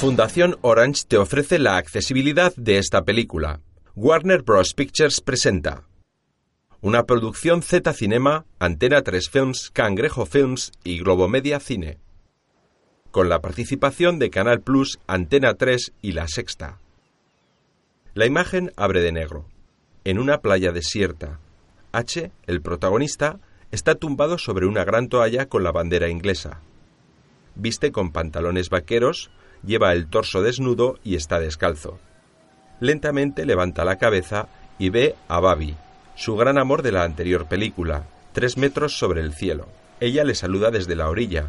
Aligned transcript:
Fundación 0.00 0.56
Orange 0.62 1.02
te 1.06 1.18
ofrece 1.18 1.58
la 1.58 1.76
accesibilidad 1.76 2.54
de 2.56 2.78
esta 2.78 3.04
película. 3.04 3.60
Warner 3.94 4.40
Bros. 4.40 4.72
Pictures 4.72 5.20
presenta 5.20 5.84
una 6.80 7.04
producción 7.04 7.60
Z 7.60 7.92
Cinema, 7.92 8.46
Antena 8.58 9.02
3 9.02 9.28
Films, 9.28 9.70
Cangrejo 9.74 10.24
Films 10.24 10.72
y 10.84 11.00
Globomedia 11.00 11.60
Cine. 11.60 11.98
Con 13.10 13.28
la 13.28 13.42
participación 13.42 14.18
de 14.18 14.30
Canal 14.30 14.62
Plus, 14.62 14.98
Antena 15.06 15.52
3 15.52 15.92
y 16.00 16.12
La 16.12 16.26
Sexta. 16.28 16.78
La 18.14 18.24
imagen 18.24 18.72
abre 18.76 19.02
de 19.02 19.12
negro. 19.12 19.44
En 20.04 20.18
una 20.18 20.38
playa 20.38 20.72
desierta, 20.72 21.40
H, 21.92 22.32
el 22.46 22.62
protagonista, 22.62 23.38
está 23.70 23.96
tumbado 23.96 24.38
sobre 24.38 24.64
una 24.64 24.84
gran 24.84 25.10
toalla 25.10 25.44
con 25.44 25.62
la 25.62 25.72
bandera 25.72 26.08
inglesa. 26.08 26.62
Viste 27.54 27.92
con 27.92 28.12
pantalones 28.12 28.70
vaqueros, 28.70 29.30
lleva 29.64 29.92
el 29.92 30.08
torso 30.08 30.42
desnudo 30.42 30.98
y 31.04 31.16
está 31.16 31.38
descalzo. 31.38 31.98
Lentamente 32.80 33.44
levanta 33.44 33.84
la 33.84 33.96
cabeza 33.96 34.48
y 34.78 34.90
ve 34.90 35.14
a 35.28 35.40
Babi, 35.40 35.76
su 36.16 36.36
gran 36.36 36.58
amor 36.58 36.82
de 36.82 36.92
la 36.92 37.04
anterior 37.04 37.46
película, 37.46 38.04
tres 38.32 38.56
metros 38.56 38.98
sobre 38.98 39.20
el 39.20 39.34
cielo. 39.34 39.68
Ella 40.00 40.24
le 40.24 40.34
saluda 40.34 40.70
desde 40.70 40.96
la 40.96 41.08
orilla, 41.08 41.48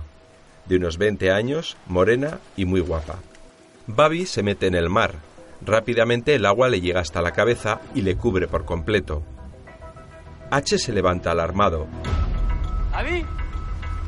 de 0.65 0.77
unos 0.77 0.97
20 0.97 1.31
años, 1.31 1.77
morena 1.87 2.39
y 2.57 2.65
muy 2.65 2.81
guapa. 2.81 3.19
Babi 3.87 4.25
se 4.25 4.43
mete 4.43 4.67
en 4.67 4.75
el 4.75 4.89
mar. 4.89 5.15
Rápidamente 5.65 6.35
el 6.35 6.45
agua 6.45 6.69
le 6.69 6.81
llega 6.81 7.01
hasta 7.01 7.21
la 7.21 7.31
cabeza 7.31 7.81
y 7.93 8.01
le 8.01 8.15
cubre 8.15 8.47
por 8.47 8.65
completo. 8.65 9.23
H 10.49 10.77
se 10.77 10.91
levanta 10.91 11.31
alarmado. 11.31 11.87
¡Babi! 12.91 13.25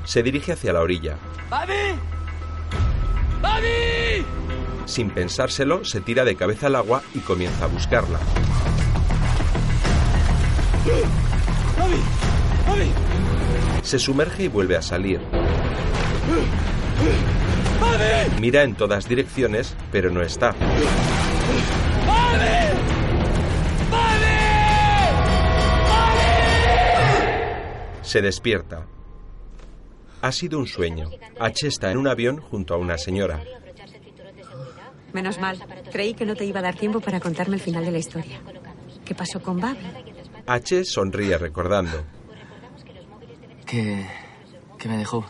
Se 0.04 0.24
dirige 0.24 0.54
hacia 0.54 0.74
la 0.74 0.82
orilla. 0.82 1.16
¡Babi! 1.50 1.96
Sin 4.86 5.10
pensárselo, 5.10 5.84
se 5.86 6.02
tira 6.02 6.24
de 6.24 6.36
cabeza 6.36 6.68
al 6.68 6.76
agua 6.76 7.02
y 7.14 7.20
comienza 7.20 7.66
a 7.66 7.68
buscarla. 7.68 8.20
Se 13.82 14.00
sumerge 14.00 14.44
y 14.44 14.48
vuelve 14.48 14.78
a 14.78 14.82
salir. 14.82 15.22
Mira 18.40 18.64
en 18.64 18.76
todas 18.76 19.08
direcciones, 19.08 19.76
pero 19.92 20.10
no 20.12 20.22
está. 20.22 20.56
Se 28.02 28.22
despierta. 28.22 28.86
Ha 30.24 30.32
sido 30.32 30.58
un 30.58 30.68
sueño. 30.68 31.10
H 31.38 31.68
está 31.68 31.92
en 31.92 31.98
un 31.98 32.08
avión 32.08 32.40
junto 32.40 32.74
a 32.74 32.78
una 32.78 32.98
señora. 32.98 33.44
Menos 35.12 35.38
mal. 35.38 35.60
Creí 35.92 36.14
que 36.14 36.26
no 36.26 36.34
te 36.34 36.46
iba 36.46 36.62
a 36.62 36.64
dar 36.64 36.76
tiempo 36.78 37.02
para 37.02 37.20
contarme 37.20 37.58
el 37.58 37.62
final 37.62 37.84
de 37.84 37.92
la 37.92 37.98
historia. 37.98 38.40
¿Qué 39.04 39.14
pasó 39.14 39.42
con 39.42 39.60
Babi? 39.60 39.86
H 40.48 40.86
sonríe 40.86 41.38
recordando. 41.38 42.06
Que. 43.66 44.08
que 44.80 44.88
me 44.88 44.96
dejó. 44.96 45.26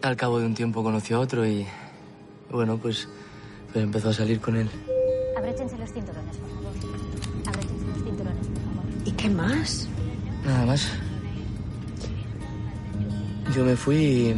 Al 0.00 0.16
cabo 0.16 0.38
de 0.40 0.46
un 0.46 0.54
tiempo 0.54 0.82
conoció 0.82 1.18
a 1.18 1.20
otro 1.20 1.46
y. 1.46 1.66
Bueno, 2.50 2.78
pues. 2.78 3.06
pues 3.70 3.84
empezó 3.84 4.08
a 4.08 4.12
salir 4.14 4.40
con 4.40 4.56
él. 4.56 4.70
Abróchense 5.36 5.76
los 5.76 5.92
cinturones, 5.92 6.36
por 6.38 6.48
favor. 6.48 6.72
Abróchense 7.48 7.86
los 7.86 8.02
cinturones, 8.02 8.46
por 8.46 8.62
favor. 8.62 8.84
¿Y 9.04 9.12
qué 9.12 9.28
más? 9.28 9.88
Nada 10.42 10.64
más. 10.64 10.90
Yo 13.54 13.64
me 13.64 13.76
fui 13.76 13.96
y. 13.96 14.34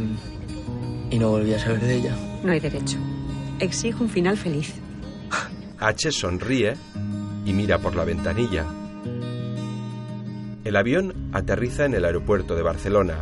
y 1.11 1.19
no 1.19 1.29
volví 1.29 1.53
a 1.53 1.59
saber 1.59 1.81
de 1.81 1.95
ella. 1.95 2.15
No 2.43 2.51
hay 2.51 2.59
derecho. 2.59 2.97
Exijo 3.59 4.03
un 4.03 4.09
final 4.09 4.37
feliz. 4.37 4.73
H 5.79 6.11
sonríe 6.11 6.75
y 7.45 7.53
mira 7.53 7.79
por 7.79 7.95
la 7.95 8.03
ventanilla. 8.03 8.65
El 10.63 10.75
avión 10.75 11.29
aterriza 11.33 11.85
en 11.85 11.93
el 11.93 12.05
aeropuerto 12.05 12.55
de 12.55 12.61
Barcelona. 12.61 13.17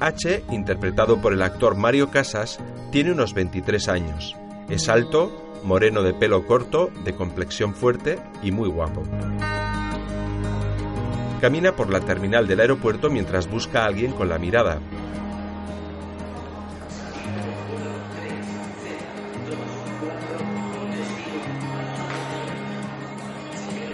H, 0.00 0.44
interpretado 0.50 1.20
por 1.20 1.32
el 1.32 1.42
actor 1.42 1.76
Mario 1.76 2.10
Casas, 2.10 2.58
tiene 2.90 3.12
unos 3.12 3.34
23 3.34 3.88
años. 3.88 4.36
Es 4.68 4.88
alto, 4.88 5.60
moreno 5.64 6.02
de 6.02 6.12
pelo 6.12 6.46
corto, 6.46 6.90
de 7.04 7.14
complexión 7.14 7.74
fuerte 7.74 8.18
y 8.42 8.50
muy 8.50 8.68
guapo. 8.68 9.02
Camina 11.40 11.76
por 11.76 11.90
la 11.92 12.00
terminal 12.00 12.46
del 12.46 12.60
aeropuerto 12.60 13.10
mientras 13.10 13.48
busca 13.48 13.82
a 13.82 13.86
alguien 13.86 14.12
con 14.12 14.28
la 14.28 14.38
mirada. 14.38 14.80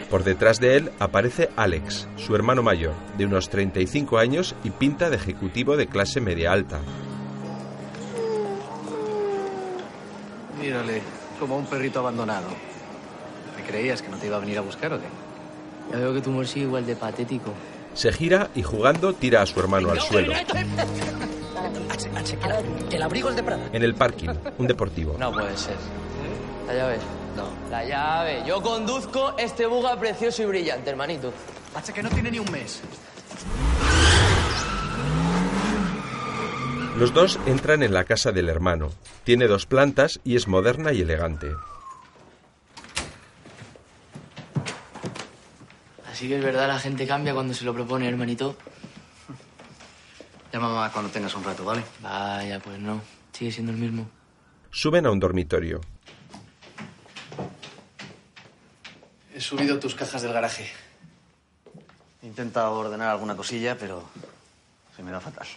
Por 0.09 0.25
detrás 0.25 0.61
de 0.61 0.77
él 0.77 0.93
aparece 0.99 1.49
Alex, 1.57 2.07
su 2.17 2.37
hermano 2.37 2.63
mayor, 2.63 2.93
de 3.17 3.25
unos 3.25 3.49
35 3.49 4.19
años 4.19 4.55
y 4.63 4.71
pinta 4.71 5.09
de 5.09 5.17
ejecutivo 5.17 5.77
de 5.79 5.87
clase 5.87 6.21
media 6.21 6.53
alta. 6.53 6.81
Mírale, 10.61 11.01
como 11.41 11.57
un 11.57 11.65
perrito 11.65 12.01
abandonado. 12.01 12.49
¿Me 13.57 13.65
creías 13.65 14.03
que 14.03 14.11
no 14.11 14.19
te 14.19 14.27
iba 14.27 14.37
a 14.37 14.41
venir 14.41 14.59
a 14.59 14.61
buscar 14.61 14.93
o 14.93 15.01
qué? 15.01 15.22
Ya 15.93 15.99
veo 15.99 16.15
que 16.15 16.21
tu 16.23 16.31
humor 16.31 16.47
sigue 16.47 16.67
igual 16.67 16.87
de 16.87 16.97
patético. 16.97 17.53
Se 17.95 18.13
gira 18.13 18.49
y 18.55 18.63
jugando 18.63 19.13
tira 19.13 19.43
a 19.43 19.47
su 19.47 19.61
hermano 19.61 19.91
al 19.91 20.01
suelo. 20.01 20.33
El 22.91 23.03
abrigo 23.03 23.29
es 23.29 23.37
de 23.37 23.43
Prada. 23.43 23.69
En 23.73 23.83
el 23.83 23.95
parking, 23.95 24.31
un 24.59 24.67
deportivo. 24.67 25.17
No 25.19 25.31
puede 25.33 25.57
ser. 25.57 25.77
La 26.67 26.75
llave. 26.75 26.97
No. 27.37 27.45
La 27.71 27.85
llave. 27.85 28.43
Yo 28.47 28.63
conduzco 28.63 29.35
este 29.39 29.67
buga 29.67 29.99
precioso 29.99 30.43
y 30.43 30.47
brillante, 30.47 30.91
hermanito. 30.91 31.33
H, 31.75 31.93
que 31.93 32.03
no 32.03 32.09
tiene 32.09 32.31
ni 32.31 32.39
un 32.39 32.51
mes. 32.51 32.81
Los 36.99 37.13
dos 37.13 37.39
entran 37.47 37.83
en 37.83 37.93
la 37.93 38.05
casa 38.05 38.33
del 38.33 38.49
hermano. 38.49 38.91
Tiene 39.25 39.47
dos 39.47 39.67
plantas 39.67 40.21
y 40.25 40.37
es 40.37 40.47
moderna 40.47 40.93
y 40.93 41.01
elegante. 41.01 41.49
Así 46.23 46.29
que 46.29 46.39
es 46.39 46.45
verdad, 46.45 46.69
la 46.69 46.79
gente 46.79 47.05
cambia 47.05 47.35
cuando 47.35 47.53
se 47.53 47.65
lo 47.65 47.75
propone, 47.75 48.09
hermanito. 48.09 48.55
Mamá 50.53 50.89
cuando 50.93 51.11
tengas 51.11 51.35
un 51.35 51.43
rato, 51.43 51.65
¿vale? 51.65 51.83
Vaya, 52.01 52.61
pues 52.61 52.79
no. 52.79 53.01
Sigue 53.33 53.51
siendo 53.51 53.73
el 53.73 53.79
mismo. 53.79 54.09
Suben 54.71 55.05
a 55.07 55.11
un 55.11 55.19
dormitorio. 55.19 55.81
He 59.35 59.41
subido 59.41 59.81
tus 59.81 59.97
cajas 59.97 60.23
del 60.23 60.33
garaje. 60.33 60.69
He 62.23 62.29
intentado 62.29 62.73
ordenar 62.73 63.09
alguna 63.09 63.35
cosilla, 63.35 63.77
pero 63.77 64.05
se 64.95 65.03
me 65.03 65.11
da 65.11 65.19
fatal. 65.19 65.49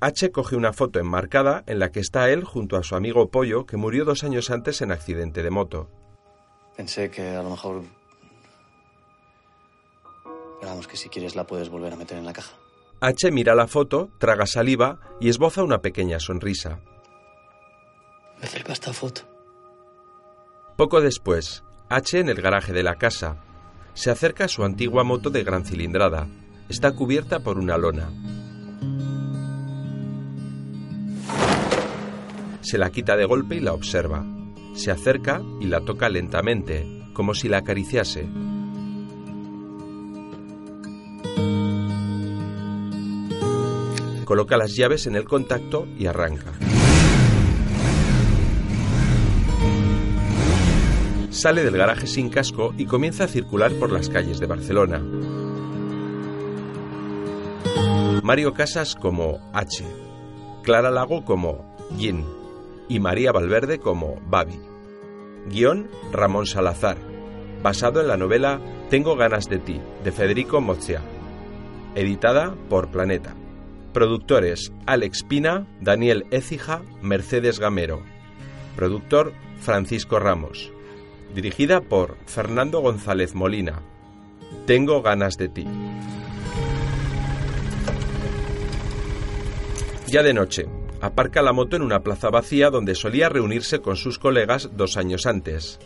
H 0.00 0.32
coge 0.32 0.56
una 0.56 0.72
foto 0.72 0.98
enmarcada 0.98 1.62
en 1.68 1.78
la 1.78 1.92
que 1.92 2.00
está 2.00 2.28
él 2.28 2.42
junto 2.42 2.76
a 2.76 2.82
su 2.82 2.96
amigo 2.96 3.30
Pollo, 3.30 3.66
que 3.66 3.76
murió 3.76 4.04
dos 4.04 4.24
años 4.24 4.50
antes 4.50 4.82
en 4.82 4.90
accidente 4.90 5.44
de 5.44 5.50
moto. 5.50 5.88
Pensé 6.76 7.08
que 7.08 7.36
a 7.36 7.42
lo 7.44 7.50
mejor... 7.50 7.84
Vamos, 10.66 10.88
que 10.88 10.96
si 10.96 11.08
quieres 11.08 11.36
la 11.36 11.46
puedes 11.46 11.68
volver 11.68 11.92
a 11.92 11.96
meter 11.96 12.18
en 12.18 12.26
la 12.26 12.32
caja. 12.32 12.56
H 13.00 13.30
mira 13.30 13.54
la 13.54 13.68
foto, 13.68 14.10
traga 14.18 14.46
saliva 14.46 14.98
y 15.20 15.28
esboza 15.28 15.62
una 15.62 15.80
pequeña 15.80 16.18
sonrisa. 16.18 16.80
Me 18.40 18.46
acerca 18.46 18.72
esta 18.72 18.92
foto. 18.92 19.20
Poco 20.76 21.00
después, 21.00 21.62
H 21.88 22.18
en 22.18 22.28
el 22.28 22.42
garaje 22.42 22.72
de 22.72 22.82
la 22.82 22.96
casa. 22.96 23.36
Se 23.94 24.10
acerca 24.10 24.46
a 24.46 24.48
su 24.48 24.64
antigua 24.64 25.04
moto 25.04 25.30
de 25.30 25.44
gran 25.44 25.64
cilindrada. 25.64 26.26
Está 26.68 26.90
cubierta 26.92 27.38
por 27.38 27.58
una 27.58 27.78
lona. 27.78 28.10
Se 32.60 32.76
la 32.76 32.90
quita 32.90 33.16
de 33.16 33.24
golpe 33.24 33.54
y 33.54 33.60
la 33.60 33.72
observa. 33.72 34.26
Se 34.74 34.90
acerca 34.90 35.40
y 35.60 35.66
la 35.66 35.82
toca 35.82 36.08
lentamente, 36.08 36.84
como 37.14 37.34
si 37.34 37.48
la 37.48 37.58
acariciase. 37.58 38.26
Coloca 44.26 44.56
las 44.56 44.74
llaves 44.74 45.06
en 45.06 45.14
el 45.14 45.24
contacto 45.24 45.86
y 45.96 46.06
arranca. 46.06 46.52
Sale 51.30 51.62
del 51.62 51.76
garaje 51.76 52.08
sin 52.08 52.28
casco 52.28 52.74
y 52.76 52.86
comienza 52.86 53.22
a 53.22 53.28
circular 53.28 53.72
por 53.74 53.92
las 53.92 54.08
calles 54.08 54.40
de 54.40 54.46
Barcelona. 54.46 55.00
Mario 58.24 58.52
Casas 58.52 58.96
como 58.96 59.38
H, 59.52 59.84
Clara 60.64 60.90
Lago 60.90 61.24
como 61.24 61.76
Yin 61.96 62.24
y 62.88 62.98
María 62.98 63.30
Valverde 63.30 63.78
como 63.78 64.20
Babi. 64.26 64.58
Guión 65.46 65.88
Ramón 66.10 66.46
Salazar, 66.46 66.96
basado 67.62 68.00
en 68.00 68.08
la 68.08 68.16
novela 68.16 68.60
Tengo 68.90 69.14
ganas 69.14 69.48
de 69.48 69.60
ti, 69.60 69.80
de 70.02 70.10
Federico 70.10 70.60
Mozzia, 70.60 71.00
editada 71.94 72.56
por 72.68 72.88
Planeta. 72.88 73.36
Productores 73.96 74.74
Alex 74.84 75.22
Pina, 75.22 75.66
Daniel 75.80 76.26
Écija, 76.30 76.82
Mercedes 77.00 77.58
Gamero. 77.58 78.02
Productor 78.76 79.32
Francisco 79.58 80.18
Ramos. 80.18 80.70
Dirigida 81.34 81.80
por 81.80 82.18
Fernando 82.26 82.80
González 82.80 83.34
Molina. 83.34 83.80
Tengo 84.66 85.00
ganas 85.00 85.38
de 85.38 85.48
ti. 85.48 85.66
Ya 90.08 90.22
de 90.22 90.34
noche, 90.34 90.66
aparca 91.00 91.40
la 91.40 91.54
moto 91.54 91.76
en 91.76 91.80
una 91.80 92.00
plaza 92.00 92.28
vacía 92.28 92.68
donde 92.68 92.94
solía 92.94 93.30
reunirse 93.30 93.78
con 93.78 93.96
sus 93.96 94.18
colegas 94.18 94.68
dos 94.76 94.98
años 94.98 95.24
antes. 95.24 95.78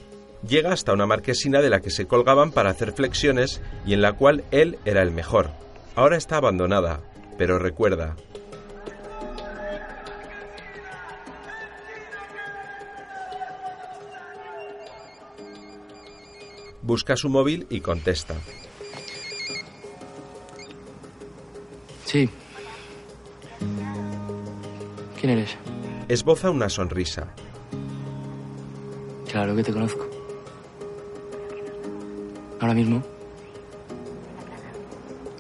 Llega 0.42 0.72
hasta 0.72 0.92
una 0.92 1.06
marquesina 1.06 1.60
de 1.60 1.70
la 1.70 1.78
que 1.78 1.90
se 1.90 2.08
colgaban 2.08 2.50
para 2.50 2.70
hacer 2.70 2.90
flexiones 2.90 3.62
y 3.86 3.94
en 3.94 4.02
la 4.02 4.14
cual 4.14 4.42
él 4.50 4.80
era 4.84 5.00
el 5.00 5.12
mejor. 5.12 5.50
Ahora 5.94 6.16
está 6.16 6.38
abandonada, 6.38 7.02
pero 7.40 7.58
recuerda, 7.58 8.16
busca 16.82 17.16
su 17.16 17.31
móvil 17.31 17.66
y 17.70 17.81
contesta. 17.81 18.34
Sí. 22.04 22.28
¿Quién 25.19 25.32
eres? 25.32 25.56
Esboza 26.10 26.50
una 26.50 26.69
sonrisa. 26.69 27.34
Claro 29.32 29.56
que 29.56 29.62
te 29.62 29.72
conozco. 29.72 30.06
¿Ahora 32.60 32.75
mismo? 32.75 33.02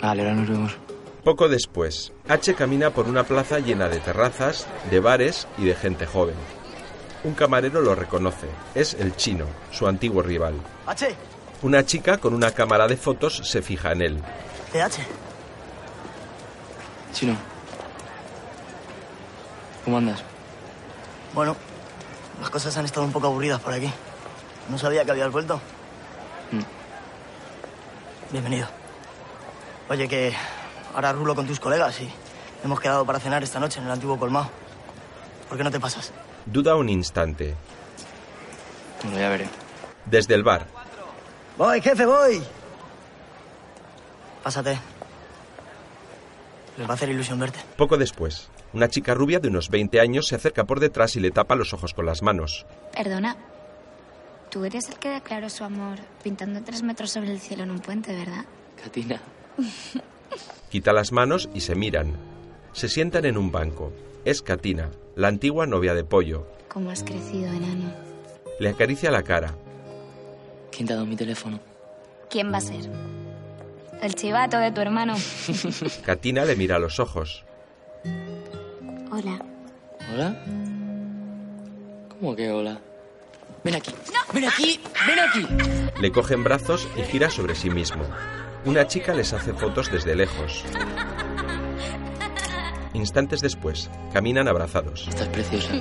Vale, 0.00 0.22
ahora 0.22 0.34
nos 0.34 0.48
vemos. 0.48 0.89
Poco 1.24 1.48
después, 1.48 2.12
H 2.28 2.54
camina 2.54 2.90
por 2.90 3.06
una 3.06 3.24
plaza 3.24 3.58
llena 3.58 3.88
de 3.88 4.00
terrazas, 4.00 4.66
de 4.90 5.00
bares 5.00 5.46
y 5.58 5.64
de 5.66 5.74
gente 5.74 6.06
joven. 6.06 6.34
Un 7.24 7.34
camarero 7.34 7.82
lo 7.82 7.94
reconoce. 7.94 8.46
Es 8.74 8.94
el 8.94 9.14
chino, 9.16 9.44
su 9.70 9.86
antiguo 9.86 10.22
rival. 10.22 10.54
H, 10.86 11.14
Una 11.62 11.84
chica 11.84 12.16
con 12.16 12.32
una 12.32 12.52
cámara 12.52 12.88
de 12.88 12.96
fotos 12.96 13.42
se 13.44 13.60
fija 13.60 13.92
en 13.92 14.00
él. 14.00 14.22
TH. 14.72 15.00
Chino. 17.12 17.36
¿Cómo 19.84 19.98
andas? 19.98 20.22
Bueno, 21.34 21.54
las 22.40 22.48
cosas 22.48 22.74
han 22.78 22.86
estado 22.86 23.04
un 23.04 23.12
poco 23.12 23.26
aburridas 23.26 23.60
por 23.60 23.74
aquí. 23.74 23.92
No 24.70 24.78
sabía 24.78 25.04
que 25.04 25.10
habías 25.10 25.30
vuelto. 25.30 25.60
Mm. 26.50 26.62
Bienvenido. 28.32 28.68
Oye, 29.90 30.08
que 30.08 30.32
ahora 30.94 31.12
rulo 31.12 31.34
con 31.34 31.46
tus 31.46 31.60
colegas 31.60 32.00
y 32.00 32.08
hemos 32.64 32.80
quedado 32.80 33.04
para 33.04 33.18
cenar 33.20 33.42
esta 33.42 33.60
noche 33.60 33.78
en 33.78 33.86
el 33.86 33.90
antiguo 33.92 34.18
colmado. 34.18 34.50
¿Por 35.48 35.58
qué 35.58 35.64
no 35.64 35.70
te 35.70 35.80
pasas? 35.80 36.12
Duda 36.46 36.76
un 36.76 36.88
instante. 36.88 37.54
Bueno, 39.02 39.18
ya 39.18 39.28
veré. 39.28 39.48
Desde 40.06 40.34
el 40.34 40.42
bar, 40.42 40.66
Voy, 41.58 41.80
jefe, 41.82 42.06
voy. 42.06 42.42
Pásate. 44.42 44.78
Les 46.78 46.86
va 46.88 46.92
a 46.92 46.94
hacer 46.94 47.10
ilusión 47.10 47.38
verte. 47.38 47.58
poco 47.76 47.98
después, 47.98 48.48
una 48.72 48.88
chica 48.88 49.12
rubia 49.12 49.40
de 49.40 49.48
unos 49.48 49.68
20 49.68 50.00
años 50.00 50.26
se 50.28 50.36
acerca 50.36 50.64
por 50.64 50.80
detrás 50.80 51.16
y 51.16 51.20
le 51.20 51.30
tapa 51.30 51.54
los 51.56 51.74
ojos 51.74 51.92
con 51.92 52.06
las 52.06 52.22
manos. 52.22 52.64
Perdona. 52.94 53.36
Tú 54.48 54.64
eres 54.64 54.88
el 54.88 54.98
que 54.98 55.10
declaró 55.10 55.50
su 55.50 55.62
amor 55.64 55.98
pintando 56.22 56.62
tres 56.62 56.82
metros 56.82 57.10
sobre 57.10 57.30
el 57.30 57.40
cielo 57.40 57.64
en 57.64 57.70
un 57.72 57.80
puente, 57.80 58.14
¿verdad? 58.16 58.44
Katina. 58.82 59.20
Quita 60.70 60.92
las 60.92 61.12
manos 61.12 61.48
y 61.54 61.60
se 61.60 61.74
miran. 61.74 62.14
Se 62.72 62.88
sientan 62.88 63.24
en 63.24 63.36
un 63.36 63.50
banco. 63.50 63.92
Es 64.24 64.42
Katina, 64.42 64.90
la 65.16 65.28
antigua 65.28 65.66
novia 65.66 65.94
de 65.94 66.04
Pollo. 66.04 66.46
¿Cómo 66.68 66.90
has 66.90 67.02
crecido, 67.02 67.48
enano? 67.48 67.92
Le 68.58 68.68
acaricia 68.68 69.10
la 69.10 69.22
cara. 69.22 69.54
¿Quién 70.70 70.86
te 70.86 70.92
ha 70.92 70.96
dado 70.96 71.06
mi 71.06 71.16
teléfono? 71.16 71.58
¿Quién 72.28 72.52
va 72.52 72.58
a 72.58 72.60
ser? 72.60 72.88
El 74.00 74.14
chivato 74.14 74.58
de 74.58 74.70
tu 74.70 74.80
hermano. 74.80 75.14
Katina 76.04 76.44
le 76.44 76.56
mira 76.56 76.76
a 76.76 76.78
los 76.78 77.00
ojos. 77.00 77.44
Hola. 79.10 79.44
¿Hola? 80.12 80.42
¿Cómo 82.08 82.36
que 82.36 82.50
hola? 82.50 82.78
Ven 83.64 83.74
aquí. 83.74 83.92
¡Ven 84.32 84.44
aquí! 84.44 84.80
¡Ven 85.06 85.18
aquí! 85.18 85.46
Le 86.00 86.12
coge 86.12 86.34
en 86.34 86.44
brazos 86.44 86.88
y 86.96 87.02
gira 87.02 87.30
sobre 87.30 87.54
sí 87.54 87.68
mismo. 87.68 88.04
Una 88.64 88.86
chica 88.86 89.14
les 89.14 89.32
hace 89.32 89.54
fotos 89.54 89.90
desde 89.90 90.14
lejos. 90.14 90.64
Instantes 92.92 93.40
después, 93.40 93.90
caminan 94.12 94.48
abrazados. 94.48 95.06
Estás 95.08 95.28
preciosa. 95.28 95.72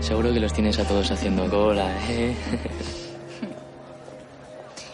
Seguro 0.00 0.32
que 0.32 0.38
los 0.38 0.52
tienes 0.52 0.78
a 0.78 0.84
todos 0.84 1.10
haciendo 1.10 1.48
cola, 1.50 1.90
¿eh? 2.08 2.36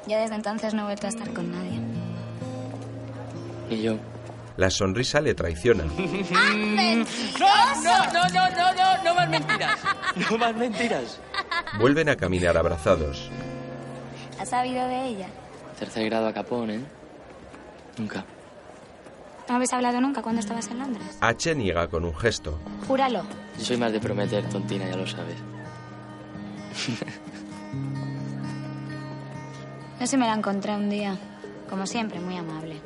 Yo 0.06 0.18
desde 0.18 0.34
entonces 0.34 0.72
no 0.72 0.82
he 0.82 0.84
vuelto 0.86 1.06
a 1.06 1.10
estar 1.10 1.30
con 1.34 1.50
nadie. 1.52 1.78
Y 3.68 3.82
yo. 3.82 3.96
La 4.56 4.70
sonrisa 4.70 5.20
le 5.20 5.34
traiciona. 5.34 5.84
¡No, 5.84 5.96
no, 7.82 8.12
no, 8.12 8.28
no, 8.28 8.50
no, 8.50 8.74
no! 8.74 9.02
¡No 9.04 9.14
más 9.14 9.28
mentiras! 9.28 9.78
¡No 10.30 10.38
más 10.38 10.54
mentiras! 10.54 11.20
Vuelven 11.78 12.08
a 12.08 12.16
caminar 12.16 12.56
abrazados. 12.56 13.30
¿Has 14.38 14.48
sabido 14.48 14.86
de 14.86 15.06
ella? 15.06 15.26
Tercer 15.78 16.04
grado 16.06 16.26
a 16.28 16.32
capón, 16.32 16.70
¿eh? 16.70 16.80
Nunca. 17.98 18.24
¿No 19.48 19.56
habéis 19.56 19.72
hablado 19.72 20.00
nunca 20.00 20.22
cuando 20.22 20.40
estabas 20.40 20.68
en 20.68 20.78
Londres? 20.78 21.18
H 21.20 21.54
niega 21.54 21.88
con 21.88 22.04
un 22.04 22.14
gesto. 22.16 22.58
Júralo. 22.88 23.22
Yo 23.58 23.64
soy 23.64 23.76
más 23.76 23.92
de 23.92 24.00
prometer, 24.00 24.48
tontina, 24.48 24.88
ya 24.88 24.96
lo 24.96 25.06
sabes. 25.06 25.36
Yo 30.00 30.06
sí 30.06 30.16
me 30.16 30.26
la 30.26 30.34
encontré 30.34 30.74
un 30.74 30.88
día. 30.88 31.16
Como 31.68 31.86
siempre, 31.86 32.20
muy 32.20 32.36
amable. 32.36 32.76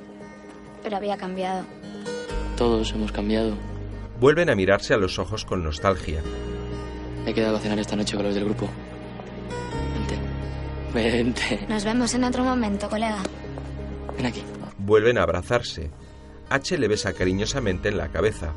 Pero 0.82 0.96
había 0.96 1.17
cambiado. 1.17 1.64
Todos 2.56 2.93
hemos 2.93 3.12
cambiado. 3.12 3.55
Vuelven 4.20 4.50
a 4.50 4.55
mirarse 4.56 4.94
a 4.94 4.96
los 4.96 5.19
ojos 5.19 5.44
con 5.44 5.62
nostalgia. 5.62 6.20
He 7.26 7.35
quedado 7.35 7.56
a 7.56 7.61
cenar 7.61 7.79
esta 7.79 7.96
noche 7.96 8.17
con 8.17 8.25
los 8.25 8.35
del 8.35 8.44
grupo. 8.44 8.69
Vente. 10.95 11.66
Nos 11.68 11.85
vemos 11.85 12.14
en 12.14 12.25
otro 12.25 12.45
momento, 12.45 12.88
colega. 12.88 13.23
Ven 14.16 14.26
aquí. 14.26 14.42
Vuelven 14.78 15.18
a 15.18 15.23
abrazarse. 15.23 15.90
H 16.50 16.78
le 16.78 16.88
besa 16.88 17.12
cariñosamente 17.12 17.88
en 17.88 17.99
la 17.99 18.09
cabeza. 18.09 18.52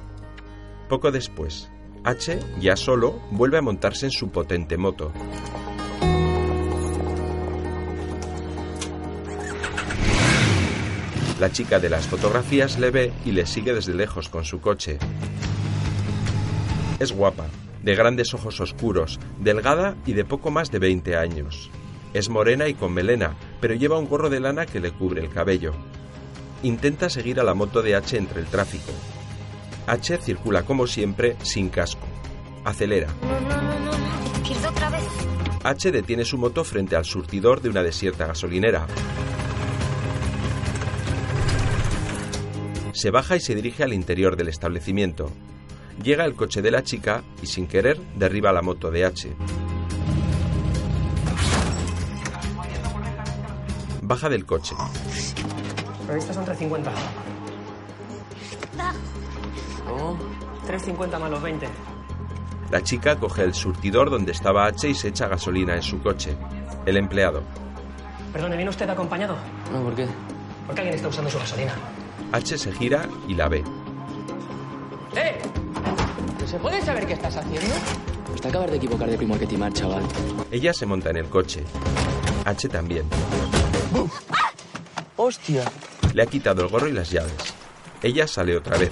Poco 0.88 1.12
después, 1.12 1.70
H, 2.04 2.40
ya 2.60 2.76
solo, 2.76 3.22
vuelve 3.32 3.58
a 3.58 3.62
montarse 3.62 4.06
en 4.06 4.12
su 4.12 4.30
potente 4.30 4.78
moto. 4.78 5.12
La 11.40 11.52
chica 11.52 11.80
de 11.80 11.90
las 11.90 12.06
fotografías 12.06 12.78
le 12.80 12.92
ve 12.92 13.14
y 13.26 13.32
le 13.32 13.46
sigue 13.46 13.74
desde 13.74 13.94
lejos 13.94 14.30
con 14.30 14.46
su 14.46 14.62
coche. 14.62 15.00
Es 17.00 17.12
guapa, 17.12 17.48
de 17.82 17.96
grandes 17.96 18.34
ojos 18.34 18.62
oscuros, 18.62 19.20
delgada 19.40 19.96
y 20.06 20.14
de 20.14 20.24
poco 20.24 20.52
más 20.52 20.72
de 20.72 20.80
20 20.80 21.16
años. 21.18 21.72
Es 22.14 22.30
morena 22.30 22.68
y 22.68 22.74
con 22.74 22.94
melena, 22.94 23.36
pero 23.60 23.74
lleva 23.74 23.98
un 23.98 24.08
gorro 24.08 24.30
de 24.30 24.40
lana 24.40 24.66
que 24.66 24.80
le 24.80 24.92
cubre 24.92 25.22
el 25.22 25.30
cabello. 25.30 25.74
Intenta 26.64 27.10
seguir 27.10 27.40
a 27.40 27.44
la 27.44 27.54
moto 27.54 27.82
de 27.82 27.96
H 27.96 28.18
entre 28.18 28.42
el 28.42 28.48
tráfico. 28.48 28.92
H 29.88 30.18
circula 30.18 30.64
como 30.64 30.88
siempre 30.88 31.38
sin 31.42 31.70
casco. 31.70 32.06
Acelera. 32.66 33.08
Izquierda 34.36 34.70
otra 34.70 34.90
vez. 34.90 35.08
H 35.64 35.92
detiene 35.92 36.26
su 36.26 36.38
moto 36.38 36.64
frente 36.64 36.96
al 36.96 37.06
surtidor 37.06 37.62
de 37.62 37.70
una 37.70 37.82
desierta 37.82 38.28
gasolinera. 38.28 38.88
Se 42.94 43.10
baja 43.10 43.38
y 43.38 43.40
se 43.40 43.56
dirige 43.56 43.84
al 43.84 43.94
interior 43.94 44.36
del 44.36 44.50
establecimiento. 44.50 45.32
Llega 46.04 46.26
el 46.26 46.36
coche 46.36 46.62
de 46.62 46.72
la 46.72 46.84
chica 46.84 47.24
y 47.42 47.48
sin 47.48 47.68
querer 47.68 48.00
derriba 48.16 48.52
la 48.52 48.62
moto 48.62 48.92
de 48.92 49.06
H. 49.06 49.30
Baja 54.12 54.28
del 54.28 54.46
coche. 54.46 54.76
Previstas 56.06 56.36
son 56.36 56.44
350. 56.44 56.92
¿Cómo? 59.88 60.18
350 60.68 61.18
más 61.18 61.32
los 61.32 61.42
20. 61.42 61.70
La 62.72 62.84
chica 62.84 63.16
coge 63.16 63.44
el 63.44 63.54
surtidor 63.54 64.10
donde 64.10 64.34
estaba 64.34 64.66
H 64.66 64.90
y 64.90 64.96
se 64.96 65.08
echa 65.08 65.30
gasolina 65.30 65.76
en 65.76 65.82
su 65.82 66.02
coche. 66.02 66.36
El 66.86 66.98
empleado. 66.98 67.42
Perdone, 68.34 68.58
¿viene 68.58 68.70
usted 68.70 68.90
acompañado? 68.90 69.38
No, 69.72 69.82
¿por 69.82 69.96
qué? 69.96 70.06
Porque 70.66 70.82
alguien 70.82 70.98
está 70.98 71.08
usando 71.08 71.32
su 71.32 71.40
gasolina. 71.40 71.72
H 72.34 72.58
se 72.58 72.74
gira 72.74 73.08
y 73.30 73.36
la 73.36 73.48
ve. 73.48 73.64
¡Eh! 75.16 75.40
¿Se 76.46 76.60
puede 76.60 76.82
saber 76.82 77.08
qué 77.08 77.14
estás 77.14 77.38
haciendo? 77.38 77.74
Pues 78.28 78.42
te 78.42 78.50
acabas 78.50 78.72
de 78.72 78.76
equivocar 78.76 79.10
de 79.10 79.16
primo 79.16 79.40
que 79.40 79.48
timar, 79.48 79.72
chaval. 79.72 80.04
Ella 80.52 80.74
se 80.74 80.86
monta 80.86 81.12
en 81.12 81.16
el 81.16 81.30
coche. 81.30 81.64
H 82.44 82.68
también. 82.68 83.06
¡Hostia! 85.18 85.64
Le 86.14 86.24
ha 86.24 86.26
quitado 86.26 86.64
el 86.64 86.70
gorro 86.70 86.88
y 86.88 86.92
las 86.92 87.10
llaves. 87.10 87.54
Ella 88.02 88.28
sale 88.28 88.58
otra 88.58 88.78
vez. 88.78 88.92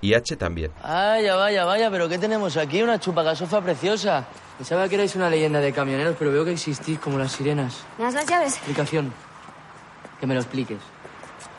Y 0.00 0.12
H 0.12 0.36
también. 0.36 0.70
Vaya, 0.82 1.34
vaya, 1.34 1.64
vaya, 1.64 1.90
pero 1.90 2.08
¿qué 2.08 2.18
tenemos 2.18 2.56
aquí? 2.58 2.82
Una 2.82 3.00
chupagasofa 3.00 3.62
preciosa. 3.62 4.26
Pensaba 4.58 4.86
que 4.88 4.96
erais 4.96 5.16
una 5.16 5.30
leyenda 5.30 5.60
de 5.60 5.72
camioneros, 5.72 6.14
pero 6.18 6.30
veo 6.30 6.44
que 6.44 6.52
existís 6.52 6.98
como 6.98 7.18
las 7.18 7.32
sirenas. 7.32 7.82
¿Me 7.98 8.04
das 8.04 8.14
las 8.14 8.26
llaves? 8.26 8.54
Explicación. 8.54 9.12
Que 10.20 10.26
me 10.26 10.34
lo 10.34 10.40
expliques. 10.40 10.78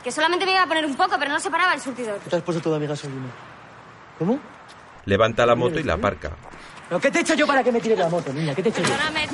Que 0.03 0.11
solamente 0.11 0.45
me 0.45 0.51
iba 0.51 0.61
a 0.61 0.67
poner 0.67 0.85
un 0.85 0.95
poco, 0.95 1.15
pero 1.17 1.31
no 1.31 1.39
se 1.39 1.49
paraba 1.49 1.73
el 1.73 1.81
surtidor. 1.81 2.19
¿Tú 2.23 2.29
te 2.29 2.35
has 2.35 2.43
puesto 2.43 2.61
toda 2.61 2.77
mi 2.77 2.85
gasolina? 2.85 3.25
¿Cómo? 4.19 4.39
Levanta 5.05 5.45
la 5.45 5.55
moto 5.55 5.79
y 5.79 5.83
la 5.83 5.93
aparca. 5.93 6.31
¿Pero 6.87 7.01
qué 7.01 7.09
te 7.09 7.17
he 7.17 7.21
hecho 7.21 7.33
yo 7.33 7.47
para 7.47 7.63
que 7.63 7.71
me 7.71 7.81
tires 7.81 7.97
la 7.97 8.09
moto, 8.09 8.31
niña? 8.31 8.53
¿Qué 8.53 8.61
te 8.61 8.69
he 8.69 8.71
hecho 8.71 8.83
yo? 8.83 8.89
Perdóname, 8.89 9.27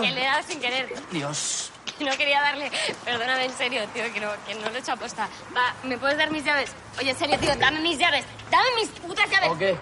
que 0.00 0.10
le 0.10 0.22
he 0.22 0.26
dado 0.26 0.42
sin 0.46 0.60
querer. 0.60 0.92
Dios. 1.10 1.70
Que 1.98 2.04
no 2.04 2.12
quería 2.12 2.40
darle. 2.40 2.70
Perdóname, 3.04 3.44
en 3.46 3.52
serio, 3.52 3.82
tío, 3.92 4.04
que 4.12 4.20
no, 4.20 4.28
que 4.46 4.54
no 4.54 4.70
lo 4.70 4.76
he 4.76 4.78
hecho 4.78 4.92
aposta. 4.92 5.28
Va, 5.54 5.74
¿me 5.84 5.98
puedes 5.98 6.16
dar 6.16 6.30
mis 6.30 6.44
llaves? 6.44 6.72
Oye, 6.98 7.10
en 7.10 7.16
serio, 7.16 7.38
tío, 7.38 7.54
dame 7.56 7.80
mis 7.80 7.98
llaves. 7.98 8.24
Dame 8.50 8.68
mis 8.76 8.88
putas 8.88 9.28
llaves. 9.30 9.50
¿O 9.50 9.58
qué? 9.58 9.76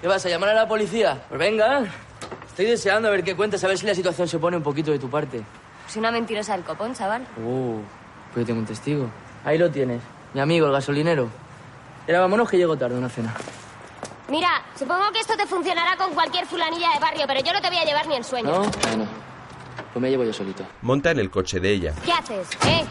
¿Qué 0.00 0.08
vas 0.08 0.24
a 0.26 0.28
llamar 0.28 0.50
a 0.50 0.54
la 0.54 0.68
policía? 0.68 1.24
Pues 1.28 1.38
venga. 1.38 1.84
Estoy 2.46 2.66
deseando 2.66 3.08
a 3.08 3.10
ver 3.10 3.24
qué 3.24 3.34
cuentas, 3.34 3.64
a 3.64 3.68
ver 3.68 3.78
si 3.78 3.86
la 3.86 3.94
situación 3.94 4.28
se 4.28 4.38
pone 4.38 4.56
un 4.56 4.62
poquito 4.62 4.90
de 4.92 4.98
tu 4.98 5.10
parte. 5.10 5.42
Soy 5.88 6.00
una 6.00 6.10
mentirosa 6.10 6.52
del 6.52 6.64
copón, 6.64 6.94
chaval. 6.94 7.26
Uh, 7.38 7.80
pues 8.32 8.42
yo 8.42 8.46
tengo 8.46 8.60
un 8.60 8.66
testigo. 8.66 9.10
Ahí 9.44 9.58
lo 9.58 9.70
tienes. 9.70 10.00
Mi 10.34 10.40
amigo, 10.40 10.66
el 10.66 10.72
gasolinero. 10.72 11.28
Era, 12.06 12.20
vámonos 12.20 12.48
que 12.48 12.58
llego 12.58 12.76
tarde 12.76 12.96
a 12.96 12.98
una 12.98 13.08
cena. 13.08 13.34
Mira, 14.28 14.62
supongo 14.78 15.12
que 15.12 15.20
esto 15.20 15.36
te 15.36 15.46
funcionará 15.46 15.96
con 15.96 16.12
cualquier 16.14 16.46
fulanilla 16.46 16.92
de 16.94 16.98
barrio, 16.98 17.24
pero 17.26 17.40
yo 17.40 17.52
no 17.52 17.60
te 17.60 17.68
voy 17.68 17.78
a 17.78 17.84
llevar 17.84 18.06
ni 18.06 18.16
en 18.16 18.24
sueños. 18.24 18.58
¿No? 18.58 18.88
Bueno. 18.88 19.06
Pues 19.92 20.02
me 20.02 20.10
llevo 20.10 20.24
yo 20.24 20.32
solito. 20.32 20.64
Monta 20.82 21.10
en 21.10 21.18
el 21.18 21.30
coche 21.30 21.60
de 21.60 21.70
ella. 21.70 21.94
¿Qué 22.04 22.12
haces? 22.12 22.48
¿Eh? 22.66 22.84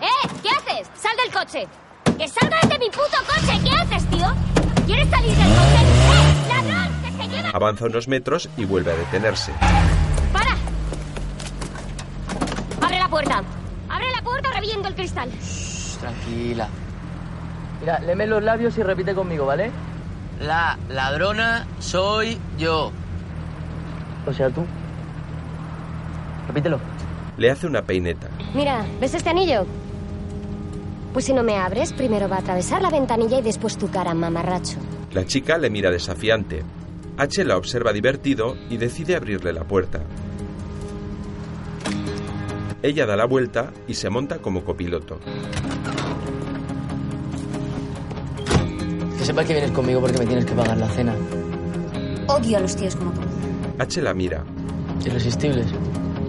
¿Eh? 0.00 0.28
¿Qué 0.42 0.48
haces? 0.48 0.88
¡Sal 0.94 1.16
del 1.16 1.32
coche! 1.32 1.66
¡Que 2.16 2.28
salgas 2.28 2.68
de 2.68 2.78
mi 2.78 2.86
puto 2.86 3.18
coche! 3.26 3.60
¿Qué 3.62 3.70
haces, 3.70 4.08
tío? 4.10 4.26
¿Quieres 4.86 5.10
salir 5.10 5.36
del 5.36 5.48
coche? 5.48 5.82
¡Eh! 6.12 6.48
¡Ladrón! 6.48 7.02
¡Que 7.02 7.10
se 7.10 7.28
lleva! 7.28 7.50
Avanza 7.50 7.84
unos 7.86 8.08
metros 8.08 8.48
y 8.56 8.64
vuelve 8.64 8.92
a 8.92 8.96
detenerse. 8.96 9.52
¡Para! 10.32 10.56
¡Abre 12.80 12.98
la 12.98 13.08
puerta! 13.08 13.42
¡Abre 13.88 14.10
la 14.12 14.22
puerta 14.22 14.48
o 14.48 14.52
reviento 14.52 14.88
el 14.88 14.94
cristal! 14.94 15.30
Shh, 15.30 15.98
tranquila. 15.98 16.68
Mira, 17.80 17.98
leme 17.98 18.26
los 18.26 18.42
labios 18.42 18.78
y 18.78 18.82
repite 18.82 19.14
conmigo, 19.14 19.44
¿vale? 19.44 19.70
La 20.40 20.78
ladrona 20.88 21.66
soy 21.78 22.38
yo. 22.58 22.92
O 24.26 24.32
sea, 24.32 24.50
tú. 24.50 24.64
Repítelo. 26.48 26.78
Le 27.38 27.50
hace 27.50 27.66
una 27.66 27.82
peineta. 27.82 28.28
Mira, 28.54 28.84
¿ves 29.00 29.14
este 29.14 29.30
anillo? 29.30 29.66
Pues 31.12 31.24
si 31.24 31.32
no 31.32 31.42
me 31.42 31.56
abres, 31.56 31.92
primero 31.92 32.28
va 32.28 32.36
a 32.36 32.40
atravesar 32.40 32.82
la 32.82 32.90
ventanilla 32.90 33.38
y 33.38 33.42
después 33.42 33.78
tu 33.78 33.90
cara, 33.90 34.14
mamarracho. 34.14 34.76
La 35.12 35.24
chica 35.24 35.56
le 35.56 35.70
mira 35.70 35.90
desafiante. 35.90 36.62
H 37.16 37.44
la 37.44 37.56
observa 37.56 37.92
divertido 37.92 38.54
y 38.68 38.76
decide 38.76 39.16
abrirle 39.16 39.52
la 39.52 39.64
puerta. 39.64 40.00
Ella 42.82 43.06
da 43.06 43.16
la 43.16 43.24
vuelta 43.24 43.72
y 43.88 43.94
se 43.94 44.10
monta 44.10 44.38
como 44.38 44.62
copiloto. 44.62 45.18
Sepas 49.26 49.44
que 49.46 49.52
vienes 49.54 49.72
conmigo 49.72 50.00
porque 50.00 50.18
me 50.18 50.26
tienes 50.26 50.44
que 50.46 50.52
pagar 50.54 50.76
la 50.78 50.88
cena. 50.88 51.14
Odio 52.28 52.58
a 52.58 52.60
los 52.60 52.76
tíos 52.76 52.94
como 52.96 53.12
tú. 53.12 53.20
H 53.78 54.00
la 54.00 54.14
mira 54.14 54.44
Irresistibles. 55.04 55.66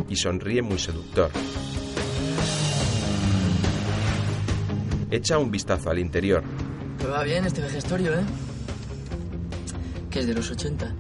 y 0.09 0.15
sonríe 0.15 0.61
muy 0.61 0.77
seductor. 0.79 1.29
Echa 5.09 5.37
un 5.37 5.49
vistazo 5.51 5.89
al 5.89 5.99
interior. 5.99 6.43
Pero 6.97 7.11
va 7.11 7.23
bien 7.23 7.45
este 7.45 7.61
vejestorio, 7.61 8.13
¿eh? 8.13 8.23
Que 10.09 10.19
es 10.19 10.27
de 10.27 10.33
los 10.33 10.49
80. 10.51 10.93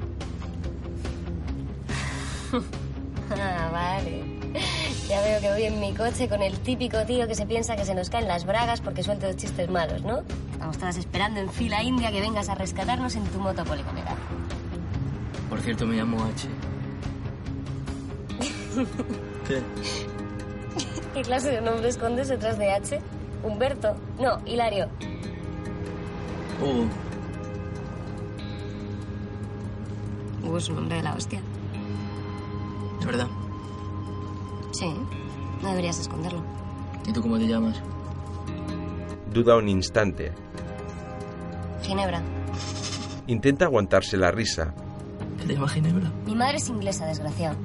Ah, 3.31 3.69
vale. 3.71 4.23
Ya 5.09 5.21
veo 5.21 5.41
que 5.41 5.49
voy 5.51 5.63
en 5.63 5.79
mi 5.79 5.93
coche 5.93 6.29
con 6.29 6.41
el 6.41 6.57
típico 6.59 7.03
tío 7.05 7.27
que 7.27 7.35
se 7.35 7.45
piensa 7.45 7.75
que 7.75 7.83
se 7.85 7.93
nos 7.93 8.09
caen 8.09 8.27
las 8.27 8.45
bragas 8.45 8.81
porque 8.81 9.03
suelto 9.03 9.31
chistes 9.33 9.69
malos, 9.69 10.01
¿no? 10.03 10.23
Estamos 10.57 10.77
todas 10.79 10.97
esperando 10.97 11.39
en 11.39 11.51
fila 11.51 11.83
india 11.83 12.11
que 12.11 12.19
vengas 12.19 12.49
a 12.49 12.55
rescatarnos 12.55 13.15
en 13.15 13.23
tu 13.25 13.37
moto 13.39 13.63
poligonera. 13.63 14.15
Por 15.51 15.61
cierto, 15.61 15.85
me 15.85 15.97
llamo 15.97 16.17
H. 16.25 16.47
¿Qué? 19.47 19.61
¿Qué 21.13 21.21
clase 21.21 21.51
de 21.51 21.61
nombre 21.61 21.87
escondes 21.89 22.27
detrás 22.27 22.57
de 22.57 22.71
H? 22.71 22.99
Humberto. 23.43 23.95
No, 24.19 24.41
Hilario. 24.47 24.87
Uh, 26.59 26.87
Hugo 30.43 30.57
es 30.57 30.69
un 30.69 30.75
nombre 30.77 30.97
de 30.97 31.03
la 31.03 31.13
hostia. 31.13 31.39
es 32.99 33.05
verdad. 33.05 33.27
Sí, 34.71 34.91
no 35.61 35.69
deberías 35.69 35.99
esconderlo. 35.99 36.41
¿Y 37.05 37.13
tú 37.13 37.21
cómo 37.21 37.37
te 37.37 37.47
llamas? 37.47 37.79
Duda 39.31 39.55
un 39.55 39.69
instante. 39.69 40.31
Ginebra. 41.83 42.21
Intenta 43.27 43.65
aguantarse 43.65 44.17
la 44.17 44.31
risa. 44.31 44.73
¿Qué 45.39 45.45
te 45.45 45.53
llamas 45.53 45.73
Ginebra? 45.73 46.11
Mi 46.25 46.35
madre 46.35 46.57
es 46.57 46.69
inglesa, 46.69 47.05
desgraciado. 47.05 47.55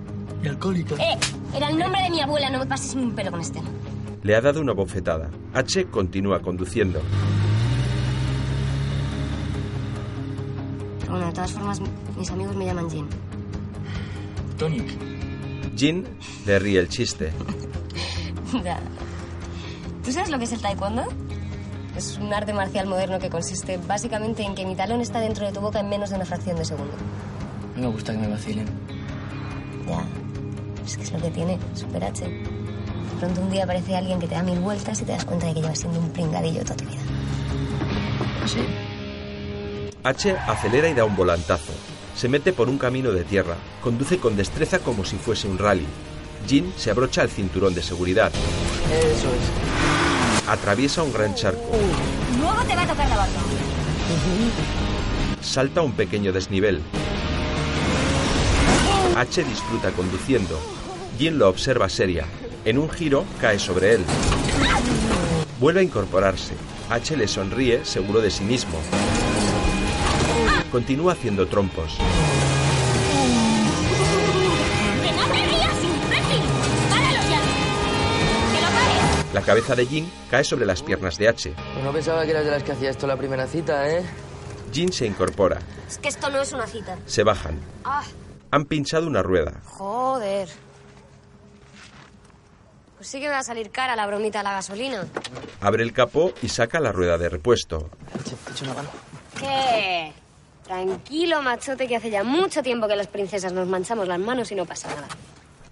¿Y 0.42 0.48
alcohólica? 0.48 0.94
¡Eh! 0.96 1.18
Era 1.54 1.68
el 1.68 1.78
nombre 1.78 2.02
de 2.02 2.10
mi 2.10 2.20
abuela, 2.20 2.50
no 2.50 2.58
me 2.58 2.66
pases 2.66 2.94
ni 2.96 3.02
un 3.04 3.14
pelo 3.14 3.30
con 3.30 3.40
este. 3.40 3.60
Le 4.22 4.34
ha 4.36 4.40
dado 4.40 4.60
una 4.60 4.72
bofetada. 4.72 5.30
H 5.54 5.86
continúa 5.86 6.40
conduciendo. 6.40 7.00
Pero 11.00 11.12
bueno, 11.12 11.26
de 11.26 11.32
todas 11.32 11.52
formas, 11.52 11.80
mis 12.16 12.30
amigos 12.30 12.56
me 12.56 12.64
llaman 12.66 12.88
Jean. 12.88 13.06
Tonic. 14.58 14.90
Jin 15.76 16.04
le 16.46 16.58
ríe 16.58 16.78
el 16.80 16.88
chiste. 16.88 17.32
Ya. 18.62 18.78
¿Tú 20.04 20.12
sabes 20.12 20.28
lo 20.28 20.36
que 20.38 20.44
es 20.44 20.52
el 20.52 20.60
taekwondo? 20.60 21.04
Es 21.96 22.16
un 22.18 22.32
arte 22.32 22.52
marcial 22.52 22.86
moderno 22.86 23.18
que 23.18 23.28
consiste 23.28 23.76
básicamente 23.76 24.42
en 24.42 24.54
que 24.54 24.64
mi 24.64 24.74
talón 24.74 25.00
está 25.00 25.20
dentro 25.20 25.46
de 25.46 25.52
tu 25.52 25.60
boca 25.60 25.80
en 25.80 25.88
menos 25.88 26.10
de 26.10 26.16
una 26.16 26.24
fracción 26.24 26.56
de 26.56 26.64
segundo. 26.64 26.94
No 27.76 27.82
me 27.82 27.88
gusta 27.88 28.12
que 28.12 28.18
me 28.18 28.28
vacilen. 28.28 28.66
Ya. 29.86 30.04
Es 30.84 30.96
que 30.96 31.02
es 31.02 31.12
lo 31.12 31.20
que 31.20 31.30
tiene, 31.30 31.58
Super 31.74 32.04
H. 32.04 32.24
De 32.24 33.18
pronto 33.18 33.40
un 33.40 33.50
día 33.50 33.64
aparece 33.64 33.94
alguien 33.94 34.18
que 34.18 34.26
te 34.26 34.34
da 34.34 34.42
mil 34.42 34.58
vueltas 34.58 35.00
y 35.00 35.04
te 35.04 35.12
das 35.12 35.24
cuenta 35.24 35.46
de 35.46 35.54
que 35.54 35.60
llevas 35.60 35.78
siendo 35.78 36.00
un 36.00 36.10
pringadillo 36.10 36.62
toda 36.62 36.76
tu 36.76 36.84
vida. 36.86 37.00
¿Sí? 38.46 38.60
H 40.02 40.36
acelera 40.48 40.88
y 40.88 40.94
da 40.94 41.04
un 41.04 41.14
volantazo. 41.14 41.72
Se 42.16 42.28
mete 42.28 42.52
por 42.52 42.68
un 42.68 42.78
camino 42.78 43.12
de 43.12 43.24
tierra. 43.24 43.54
Conduce 43.82 44.18
con 44.18 44.36
destreza 44.36 44.80
como 44.80 45.04
si 45.04 45.16
fuese 45.16 45.46
un 45.46 45.58
rally. 45.58 45.86
Jin 46.48 46.72
se 46.76 46.90
abrocha 46.90 47.22
el 47.22 47.30
cinturón 47.30 47.74
de 47.74 47.82
seguridad. 47.82 48.32
Eso 48.90 49.28
es. 49.28 49.61
Atraviesa 50.48 51.02
un 51.02 51.12
gran 51.12 51.34
charco. 51.34 51.70
Luego 52.38 52.62
te 52.64 52.74
va 52.74 52.82
a 52.82 52.86
tocar 52.86 53.08
la 53.08 53.16
barba. 53.16 53.40
Salta 55.40 55.82
un 55.82 55.92
pequeño 55.92 56.32
desnivel. 56.32 56.82
H 59.16 59.44
disfruta 59.44 59.92
conduciendo. 59.92 60.58
Jin 61.18 61.38
lo 61.38 61.48
observa 61.48 61.88
seria. 61.88 62.24
En 62.64 62.78
un 62.78 62.90
giro 62.90 63.24
cae 63.40 63.58
sobre 63.58 63.94
él. 63.94 64.04
Vuelve 65.60 65.80
a 65.80 65.84
incorporarse. 65.84 66.54
H 66.90 67.16
le 67.16 67.28
sonríe, 67.28 67.84
seguro 67.84 68.20
de 68.20 68.30
sí 68.30 68.42
mismo. 68.42 68.78
Continúa 70.72 71.12
haciendo 71.12 71.46
trompos. 71.46 71.98
La 79.32 79.40
cabeza 79.40 79.74
de 79.74 79.86
Jin 79.86 80.12
cae 80.30 80.44
sobre 80.44 80.66
las 80.66 80.82
piernas 80.82 81.16
de 81.16 81.28
H. 81.28 81.54
Pues 81.54 81.84
no 81.84 81.92
pensaba 81.92 82.24
que 82.24 82.32
eras 82.32 82.44
de 82.44 82.50
las 82.50 82.62
que 82.62 82.72
hacía 82.72 82.90
esto 82.90 83.06
la 83.06 83.16
primera 83.16 83.46
cita, 83.46 83.88
¿eh? 83.88 84.04
Jin 84.72 84.92
se 84.92 85.06
incorpora. 85.06 85.58
Es 85.88 85.98
que 85.98 86.08
esto 86.08 86.28
no 86.30 86.42
es 86.42 86.52
una 86.52 86.66
cita. 86.66 86.98
Se 87.06 87.22
bajan. 87.22 87.58
¡Ah! 87.84 88.04
Han 88.50 88.66
pinchado 88.66 89.06
una 89.06 89.22
rueda. 89.22 89.62
Joder. 89.64 90.48
Pues 92.96 93.08
sí 93.08 93.20
que 93.20 93.26
me 93.26 93.32
va 93.32 93.38
a 93.38 93.42
salir 93.42 93.70
cara 93.70 93.96
la 93.96 94.06
bromita 94.06 94.38
de 94.40 94.44
la 94.44 94.52
gasolina. 94.52 95.04
Abre 95.60 95.82
el 95.82 95.92
capó 95.94 96.32
y 96.42 96.48
saca 96.48 96.78
la 96.78 96.92
rueda 96.92 97.16
de 97.16 97.30
repuesto. 97.30 97.90
Te 98.24 98.52
echo 98.52 98.64
una 98.64 98.74
mano. 98.74 98.90
¿Qué? 99.38 100.12
Tranquilo, 100.64 101.42
machote, 101.42 101.88
que 101.88 101.96
hace 101.96 102.10
ya 102.10 102.22
mucho 102.22 102.62
tiempo 102.62 102.86
que 102.86 102.96
las 102.96 103.06
princesas 103.06 103.52
nos 103.52 103.66
manchamos 103.66 104.06
las 104.06 104.20
manos 104.20 104.52
y 104.52 104.54
no 104.54 104.66
pasa 104.66 104.88
nada. 104.88 105.08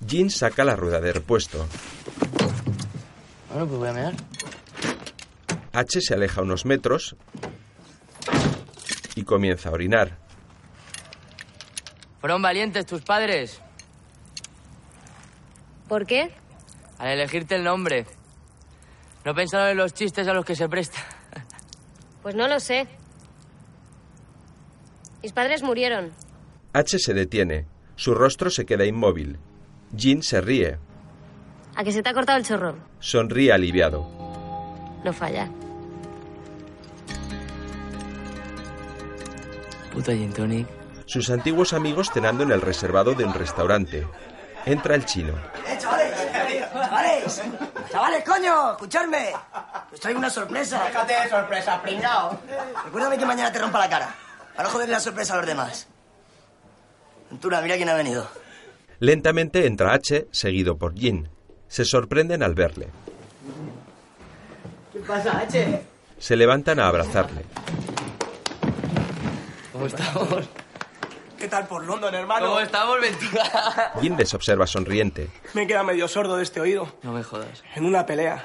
Jin 0.06 0.30
saca 0.30 0.64
la 0.64 0.74
rueda 0.76 0.98
de 0.98 1.12
repuesto. 1.12 1.66
Bueno, 3.50 3.66
pues 3.66 3.78
voy 3.78 3.88
a 3.88 3.92
mirar. 3.92 4.14
H 5.72 6.00
se 6.00 6.14
aleja 6.14 6.42
unos 6.42 6.64
metros 6.64 7.16
y 9.14 9.22
comienza 9.24 9.68
a 9.68 9.72
orinar. 9.72 10.18
Fueron 12.20 12.42
valientes 12.42 12.84
tus 12.84 13.00
padres 13.02 13.60
¿Por 15.88 16.06
qué? 16.06 16.30
al 16.98 17.08
elegirte 17.08 17.56
el 17.56 17.64
nombre. 17.64 18.06
No 19.24 19.34
pensaron 19.34 19.68
en 19.68 19.76
los 19.78 19.94
chistes 19.94 20.28
a 20.28 20.32
los 20.34 20.44
que 20.44 20.54
se 20.54 20.68
presta. 20.68 20.98
Pues 22.22 22.34
no 22.34 22.46
lo 22.46 22.60
sé. 22.60 22.86
Mis 25.22 25.32
padres 25.32 25.62
murieron. 25.62 26.12
H 26.72 26.98
se 26.98 27.14
detiene. 27.14 27.66
Su 27.96 28.14
rostro 28.14 28.50
se 28.50 28.64
queda 28.66 28.84
inmóvil. 28.84 29.38
Jean 29.92 30.22
se 30.22 30.40
ríe. 30.40 30.78
¿A 31.80 31.82
que 31.82 31.92
se 31.92 32.02
te 32.02 32.10
ha 32.10 32.12
cortado 32.12 32.36
el 32.36 32.44
chorro? 32.44 32.76
Sonríe 32.98 33.54
aliviado. 33.54 34.06
No 35.02 35.14
falla. 35.14 35.48
Puta 39.90 40.12
gin 40.12 40.30
tonic. 40.30 40.68
Sus 41.06 41.30
antiguos 41.30 41.72
amigos 41.72 42.10
cenando 42.12 42.42
en 42.42 42.52
el 42.52 42.60
reservado 42.60 43.14
de 43.14 43.24
un 43.24 43.32
restaurante. 43.32 44.06
Entra 44.66 44.94
el 44.94 45.06
chino. 45.06 45.32
¡Eh, 45.66 45.78
chavales! 45.78 46.70
¡Chavales! 46.70 47.42
¡Chavales, 47.90 48.24
coño! 48.28 48.72
¡Escuchadme! 48.72 49.32
Os 49.90 50.00
traigo 50.00 50.18
una 50.18 50.28
sorpresa. 50.28 50.84
Déjate 50.84 51.14
de 51.14 51.30
sorpresa, 51.30 51.80
pringao. 51.80 52.38
Recuérdame 52.84 53.16
que 53.16 53.24
mañana 53.24 53.50
te 53.50 53.58
rompa 53.58 53.78
la 53.78 53.88
cara. 53.88 54.14
Para 54.54 54.68
no 54.68 54.74
joderle 54.74 54.92
la 54.92 55.00
sorpresa 55.00 55.32
a 55.32 55.36
los 55.38 55.46
demás. 55.46 55.88
Ventura, 57.30 57.62
mira 57.62 57.76
quién 57.76 57.88
ha 57.88 57.94
venido. 57.94 58.28
Lentamente 58.98 59.64
entra 59.64 59.94
H, 59.94 60.28
seguido 60.30 60.76
por 60.76 60.94
Jin. 60.94 61.39
Se 61.70 61.84
sorprenden 61.84 62.42
al 62.42 62.54
verle. 62.54 62.88
¿Qué 64.92 64.98
pasa, 64.98 65.38
H? 65.38 65.82
Se 66.18 66.34
levantan 66.34 66.80
a 66.80 66.88
abrazarle. 66.88 67.44
¿Cómo 69.72 69.86
estamos? 69.86 70.48
¿Qué 71.38 71.46
tal 71.46 71.68
por 71.68 71.84
London, 71.84 72.12
hermano? 72.12 72.48
¿Cómo 72.48 72.60
estamos, 72.60 73.00
Ventura? 73.00 73.92
Les 74.02 74.34
observa 74.34 74.66
sonriente. 74.66 75.30
Me 75.54 75.62
he 75.62 75.66
quedado 75.68 75.84
medio 75.84 76.08
sordo 76.08 76.36
de 76.36 76.42
este 76.42 76.60
oído. 76.60 76.92
No 77.04 77.12
me 77.12 77.22
jodas. 77.22 77.62
En 77.76 77.84
una 77.84 78.04
pelea. 78.04 78.44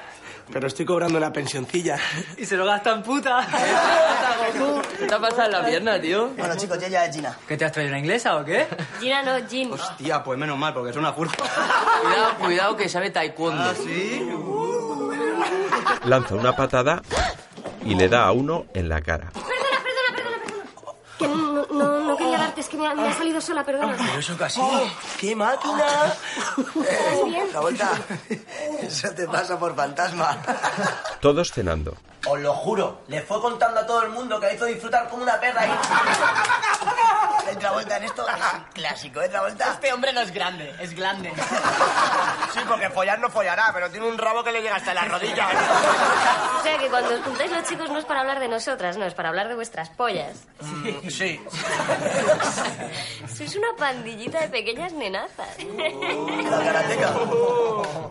Pero 0.52 0.66
estoy 0.68 0.84
cobrando 0.84 1.18
una 1.18 1.32
pensioncilla. 1.32 1.98
Y 2.38 2.44
se 2.44 2.56
lo 2.56 2.64
gastan 2.66 3.02
puta. 3.02 3.46
¿Qué 4.98 5.06
te 5.06 5.14
ha 5.14 5.18
pasado 5.18 5.44
en 5.46 5.52
la 5.52 5.64
pierna, 5.66 6.00
tío? 6.00 6.28
Bueno, 6.36 6.56
chicos, 6.56 6.78
ya 6.78 6.88
ya 6.88 7.04
es 7.06 7.14
Gina. 7.14 7.36
¿Qué 7.46 7.56
te 7.56 7.64
has 7.64 7.72
traído 7.72 7.90
una 7.90 7.98
inglesa 7.98 8.36
o 8.36 8.44
qué? 8.44 8.66
Gina 9.00 9.22
no, 9.22 9.48
Gin. 9.48 9.72
Hostia, 9.72 10.22
pues 10.22 10.38
menos 10.38 10.58
mal, 10.58 10.72
porque 10.74 10.90
es 10.90 10.96
una 10.96 11.12
furfa. 11.12 11.36
Cuidado, 12.02 12.34
cuidado 12.38 12.76
que 12.76 12.88
sabe 12.88 13.10
taekwondo. 13.10 13.74
¿Sí? 13.74 14.28
Lanza 16.04 16.34
una 16.34 16.54
patada 16.54 17.02
y 17.84 17.94
le 17.94 18.08
da 18.08 18.24
a 18.26 18.32
uno 18.32 18.66
en 18.74 18.88
la 18.88 19.00
cara. 19.00 19.30
Perdona, 19.32 19.56
perdona, 19.82 20.16
perdona, 20.16 20.38
perdona. 20.44 20.96
Que 21.18 21.28
no, 21.28 21.66
no, 21.66 21.95
es 22.56 22.68
que 22.68 22.76
me 22.76 22.86
ha, 22.86 22.94
me 22.94 23.08
ha 23.08 23.14
salido 23.14 23.40
sola, 23.40 23.64
perdona. 23.64 23.96
Pero 23.96 24.18
eso 24.18 24.36
casi. 24.36 24.60
¡Qué 25.18 25.34
máquina! 25.34 25.86
¿Estás 26.56 27.24
bien? 27.24 27.52
La 27.52 27.60
vuelta. 27.60 27.90
Eso 28.80 29.10
te 29.10 29.26
pasa 29.26 29.58
por 29.58 29.74
fantasma. 29.74 30.38
Todos 31.20 31.52
cenando. 31.52 31.96
Os 32.28 32.40
lo 32.40 32.52
juro, 32.54 33.02
le 33.06 33.22
fue 33.22 33.40
contando 33.40 33.80
a 33.80 33.86
todo 33.86 34.02
el 34.02 34.10
mundo 34.10 34.40
que 34.40 34.46
la 34.46 34.52
hizo 34.54 34.64
disfrutar 34.64 35.08
como 35.08 35.22
una 35.22 35.38
perra 35.38 35.60
ahí. 35.60 35.70
Entra 37.52 37.70
vuelta 37.70 37.96
en 37.98 38.04
esto 38.04 38.26
es 38.28 38.34
un 38.34 38.64
clásico, 38.72 39.22
entra 39.22 39.40
vuelta. 39.40 39.72
Este 39.72 39.92
hombre 39.92 40.12
no 40.12 40.20
es 40.20 40.32
grande, 40.32 40.74
es 40.80 40.92
grande. 40.94 41.32
Sí, 42.52 42.58
porque 42.66 42.90
follar 42.90 43.20
no 43.20 43.30
follará, 43.30 43.70
pero 43.72 43.88
tiene 43.88 44.08
un 44.08 44.18
rabo 44.18 44.42
que 44.42 44.50
le 44.50 44.62
llega 44.62 44.74
hasta 44.74 44.92
las 44.92 45.08
rodillas. 45.08 45.48
O 46.58 46.62
sea 46.64 46.76
que 46.76 46.88
cuando 46.88 47.14
os 47.14 47.20
juntáis 47.20 47.52
los 47.52 47.64
chicos 47.68 47.88
no 47.90 47.98
es 47.98 48.04
para 48.04 48.20
hablar 48.20 48.40
de 48.40 48.48
nosotras, 48.48 48.96
no, 48.96 49.04
es 49.04 49.14
para 49.14 49.28
hablar 49.28 49.46
de 49.46 49.54
vuestras 49.54 49.90
pollas. 49.90 50.36
Sí. 51.08 51.40
Sois 53.34 53.56
una 53.56 53.68
pandillita 53.78 54.40
de 54.40 54.48
pequeñas 54.48 54.92
nenazas. 54.92 55.48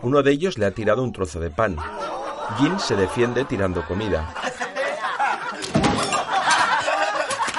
Uno 0.02 0.22
de 0.22 0.30
ellos 0.30 0.58
le 0.58 0.66
ha 0.66 0.70
tirado 0.70 1.02
un 1.02 1.12
trozo 1.12 1.40
de 1.40 1.50
pan. 1.50 1.76
Jin 2.58 2.78
se 2.78 2.94
defiende 2.94 3.44
tirando 3.44 3.84
comida. 3.86 4.32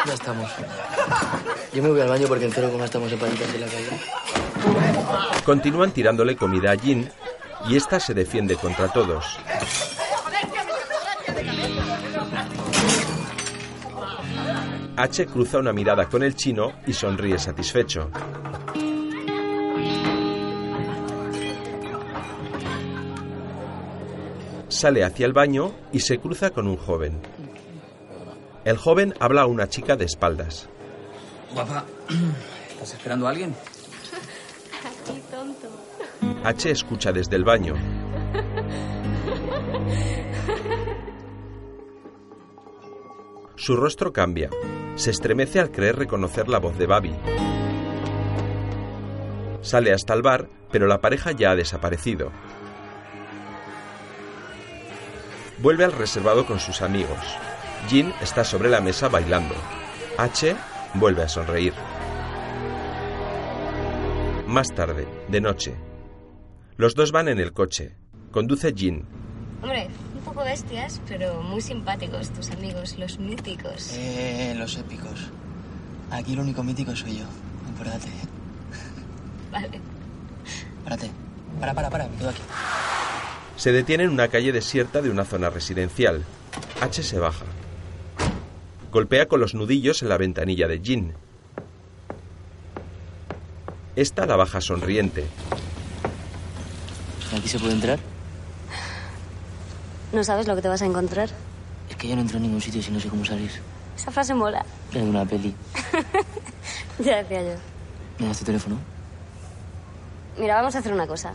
Ya 0.05 0.13
estamos. 0.13 0.49
Yo 1.73 1.83
me 1.83 1.89
voy 1.89 1.99
al 1.99 2.07
baño 2.07 2.27
porque 2.27 2.45
en 2.45 2.51
cero 2.51 2.69
coma 2.71 2.85
estamos 2.85 3.11
en 3.11 3.19
la 3.19 3.67
calle. 3.67 4.01
Continúan 5.43 5.91
tirándole 5.91 6.37
comida 6.37 6.71
a 6.71 6.77
Jin 6.77 7.11
y 7.67 7.75
ésta 7.75 7.99
se 7.99 8.13
defiende 8.13 8.55
contra 8.55 8.87
todos. 8.87 9.37
H 14.97 15.27
cruza 15.27 15.59
una 15.59 15.71
mirada 15.73 16.09
con 16.09 16.23
el 16.23 16.35
chino 16.35 16.71
y 16.87 16.93
sonríe 16.93 17.37
satisfecho. 17.37 18.09
Sale 24.69 25.03
hacia 25.03 25.27
el 25.27 25.33
baño 25.33 25.71
y 25.91 25.99
se 25.99 26.17
cruza 26.17 26.49
con 26.49 26.67
un 26.67 26.77
joven. 26.77 27.21
El 28.65 28.77
joven 28.77 29.13
habla 29.19 29.43
a 29.43 29.45
una 29.45 29.69
chica 29.69 29.95
de 29.95 30.05
espaldas. 30.05 30.67
Guapa, 31.53 31.85
¿estás 32.71 32.95
esperando 32.95 33.27
a 33.27 33.29
alguien? 33.29 33.53
Aquí, 34.83 35.21
tonto. 35.29 35.67
H 36.43 36.71
escucha 36.71 37.11
desde 37.11 37.35
el 37.35 37.43
baño. 37.43 37.75
Su 43.55 43.75
rostro 43.75 44.11
cambia. 44.11 44.49
Se 44.97 45.11
estremece 45.11 45.59
al 45.59 45.71
creer 45.71 45.95
reconocer 45.95 46.49
la 46.49 46.57
voz 46.57 46.75
de 46.77 46.87
Babi. 46.87 47.13
Sale 49.61 49.93
hasta 49.93 50.15
el 50.15 50.23
bar, 50.23 50.49
pero 50.71 50.87
la 50.87 51.01
pareja 51.01 51.31
ya 51.31 51.51
ha 51.51 51.55
desaparecido. 51.55 52.31
Vuelve 55.59 55.85
al 55.85 55.91
reservado 55.91 56.47
con 56.47 56.59
sus 56.59 56.81
amigos. 56.81 57.19
Jin 57.87 58.11
está 58.21 58.43
sobre 58.43 58.69
la 58.69 58.81
mesa 58.81 59.07
bailando. 59.07 59.53
H 60.17 60.55
vuelve 60.95 61.21
a 61.21 61.29
sonreír. 61.29 61.73
Más 64.47 64.73
tarde, 64.73 65.07
de 65.27 65.41
noche. 65.41 65.75
Los 66.75 66.95
dos 66.95 67.11
van 67.11 67.27
en 67.27 67.39
el 67.39 67.53
coche. 67.53 67.95
Conduce 68.31 68.73
Jin. 68.73 69.05
Hombre, 69.61 69.89
poco 70.37 70.49
bestias, 70.49 71.01
pero 71.07 71.41
muy 71.41 71.61
simpáticos 71.61 72.29
tus 72.29 72.51
amigos, 72.51 72.95
los 72.99 73.17
míticos. 73.17 73.93
Eh, 73.93 74.53
los 74.55 74.77
épicos. 74.77 75.31
Aquí 76.11 76.33
el 76.33 76.39
único 76.39 76.63
mítico 76.63 76.95
soy 76.95 77.17
yo. 77.17 77.25
Acuérdate. 77.73 78.07
Vale. 79.51 79.81
Párate. 80.83 81.09
Para, 81.59 81.73
para, 81.73 81.89
para. 81.89 82.07
Me 82.07 82.17
quedo 82.17 82.29
aquí. 82.29 82.41
Se 83.55 83.71
detiene 83.71 84.03
en 84.03 84.11
una 84.11 84.27
calle 84.27 84.51
desierta 84.51 85.01
de 85.01 85.09
una 85.09 85.25
zona 85.25 85.49
residencial. 85.49 86.23
H 86.81 87.01
se 87.01 87.17
baja. 87.17 87.45
Golpea 88.91 89.27
con 89.27 89.39
los 89.39 89.55
nudillos 89.55 90.03
en 90.03 90.09
la 90.09 90.17
ventanilla 90.17 90.67
de 90.67 90.79
Jin. 90.79 91.13
Esta 93.95 94.27
la 94.27 94.35
baja 94.35 94.61
sonriente. 94.61 95.25
¿Aquí 97.35 97.47
se 97.47 97.57
puede 97.57 97.73
entrar? 97.73 98.16
¿No 100.11 100.23
sabes 100.23 100.47
lo 100.47 100.55
que 100.55 100.61
te 100.61 100.67
vas 100.67 100.81
a 100.81 100.85
encontrar? 100.85 101.29
Es 101.89 101.95
que 101.95 102.07
yo 102.07 102.15
no 102.15 102.21
entro 102.21 102.37
en 102.37 102.43
ningún 102.43 102.61
sitio 102.61 102.81
si 102.81 102.91
no 102.91 102.99
sé 102.99 103.09
cómo 103.09 103.25
salir. 103.25 103.51
Esa 103.95 104.11
frase 104.11 104.33
mola. 104.33 104.65
Es 104.89 105.01
de 105.01 105.09
una 105.09 105.25
peli. 105.25 105.53
ya 106.99 107.17
decía 107.17 107.43
yo. 107.43 107.55
¿Me 108.19 108.27
das 108.27 108.39
tu 108.39 108.45
teléfono? 108.45 108.77
Mira, 110.37 110.55
vamos 110.55 110.75
a 110.75 110.79
hacer 110.79 110.93
una 110.93 111.07
cosa. 111.07 111.33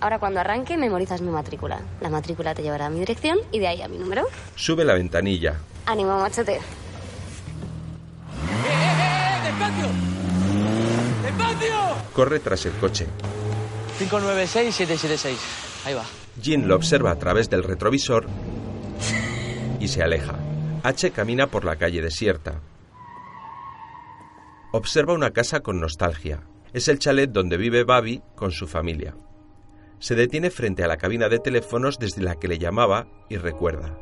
Ahora 0.00 0.18
cuando 0.18 0.40
arranque 0.40 0.76
memorizas 0.76 1.20
mi 1.20 1.30
matrícula. 1.30 1.80
La 2.00 2.10
matrícula 2.10 2.54
te 2.54 2.62
llevará 2.62 2.86
a 2.86 2.90
mi 2.90 2.98
dirección 2.98 3.38
y 3.52 3.60
de 3.60 3.68
ahí 3.68 3.82
a 3.82 3.88
mi 3.88 3.98
número. 3.98 4.26
Sube 4.56 4.84
la 4.84 4.94
ventanilla. 4.94 5.54
Ánimo, 5.86 6.18
machote. 6.18 6.60
¡Despacio! 9.44 9.86
¡Despacio! 11.22 11.74
Corre 12.12 12.40
tras 12.40 12.66
el 12.66 12.72
coche. 12.72 13.06
596-776. 13.98 15.36
Ahí 15.86 15.94
va. 15.94 16.04
Jin 16.40 16.68
lo 16.68 16.76
observa 16.76 17.10
a 17.10 17.18
través 17.18 17.48
del 17.48 17.62
retrovisor 17.62 18.26
y 19.80 19.88
se 19.88 20.02
aleja. 20.02 20.38
H 20.82 21.10
camina 21.12 21.46
por 21.46 21.64
la 21.64 21.76
calle 21.76 22.02
desierta. 22.02 22.60
Observa 24.72 25.14
una 25.14 25.30
casa 25.30 25.60
con 25.60 25.80
nostalgia. 25.80 26.42
Es 26.72 26.88
el 26.88 26.98
chalet 26.98 27.30
donde 27.30 27.56
vive 27.56 27.84
Babi 27.84 28.22
con 28.34 28.50
su 28.50 28.66
familia. 28.66 29.14
Se 30.00 30.14
detiene 30.14 30.50
frente 30.50 30.82
a 30.82 30.88
la 30.88 30.96
cabina 30.96 31.28
de 31.28 31.38
teléfonos 31.38 31.98
desde 31.98 32.22
la 32.22 32.34
que 32.34 32.48
le 32.48 32.58
llamaba 32.58 33.06
y 33.30 33.36
recuerda. 33.36 33.96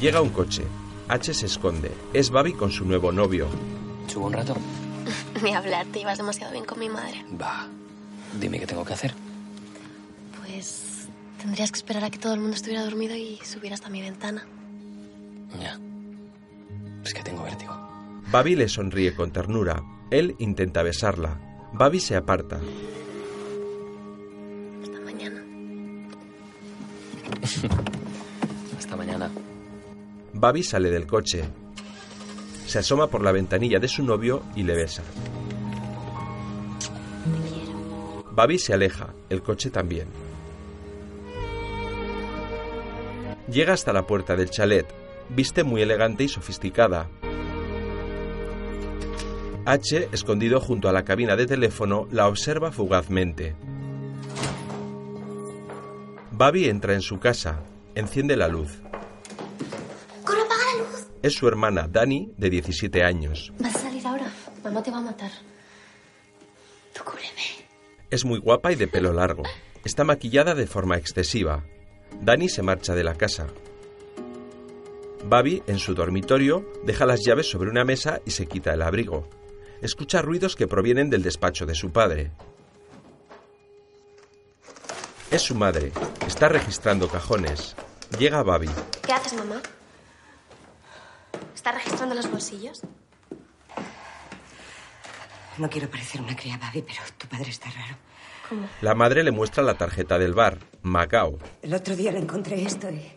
Llega 0.00 0.20
un 0.20 0.30
coche. 0.30 0.64
H 1.08 1.34
se 1.34 1.46
esconde. 1.46 1.92
Es 2.12 2.30
Babi 2.30 2.52
con 2.52 2.70
su 2.70 2.84
nuevo 2.84 3.12
novio. 3.12 3.48
¿Subo 4.06 4.26
un 4.26 4.32
rato? 4.32 4.56
Ni 5.42 5.54
hablar, 5.54 5.86
te 5.86 6.00
ibas 6.00 6.18
demasiado 6.18 6.52
bien 6.52 6.64
con 6.64 6.78
mi 6.78 6.88
madre. 6.88 7.24
Va. 7.40 7.68
Dime 8.40 8.58
qué 8.58 8.66
tengo 8.66 8.84
que 8.84 8.94
hacer. 8.94 9.14
Pues 10.38 11.06
tendrías 11.40 11.70
que 11.70 11.78
esperar 11.78 12.04
a 12.04 12.10
que 12.10 12.18
todo 12.18 12.34
el 12.34 12.40
mundo 12.40 12.56
estuviera 12.56 12.84
dormido 12.84 13.14
y 13.14 13.38
subir 13.44 13.72
hasta 13.72 13.88
mi 13.90 14.00
ventana. 14.00 14.44
Ya. 15.60 15.78
Es 17.04 17.14
que 17.14 17.22
tengo 17.22 17.44
vértigo. 17.44 17.74
Babi 18.30 18.56
le 18.56 18.68
sonríe 18.68 19.14
con 19.14 19.30
ternura. 19.30 19.82
Él 20.10 20.34
intenta 20.38 20.82
besarla. 20.82 21.38
Babi 21.72 22.00
se 22.00 22.16
aparta. 22.16 22.60
Hasta 24.82 25.00
mañana. 25.00 25.42
Hasta 28.78 28.96
mañana. 28.96 29.30
Babi 30.34 30.62
sale 30.62 30.90
del 30.90 31.06
coche. 31.06 31.44
Se 32.66 32.78
asoma 32.78 33.06
por 33.06 33.22
la 33.22 33.32
ventanilla 33.32 33.78
de 33.78 33.88
su 33.88 34.04
novio 34.04 34.42
y 34.54 34.62
le 34.64 34.74
besa. 34.74 35.02
Babi 38.32 38.58
se 38.58 38.74
aleja, 38.74 39.14
el 39.30 39.42
coche 39.42 39.70
también. 39.70 40.08
Llega 43.48 43.74
hasta 43.74 43.92
la 43.92 44.06
puerta 44.06 44.36
del 44.36 44.50
chalet. 44.50 44.86
Viste 45.28 45.64
muy 45.64 45.82
elegante 45.82 46.24
y 46.24 46.28
sofisticada. 46.28 47.08
H, 49.66 50.08
escondido 50.12 50.60
junto 50.60 50.88
a 50.88 50.92
la 50.92 51.04
cabina 51.04 51.36
de 51.36 51.46
teléfono, 51.46 52.06
la 52.10 52.28
observa 52.28 52.70
fugazmente. 52.72 53.54
Babi 56.32 56.68
entra 56.68 56.94
en 56.94 57.00
su 57.00 57.18
casa, 57.18 57.60
enciende 57.94 58.36
la 58.36 58.48
luz. 58.48 58.82
¡Corre, 60.24 60.42
apaga 60.42 60.64
la 60.64 60.78
luz! 60.82 61.06
Es 61.24 61.36
su 61.36 61.48
hermana, 61.48 61.88
Dani, 61.90 62.34
de 62.36 62.50
17 62.50 63.02
años. 63.02 63.50
Vas 63.58 63.74
a 63.76 63.78
salir 63.78 64.06
ahora. 64.06 64.30
Mamá 64.62 64.82
te 64.82 64.90
va 64.90 64.98
a 64.98 65.00
matar. 65.00 65.30
Tú 66.92 67.02
cúbreme. 67.02 67.64
Es 68.10 68.26
muy 68.26 68.38
guapa 68.38 68.72
y 68.72 68.74
de 68.74 68.88
pelo 68.88 69.10
largo. 69.10 69.42
Está 69.86 70.04
maquillada 70.04 70.54
de 70.54 70.66
forma 70.66 70.98
excesiva. 70.98 71.64
Dani 72.20 72.50
se 72.50 72.60
marcha 72.60 72.94
de 72.94 73.04
la 73.04 73.14
casa. 73.14 73.46
Babi, 75.24 75.62
en 75.66 75.78
su 75.78 75.94
dormitorio, 75.94 76.70
deja 76.84 77.06
las 77.06 77.24
llaves 77.24 77.48
sobre 77.48 77.70
una 77.70 77.86
mesa 77.86 78.20
y 78.26 78.32
se 78.32 78.44
quita 78.44 78.74
el 78.74 78.82
abrigo. 78.82 79.26
Escucha 79.80 80.20
ruidos 80.20 80.56
que 80.56 80.66
provienen 80.66 81.08
del 81.08 81.22
despacho 81.22 81.64
de 81.64 81.74
su 81.74 81.90
padre. 81.90 82.32
Es 85.30 85.40
su 85.40 85.54
madre. 85.54 85.90
Está 86.26 86.50
registrando 86.50 87.08
cajones. 87.08 87.74
Llega 88.18 88.42
Babi. 88.42 88.68
¿Qué 89.06 89.12
haces, 89.14 89.32
mamá? 89.32 89.62
¿Estás 91.54 91.74
registrando 91.74 92.14
los 92.14 92.30
bolsillos? 92.30 92.82
No 95.58 95.70
quiero 95.70 95.88
parecer 95.88 96.20
una 96.20 96.34
cría, 96.34 96.58
Babi, 96.58 96.82
pero 96.82 97.00
tu 97.16 97.28
padre 97.28 97.50
está 97.50 97.70
raro. 97.70 97.96
¿Cómo? 98.48 98.68
La 98.80 98.94
madre 98.94 99.22
le 99.22 99.30
muestra 99.30 99.62
la 99.62 99.74
tarjeta 99.74 100.18
del 100.18 100.34
bar, 100.34 100.58
Macao. 100.82 101.38
El 101.62 101.74
otro 101.74 101.94
día 101.96 102.10
le 102.12 102.18
encontré 102.18 102.62
esto 102.62 102.90
y... 102.90 103.12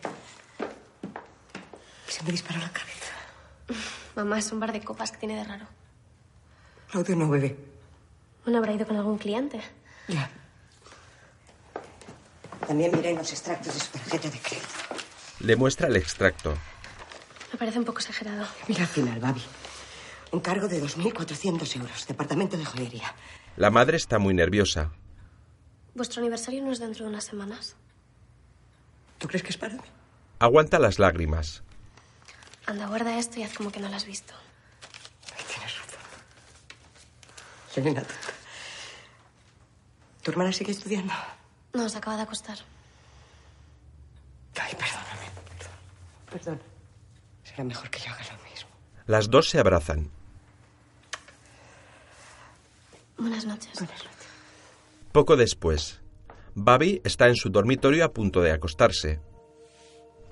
Se 2.06 2.22
me 2.22 2.30
disparó 2.32 2.60
la 2.60 2.70
cabeza. 2.70 3.12
Mamá, 4.16 4.38
es 4.38 4.50
un 4.52 4.60
bar 4.60 4.72
de 4.72 4.80
copas 4.80 5.10
que 5.10 5.18
tiene 5.18 5.36
de 5.36 5.44
raro. 5.44 5.66
Claudio 6.90 7.16
no 7.16 7.28
bebe. 7.28 7.56
¿No 8.46 8.58
habrá 8.58 8.72
ido 8.72 8.86
con 8.86 8.96
algún 8.96 9.18
cliente? 9.18 9.60
Ya. 10.06 10.30
También 12.66 12.90
miré 12.94 13.14
los 13.14 13.30
extractos 13.30 13.74
de 13.74 13.80
su 13.80 13.90
tarjeta 13.92 14.30
de 14.30 14.38
crédito. 14.38 14.68
Le 15.40 15.56
muestra 15.56 15.88
el 15.88 15.96
extracto. 15.96 16.54
Me 17.52 17.58
parece 17.58 17.78
un 17.78 17.84
poco 17.84 17.98
exagerado. 17.98 18.46
Mira 18.68 18.82
al 18.82 18.88
final, 18.88 19.18
Babi. 19.20 19.42
Un 20.32 20.40
cargo 20.40 20.68
de 20.68 20.82
2.400 20.82 21.76
euros. 21.80 22.06
Departamento 22.06 22.56
de 22.56 22.64
joyería. 22.64 23.14
La 23.56 23.70
madre 23.70 23.96
está 23.96 24.18
muy 24.18 24.34
nerviosa. 24.34 24.92
¿Vuestro 25.94 26.20
aniversario 26.20 26.62
no 26.62 26.72
es 26.72 26.78
dentro 26.78 27.04
de 27.04 27.10
unas 27.10 27.24
semanas? 27.24 27.76
¿Tú 29.18 29.26
crees 29.26 29.42
que 29.42 29.50
es 29.50 29.56
para 29.56 29.74
mí? 29.74 29.80
Aguanta 30.38 30.78
las 30.78 30.98
lágrimas. 30.98 31.62
Anda, 32.66 32.86
guarda 32.86 33.18
esto 33.18 33.40
y 33.40 33.42
haz 33.42 33.54
como 33.54 33.72
que 33.72 33.80
no 33.80 33.88
lo 33.88 33.96
has 33.96 34.04
visto. 34.04 34.34
Tienes 35.48 35.76
razón. 35.78 36.00
Soy 37.72 37.82
una 37.88 38.02
tonta. 38.02 38.14
¿Tu 40.22 40.30
hermana 40.30 40.52
sigue 40.52 40.72
estudiando? 40.72 41.14
No, 41.72 41.88
se 41.88 41.96
acaba 41.96 42.16
de 42.16 42.22
acostar. 42.22 42.58
Ay, 44.60 44.74
perdóname. 44.74 45.30
Perdón. 46.30 46.60
Será 47.58 47.66
mejor 47.66 47.90
que 47.90 47.98
yo 47.98 48.12
haga 48.12 48.22
lo 48.22 48.48
mismo. 48.48 48.70
Las 49.06 49.30
dos 49.30 49.48
se 49.48 49.58
abrazan. 49.58 50.12
Buenas 53.18 53.44
noches. 53.46 53.72
Buenas 53.74 53.98
noches. 53.98 54.28
Poco 55.10 55.36
después, 55.36 56.00
Babi 56.54 57.00
está 57.02 57.26
en 57.26 57.34
su 57.34 57.48
dormitorio 57.48 58.04
a 58.04 58.12
punto 58.12 58.42
de 58.42 58.52
acostarse. 58.52 59.20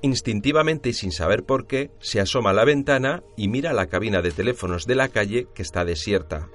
Instintivamente 0.02 0.90
y 0.90 0.92
sin 0.92 1.10
saber 1.10 1.42
por 1.42 1.66
qué, 1.66 1.90
se 1.98 2.20
asoma 2.20 2.50
a 2.50 2.52
la 2.52 2.64
ventana 2.64 3.24
y 3.36 3.48
mira 3.48 3.72
la 3.72 3.88
cabina 3.88 4.22
de 4.22 4.30
teléfonos 4.30 4.86
de 4.86 4.94
la 4.94 5.08
calle 5.08 5.48
que 5.52 5.62
está 5.62 5.84
desierta. 5.84 6.48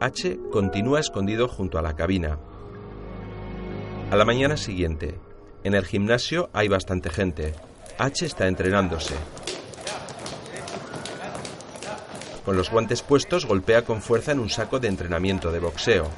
H 0.00 0.40
continúa 0.50 0.98
escondido 0.98 1.46
junto 1.46 1.78
a 1.78 1.82
la 1.82 1.94
cabina. 1.94 2.40
A 4.12 4.16
la 4.16 4.26
mañana 4.26 4.58
siguiente, 4.58 5.14
en 5.64 5.72
el 5.72 5.86
gimnasio 5.86 6.50
hay 6.52 6.68
bastante 6.68 7.08
gente. 7.08 7.54
H 7.96 8.26
está 8.26 8.46
entrenándose. 8.46 9.14
Con 12.44 12.54
los 12.54 12.70
guantes 12.70 13.00
puestos 13.00 13.46
golpea 13.46 13.86
con 13.86 14.02
fuerza 14.02 14.32
en 14.32 14.40
un 14.40 14.50
saco 14.50 14.78
de 14.78 14.88
entrenamiento 14.88 15.50
de 15.50 15.60
boxeo. 15.60 16.10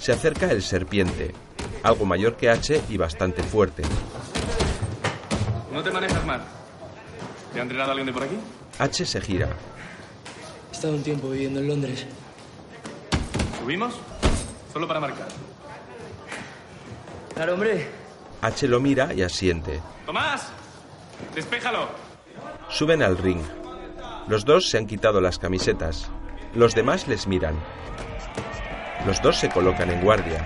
Se 0.00 0.12
acerca 0.12 0.50
el 0.50 0.62
serpiente, 0.62 1.34
algo 1.82 2.06
mayor 2.06 2.38
que 2.38 2.48
H 2.48 2.80
y 2.88 2.96
bastante 2.96 3.42
fuerte. 3.42 3.82
No 5.70 5.82
te 5.82 5.90
manejas 5.90 6.24
mal. 6.24 6.40
¿Te 7.52 7.58
ha 7.58 7.62
entrenado 7.62 7.90
alguien 7.90 8.06
de 8.06 8.12
por 8.14 8.22
aquí? 8.22 8.38
H 8.78 9.04
se 9.04 9.20
gira. 9.20 9.50
He 10.70 10.74
estado 10.74 10.94
un 10.94 11.02
tiempo 11.02 11.28
viviendo 11.28 11.60
en 11.60 11.68
Londres. 11.68 12.06
¿Subimos? 13.60 14.00
Solo 14.72 14.88
para 14.88 15.00
marcar. 15.00 15.28
Claro, 17.34 17.54
hombre. 17.54 17.88
H 18.40 18.68
lo 18.68 18.80
mira 18.80 19.12
y 19.14 19.22
asiente. 19.22 19.80
¡Tomás! 20.06 20.48
¡Despéjalo! 21.34 21.88
Suben 22.68 23.02
al 23.02 23.18
ring. 23.18 23.40
Los 24.28 24.44
dos 24.44 24.68
se 24.68 24.78
han 24.78 24.86
quitado 24.86 25.20
las 25.20 25.38
camisetas. 25.38 26.10
Los 26.54 26.74
demás 26.74 27.06
les 27.08 27.26
miran. 27.26 27.54
Los 29.06 29.20
dos 29.20 29.38
se 29.38 29.50
colocan 29.50 29.90
en 29.90 30.00
guardia. 30.00 30.44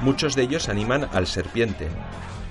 Muchos 0.00 0.34
de 0.34 0.42
ellos 0.42 0.68
animan 0.68 1.08
al 1.12 1.26
serpiente. 1.26 1.88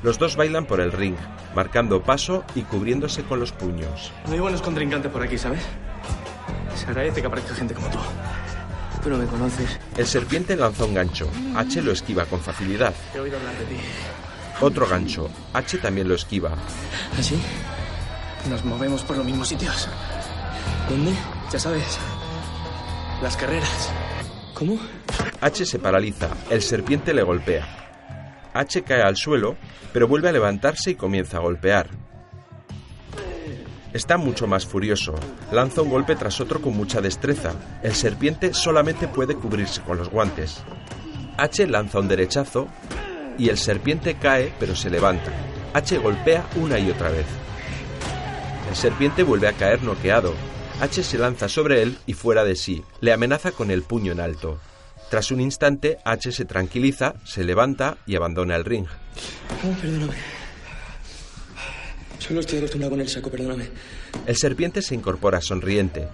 Los 0.01 0.19
dos 0.19 0.35
bailan 0.35 0.65
por 0.65 0.81
el 0.81 0.91
ring, 0.91 1.15
marcando 1.55 2.03
paso 2.03 2.43
y 2.55 2.63
cubriéndose 2.63 3.23
con 3.23 3.39
los 3.39 3.51
puños. 3.51 4.11
No 4.27 4.33
hay 4.33 4.39
buenos 4.39 4.61
contrincantes 4.61 5.11
por 5.11 5.23
aquí, 5.23 5.37
¿sabes? 5.37 5.61
Se 6.75 6.85
agradece 6.87 7.21
que 7.21 7.27
aparezca 7.27 7.55
gente 7.55 7.73
como 7.73 7.87
tú. 7.89 7.99
Tú 9.03 9.09
no 9.09 9.17
me 9.17 9.25
conoces. 9.25 9.79
El 9.97 10.07
serpiente 10.07 10.55
lanza 10.55 10.85
un 10.85 10.93
gancho. 10.93 11.29
H 11.55 11.81
lo 11.81 11.91
esquiva 11.91 12.25
con 12.25 12.39
facilidad. 12.39 12.93
He 13.13 13.19
oído 13.19 13.37
hablar 13.37 13.57
de 13.57 13.65
ti. 13.65 13.75
Otro 14.61 14.87
gancho. 14.87 15.29
H 15.53 15.77
también 15.79 16.07
lo 16.07 16.15
esquiva. 16.15 16.53
¿Así? 17.19 17.37
Nos 18.49 18.63
movemos 18.63 19.03
por 19.03 19.17
los 19.17 19.25
mismos 19.25 19.49
sitios. 19.49 19.89
¿Dónde? 20.89 21.11
Ya 21.51 21.59
sabes. 21.59 21.97
Las 23.21 23.35
carreras. 23.35 23.91
¿Cómo? 24.53 24.79
H 25.41 25.65
se 25.65 25.79
paraliza. 25.79 26.29
El 26.49 26.61
serpiente 26.61 27.13
le 27.13 27.23
golpea. 27.23 27.67
H 28.53 28.83
cae 28.83 29.01
al 29.01 29.17
suelo, 29.17 29.57
pero 29.91 30.07
vuelve 30.07 30.29
a 30.29 30.31
levantarse 30.31 30.91
y 30.91 30.95
comienza 30.95 31.37
a 31.37 31.41
golpear. 31.41 31.89
Está 33.93 34.17
mucho 34.17 34.47
más 34.47 34.65
furioso. 34.65 35.13
Lanza 35.51 35.83
un 35.83 35.89
golpe 35.89 36.15
tras 36.15 36.41
otro 36.41 36.61
con 36.61 36.75
mucha 36.75 36.99
destreza. 36.99 37.53
El 37.83 37.93
serpiente 37.93 38.53
solamente 38.53 39.07
puede 39.07 39.35
cubrirse 39.35 39.81
con 39.81 39.97
los 39.97 40.09
guantes. 40.09 40.63
H 41.37 41.67
lanza 41.67 41.99
un 41.99 42.07
derechazo 42.07 42.67
y 43.37 43.49
el 43.49 43.57
serpiente 43.57 44.15
cae 44.15 44.51
pero 44.59 44.75
se 44.75 44.89
levanta. 44.89 45.31
H 45.73 45.97
golpea 45.99 46.47
una 46.55 46.79
y 46.79 46.89
otra 46.89 47.09
vez. 47.09 47.25
El 48.69 48.75
serpiente 48.75 49.21
vuelve 49.21 49.47
a 49.47 49.53
caer 49.53 49.83
noqueado. 49.83 50.33
H 50.81 51.03
se 51.03 51.17
lanza 51.19 51.47
sobre 51.47 51.83
él 51.83 51.97
y 52.07 52.13
fuera 52.13 52.43
de 52.43 52.55
sí. 52.55 52.83
Le 52.99 53.13
amenaza 53.13 53.51
con 53.51 53.69
el 53.69 53.83
puño 53.83 54.11
en 54.11 54.19
alto. 54.19 54.59
Tras 55.11 55.29
un 55.29 55.39
instante, 55.39 55.99
H 56.03 56.31
se 56.31 56.45
tranquiliza, 56.45 57.13
se 57.23 57.43
levanta 57.43 57.97
y 58.07 58.15
abandona 58.15 58.55
el 58.55 58.65
ring. 58.65 58.87
Oh, 59.63 59.79
perdóname. 59.79 60.42
Solo 62.25 62.39
estoy 62.39 62.59
acostumbrado 62.59 62.91
con 62.91 63.01
el 63.01 63.09
saco, 63.09 63.29
perdóname. 63.29 63.67
El 64.25 64.37
serpiente 64.37 64.81
se 64.81 64.95
incorpora 64.95 65.41
sonriente. 65.41 66.07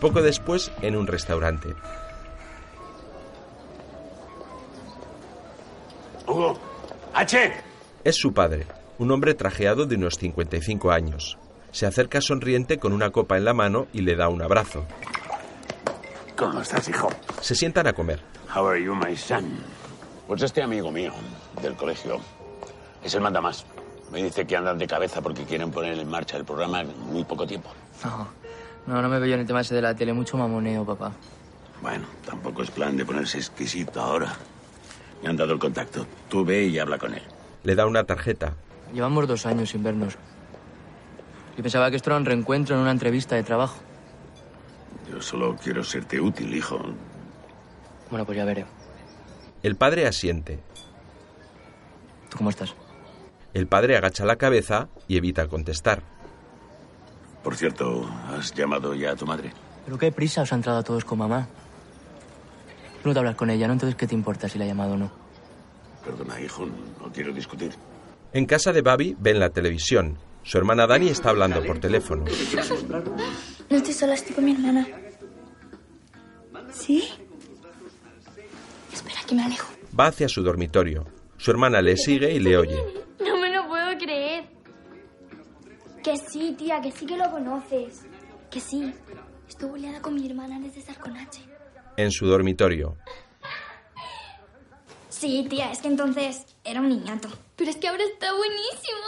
Poco 0.00 0.22
después, 0.22 0.72
en 0.80 0.96
un 0.96 1.06
restaurante. 1.06 1.68
Hugo, 6.26 6.58
H. 7.12 7.52
Es 8.04 8.16
su 8.16 8.32
padre, 8.32 8.64
un 8.96 9.10
hombre 9.10 9.34
trajeado 9.34 9.84
de 9.84 9.96
unos 9.96 10.14
55 10.14 10.92
años. 10.92 11.36
Se 11.72 11.84
acerca 11.84 12.22
sonriente 12.22 12.78
con 12.78 12.94
una 12.94 13.10
copa 13.10 13.36
en 13.36 13.44
la 13.44 13.52
mano 13.52 13.86
y 13.92 14.00
le 14.00 14.16
da 14.16 14.30
un 14.30 14.40
abrazo. 14.40 14.86
¿Cómo 16.36 16.62
estás, 16.62 16.88
hijo? 16.88 17.10
Se 17.42 17.54
sientan 17.54 17.86
a 17.86 17.92
comer. 17.92 18.22
How 18.56 18.66
are 18.66 18.82
you, 18.82 18.94
my 18.94 19.14
son? 19.14 19.44
Pues 20.26 20.40
este 20.40 20.62
amigo 20.62 20.90
mío 20.90 21.12
del 21.60 21.76
colegio 21.76 22.18
es 23.04 23.14
el 23.14 23.20
manda 23.20 23.42
más. 23.42 23.66
Me 24.12 24.22
dice 24.22 24.46
que 24.46 24.56
andan 24.56 24.78
de 24.78 24.86
cabeza 24.86 25.20
porque 25.20 25.44
quieren 25.44 25.70
poner 25.70 25.98
en 25.98 26.08
marcha 26.08 26.36
el 26.36 26.44
programa 26.44 26.80
en 26.80 26.98
muy 27.12 27.24
poco 27.24 27.46
tiempo. 27.46 27.70
No, 28.04 28.28
no, 28.86 29.02
no 29.02 29.08
me 29.08 29.18
veo 29.18 29.34
en 29.34 29.40
el 29.40 29.46
tema 29.46 29.60
ese 29.60 29.74
de 29.74 29.82
la 29.82 29.94
tele. 29.94 30.12
Mucho 30.12 30.36
mamoneo, 30.36 30.84
papá. 30.84 31.12
Bueno, 31.80 32.06
tampoco 32.26 32.62
es 32.62 32.70
plan 32.70 32.96
de 32.96 33.04
ponerse 33.04 33.38
exquisito 33.38 34.00
ahora. 34.00 34.34
Me 35.22 35.28
han 35.28 35.36
dado 35.36 35.52
el 35.52 35.58
contacto. 35.58 36.06
Tú 36.28 36.44
ve 36.44 36.64
y 36.64 36.78
habla 36.78 36.98
con 36.98 37.14
él. 37.14 37.22
Le 37.62 37.74
da 37.74 37.86
una 37.86 38.04
tarjeta. 38.04 38.54
Llevamos 38.92 39.28
dos 39.28 39.46
años 39.46 39.70
sin 39.70 39.82
vernos. 39.82 40.16
Yo 41.56 41.62
pensaba 41.62 41.90
que 41.90 41.96
esto 41.96 42.10
era 42.10 42.16
un 42.16 42.24
reencuentro 42.24 42.74
en 42.74 42.82
una 42.82 42.90
entrevista 42.90 43.36
de 43.36 43.42
trabajo. 43.42 43.76
Yo 45.10 45.20
solo 45.20 45.56
quiero 45.62 45.84
serte 45.84 46.20
útil, 46.20 46.54
hijo. 46.54 46.80
Bueno, 48.10 48.24
pues 48.24 48.36
ya 48.36 48.44
veré. 48.44 48.64
El 49.62 49.76
padre 49.76 50.06
asiente. 50.06 50.58
¿Tú 52.28 52.38
cómo 52.38 52.50
estás? 52.50 52.74
El 53.54 53.66
padre 53.66 53.96
agacha 53.96 54.24
la 54.24 54.36
cabeza 54.36 54.88
y 55.08 55.16
evita 55.16 55.48
contestar. 55.48 56.02
Por 57.42 57.56
cierto, 57.56 58.08
¿has 58.28 58.54
llamado 58.54 58.94
ya 58.94 59.12
a 59.12 59.16
tu 59.16 59.26
madre? 59.26 59.52
¿Pero 59.84 59.98
qué 59.98 60.12
prisa 60.12 60.42
os 60.42 60.52
ha 60.52 60.56
entrado 60.56 60.78
a 60.78 60.82
todos 60.82 61.04
con 61.04 61.18
mamá? 61.18 61.48
No 63.04 63.12
te 63.12 63.18
hablas 63.18 63.34
con 63.34 63.48
ella, 63.50 63.66
¿no? 63.66 63.72
Entonces, 63.72 63.96
¿qué 63.96 64.06
te 64.06 64.14
importa 64.14 64.48
si 64.48 64.58
la 64.58 64.64
ha 64.64 64.68
llamado 64.68 64.92
o 64.92 64.96
no? 64.96 65.10
Perdona, 66.04 66.40
hijo, 66.40 66.66
no 66.66 67.10
quiero 67.12 67.32
discutir. 67.32 67.72
En 68.32 68.46
casa 68.46 68.72
de 68.72 68.82
Babi 68.82 69.16
ven 69.18 69.40
la 69.40 69.50
televisión. 69.50 70.18
Su 70.42 70.58
hermana 70.58 70.86
Dani 70.86 71.08
está 71.08 71.30
hablando 71.30 71.62
por 71.64 71.78
teléfono. 71.80 72.24
No 73.68 73.76
estoy 73.76 73.94
sola, 73.94 74.14
estoy 74.14 74.34
con 74.34 74.44
mi 74.44 74.52
hermana. 74.52 74.86
¿Sí? 76.72 77.08
Espera, 78.92 79.20
que 79.26 79.34
me 79.34 79.44
alejo. 79.44 79.72
Va 79.98 80.06
hacia 80.06 80.28
su 80.28 80.42
dormitorio. 80.42 81.06
Su 81.36 81.50
hermana 81.50 81.82
le 81.82 81.96
sigue 81.96 82.32
y 82.32 82.38
le 82.38 82.56
oye. 82.56 82.82
Que 86.10 86.16
sí, 86.16 86.56
tía, 86.58 86.80
que 86.80 86.90
sí 86.90 87.06
que 87.06 87.16
lo 87.16 87.30
conoces. 87.30 88.00
Que 88.50 88.58
sí. 88.58 88.92
Estuvo 89.48 89.76
liada 89.76 90.02
con 90.02 90.16
mi 90.16 90.26
hermana 90.28 90.56
antes 90.56 90.74
de 90.74 90.80
estar 90.80 90.98
con 90.98 91.16
H. 91.16 91.40
En 91.96 92.10
su 92.10 92.26
dormitorio. 92.26 92.96
Sí, 95.08 95.46
tía, 95.48 95.70
es 95.70 95.78
que 95.78 95.86
entonces 95.86 96.46
era 96.64 96.80
un 96.80 96.88
niñato. 96.88 97.28
Pero 97.54 97.70
es 97.70 97.76
que 97.76 97.86
ahora 97.86 98.02
está 98.02 98.32
buenísimo. 98.34 98.98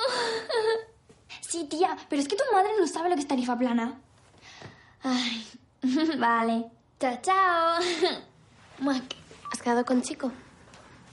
Sí, 1.41 1.65
tía, 1.65 1.97
pero 2.09 2.23
es 2.23 2.29
que 2.29 2.37
tu 2.37 2.45
madre 2.53 2.71
no 2.79 2.87
sabe 2.87 3.11
lo 3.11 3.17
que 3.17 3.23
es 3.23 3.29
tarifa 3.29 3.59
plana. 3.59 4.01
Ay, 5.03 5.45
vale. 6.19 6.67
Chao, 7.01 7.19
chao. 7.21 7.81
Mac, 8.79 9.03
¿has 9.53 9.61
quedado 9.61 9.85
con 9.85 10.01
Chico? 10.03 10.31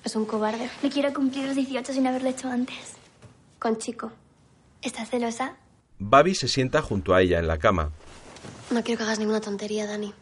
Es 0.06 0.16
un 0.16 0.26
cobarde. 0.26 0.70
No 0.84 0.90
quiero 0.90 1.12
cumplir 1.14 1.48
los 1.48 1.56
18 1.56 1.92
sin 1.92 2.06
haberlo 2.06 2.30
hecho 2.30 2.48
antes. 2.48 2.94
Con 3.58 3.80
Chico. 3.80 4.12
¿Estás 4.82 5.10
celosa? 5.10 5.58
Babi 6.00 6.34
se 6.34 6.48
sienta 6.48 6.82
junto 6.82 7.14
a 7.14 7.22
ella 7.22 7.40
en 7.40 7.48
la 7.48 7.58
cama. 7.58 7.92
No 8.72 8.84
quiero 8.84 9.00
que 9.00 9.04
hagas 9.04 9.20
ninguna 9.20 9.42
tontería, 9.42 9.86
Dani. 9.86 10.14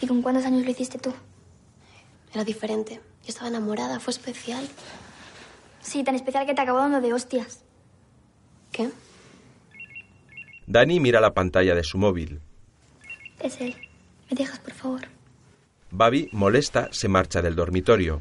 ¿Y 0.00 0.06
con 0.06 0.22
cuántos 0.22 0.44
años 0.44 0.64
lo 0.64 0.70
hiciste 0.70 0.98
tú? 0.98 1.12
Era 2.32 2.44
diferente. 2.44 2.94
Yo 2.94 3.28
estaba 3.28 3.48
enamorada, 3.48 3.98
fue 3.98 4.12
especial. 4.12 4.66
Sí, 5.80 6.04
tan 6.04 6.14
especial 6.14 6.46
que 6.46 6.54
te 6.54 6.60
acabó 6.60 6.78
dando 6.78 7.00
de 7.00 7.12
hostias. 7.12 7.62
¿Qué? 8.72 8.90
Dani 10.66 11.00
mira 11.00 11.20
la 11.20 11.32
pantalla 11.34 11.74
de 11.74 11.82
su 11.84 11.98
móvil. 11.98 12.40
Es 13.40 13.60
él. 13.60 13.74
¿Me 14.30 14.36
dejas, 14.36 14.58
por 14.58 14.72
favor? 14.74 15.00
Babi, 15.90 16.28
molesta, 16.32 16.88
se 16.92 17.08
marcha 17.08 17.40
del 17.42 17.54
dormitorio. 17.54 18.20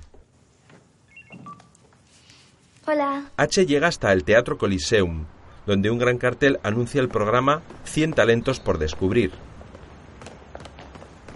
Hola. 2.88 3.32
H 3.38 3.65
llega 3.65 3.88
hasta 3.88 4.13
el 4.13 4.24
Teatro 4.24 4.58
Coliseum, 4.60 5.26
donde 5.65 5.89
un 5.89 5.97
gran 5.97 6.17
cartel 6.17 6.60
anuncia 6.63 7.01
el 7.01 7.10
programa 7.10 7.62
100 7.86 8.13
talentos 8.13 8.60
por 8.60 8.78
descubrir. 8.78 9.32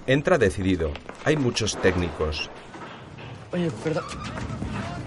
Entra 0.07 0.37
decidido. 0.37 0.91
Hay 1.25 1.37
muchos 1.37 1.77
técnicos. 1.77 2.49
Oye, 3.51 3.69
perdón. 3.83 4.03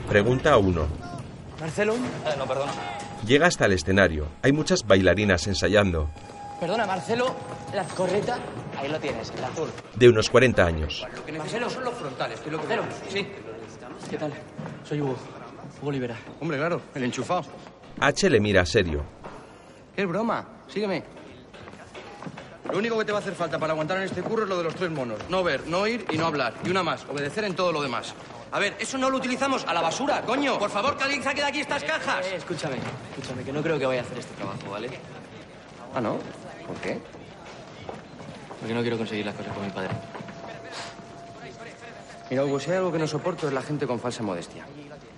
Pregunta 0.08 0.52
a 0.52 0.58
uno. 0.58 0.86
¿Marcelo? 1.60 1.94
Eh, 1.94 2.34
no, 2.38 2.46
perdona. 2.46 2.72
Llega 3.26 3.46
hasta 3.46 3.66
el 3.66 3.72
escenario. 3.72 4.28
Hay 4.42 4.52
muchas 4.52 4.86
bailarinas 4.86 5.46
ensayando. 5.46 6.10
Perdona, 6.60 6.86
Marcelo, 6.86 7.34
la 7.74 7.84
correta. 7.84 8.38
Ahí 8.78 8.88
lo 8.88 8.98
tienes, 8.98 9.32
el 9.36 9.44
azul. 9.44 9.68
De 9.94 10.08
unos 10.08 10.28
40 10.30 10.64
años. 10.64 11.06
Lo 11.14 11.24
que 11.24 11.32
Marcelo 11.32 11.70
son 11.70 11.84
los 11.84 11.94
frontales, 11.94 12.40
que 12.40 12.46
es 12.48 12.52
lo 12.52 12.60
que 12.60 12.76
Marcelo, 12.76 12.84
sí. 13.10 13.26
¿Qué 14.10 14.18
tal? 14.18 14.32
Soy 14.84 15.00
Hugo. 15.00 15.16
Hugo 15.80 15.90
Libera. 15.90 16.16
Hombre, 16.40 16.58
claro, 16.58 16.80
el 16.94 17.04
enchufado. 17.04 17.44
H 18.00 18.30
le 18.30 18.40
mira 18.40 18.64
serio. 18.66 19.04
¿Qué 19.94 20.02
es 20.02 20.08
broma? 20.08 20.46
Sígueme. 20.68 21.02
Lo 22.70 22.78
único 22.78 22.98
que 22.98 23.04
te 23.04 23.12
va 23.12 23.18
a 23.18 23.20
hacer 23.20 23.34
falta 23.34 23.58
para 23.58 23.72
aguantar 23.72 23.98
en 23.98 24.04
este 24.04 24.22
curro 24.22 24.44
es 24.44 24.48
lo 24.48 24.56
de 24.56 24.64
los 24.64 24.74
tres 24.74 24.90
monos. 24.90 25.18
No 25.28 25.42
ver, 25.42 25.66
no 25.66 25.80
oír 25.80 26.06
y 26.10 26.16
no 26.16 26.26
hablar. 26.26 26.54
Y 26.64 26.70
una 26.70 26.82
más, 26.82 27.04
obedecer 27.04 27.44
en 27.44 27.54
todo 27.54 27.72
lo 27.72 27.82
demás. 27.82 28.14
A 28.52 28.58
ver, 28.58 28.76
eso 28.78 28.98
no 28.98 29.10
lo 29.10 29.16
utilizamos 29.16 29.64
a 29.66 29.72
la 29.74 29.80
basura, 29.80 30.22
coño. 30.22 30.58
Por 30.58 30.70
favor, 30.70 30.96
que 30.96 31.04
alguien 31.04 31.22
saque 31.22 31.40
de 31.40 31.46
aquí 31.48 31.60
estas 31.60 31.84
cajas. 31.84 32.26
Eh, 32.26 32.36
escúchame, 32.36 32.76
escúchame, 33.10 33.44
que 33.44 33.52
no 33.52 33.62
creo 33.62 33.78
que 33.78 33.86
vaya 33.86 34.00
a 34.00 34.04
hacer 34.04 34.18
este 34.18 34.34
trabajo, 34.34 34.70
¿vale? 34.70 34.90
Ah, 35.94 36.00
¿no? 36.00 36.18
¿Por 36.66 36.76
qué? 36.76 36.98
Porque 38.60 38.74
no 38.74 38.82
quiero 38.82 38.96
conseguir 38.96 39.26
las 39.26 39.34
cosas 39.34 39.52
con 39.54 39.64
mi 39.64 39.70
padre. 39.70 39.90
Mira, 42.30 42.44
Hugo, 42.44 42.60
si 42.60 42.70
hay 42.70 42.76
algo 42.76 42.92
que 42.92 42.98
no 42.98 43.06
soporto 43.06 43.48
es 43.48 43.52
la 43.52 43.62
gente 43.62 43.86
con 43.86 43.98
falsa 44.00 44.22
modestia. 44.22 44.64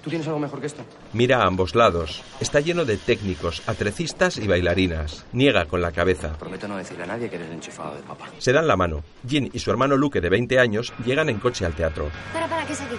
¿Tú 0.05 0.11
tienes 0.11 0.27
algo 0.29 0.39
mejor 0.39 0.61
que 0.61 0.67
esto? 0.67 0.85
Mira 1.15 1.39
a 1.39 1.47
ambos 1.47 1.75
lados. 1.75 2.23
Está 2.39 2.61
lleno 2.61 2.85
de 2.85 2.99
técnicos, 2.99 3.63
atrecistas 3.67 4.37
y 4.37 4.47
bailarinas. 4.47 5.25
Niega 5.33 5.65
con 5.65 5.81
la 5.81 5.93
cabeza. 5.93 6.37
Prometo 6.39 6.69
no 6.69 6.77
decirle 6.77 7.05
a 7.05 7.07
nadie 7.07 7.31
que 7.31 7.37
eres 7.37 7.49
el 7.49 7.55
enchufado 7.55 7.95
de 7.97 8.03
papá. 8.03 8.27
Se 8.37 8.53
dan 8.53 8.67
la 8.67 8.77
mano. 8.77 9.03
Jin 9.27 9.49
y 9.51 9.59
su 9.61 9.71
hermano 9.71 9.97
Luke, 9.97 10.21
de 10.21 10.29
20 10.29 10.59
años, 10.61 10.93
llegan 11.07 11.31
en 11.31 11.39
coche 11.39 11.65
al 11.65 11.73
teatro. 11.73 12.11
Para, 12.35 12.47
para, 12.47 12.67
¿qué 12.67 12.75
es 12.75 12.83
aquí? 12.83 12.97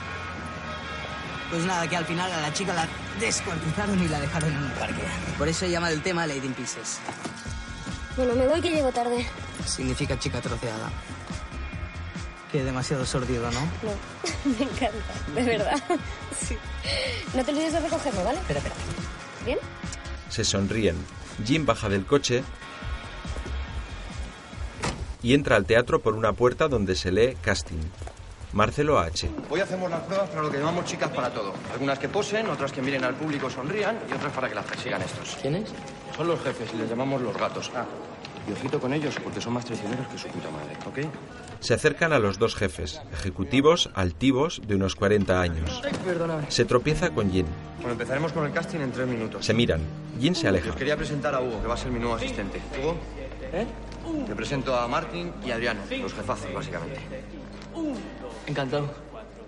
Pues 1.51 1.63
nada, 1.65 1.87
que 1.87 1.95
al 1.95 2.05
final 2.05 2.31
a 2.31 2.41
la 2.41 2.51
chica 2.51 2.73
la 2.73 2.87
descuartizaron 3.19 4.03
y 4.03 4.07
la 4.07 4.19
dejaron 4.19 4.51
en 4.51 4.63
un 4.63 4.71
parque. 4.71 5.03
Por 5.37 5.47
eso 5.47 5.67
llama 5.67 5.91
el 5.91 6.01
tema 6.01 6.25
Lady 6.25 6.47
in 6.47 6.53
Pieces. 6.53 6.99
Bueno, 8.17 8.33
me 8.33 8.47
voy 8.47 8.61
que 8.61 8.71
llego 8.71 8.91
tarde. 8.91 9.23
Significa 9.63 10.17
chica 10.17 10.41
troceada. 10.41 10.89
Que 12.51 12.63
demasiado 12.63 13.05
sordido, 13.05 13.49
¿no? 13.51 13.59
No, 13.61 13.91
me 14.57 14.63
encanta, 14.63 15.13
de 15.33 15.43
verdad. 15.43 15.83
Sí. 16.39 16.57
No 17.33 17.43
te 17.43 17.51
olvides 17.51 17.73
de 17.73 17.79
recogerme, 17.79 18.23
¿vale? 18.23 18.37
Espera, 18.39 18.59
espera. 18.59 18.75
¿Bien? 19.45 19.57
Se 20.29 20.43
sonríen. 20.43 20.95
Jim 21.45 21.65
baja 21.65 21.89
del 21.89 22.05
coche 22.05 22.43
y 25.23 25.33
entra 25.33 25.55
al 25.55 25.65
teatro 25.65 26.01
por 26.01 26.13
una 26.13 26.33
puerta 26.33 26.67
donde 26.67 26.95
se 26.95 27.11
lee 27.11 27.35
casting. 27.41 27.81
Marcelo 28.53 28.99
H. 28.99 29.29
Hoy 29.49 29.59
hacemos 29.59 29.89
las 29.89 30.01
pruebas 30.01 30.29
para 30.29 30.43
lo 30.43 30.51
que 30.51 30.59
llamamos 30.59 30.85
chicas 30.85 31.09
para 31.09 31.29
todo. 31.33 31.53
Algunas 31.73 31.99
que 31.99 32.07
posen, 32.07 32.47
otras 32.47 32.71
que 32.71 32.81
miren 32.81 33.03
al 33.03 33.15
público 33.15 33.49
sonrían 33.49 33.97
y 34.09 34.13
otras 34.13 34.31
para 34.33 34.47
que 34.47 34.55
las 34.55 34.65
persigan 34.65 35.01
estos. 35.01 35.35
¿Quiénes? 35.41 35.69
Son 36.15 36.27
los 36.27 36.39
jefes 36.41 36.69
y 36.73 36.77
les 36.77 36.89
llamamos 36.89 37.21
los 37.21 37.35
gatos. 37.35 37.71
Ah, 37.75 37.85
y 38.47 38.51
ojito 38.53 38.79
con 38.79 38.93
ellos 38.93 39.15
porque 39.23 39.41
son 39.41 39.53
más 39.53 39.65
traicioneros 39.65 40.07
que 40.07 40.17
su 40.17 40.27
puta 40.27 40.49
madre, 40.51 40.77
¿ok? 40.85 41.11
Se 41.65 41.73
acercan 41.73 42.13
a 42.13 42.19
los 42.19 42.37
dos 42.37 42.55
jefes, 42.55 43.01
ejecutivos, 43.11 43.89
altivos, 43.95 44.61
de 44.67 44.75
unos 44.75 44.95
40 44.95 45.41
años. 45.41 45.81
Se 46.49 46.63
tropieza 46.63 47.09
con 47.09 47.31
Jin. 47.31 47.47
Bueno, 47.77 47.93
empezaremos 47.93 48.33
con 48.33 48.45
el 48.45 48.51
casting 48.51 48.81
en 48.81 48.91
tres 48.91 49.07
minutos. 49.07 49.43
Se 49.43 49.51
miran. 49.51 49.81
Jin 50.21 50.35
se 50.35 50.47
aleja. 50.47 50.69
Os 50.69 50.75
quería 50.75 50.95
presentar 50.95 51.33
a 51.33 51.41
Hugo, 51.41 51.59
que 51.63 51.67
va 51.67 51.73
a 51.73 51.77
ser 51.77 51.89
mi 51.89 51.97
nuevo 51.97 52.13
asistente. 52.13 52.61
Hugo, 52.79 52.95
¿Eh? 53.51 53.65
te 54.27 54.35
presento 54.35 54.77
a 54.77 54.87
Martín 54.87 55.33
y 55.43 55.49
Adriano, 55.49 55.81
los 55.89 56.13
jefazos, 56.13 56.53
básicamente. 56.53 56.99
Encantado. 58.45 58.93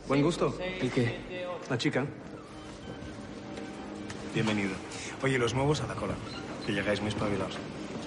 ¿Buen 0.08 0.24
gusto? 0.24 0.58
¿Y 0.82 0.88
qué? 0.88 1.20
La 1.70 1.78
chica. 1.78 2.04
Bienvenido. 4.34 4.72
Oye, 5.22 5.38
los 5.38 5.54
nuevos 5.54 5.82
a 5.82 5.88
la 5.88 5.94
cola. 5.94 6.16
Que 6.66 6.72
llegáis 6.72 7.00
muy 7.00 7.10
espabilados. 7.10 7.54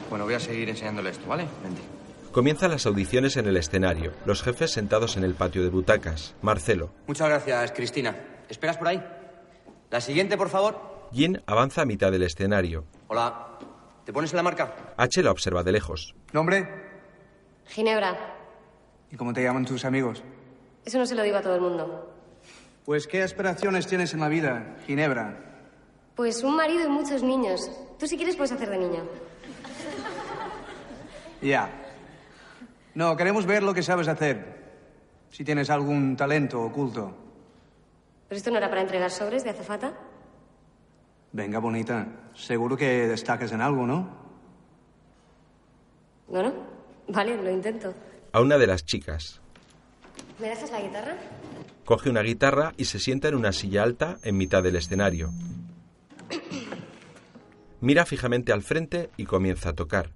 Bueno, 0.09 0.25
voy 0.25 0.35
a 0.35 0.41
seguir 0.41 0.69
enseñándole 0.69 1.11
esto, 1.11 1.29
¿vale? 1.29 1.47
Vente. 1.63 2.00
Comienzan 2.33 2.71
las 2.71 2.87
audiciones 2.87 3.37
en 3.37 3.47
el 3.47 3.57
escenario. 3.57 4.13
Los 4.25 4.43
jefes 4.43 4.71
sentados 4.71 5.17
en 5.17 5.25
el 5.25 5.35
patio 5.35 5.65
de 5.65 5.69
butacas. 5.69 6.35
Marcelo. 6.43 6.91
Muchas 7.09 7.29
gracias, 7.29 7.73
Cristina. 7.73 8.15
¿Esperas 8.49 8.77
por 8.77 8.87
ahí? 8.87 9.03
La 9.91 10.01
siguiente, 10.01 10.37
por 10.37 10.49
favor. 10.49 11.09
Jin 11.13 11.43
avanza 11.47 11.83
a 11.83 11.85
mitad 11.85 12.13
del 12.13 12.23
escenario. 12.23 12.85
Hola. 13.09 13.59
¿Te 14.05 14.13
pones 14.13 14.31
en 14.33 14.37
la 14.37 14.43
marca? 14.45 14.95
H 14.97 15.23
la 15.25 15.33
observa 15.33 15.65
de 15.65 15.73
lejos. 15.73 16.15
¿Nombre? 16.33 16.69
Ginebra. 17.67 18.17
¿Y 19.11 19.17
cómo 19.17 19.33
te 19.33 19.43
llaman 19.43 19.65
tus 19.65 19.85
amigos? 19.85 20.23
Eso 20.85 20.99
no 20.99 21.07
se 21.07 21.17
lo 21.17 21.25
digo 21.25 21.37
a 21.37 21.43
todo 21.43 21.57
el 21.57 21.61
mundo. 21.61 22.15
Pues, 22.85 23.09
¿qué 23.09 23.23
aspiraciones 23.23 23.89
tienes 23.89 24.15
en 24.15 24.21
la 24.21 24.29
vida, 24.29 24.77
Ginebra? 24.87 25.37
Pues 26.15 26.45
un 26.45 26.55
marido 26.55 26.87
y 26.87 26.89
muchos 26.89 27.25
niños. 27.25 27.69
Tú 27.99 28.07
si 28.07 28.17
quieres 28.17 28.37
puedes 28.37 28.53
hacer 28.53 28.71
de 28.71 28.79
niño. 28.79 29.03
Ya. 31.43 31.71
No, 32.95 33.17
queremos 33.17 33.47
ver 33.47 33.63
lo 33.63 33.75
que 33.75 33.83
sabes 33.83 34.09
hacer. 34.09 34.61
Si 35.31 35.45
tienes 35.45 35.71
algún 35.71 36.17
talento 36.17 36.61
oculto. 36.61 37.15
¿Pero 38.29 38.37
esto 38.37 38.51
no 38.51 38.59
era 38.59 38.69
para 38.69 38.83
entregar 38.83 39.11
sobres 39.11 39.45
de 39.45 39.51
azafata? 39.51 39.93
Venga, 41.33 41.59
bonita. 41.61 42.07
Seguro 42.35 42.77
que 42.77 43.07
destacas 43.07 43.53
en 43.53 43.61
algo, 43.61 43.87
¿no? 43.87 44.09
No, 46.29 46.43
no. 46.43 46.53
Vale, 47.09 47.37
lo 47.37 47.51
intento. 47.51 47.95
A 48.33 48.41
una 48.41 48.59
de 48.59 48.67
las 48.67 48.85
chicas. 48.85 49.41
¿Me 50.39 50.49
dejas 50.49 50.71
la 50.71 50.81
guitarra? 50.81 51.17
Coge 51.85 52.09
una 52.09 52.23
guitarra 52.23 52.73
y 52.77 52.85
se 52.85 52.99
sienta 52.99 53.29
en 53.29 53.35
una 53.35 53.53
silla 53.53 53.83
alta 53.83 54.19
en 54.23 54.37
mitad 54.37 54.63
del 54.63 54.77
escenario. 54.77 55.31
Mira 57.81 58.05
fijamente 58.05 58.53
al 58.53 58.63
frente 58.63 59.11
y 59.17 59.25
comienza 59.25 59.71
a 59.71 59.73
tocar. 59.73 60.11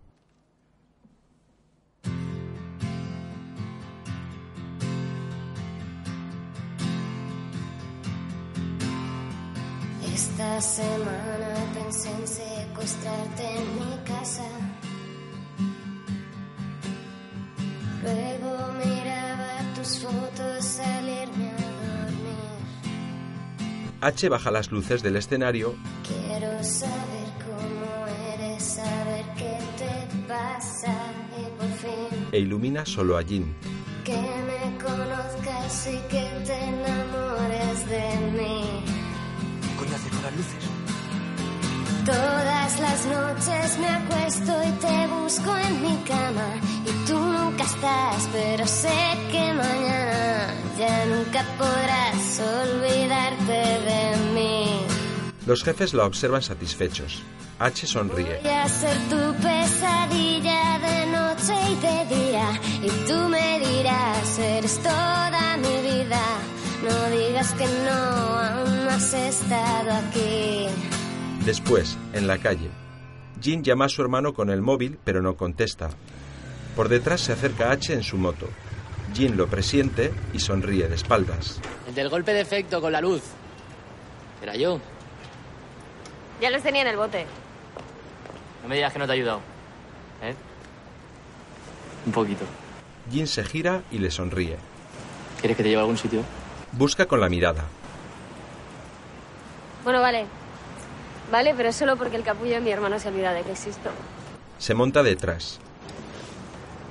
Esta 10.36 10.60
semana 10.60 11.54
pensé 11.74 12.10
en 12.10 12.26
secuestrarte 12.26 13.56
en 13.56 13.74
mi 13.78 13.96
casa. 14.04 14.42
Luego 18.02 18.72
miraba 18.84 19.74
tus 19.76 20.00
fotos 20.00 20.64
salirme 20.64 21.50
a 21.50 22.02
dormir. 22.02 22.58
H 24.00 24.28
baja 24.28 24.50
las 24.50 24.72
luces 24.72 25.04
del 25.04 25.14
escenario 25.14 25.76
Quiero 26.02 26.64
saber 26.64 27.28
cómo 27.46 28.08
eres, 28.34 28.60
saber 28.60 29.24
qué 29.36 29.56
te 29.78 30.26
pasa 30.26 30.92
y 31.38 31.44
por 31.56 31.68
fin 31.78 32.28
e 32.32 32.40
ilumina 32.40 32.84
solo 32.84 33.16
a 33.16 33.22
Jin. 33.22 33.54
que 34.02 34.16
me 34.18 34.78
conozcas 34.82 35.86
y 35.86 35.98
que 36.08 36.28
te 36.44 36.58
enamores 36.64 37.88
de 37.88 38.16
mí. 38.36 38.83
Las 40.24 40.36
luces? 40.36 40.64
Todas 42.04 42.80
las 42.80 43.06
noches 43.06 43.78
me 43.78 43.88
acuesto 43.88 44.52
y 44.62 44.70
te 44.72 45.06
busco 45.06 45.56
en 45.56 45.82
mi 45.82 45.96
cama 46.04 46.48
y 46.84 47.06
tú 47.06 47.18
nunca 47.18 47.64
estás, 47.64 48.28
pero 48.32 48.66
sé 48.66 48.98
que 49.32 49.52
mañana 49.54 50.48
ya 50.78 51.06
nunca 51.06 51.44
podrás 51.56 52.40
olvidarte 52.40 53.52
de 53.52 54.16
mí. 54.34 54.80
Los 55.46 55.62
jefes 55.62 55.94
la 55.94 56.04
observan 56.04 56.42
satisfechos. 56.42 57.22
H 57.58 57.86
sonríe. 57.86 58.40
Voy 58.42 58.50
a 58.50 58.68
ser 58.68 58.96
tu 59.08 59.34
pesadilla 59.42 60.78
de 60.80 61.06
noche 61.06 61.54
y 61.70 61.74
de 61.86 62.16
día 62.16 62.60
y 62.82 62.88
tú 63.08 63.28
me 63.28 63.60
dirás, 63.60 64.38
eres 64.38 64.78
toda 64.82 65.56
mi 65.58 65.76
vida. 65.90 66.20
No 66.82 67.16
digas 67.16 67.52
que 67.54 67.64
no, 67.64 68.73
has 68.94 69.12
estado 69.12 69.90
aquí. 69.90 70.66
Después, 71.44 71.98
en 72.12 72.28
la 72.28 72.38
calle, 72.38 72.70
Jin 73.40 73.64
llama 73.64 73.86
a 73.86 73.88
su 73.88 74.02
hermano 74.02 74.34
con 74.34 74.50
el 74.50 74.62
móvil, 74.62 75.00
pero 75.02 75.20
no 75.20 75.36
contesta. 75.36 75.90
Por 76.76 76.88
detrás 76.88 77.20
se 77.20 77.32
acerca 77.32 77.72
H 77.72 77.92
en 77.92 78.04
su 78.04 78.16
moto. 78.16 78.48
Jin 79.12 79.36
lo 79.36 79.48
presiente 79.48 80.12
y 80.32 80.38
sonríe 80.38 80.86
de 80.86 80.94
espaldas. 80.94 81.60
El 81.88 81.94
del 81.96 82.08
golpe 82.08 82.32
de 82.32 82.40
efecto 82.40 82.80
con 82.80 82.92
la 82.92 83.00
luz. 83.00 83.22
Era 84.40 84.54
yo. 84.54 84.80
Ya 86.40 86.50
los 86.50 86.62
tenía 86.62 86.82
en 86.82 86.88
el 86.88 86.96
bote. 86.96 87.26
No 88.62 88.68
me 88.68 88.76
digas 88.76 88.92
que 88.92 88.98
no 89.00 89.06
te 89.06 89.12
ha 89.12 89.14
ayudado. 89.14 89.40
¿Eh? 90.22 90.34
Un 92.06 92.12
poquito. 92.12 92.44
Jin 93.10 93.26
se 93.26 93.42
gira 93.44 93.82
y 93.90 93.98
le 93.98 94.12
sonríe. 94.12 94.56
¿Quieres 95.40 95.56
que 95.56 95.64
te 95.64 95.68
lleve 95.68 95.80
a 95.80 95.82
algún 95.82 95.98
sitio? 95.98 96.22
Busca 96.72 97.06
con 97.06 97.20
la 97.20 97.28
mirada. 97.28 97.64
Bueno, 99.84 100.00
vale. 100.00 100.24
Vale, 101.30 101.54
pero 101.54 101.72
solo 101.72 101.96
porque 101.96 102.16
el 102.16 102.22
capullo 102.22 102.54
de 102.54 102.60
mi 102.60 102.70
hermano 102.70 102.98
se 102.98 103.08
olvida 103.08 103.32
de 103.32 103.42
que 103.42 103.52
existo. 103.52 103.90
Se 104.58 104.74
monta 104.74 105.02
detrás. 105.02 105.60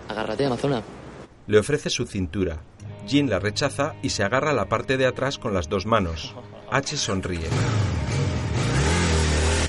Agárrate, 0.07 0.45
Amazona. 0.45 0.81
Le 1.47 1.59
ofrece 1.59 1.89
su 1.89 2.05
cintura. 2.05 2.59
Jin 3.07 3.29
la 3.29 3.39
rechaza 3.39 3.95
y 4.01 4.09
se 4.09 4.23
agarra 4.23 4.51
a 4.51 4.53
la 4.53 4.65
parte 4.65 4.97
de 4.97 5.05
atrás 5.05 5.37
con 5.37 5.53
las 5.53 5.69
dos 5.69 5.85
manos. 5.85 6.35
H 6.71 6.95
sonríe. 6.97 7.47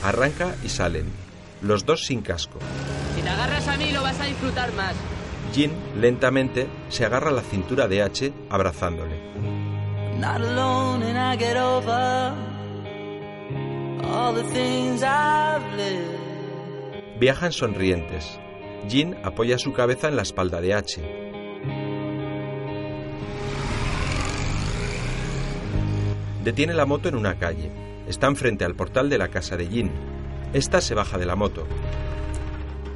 Arranca 0.02 0.54
y 0.62 0.68
salen. 0.68 1.10
Los 1.62 1.86
dos 1.86 2.04
sin 2.04 2.20
casco. 2.20 2.58
Si 3.16 3.22
te 3.22 3.28
agarras 3.28 3.66
a 3.68 3.76
mí 3.76 3.90
lo 3.90 4.02
vas 4.02 4.20
a 4.20 4.24
disfrutar 4.24 4.72
más. 4.74 4.94
Jin, 5.54 5.72
lentamente, 6.00 6.66
se 6.88 7.04
agarra 7.04 7.30
a 7.30 7.32
la 7.32 7.42
cintura 7.42 7.88
de 7.88 8.02
H, 8.02 8.32
abrazándole. 8.50 9.18
Not 10.18 10.40
alone 10.42 11.04
and 11.04 11.18
I 11.18 11.36
get 11.36 11.56
over 11.56 12.53
Viajan 17.18 17.52
sonrientes. 17.52 18.38
Jin 18.88 19.16
apoya 19.22 19.58
su 19.58 19.72
cabeza 19.72 20.08
en 20.08 20.16
la 20.16 20.22
espalda 20.22 20.60
de 20.60 20.74
H. 20.74 21.24
Detiene 26.42 26.74
la 26.74 26.84
moto 26.84 27.08
en 27.08 27.16
una 27.16 27.38
calle. 27.38 27.70
Están 28.06 28.36
frente 28.36 28.64
al 28.64 28.74
portal 28.74 29.08
de 29.08 29.16
la 29.16 29.28
casa 29.28 29.56
de 29.56 29.66
Jin. 29.66 29.90
Esta 30.52 30.80
se 30.80 30.94
baja 30.94 31.16
de 31.16 31.24
la 31.24 31.36
moto. 31.36 31.66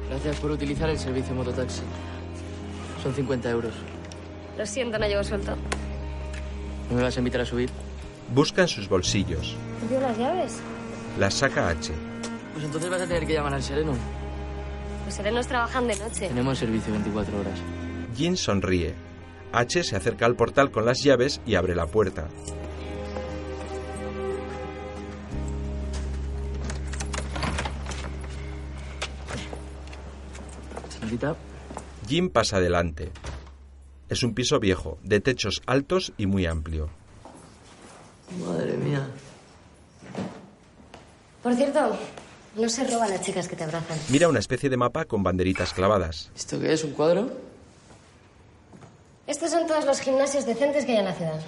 Gracias 0.09 0.35
por 0.37 0.51
utilizar 0.51 0.89
el 0.89 0.99
servicio 0.99 1.33
mototaxi. 1.33 1.81
Son 3.01 3.13
50 3.13 3.49
euros. 3.49 3.73
Lo 4.57 4.65
siento, 4.65 4.99
no 4.99 5.07
llevo 5.07 5.23
suelto. 5.23 5.55
¿No 6.89 6.97
me 6.97 7.01
vas 7.03 7.15
a 7.15 7.19
invitar 7.19 7.41
a 7.41 7.45
subir? 7.45 7.69
Busca 8.33 8.61
en 8.61 8.67
sus 8.67 8.87
bolsillos. 8.87 9.55
¿Te 9.81 9.87
dio 9.87 9.99
las 9.99 10.17
llaves? 10.17 10.61
Las 11.19 11.33
saca 11.33 11.67
H. 11.67 11.91
Pues 12.53 12.63
entonces 12.63 12.89
vas 12.89 13.01
a 13.01 13.05
tener 13.05 13.27
que 13.27 13.33
llamar 13.33 13.53
al 13.53 13.61
sereno. 13.61 13.91
Los 15.05 15.13
serenos 15.13 15.47
trabajan 15.47 15.85
de 15.85 15.97
noche. 15.97 16.29
Tenemos 16.29 16.57
servicio 16.57 16.93
24 16.93 17.39
horas. 17.41 17.59
Jin 18.15 18.37
sonríe. 18.37 18.95
H 19.51 19.83
se 19.83 19.97
acerca 19.97 20.25
al 20.25 20.37
portal 20.37 20.71
con 20.71 20.85
las 20.85 21.03
llaves 21.03 21.41
y 21.45 21.55
abre 21.55 21.75
la 21.75 21.87
puerta. 21.87 22.29
Señorita, 30.87 31.35
Jin 32.07 32.29
pasa 32.29 32.57
adelante. 32.57 33.11
Es 34.07 34.23
un 34.23 34.33
piso 34.33 34.57
viejo, 34.61 34.97
de 35.03 35.19
techos 35.19 35.61
altos 35.65 36.13
y 36.17 36.27
muy 36.27 36.45
amplio. 36.45 36.89
Madre 38.45 38.67
mía. 38.67 38.68
Por 41.49 41.57
cierto, 41.57 41.97
no 42.57 42.69
se 42.69 42.83
roban 42.83 43.09
las 43.09 43.21
chicas 43.21 43.47
que 43.47 43.55
te 43.55 43.63
abrazan. 43.63 43.97
Mira 44.09 44.27
una 44.27 44.37
especie 44.37 44.69
de 44.69 44.77
mapa 44.77 45.05
con 45.05 45.23
banderitas 45.23 45.73
clavadas. 45.73 46.29
¿Esto 46.35 46.59
qué 46.59 46.73
es? 46.73 46.83
¿Un 46.83 46.91
cuadro? 46.91 47.27
Estos 49.25 49.49
son 49.49 49.65
todos 49.65 49.83
los 49.83 49.99
gimnasios 49.99 50.45
decentes 50.45 50.85
que 50.85 50.91
hay 50.91 50.99
en 50.99 51.05
la 51.05 51.13
ciudad. 51.15 51.41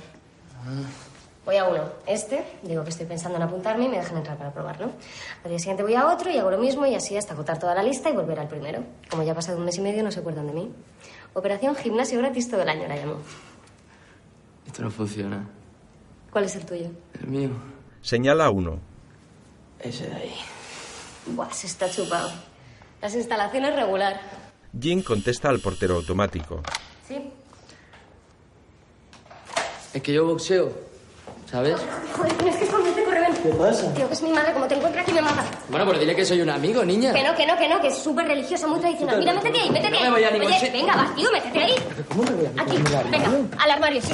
Voy 1.45 1.55
a 1.57 1.65
uno, 1.69 1.83
este, 2.07 2.43
digo 2.63 2.83
que 2.83 2.89
estoy 2.89 3.05
pensando 3.05 3.37
en 3.37 3.43
apuntarme 3.43 3.85
y 3.85 3.89
me 3.89 3.97
dejan 3.97 4.17
entrar 4.17 4.39
para 4.39 4.51
probarlo. 4.51 4.89
Al 5.43 5.51
día 5.51 5.59
siguiente 5.59 5.83
voy 5.83 5.93
a 5.93 6.07
otro 6.07 6.31
y 6.31 6.37
hago 6.39 6.49
lo 6.49 6.57
mismo 6.57 6.87
y 6.87 6.95
así 6.95 7.15
hasta 7.15 7.33
agotar 7.33 7.59
toda 7.59 7.75
la 7.75 7.83
lista 7.83 8.09
y 8.09 8.13
volver 8.13 8.39
al 8.39 8.47
primero. 8.47 8.83
Como 9.07 9.21
ya 9.21 9.33
ha 9.33 9.35
pasado 9.35 9.59
un 9.59 9.65
mes 9.65 9.77
y 9.77 9.81
medio, 9.81 10.01
no 10.01 10.11
se 10.11 10.21
acuerdan 10.21 10.47
de 10.47 10.53
mí. 10.53 10.71
Operación 11.36 11.76
Gimnasio 11.76 12.17
Gratis 12.17 12.49
todo 12.49 12.63
el 12.63 12.69
año 12.69 12.88
la 12.88 12.95
llamo. 12.95 13.17
Esto 14.65 14.82
no 14.82 14.89
funciona. 14.89 15.47
¿Cuál 16.32 16.45
es 16.45 16.55
el 16.55 16.65
tuyo? 16.65 16.89
El 17.19 17.28
mío. 17.28 17.51
Señala 18.01 18.49
uno. 18.49 18.89
Ese 19.84 20.07
de 20.07 20.15
ahí. 20.15 20.36
Buah, 21.27 21.51
se 21.51 21.67
está 21.67 21.89
chupado. 21.89 22.29
Las 23.01 23.15
instalaciones 23.15 23.75
regular. 23.75 24.19
Jin 24.79 25.01
contesta 25.01 25.49
al 25.49 25.59
portero 25.59 25.95
automático. 25.95 26.61
¿Sí? 27.07 27.32
Es 29.93 30.01
que 30.01 30.13
yo 30.13 30.25
boxeo, 30.25 30.71
¿sabes? 31.49 31.75
Joder, 32.15 32.34
tienes 32.34 32.55
que 32.55 32.63
esconderte, 32.63 33.03
corre, 33.03 33.19
ven. 33.19 33.34
¿Qué 33.43 33.49
pasa? 33.49 33.93
Tío, 33.93 34.07
que 34.07 34.13
es 34.13 34.21
mi 34.21 34.32
madre, 34.32 34.53
como 34.53 34.67
te 34.67 34.75
encuentre 34.75 35.01
aquí 35.01 35.11
me 35.11 35.21
mata. 35.21 35.43
Bueno, 35.69 35.86
pues 35.86 35.99
dile 35.99 36.15
que 36.15 36.23
soy 36.23 36.39
un 36.41 36.49
amigo, 36.49 36.86
niña. 36.86 37.13
Que 37.13 37.23
no, 37.23 37.36
que 37.36 37.45
no, 37.45 37.57
que 37.57 37.67
no, 37.67 37.82
que 37.82 37.88
es 37.88 37.97
súper 37.97 38.25
religiosa, 38.27 38.67
muy 38.67 38.79
tradicional. 38.79 39.19
Mira, 39.19 39.34
métete 39.34 39.59
ahí, 39.59 39.69
métete 39.69 39.91
No 39.91 39.97
ahí. 39.97 40.03
me 40.03 40.09
voy 40.11 40.23
a 40.23 40.32
ningún 40.32 40.47
Oye, 40.47 40.59
sitio. 40.59 40.71
venga, 40.73 40.95
va, 40.95 41.15
tío, 41.15 41.29
métete 41.32 41.59
ahí. 41.59 41.75
¿Cómo 42.07 42.23
me 42.23 42.32
voy 42.32 42.45
a 42.45 42.61
Aquí, 42.61 42.77
venga, 42.77 43.57
al 43.59 43.71
armario, 43.71 44.01
sí. 44.01 44.13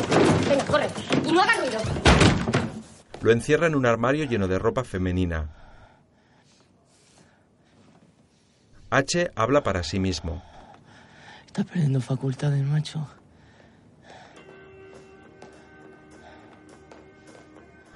Venga, 0.49 0.65
corre. 0.65 0.87
Y 1.25 1.31
no 1.31 1.41
hagas 1.43 1.59
ruido. 1.59 1.79
Lo 3.21 3.31
encierra 3.31 3.67
en 3.67 3.75
un 3.75 3.85
armario 3.85 4.25
lleno 4.25 4.47
de 4.47 4.59
ropa 4.59 4.83
femenina. 4.83 5.49
H 8.89 9.31
habla 9.35 9.63
para 9.63 9.83
sí 9.83 9.99
mismo. 9.99 10.43
Está 11.45 11.63
perdiendo 11.63 11.99
facultades, 11.99 12.63
macho. 12.63 13.07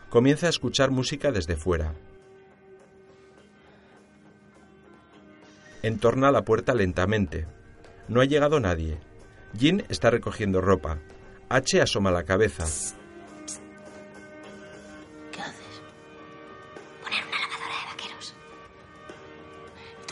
Comienza 0.09 0.47
a 0.47 0.49
escuchar 0.49 0.91
música 0.91 1.32
desde 1.32 1.55
fuera. 1.55 1.93
Entorna 5.84 6.32
la 6.32 6.43
puerta 6.43 6.74
lentamente. 6.74 7.47
No 8.09 8.19
ha 8.19 8.26
llegado 8.26 8.59
nadie. 8.59 8.99
Jin 9.57 9.86
está 9.88 10.09
recogiendo 10.09 10.59
ropa. 10.59 10.99
H 11.47 11.82
asoma 11.82 12.11
la 12.11 12.24
cabeza. 12.24 12.65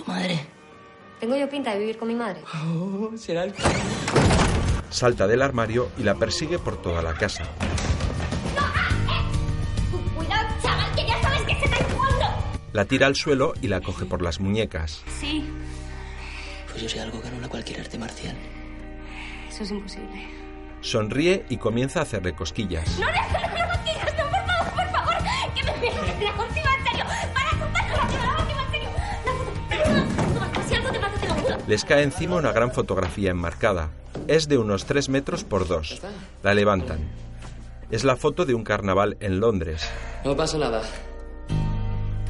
Madre? 0.09 0.39
¿Tengo 1.19 1.35
yo 1.35 1.49
pinta 1.49 1.71
de 1.73 1.79
vivir 1.79 1.97
con 1.97 2.07
mi 2.07 2.15
madre? 2.15 2.41
Oh, 2.65 3.11
será 3.15 3.43
el... 3.43 3.53
Salta 4.89 5.27
del 5.27 5.41
armario 5.41 5.89
y 5.97 6.03
la 6.03 6.15
persigue 6.15 6.57
por 6.57 6.81
toda 6.81 7.01
la 7.01 7.13
casa. 7.13 7.43
Cuidado, 10.15 10.47
chaval, 10.61 10.95
que 10.95 11.05
ya 11.05 11.21
sabes 11.21 11.41
que 11.43 11.55
se 11.55 11.65
está 11.65 11.77
jugando. 11.93 12.25
La 12.73 12.85
tira 12.85 13.07
al 13.07 13.15
suelo 13.15 13.53
y 13.61 13.67
la 13.67 13.81
coge 13.81 14.05
por 14.05 14.21
las 14.21 14.39
muñecas. 14.39 15.03
Sí. 15.19 15.47
Pues 16.69 16.81
yo 16.81 16.89
sé 16.89 16.99
algo 17.01 17.21
que 17.21 17.27
anula 17.27 17.47
cualquier 17.49 17.81
arte 17.81 17.97
marcial. 17.97 18.35
Eso 19.49 19.63
es 19.63 19.71
imposible. 19.71 20.27
Sonríe 20.81 21.45
y 21.49 21.57
comienza 21.57 21.99
a 21.99 22.03
hacerle 22.03 22.33
cosquillas. 22.33 22.97
No 22.97 23.11
le 23.11 23.17
hagas 23.17 23.41
las 23.41 23.77
cosquillas, 23.77 24.08
Les 31.69 31.85
cae 31.85 32.01
encima 32.01 32.35
una 32.35 32.51
gran 32.51 32.71
fotografía 32.71 33.29
enmarcada. 33.29 33.91
Es 34.27 34.47
de 34.47 34.57
unos 34.57 34.85
3 34.85 35.07
metros 35.09 35.43
por 35.43 35.67
2. 35.67 36.01
La 36.41 36.55
levantan. 36.55 36.97
Es 37.91 38.03
la 38.03 38.15
foto 38.15 38.43
de 38.43 38.55
un 38.55 38.63
carnaval 38.63 39.17
en 39.19 39.39
Londres. 39.39 39.87
No 40.25 40.35
pasa 40.35 40.57
nada. 40.57 40.81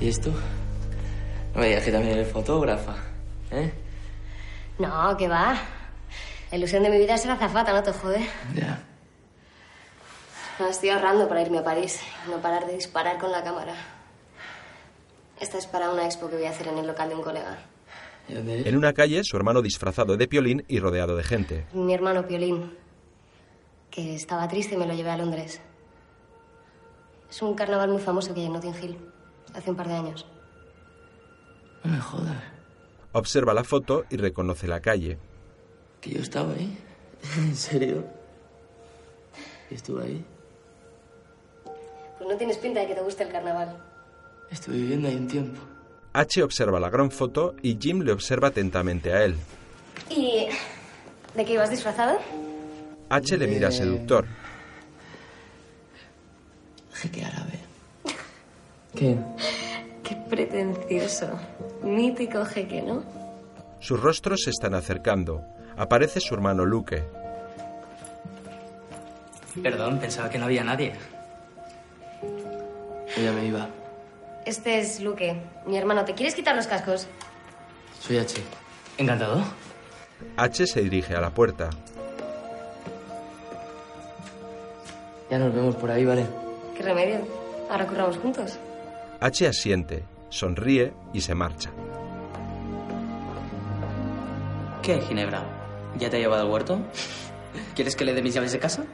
¿Y 0.02 0.10
esto? 0.10 0.30
No 1.56 1.62
me 1.62 1.68
digas 1.68 1.86
que 1.86 1.92
también 1.94 2.16
eres 2.16 2.30
fotógrafa, 2.34 2.98
¿eh? 3.52 3.72
No, 4.78 5.16
que 5.16 5.30
va. 5.30 5.58
La 6.52 6.58
ilusión 6.58 6.84
de 6.84 6.90
mi 6.90 6.98
vida 6.98 7.16
es 7.16 7.22
ser 7.22 7.32
azafata, 7.32 7.72
no 7.72 7.82
te 7.82 7.94
jode. 7.94 8.28
Ya. 8.54 8.84
No, 10.60 10.68
estoy 10.68 10.90
ahorrando 10.90 11.30
para 11.30 11.44
irme 11.44 11.60
a 11.60 11.64
París. 11.64 12.02
y 12.28 12.30
No 12.30 12.42
parar 12.42 12.68
de 12.68 12.74
disparar 12.74 13.18
con 13.18 13.32
la 13.32 13.42
cámara. 13.42 13.74
Esta 15.40 15.58
es 15.58 15.66
para 15.66 15.92
una 15.92 16.04
expo 16.04 16.30
que 16.30 16.36
voy 16.36 16.46
a 16.46 16.50
hacer 16.50 16.68
en 16.68 16.80
el 16.80 16.88
local 16.88 17.08
de 17.08 17.16
un 17.16 17.22
colega. 17.22 17.69
¿Y 18.30 18.34
dónde 18.34 18.70
En 18.70 18.78
una 18.78 18.94
calle, 18.94 19.24
su 19.24 19.36
hermano 19.36 19.62
disfrazado 19.62 20.16
de 20.16 20.28
piolín 20.28 20.64
y 20.68 20.80
rodeado 20.80 21.16
de 21.16 21.24
gente. 21.24 21.66
Mi 21.74 21.94
hermano 21.94 22.28
Piolín, 22.28 22.72
que 23.90 24.16
estaba 24.16 24.48
triste 24.48 24.76
y 24.76 24.78
me 24.78 24.86
lo 24.86 24.94
llevé 24.94 25.10
a 25.10 25.18
Londres. 25.18 25.62
Es 27.30 27.42
un 27.42 27.56
carnaval 27.56 27.90
muy 27.90 28.02
famoso 28.02 28.34
que 28.34 28.42
hay 28.42 28.46
en 28.46 28.54
Notting 28.54 28.76
Hill, 28.82 28.98
hace 29.54 29.70
un 29.70 29.76
par 29.76 29.88
de 29.88 29.96
años. 29.96 30.26
No 31.84 31.92
me 31.92 32.00
jodas. 32.00 32.44
Observa 33.12 33.54
la 33.54 33.64
foto 33.64 34.06
y 34.10 34.18
reconoce 34.18 34.68
la 34.68 34.80
calle. 34.80 35.18
¿Que 36.02 36.12
yo 36.12 36.22
estaba 36.22 36.54
ahí? 36.54 36.78
¿En 37.38 37.56
serio? 37.56 38.06
¿Y 39.72 39.76
estuve 39.76 40.04
ahí? 40.04 40.26
Pues 42.18 42.30
no 42.30 42.38
tienes 42.38 42.58
pinta 42.58 42.82
de 42.82 42.88
que 42.88 42.96
te 42.96 43.02
guste 43.02 43.24
el 43.24 43.32
carnaval. 43.32 43.78
Estuve 44.52 44.76
viviendo 44.76 45.08
ahí 45.08 45.16
un 45.16 45.28
tiempo. 45.28 45.60
H 46.14 46.42
observa 46.44 46.80
la 46.80 46.90
gran 46.90 47.12
foto 47.12 47.56
y 47.62 47.78
Jim 47.80 48.02
le 48.02 48.12
observa 48.12 48.48
atentamente 48.48 49.14
a 49.14 49.24
él. 49.24 49.36
¿Y 50.10 50.48
de 51.36 51.46
qué 51.46 51.54
ibas 51.54 51.70
disfrazado? 51.70 52.20
H 53.10 53.38
le 53.38 53.48
mira 53.48 53.72
seductor. 53.72 54.26
Jeque 56.94 57.24
árabe. 57.24 57.60
¿Qué? 58.96 59.18
Qué 60.04 60.16
pretencioso. 60.30 61.30
Mítico 61.84 62.44
jeque, 62.46 62.82
¿no? 62.82 63.04
Sus 63.80 64.00
rostros 64.02 64.42
se 64.44 64.50
están 64.50 64.74
acercando. 64.74 65.44
Aparece 65.78 66.20
su 66.20 66.34
hermano 66.34 66.66
Luke. 66.66 67.04
Perdón, 69.62 70.00
pensaba 70.00 70.30
que 70.30 70.38
no 70.38 70.46
había 70.46 70.64
nadie. 70.64 70.94
Ella 73.16 73.32
me 73.32 73.46
iba. 73.46 73.70
Este 74.46 74.80
es 74.80 75.00
Luque, 75.02 75.42
mi 75.66 75.78
hermano. 75.78 76.06
¿Te 76.06 76.14
quieres 76.14 76.36
quitar 76.36 76.56
los 76.56 76.68
cascos? 76.68 77.08
Soy 78.00 78.18
H. 78.18 78.42
Encantado. 78.98 79.44
H 80.38 80.68
se 80.68 80.82
dirige 80.82 81.16
a 81.16 81.22
la 81.22 81.30
puerta. 81.30 81.70
Ya 85.30 85.38
nos 85.38 85.54
vemos 85.54 85.76
por 85.76 85.92
ahí, 85.92 86.06
¿vale? 86.06 86.26
¿Qué 86.76 86.84
remedio? 86.84 87.20
Ahora 87.70 87.86
curramos 87.86 88.18
juntos. 88.18 88.58
H 89.20 89.48
asiente, 89.48 90.04
sonríe 90.30 90.94
y 91.14 91.22
se 91.22 91.36
marcha. 91.36 91.70
¿Qué, 94.82 95.00
Ginebra? 95.02 95.44
¿Ya 95.98 96.10
te 96.10 96.18
ha 96.18 96.20
llevado 96.20 96.44
al 96.44 96.50
huerto? 96.52 96.80
¿Quieres 97.76 97.96
que 97.96 98.06
le 98.06 98.14
dé 98.14 98.22
mis 98.22 98.34
llaves 98.34 98.54
de 98.54 98.60
casa? 98.60 98.86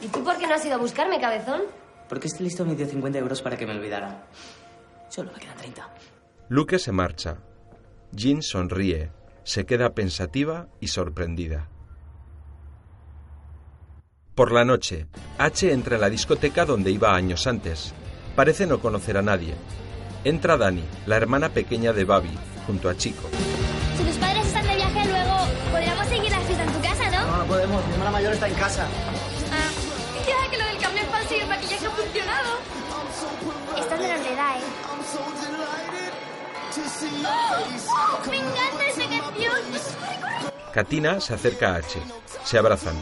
¿Y 0.00 0.06
tú 0.08 0.24
por 0.24 0.38
qué 0.38 0.46
no 0.46 0.54
has 0.54 0.64
ido 0.64 0.76
a 0.76 0.78
buscarme, 0.78 1.20
cabezón? 1.20 1.62
Porque 2.08 2.28
este 2.28 2.42
listo 2.42 2.64
me 2.64 2.74
dio 2.74 2.86
50 2.86 3.18
euros 3.18 3.42
para 3.42 3.56
que 3.56 3.66
me 3.66 3.72
olvidara. 3.72 4.22
Solo 5.12 5.30
me 5.30 5.40
quedan 5.40 5.56
30. 5.58 5.90
Luke 6.48 6.78
se 6.78 6.90
marcha. 6.90 7.36
Jean 8.12 8.40
sonríe, 8.40 9.12
se 9.44 9.66
queda 9.66 9.92
pensativa 9.92 10.68
y 10.80 10.88
sorprendida. 10.88 11.68
Por 14.34 14.52
la 14.52 14.64
noche, 14.64 15.08
H 15.36 15.70
entra 15.70 15.96
en 15.96 16.00
la 16.00 16.08
discoteca 16.08 16.64
donde 16.64 16.90
iba 16.90 17.14
años 17.14 17.46
antes. 17.46 17.92
Parece 18.34 18.66
no 18.66 18.80
conocer 18.80 19.18
a 19.18 19.22
nadie. 19.22 19.54
Entra 20.24 20.56
Dani, 20.56 20.84
la 21.04 21.16
hermana 21.16 21.50
pequeña 21.50 21.92
de 21.92 22.04
Babi, 22.06 22.32
junto 22.66 22.88
a 22.88 22.96
Chico. 22.96 23.28
Si 23.98 24.04
tus 24.04 24.16
padres 24.16 24.46
están 24.46 24.66
de 24.66 24.76
viaje 24.76 25.08
luego, 25.10 25.36
podríamos 25.72 26.06
seguir 26.06 26.30
la 26.30 26.40
fiesta 26.40 26.64
en 26.64 26.72
tu 26.72 26.80
casa, 26.80 27.10
¿no? 27.10 27.30
No, 27.32 27.36
no 27.36 27.44
podemos. 27.44 27.86
Mi 27.86 27.92
hermana 27.92 28.12
mayor 28.12 28.32
está 28.32 28.48
en 28.48 28.54
casa. 28.54 28.86
Ah, 29.52 29.70
ya 30.26 30.50
que 30.50 30.56
lo 30.56 30.64
del 30.64 30.78
carnet 30.78 31.06
falso 31.10 31.34
y 31.34 31.40
el 31.40 31.48
maquillaje 31.48 31.86
ha 31.86 31.90
funcionado. 31.90 32.50
Estás 33.76 34.00
menor 34.00 34.18
de 34.20 34.32
edad, 34.32 34.56
¿eh? 34.56 34.91
¡Oh! 36.74 38.30
¡Me 38.30 38.38
encanta 38.38 38.86
esa 38.86 39.02
canción! 39.02 39.60
Katina 40.72 41.20
se 41.20 41.34
acerca 41.34 41.74
a 41.74 41.76
H. 41.76 42.00
Se 42.44 42.56
abrazan. 42.56 42.96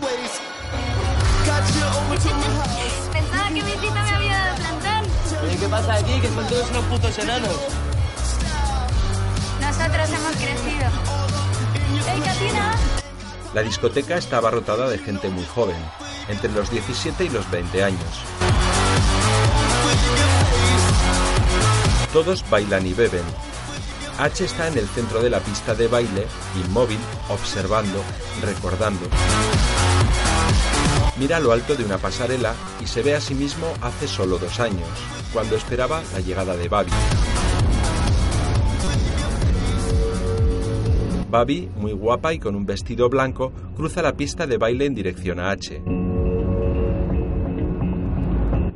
Pensaba 3.12 3.48
que 3.48 3.62
mi 3.62 3.70
cita 3.70 4.02
me 4.02 4.10
había 4.10 4.38
dado 4.38 4.56
plantón. 4.56 5.04
Oye, 5.44 5.56
¿qué 5.56 5.68
pasa 5.68 5.94
aquí? 5.94 6.20
Que 6.20 6.28
son 6.28 6.48
todos 6.48 6.70
unos 6.70 6.84
putos 6.86 7.18
enanos. 7.18 7.56
Nosotros 9.60 10.10
hemos 10.10 10.36
crecido. 10.36 10.90
¡Hey, 12.08 12.22
Katina! 12.24 12.74
La 13.54 13.62
discoteca 13.62 14.16
está 14.16 14.38
abarrotada 14.38 14.88
de 14.88 14.98
gente 14.98 15.28
muy 15.28 15.44
joven, 15.44 15.76
entre 16.28 16.50
los 16.50 16.70
17 16.70 17.24
y 17.24 17.28
los 17.28 17.48
20 17.52 17.84
años. 17.84 18.00
Todos 22.12 22.44
bailan 22.50 22.84
y 22.84 22.94
beben. 22.94 23.49
H 24.20 24.44
está 24.44 24.68
en 24.68 24.76
el 24.76 24.86
centro 24.86 25.22
de 25.22 25.30
la 25.30 25.40
pista 25.40 25.74
de 25.74 25.88
baile, 25.88 26.26
inmóvil, 26.66 26.98
observando, 27.30 28.04
recordando. 28.42 29.00
Mira 31.18 31.40
lo 31.40 31.52
alto 31.52 31.74
de 31.74 31.86
una 31.86 31.96
pasarela 31.96 32.54
y 32.82 32.86
se 32.86 33.02
ve 33.02 33.14
a 33.14 33.20
sí 33.22 33.34
mismo 33.34 33.66
hace 33.80 34.06
solo 34.06 34.36
dos 34.36 34.60
años, 34.60 34.86
cuando 35.32 35.56
esperaba 35.56 36.02
la 36.12 36.20
llegada 36.20 36.54
de 36.54 36.68
Babi. 36.68 36.92
Babi, 41.30 41.70
muy 41.76 41.92
guapa 41.92 42.34
y 42.34 42.38
con 42.38 42.54
un 42.56 42.66
vestido 42.66 43.08
blanco, 43.08 43.52
cruza 43.74 44.02
la 44.02 44.12
pista 44.18 44.46
de 44.46 44.58
baile 44.58 44.84
en 44.84 44.94
dirección 44.94 45.40
a 45.40 45.50
H. 45.50 45.82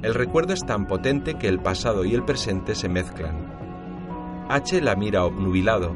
El 0.01 0.15
recuerdo 0.15 0.55
es 0.55 0.65
tan 0.65 0.87
potente 0.87 1.35
que 1.35 1.49
el 1.49 1.61
pasado 1.61 2.07
y 2.07 2.15
el 2.15 2.25
presente 2.25 2.75
se 2.75 2.89
mezclan. 2.89 3.54
H 4.49 4.81
la 4.83 4.95
mira 4.95 5.25
obnubilado. 5.25 5.95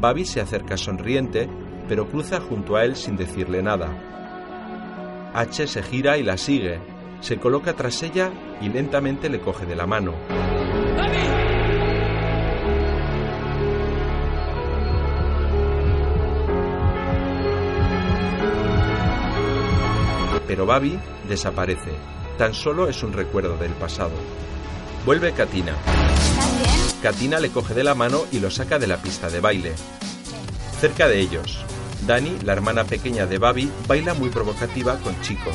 Babi 0.00 0.24
se 0.24 0.40
acerca 0.40 0.76
sonriente, 0.76 1.48
pero 1.88 2.08
cruza 2.08 2.40
junto 2.40 2.76
a 2.76 2.84
él 2.84 2.96
sin 2.96 3.16
decirle 3.16 3.62
nada. 3.62 3.88
H 5.32 5.66
se 5.66 5.82
gira 5.82 6.18
y 6.18 6.24
la 6.24 6.36
sigue, 6.36 6.80
se 7.20 7.38
coloca 7.38 7.74
tras 7.74 8.02
ella 8.02 8.30
y 8.60 8.68
lentamente 8.68 9.28
le 9.28 9.40
coge 9.40 9.64
de 9.64 9.76
la 9.76 9.86
mano. 9.86 10.14
Pero 20.48 20.66
Babi 20.66 20.98
desaparece. 21.28 21.92
Tan 22.36 22.54
solo 22.54 22.88
es 22.88 23.02
un 23.02 23.12
recuerdo 23.12 23.56
del 23.56 23.72
pasado. 23.72 24.12
Vuelve 25.06 25.32
Katina. 25.32 25.74
Katina 27.02 27.40
le 27.40 27.50
coge 27.50 27.74
de 27.74 27.82
la 27.82 27.96
mano 27.96 28.26
y 28.30 28.38
lo 28.38 28.48
saca 28.48 28.78
de 28.78 28.86
la 28.86 28.96
pista 28.96 29.28
de 29.28 29.40
baile. 29.40 29.72
Cerca 30.80 31.08
de 31.08 31.18
ellos, 31.18 31.58
Dani, 32.06 32.38
la 32.44 32.52
hermana 32.52 32.84
pequeña 32.84 33.26
de 33.26 33.38
Babi, 33.38 33.68
baila 33.88 34.14
muy 34.14 34.30
provocativa 34.30 34.96
con 34.98 35.20
Chico. 35.20 35.50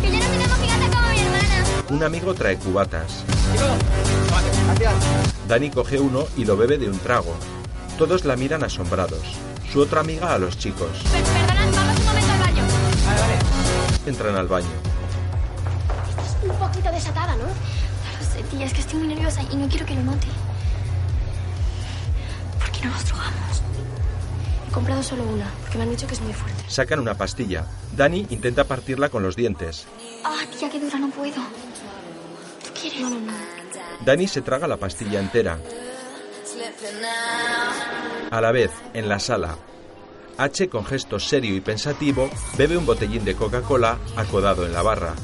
Que 0.00 0.10
ya 0.10 0.18
no 0.18 0.24
tenemos 0.24 0.58
gigante 0.58 0.96
como 0.96 1.08
mi 1.10 1.20
hermana. 1.20 1.64
Un 1.90 2.02
amigo 2.02 2.34
trae 2.34 2.56
cubatas. 2.56 3.22
Dani 5.46 5.70
coge 5.70 6.00
uno 6.00 6.26
y 6.36 6.44
lo 6.44 6.56
bebe 6.56 6.76
de 6.76 6.88
un 6.88 6.98
trago. 6.98 7.36
Todos 7.96 8.24
la 8.24 8.34
miran 8.34 8.64
asombrados. 8.64 9.22
Su 9.72 9.80
otra 9.80 10.00
amiga 10.00 10.34
a 10.34 10.38
los 10.38 10.58
chicos. 10.58 10.90
Perdonad, 11.12 11.72
vamos 11.72 12.00
un 12.00 12.04
momento 12.04 12.32
al 12.32 12.38
baño. 12.40 12.62
Entran 14.06 14.34
al 14.34 14.48
baño. 14.48 14.66
Un 16.42 16.56
poquito 16.56 16.90
desatada, 16.90 17.36
¿no? 17.36 17.44
No 17.44 18.18
lo 18.18 18.24
sé, 18.24 18.42
tía, 18.50 18.66
es 18.66 18.72
que 18.72 18.80
estoy 18.80 18.98
muy 18.98 19.08
nerviosa 19.08 19.40
y 19.52 19.54
no 19.54 19.68
quiero 19.68 19.86
que 19.86 19.94
lo 19.94 20.02
note. 20.02 20.26
¿Por 22.84 22.90
qué 22.90 22.90
no 22.90 22.92
nos 22.92 23.06
drogamos? 23.06 23.62
He 24.68 24.72
comprado 24.72 25.02
solo 25.02 25.22
una, 25.24 25.50
porque 25.60 25.78
me 25.78 25.84
han 25.84 25.90
dicho 25.90 26.06
que 26.06 26.14
es 26.14 26.20
muy 26.20 26.32
fuerte. 26.32 26.64
Sacan 26.68 26.98
una 26.98 27.14
pastilla. 27.14 27.66
Dani 27.96 28.26
intenta 28.30 28.64
partirla 28.64 29.08
con 29.08 29.22
los 29.22 29.36
dientes. 29.36 29.86
Ah, 30.24 30.40
tía, 30.58 30.68
qué 30.70 30.80
dura, 30.80 30.98
no 30.98 31.10
puedo. 31.10 31.34
¿Tú 31.34 32.80
quieres? 32.80 33.00
No, 33.00 33.10
no, 33.10 33.20
no. 33.20 33.32
Dani 34.04 34.28
se 34.28 34.42
traga 34.42 34.66
la 34.66 34.76
pastilla 34.76 35.20
entera. 35.20 35.58
A 38.30 38.40
la 38.40 38.52
vez, 38.52 38.70
en 38.92 39.08
la 39.08 39.18
sala, 39.18 39.56
H, 40.36 40.68
con 40.68 40.84
gesto 40.84 41.18
serio 41.18 41.54
y 41.54 41.60
pensativo, 41.60 42.28
bebe 42.58 42.76
un 42.76 42.84
botellín 42.84 43.24
de 43.24 43.34
Coca-Cola 43.34 43.98
acodado 44.16 44.66
en 44.66 44.72
la 44.72 44.82
barra. 44.82 45.14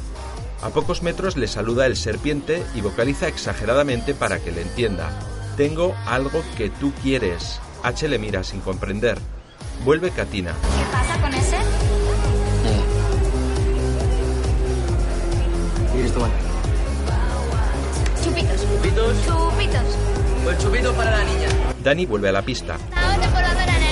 A 0.63 0.71
pocos 0.71 1.03
metros 1.03 1.37
le 1.37 1.49
saluda 1.49 1.87
el 1.87 1.97
serpiente 1.97 2.63
y 2.75 2.81
vocaliza 2.81 3.27
exageradamente 3.27 4.15
para 4.15 4.39
que 4.39 4.53
le 4.53 4.63
entienda. 4.63 5.11
Tengo 5.61 5.95
algo 6.07 6.43
que 6.57 6.71
tú 6.71 6.91
quieres. 7.03 7.61
H 7.83 8.09
le 8.09 8.19
mira 8.19 8.43
sin 8.43 8.61
comprender. 8.63 9.19
Vuelve 9.85 10.11
Katina. 10.11 10.53
¿Qué 10.53 10.85
pasa 10.91 11.21
con 11.21 11.35
ese? 11.35 11.59
¿Quieres 15.93 16.15
tomar? 16.15 16.31
Chupitos. 18.25 18.63
¿Chupitos? 18.63 19.27
Chupitos. 19.27 19.99
Pues 20.45 20.59
chupito 20.61 20.95
para 20.95 21.11
la 21.11 21.25
niña. 21.25 21.49
Dani 21.85 22.07
vuelve 22.07 22.31
a 22.31 22.33
la 22.33 22.41
pista. 22.41 22.79
Ahora 22.97 23.29
por 23.29 23.43
la 23.43 23.53
nariz. 23.67 23.89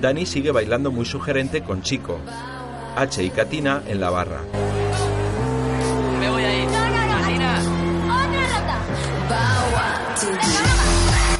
Dani 0.00 0.26
sigue 0.26 0.50
bailando 0.50 0.90
muy 0.90 1.04
sugerente 1.06 1.62
con 1.62 1.82
Chico. 1.82 2.18
H 2.96 3.22
y 3.22 3.30
Katina 3.30 3.84
en 3.86 4.00
la 4.00 4.10
barra. 4.10 4.40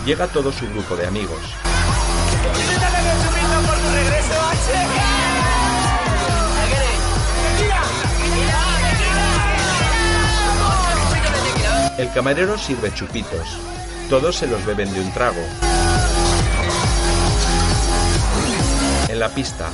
Llega 0.04 0.26
todo 0.26 0.52
su 0.52 0.68
grupo 0.68 0.96
de 0.96 1.06
amigos. 1.06 1.40
El 11.96 12.12
camarero 12.12 12.58
sirve 12.58 12.92
chupitos. 12.92 13.58
Todos 14.10 14.36
se 14.36 14.46
los 14.46 14.66
beben 14.66 14.92
de 14.92 15.00
un 15.00 15.10
trago. 15.14 15.40
En 19.08 19.18
la 19.18 19.30
pista, 19.30 19.70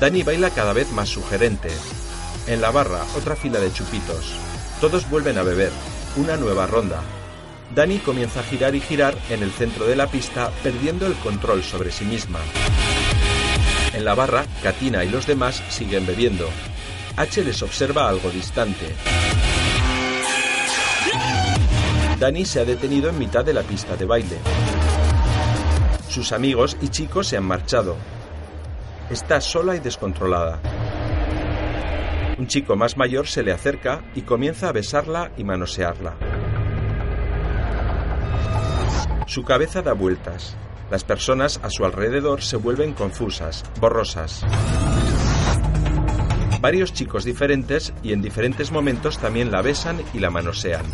Dani 0.00 0.22
baila 0.22 0.48
cada 0.48 0.72
vez 0.72 0.90
más 0.92 1.10
sugerente. 1.10 1.68
En 2.46 2.62
la 2.62 2.70
barra, 2.70 3.04
otra 3.18 3.36
fila 3.36 3.60
de 3.60 3.70
chupitos. 3.70 4.32
Todos 4.80 5.10
vuelven 5.10 5.36
a 5.36 5.42
beber. 5.42 5.72
Una 6.16 6.38
nueva 6.38 6.66
ronda. 6.66 7.02
Dani 7.72 7.98
comienza 7.98 8.40
a 8.40 8.42
girar 8.42 8.74
y 8.74 8.80
girar 8.80 9.14
en 9.30 9.42
el 9.42 9.50
centro 9.50 9.86
de 9.86 9.96
la 9.96 10.06
pista, 10.06 10.50
perdiendo 10.62 11.06
el 11.06 11.14
control 11.14 11.62
sobre 11.62 11.90
sí 11.90 12.04
misma. 12.04 12.40
En 13.92 14.04
la 14.04 14.14
barra, 14.14 14.44
Katina 14.62 15.04
y 15.04 15.08
los 15.08 15.26
demás 15.26 15.62
siguen 15.68 16.06
bebiendo. 16.06 16.48
H 17.16 17.44
les 17.44 17.62
observa 17.62 18.08
algo 18.08 18.30
distante. 18.30 18.92
Dani 22.18 22.44
se 22.44 22.60
ha 22.60 22.64
detenido 22.64 23.08
en 23.08 23.18
mitad 23.18 23.44
de 23.44 23.54
la 23.54 23.62
pista 23.62 23.96
de 23.96 24.04
baile. 24.04 24.38
Sus 26.08 26.32
amigos 26.32 26.76
y 26.80 26.88
chicos 26.88 27.28
se 27.28 27.36
han 27.36 27.44
marchado. 27.44 27.96
Está 29.10 29.40
sola 29.40 29.76
y 29.76 29.80
descontrolada. 29.80 30.60
Un 32.38 32.46
chico 32.46 32.76
más 32.76 32.96
mayor 32.96 33.26
se 33.26 33.42
le 33.42 33.52
acerca 33.52 34.02
y 34.14 34.22
comienza 34.22 34.68
a 34.68 34.72
besarla 34.72 35.30
y 35.36 35.44
manosearla. 35.44 36.14
Su 39.26 39.42
cabeza 39.42 39.82
da 39.82 39.94
vueltas. 39.94 40.56
Las 40.90 41.02
personas 41.02 41.58
a 41.62 41.70
su 41.70 41.84
alrededor 41.84 42.42
se 42.42 42.56
vuelven 42.56 42.92
confusas, 42.92 43.64
borrosas. 43.80 44.44
Varios 46.60 46.92
chicos 46.92 47.24
diferentes 47.24 47.92
y 48.02 48.12
en 48.12 48.22
diferentes 48.22 48.70
momentos 48.70 49.18
también 49.18 49.50
la 49.50 49.62
besan 49.62 49.98
y 50.12 50.18
la 50.18 50.30
manosean. 50.30 50.84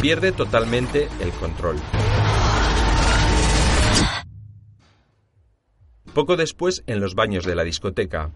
Pierde 0.00 0.32
totalmente 0.32 1.08
el 1.20 1.30
control. 1.32 1.76
Poco 6.14 6.36
después, 6.36 6.82
en 6.86 7.00
los 7.00 7.14
baños 7.14 7.44
de 7.44 7.54
la 7.54 7.62
discoteca, 7.62 8.30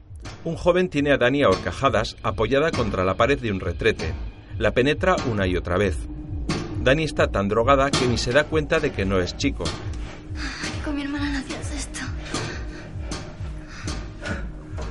un 0.44 0.56
joven 0.56 0.90
tiene 0.90 1.12
a 1.12 1.16
Dani 1.16 1.42
a 1.42 1.48
horcajadas 1.48 2.16
apoyada 2.22 2.70
contra 2.70 3.04
la 3.04 3.14
pared 3.14 3.38
de 3.38 3.52
un 3.52 3.60
retrete. 3.60 4.12
La 4.58 4.72
penetra 4.72 5.16
una 5.30 5.46
y 5.46 5.56
otra 5.56 5.78
vez. 5.78 5.96
Dani 6.80 7.04
está 7.04 7.28
tan 7.30 7.48
drogada 7.48 7.90
que 7.90 8.06
ni 8.06 8.16
se 8.16 8.32
da 8.32 8.44
cuenta 8.44 8.80
de 8.80 8.90
que 8.90 9.04
no 9.04 9.20
es 9.20 9.36
chico. 9.36 9.64
Con 10.82 10.96
mi 10.96 11.02
hermana 11.02 11.30
no 11.30 11.38
hacías 11.38 11.72
esto. 11.72 12.00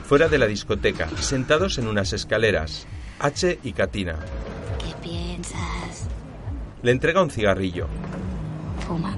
Fuera 0.06 0.28
de 0.28 0.38
la 0.38 0.46
discoteca, 0.46 1.10
sentados 1.18 1.80
en 1.80 1.88
unas 1.88 2.14
escaleras, 2.14 2.88
H 3.20 3.60
y 3.64 3.74
Katina. 3.74 4.20
¿Qué 4.78 4.94
piensas? 5.02 6.08
Le 6.84 6.92
entrega 6.92 7.24
un 7.24 7.32
cigarrillo. 7.32 7.88
Fuma. 8.88 9.18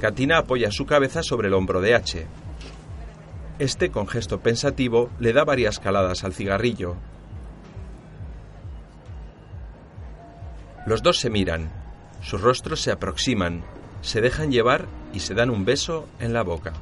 Katina 0.00 0.38
apoya 0.38 0.70
su 0.70 0.86
cabeza 0.86 1.22
sobre 1.24 1.48
el 1.48 1.54
hombro 1.54 1.80
de 1.80 1.96
H. 1.96 2.26
Este, 3.58 3.90
con 3.90 4.06
gesto 4.06 4.40
pensativo, 4.40 5.10
le 5.18 5.32
da 5.32 5.44
varias 5.44 5.80
caladas 5.80 6.22
al 6.22 6.32
cigarrillo. 6.32 6.96
Los 10.86 11.02
dos 11.02 11.18
se 11.18 11.30
miran. 11.30 11.83
Sus 12.24 12.40
rostros 12.40 12.80
se 12.80 12.90
aproximan, 12.90 13.62
se 14.02 14.20
dejan 14.20 14.50
llevar 14.50 14.86
y 15.12 15.20
se 15.20 15.34
dan 15.34 15.50
un 15.50 15.64
beso 15.64 16.08
en 16.18 16.32
la 16.32 16.42
boca. 16.42 16.72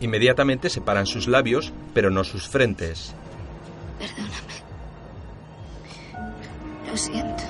Inmediatamente 0.00 0.68
separan 0.68 1.06
sus 1.06 1.26
labios, 1.26 1.72
pero 1.94 2.10
no 2.10 2.24
sus 2.24 2.46
frentes. 2.46 3.14
Perdóname. 3.98 4.54
Lo 6.86 6.96
siento. 6.96 7.42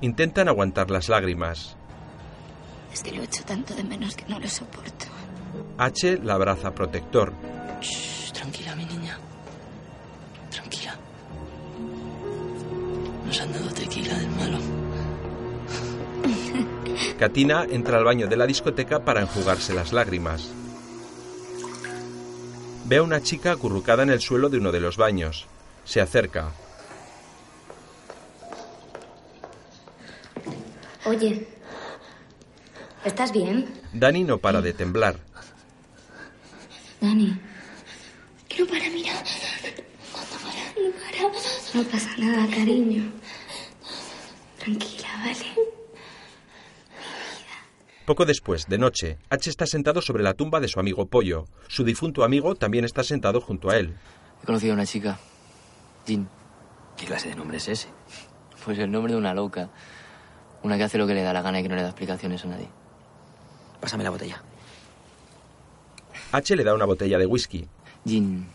Intentan 0.00 0.48
aguantar 0.48 0.90
las 0.90 1.08
lágrimas. 1.08 1.76
Es 2.92 3.02
que 3.02 3.12
lo 3.12 3.22
echo 3.22 3.44
tanto 3.44 3.74
de 3.74 3.84
menos 3.84 4.16
que 4.16 4.24
no 4.26 4.38
lo 4.38 4.48
soporto. 4.48 5.06
H 5.76 6.18
la 6.22 6.34
abraza 6.34 6.74
protector. 6.74 7.32
Shh, 7.82 8.32
tranquila, 8.32 8.74
mi 8.74 8.86
niña. 8.86 9.18
Tranquila. 10.50 10.96
Nos 13.26 13.40
han 13.40 13.52
dado 13.52 13.68
tequila 13.70 14.14
del 14.14 14.30
malo. 14.30 14.55
Katina 17.18 17.66
entra 17.70 17.96
al 17.96 18.04
baño 18.04 18.26
de 18.26 18.36
la 18.36 18.46
discoteca 18.46 19.00
para 19.00 19.22
enjugarse 19.22 19.72
las 19.72 19.92
lágrimas. 19.92 20.52
Ve 22.84 22.98
a 22.98 23.02
una 23.02 23.22
chica 23.22 23.52
acurrucada 23.52 24.02
en 24.02 24.10
el 24.10 24.20
suelo 24.20 24.50
de 24.50 24.58
uno 24.58 24.70
de 24.70 24.80
los 24.80 24.98
baños. 24.98 25.46
Se 25.84 26.00
acerca. 26.00 26.52
Oye, 31.06 31.46
¿estás 33.04 33.32
bien? 33.32 33.66
Dani 33.92 34.24
no 34.24 34.38
para 34.38 34.60
de 34.60 34.72
temblar. 34.74 35.16
Dani. 37.00 37.38
Que 38.48 38.60
no 38.60 38.66
para, 38.66 38.90
mira. 38.90 39.12
Cuando 40.12 40.36
para, 40.36 40.64
no 40.82 40.90
para. 41.00 41.82
No 41.82 41.90
pasa 41.90 42.10
nada, 42.18 42.46
cariño. 42.54 43.10
Tranquila, 44.58 45.08
¿vale? 45.24 45.75
Poco 48.06 48.24
después, 48.24 48.68
de 48.68 48.78
noche, 48.78 49.18
H 49.30 49.50
está 49.50 49.66
sentado 49.66 50.00
sobre 50.00 50.22
la 50.22 50.34
tumba 50.34 50.60
de 50.60 50.68
su 50.68 50.78
amigo 50.78 51.06
Pollo. 51.06 51.46
Su 51.66 51.82
difunto 51.82 52.22
amigo 52.22 52.54
también 52.54 52.84
está 52.84 53.02
sentado 53.02 53.40
junto 53.40 53.68
a 53.68 53.78
él. 53.78 53.96
He 54.40 54.46
conocido 54.46 54.74
a 54.74 54.76
una 54.76 54.86
chica, 54.86 55.18
Jean. 56.06 56.28
¿Qué 56.96 57.04
clase 57.04 57.30
de 57.30 57.34
nombre 57.34 57.56
es 57.56 57.66
ese? 57.66 57.88
Pues 58.64 58.78
el 58.78 58.92
nombre 58.92 59.12
de 59.12 59.18
una 59.18 59.34
loca. 59.34 59.70
Una 60.62 60.76
que 60.76 60.84
hace 60.84 60.98
lo 60.98 61.06
que 61.08 61.14
le 61.14 61.22
da 61.24 61.32
la 61.32 61.42
gana 61.42 61.58
y 61.58 61.64
que 61.64 61.68
no 61.68 61.74
le 61.74 61.82
da 61.82 61.88
explicaciones 61.88 62.44
a 62.44 62.48
nadie. 62.48 62.68
Pásame 63.80 64.04
la 64.04 64.10
botella. 64.10 64.40
H 66.30 66.54
le 66.54 66.62
da 66.62 66.74
una 66.74 66.84
botella 66.84 67.18
de 67.18 67.26
whisky. 67.26 67.66
Jean. 68.04 68.46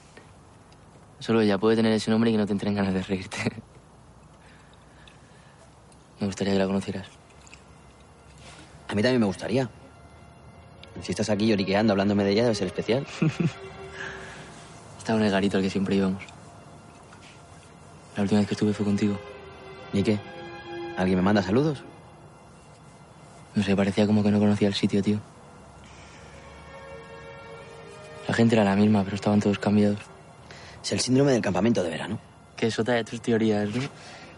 Solo 1.20 1.41
ella 1.41 1.58
puede 1.58 1.76
tener 1.76 1.91
ese 1.91 2.10
nombre 2.10 2.30
y 2.30 2.34
que 2.34 2.38
no 2.38 2.45
te 2.45 2.54
entren 2.54 2.74
ganas 2.74 2.93
de 2.93 3.04
reírte. 3.04 3.38
Me 6.22 6.28
gustaría 6.28 6.54
que 6.54 6.60
la 6.60 6.68
conocieras. 6.68 7.20
A 8.92 8.94
mí 8.94 9.02
también 9.02 9.22
me 9.22 9.26
gustaría. 9.26 9.70
Si 11.02 11.14
estás 11.14 11.30
aquí 11.30 11.48
lloriqueando, 11.48 11.94
hablándome 11.94 12.26
de 12.26 12.32
ella, 12.32 12.44
debe 12.44 12.56
ser 12.56 12.68
especial. 12.68 13.08
Estaba 14.98 15.18
en 15.18 15.26
el 15.26 15.32
garito 15.32 15.56
al 15.56 15.64
que 15.64 15.70
siempre 15.70 15.96
íbamos. 15.96 16.22
La 18.18 18.24
última 18.24 18.42
vez 18.42 18.50
que 18.50 18.54
estuve 18.54 18.74
fue 18.74 18.86
contigo. 18.86 19.18
¿Y 19.94 20.04
qué? 20.04 20.20
¿Alguien 20.98 21.20
me 21.20 21.24
manda 21.24 21.42
saludos? 21.42 21.82
No 23.56 23.64
sé, 23.64 23.78
parecía 23.78 24.06
como 24.06 24.24
que 24.24 24.32
no 24.32 24.39
conocía 24.39 24.68
el 24.68 24.74
sitio, 24.74 25.02
tío. 25.02 25.22
La 28.28 28.34
gente 28.34 28.56
era 28.56 28.66
la 28.66 28.76
misma, 28.76 29.06
pero 29.06 29.16
estaban 29.16 29.39
todos 29.39 29.58
cambiados. 29.58 30.00
Es 30.84 30.92
el 30.92 31.00
síndrome 31.00 31.32
del 31.32 31.42
campamento 31.42 31.82
de 31.82 31.92
verano. 31.92 32.20
Que 32.58 32.68
es 32.68 32.78
otra 32.78 32.96
de 32.96 33.06
tus 33.06 33.22
teorías, 33.22 33.70
¿no? 33.70 33.82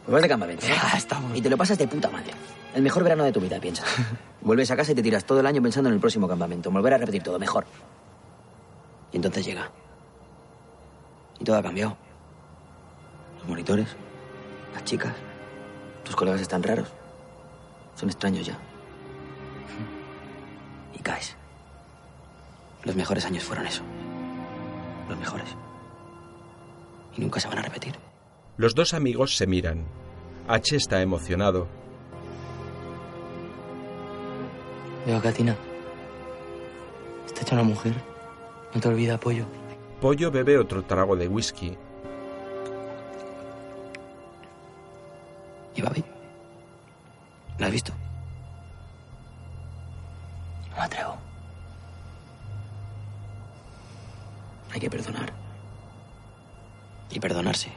Pues 0.05 0.13
vas 0.13 0.21
de 0.21 0.29
campamento. 0.29 0.67
Ya, 0.67 0.93
estamos. 0.95 1.35
Y 1.35 1.41
te 1.41 1.49
lo 1.49 1.57
pasas 1.57 1.79
de 1.79 1.87
puta 1.87 2.11
madre. 2.11 2.33
El 2.73 2.81
mejor 2.81 3.03
verano 3.03 3.23
de 3.23 3.31
tu 3.31 3.39
vida, 3.39 3.59
piensa. 3.59 3.83
Vuelves 4.41 4.71
a 4.71 4.75
casa 4.75 4.91
y 4.91 4.95
te 4.95 5.03
tiras 5.03 5.25
todo 5.25 5.39
el 5.39 5.45
año 5.45 5.61
pensando 5.61 5.89
en 5.89 5.95
el 5.95 6.01
próximo 6.01 6.27
campamento. 6.27 6.71
Volver 6.71 6.93
a 6.93 6.97
repetir 6.97 7.21
todo, 7.21 7.37
mejor. 7.37 7.65
Y 9.11 9.17
entonces 9.17 9.45
llega. 9.45 9.69
Y 11.39 11.43
todo 11.43 11.57
ha 11.57 11.63
cambiado. 11.63 11.95
Los 13.39 13.47
monitores, 13.47 13.87
las 14.73 14.83
chicas, 14.85 15.13
tus 16.03 16.15
colegas 16.15 16.41
están 16.41 16.63
raros. 16.63 16.87
Son 17.95 18.09
extraños 18.09 18.45
ya. 18.45 18.57
Y 20.95 20.99
caes. 20.99 21.35
Los 22.83 22.95
mejores 22.95 23.25
años 23.25 23.43
fueron 23.43 23.67
eso. 23.67 23.83
Los 25.07 25.17
mejores. 25.19 25.49
Y 27.15 27.21
nunca 27.21 27.39
se 27.39 27.47
van 27.47 27.59
a 27.59 27.61
repetir. 27.61 27.95
Los 28.57 28.73
dos 28.73 28.93
amigos 28.93 29.37
se 29.37 29.45
miran. 29.45 29.85
H 30.47 30.75
está 30.75 31.01
emocionado. 31.01 31.82
Veo 35.05 35.17
a 35.17 35.21
Katina. 35.21 35.55
Está 37.25 37.41
hecha 37.41 37.55
una 37.55 37.63
mujer. 37.63 37.93
No 38.73 38.79
te 38.79 38.87
olvides, 38.87 39.17
pollo. 39.19 39.45
Pollo 39.99 40.31
bebe 40.31 40.57
otro 40.57 40.83
trago 40.83 41.15
de 41.15 41.27
whisky. 41.27 41.77
¿Y 45.75 45.81
Babi? 45.81 46.03
¿La 47.57 47.67
has 47.67 47.71
visto? 47.71 47.93
No 50.71 50.77
me 50.77 50.83
atrevo. 50.83 51.17
Hay 54.71 54.79
que 54.79 54.89
perdonar. 54.89 55.33
Y 57.11 57.19
perdonarse. 57.19 57.71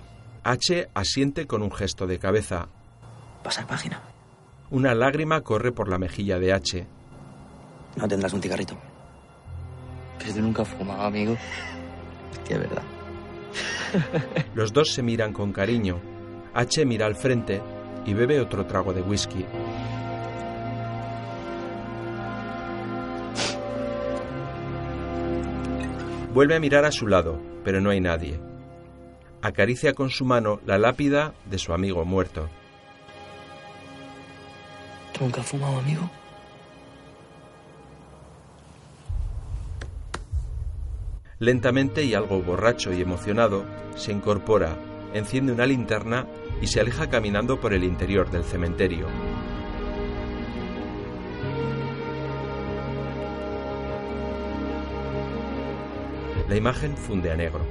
H 0.45 0.89
asiente 0.95 1.47
con 1.47 1.62
un 1.62 1.72
gesto 1.72 2.07
de 2.07 2.18
cabeza. 2.18 2.68
Pasar 3.43 3.66
página. 3.66 4.01
Una 4.70 4.95
lágrima 4.95 5.43
corre 5.43 5.72
por 5.72 5.89
la 5.89 5.99
mejilla 5.99 6.39
de 6.39 6.53
H. 6.53 6.87
¿No 7.97 8.07
tendrás 8.07 8.32
un 8.32 8.42
cigarrito? 8.42 8.76
Que 10.18 10.32
tú 10.32 10.40
nunca 10.40 10.62
has 10.62 10.68
fumado, 10.68 11.03
amigo. 11.03 11.36
Es 12.49 12.59
verdad. 12.59 12.82
Los 14.55 14.72
dos 14.72 14.92
se 14.92 15.03
miran 15.03 15.32
con 15.32 15.53
cariño. 15.53 16.01
H 16.55 16.84
mira 16.84 17.07
al 17.07 17.16
frente 17.16 17.61
y 18.05 18.14
bebe 18.14 18.40
otro 18.40 18.66
trago 18.66 18.92
de 18.92 19.03
whisky. 19.03 19.44
Vuelve 26.32 26.55
a 26.55 26.61
mirar 26.61 26.84
a 26.84 26.92
su 26.92 27.07
lado, 27.07 27.40
pero 27.64 27.80
no 27.80 27.88
hay 27.90 28.01
nadie. 28.01 28.38
Acaricia 29.40 29.94
con 29.94 30.11
su 30.11 30.24
mano 30.24 30.61
la 30.66 30.78
lápida 30.78 31.32
de 31.47 31.59
su 31.59 31.72
amigo 31.72 32.05
muerto. 32.05 32.49
¿Tú 35.12 35.24
nunca 35.24 35.40
has 35.40 35.47
fumado, 35.47 35.78
amigo? 35.78 36.11
Lentamente 41.39 42.03
y 42.03 42.14
algo 42.14 42.41
borracho 42.41 42.95
y 42.95 43.03
emocionado, 43.03 43.66
se 43.95 44.11
incorpora, 44.11 44.78
enciende 45.12 45.53
una 45.53 45.66
linterna 45.66 46.26
y 46.62 46.66
se 46.68 46.80
aleja 46.80 47.11
caminando 47.11 47.61
por 47.61 47.74
el 47.74 47.84
interior 47.84 48.30
del 48.30 48.43
cementerio. 48.43 49.07
La 56.49 56.57
imagen 56.57 56.97
funde 56.97 57.30
a 57.30 57.37
negro. 57.37 57.66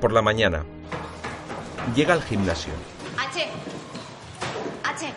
Por 0.00 0.12
la 0.12 0.22
mañana, 0.22 0.64
llega 1.94 2.14
al 2.14 2.22
gimnasio. 2.22 2.72
H. 3.18 3.46
H. 4.82 5.12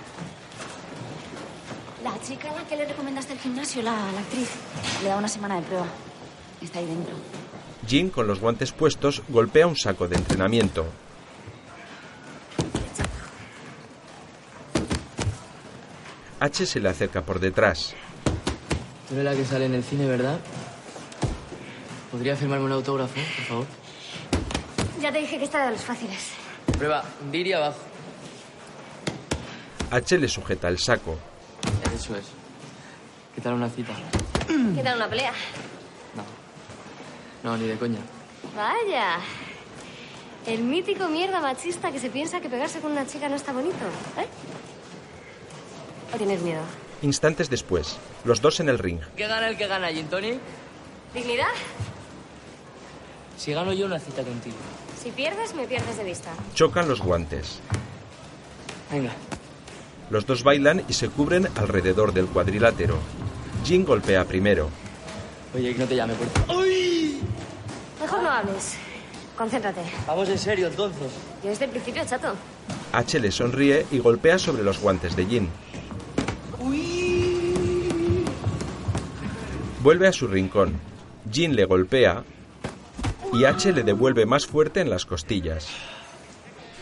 La 2.06 2.14
chica 2.22 2.52
a 2.52 2.54
la 2.54 2.68
que 2.68 2.76
le 2.76 2.86
recomendaste 2.86 3.34
el 3.34 3.40
gimnasio, 3.40 3.82
la, 3.82 3.92
la 3.92 4.20
actriz, 4.20 4.48
le 5.02 5.10
da 5.10 5.18
una 5.18 5.28
semana 5.28 5.56
de 5.56 5.64
prueba. 5.64 5.88
Está 6.62 6.78
ahí 6.78 6.86
dentro. 6.86 7.16
Jin, 7.88 8.12
con 8.12 8.28
los 8.28 8.40
guantes 8.40 8.72
puestos, 8.72 9.24
golpea 9.28 9.66
un 9.66 9.76
saco 9.76 10.08
de 10.08 10.16
entrenamiento. 10.16 10.86
H 16.40 16.68
se 16.68 16.80
le 16.80 16.90
acerca 16.90 17.24
por 17.24 17.40
detrás. 17.40 17.96
Tú 19.10 19.16
eres 19.16 19.26
la 19.26 19.34
que 19.34 19.44
sale 19.44 19.66
en 19.66 19.74
el 19.74 19.84
cine, 19.84 20.06
¿verdad? 20.06 20.40
¿Podría 22.12 22.36
firmarme 22.36 22.66
un 22.66 22.74
autógrafo, 22.74 23.16
por 23.16 23.46
favor? 23.46 23.66
Ya 25.02 25.12
te 25.12 25.18
dije 25.18 25.40
que 25.40 25.46
esta 25.46 25.58
era 25.58 25.66
de 25.66 25.72
los 25.72 25.82
fáciles. 25.82 26.34
Prueba, 26.78 27.04
hundir 27.24 27.48
y 27.48 27.54
abajo. 27.54 27.80
H 29.90 30.20
le 30.20 30.28
sujeta 30.28 30.68
el 30.68 30.78
saco. 30.78 31.18
Eso 31.96 32.16
es. 32.16 32.26
¿Qué 33.34 33.42
tal 33.42 33.54
una 33.54 33.70
cita? 33.70 33.94
¿Qué 34.48 34.84
tal 34.84 34.98
una 34.98 35.10
pelea? 35.10 35.32
No, 37.44 37.58
ni 37.58 37.68
de 37.68 37.78
coña. 37.78 38.00
Vaya. 38.56 39.20
El 40.46 40.64
mítico 40.64 41.08
mierda 41.08 41.40
machista 41.40 41.92
que 41.92 42.00
se 42.00 42.10
piensa 42.10 42.42
que 42.42 42.50
pegarse 42.50 42.80
con 42.80 42.92
una 42.92 43.08
chica 43.08 43.30
no 43.30 43.36
está 43.36 43.54
bonito, 43.54 43.86
¿eh? 44.18 44.28
¿O 46.14 46.18
tienes 46.18 46.42
miedo? 46.42 46.62
Instantes 47.02 47.50
después, 47.50 47.98
los 48.24 48.42
dos 48.42 48.60
en 48.60 48.70
el 48.70 48.78
ring. 48.80 49.00
¿Qué 49.16 49.28
gana 49.28 49.48
el 49.48 49.58
que 49.58 49.68
gana, 49.68 49.88
Gin 49.90 50.08
Tony? 50.08 50.40
¿Dignidad? 51.14 51.48
Si 53.38 53.54
gano 53.54 53.74
yo 53.74 53.86
una 53.86 54.00
cita 54.00 54.24
contigo. 54.24 54.56
Si 55.02 55.12
pierdes, 55.12 55.54
me 55.56 55.66
pierdes 55.68 55.98
de 55.98 56.04
vista. 56.04 56.32
Chocan 56.54 56.88
los 56.88 57.02
guantes. 57.02 57.60
Venga. 58.92 59.12
Los 60.10 60.26
dos 60.26 60.44
bailan 60.44 60.84
y 60.88 60.94
se 60.94 61.10
cubren 61.10 61.48
alrededor 61.56 62.14
del 62.14 62.28
cuadrilátero. 62.28 62.98
Jin 63.64 63.86
golpea 63.86 64.26
primero. 64.26 64.70
Oye, 65.56 65.74
que 65.74 65.80
no 65.80 65.88
te 65.88 65.96
llame, 65.96 66.14
por 66.14 66.28
favor. 66.28 66.66
Mejor 68.02 68.24
no 68.24 68.30
hables. 68.30 68.78
Concéntrate. 69.38 69.82
Vamos 70.06 70.30
en 70.30 70.38
serio, 70.38 70.68
entonces. 70.68 71.12
Yo 71.44 71.50
desde 71.50 71.66
el 71.66 71.72
principio, 71.72 72.04
chato. 72.06 72.34
H 72.92 73.20
le 73.20 73.32
sonríe 73.32 73.86
y 73.92 74.00
golpea 74.00 74.38
sobre 74.38 74.64
los 74.64 74.80
guantes 74.80 75.16
de 75.16 75.26
Jin. 75.26 75.50
Vuelve 79.82 80.08
a 80.08 80.14
su 80.14 80.28
rincón. 80.28 80.80
Jin 81.32 81.56
le 81.56 81.66
golpea 81.66 82.24
y 83.34 83.46
H 83.46 83.72
le 83.74 83.84
devuelve 83.84 84.26
más 84.26 84.46
fuerte 84.46 84.82
en 84.82 84.90
las 84.90 85.06
costillas. 85.06 85.68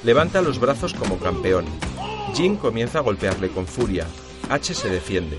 Levanta 0.04 0.42
los 0.42 0.60
brazos 0.60 0.94
como 0.94 1.18
campeón. 1.18 1.66
Jin 2.34 2.56
comienza 2.58 3.00
a 3.00 3.02
golpearle 3.02 3.50
con 3.50 3.68
furia. 3.68 4.08
H 4.50 4.74
se 4.74 4.90
defiende. 4.90 5.38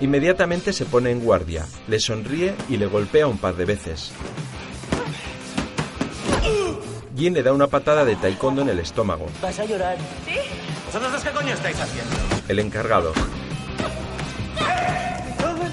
Inmediatamente 0.00 0.72
se 0.72 0.84
pone 0.84 1.10
en 1.10 1.20
guardia, 1.20 1.66
le 1.88 1.98
sonríe 1.98 2.54
y 2.68 2.76
le 2.76 2.86
golpea 2.86 3.26
un 3.26 3.38
par 3.38 3.54
de 3.56 3.64
veces. 3.64 4.12
Jin 7.16 7.34
le 7.34 7.42
da 7.42 7.52
una 7.52 7.66
patada 7.66 8.04
de 8.04 8.16
taekwondo 8.16 8.62
en 8.62 8.68
el 8.68 8.78
estómago. 8.78 9.26
Vas 9.42 9.58
a 9.58 9.64
llorar. 9.64 9.96
¿Sí? 10.24 10.36
¿Vosotros 10.86 11.12
dos 11.12 11.22
qué 11.22 11.30
coño 11.30 11.52
estáis 11.52 11.78
haciendo? 11.80 12.14
El 12.48 12.60
encargado. 12.60 13.12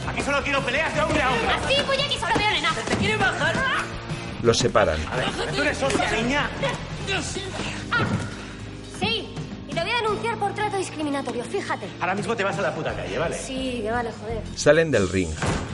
Aquí 0.08 0.22
solo 0.22 0.42
quiero 0.44 0.62
peleas 0.62 0.94
de 0.94 1.02
hombre 1.02 1.22
a 1.22 1.32
hombre. 1.32 1.48
Así, 1.50 1.76
pues 1.86 2.00
ya 2.00 2.08
que 2.10 2.20
solo 2.20 2.34
veo 2.36 2.52
nena. 2.52 2.74
¿Te 2.90 2.96
quieren 2.96 3.20
bajar? 3.20 3.56
Los 4.42 4.58
separan. 4.58 5.00
A 5.12 5.16
ver, 5.18 5.28
tú 5.56 5.62
eres 5.62 5.82
hostia, 5.82 6.12
niña. 6.12 6.50
Denunciar 10.06 10.38
por 10.38 10.54
trato 10.54 10.78
discriminatorio, 10.78 11.44
fíjate. 11.44 11.88
Ahora 12.00 12.16
mismo 12.16 12.36
te 12.36 12.44
vas 12.44 12.58
a 12.58 12.62
la 12.62 12.74
puta 12.74 12.94
calle, 12.94 13.18
¿vale? 13.18 13.36
Sí, 13.38 13.80
que 13.82 13.92
vale, 13.92 14.12
joder. 14.12 14.42
Salen 14.56 14.92
del 14.92 15.10
ring. 15.10 15.30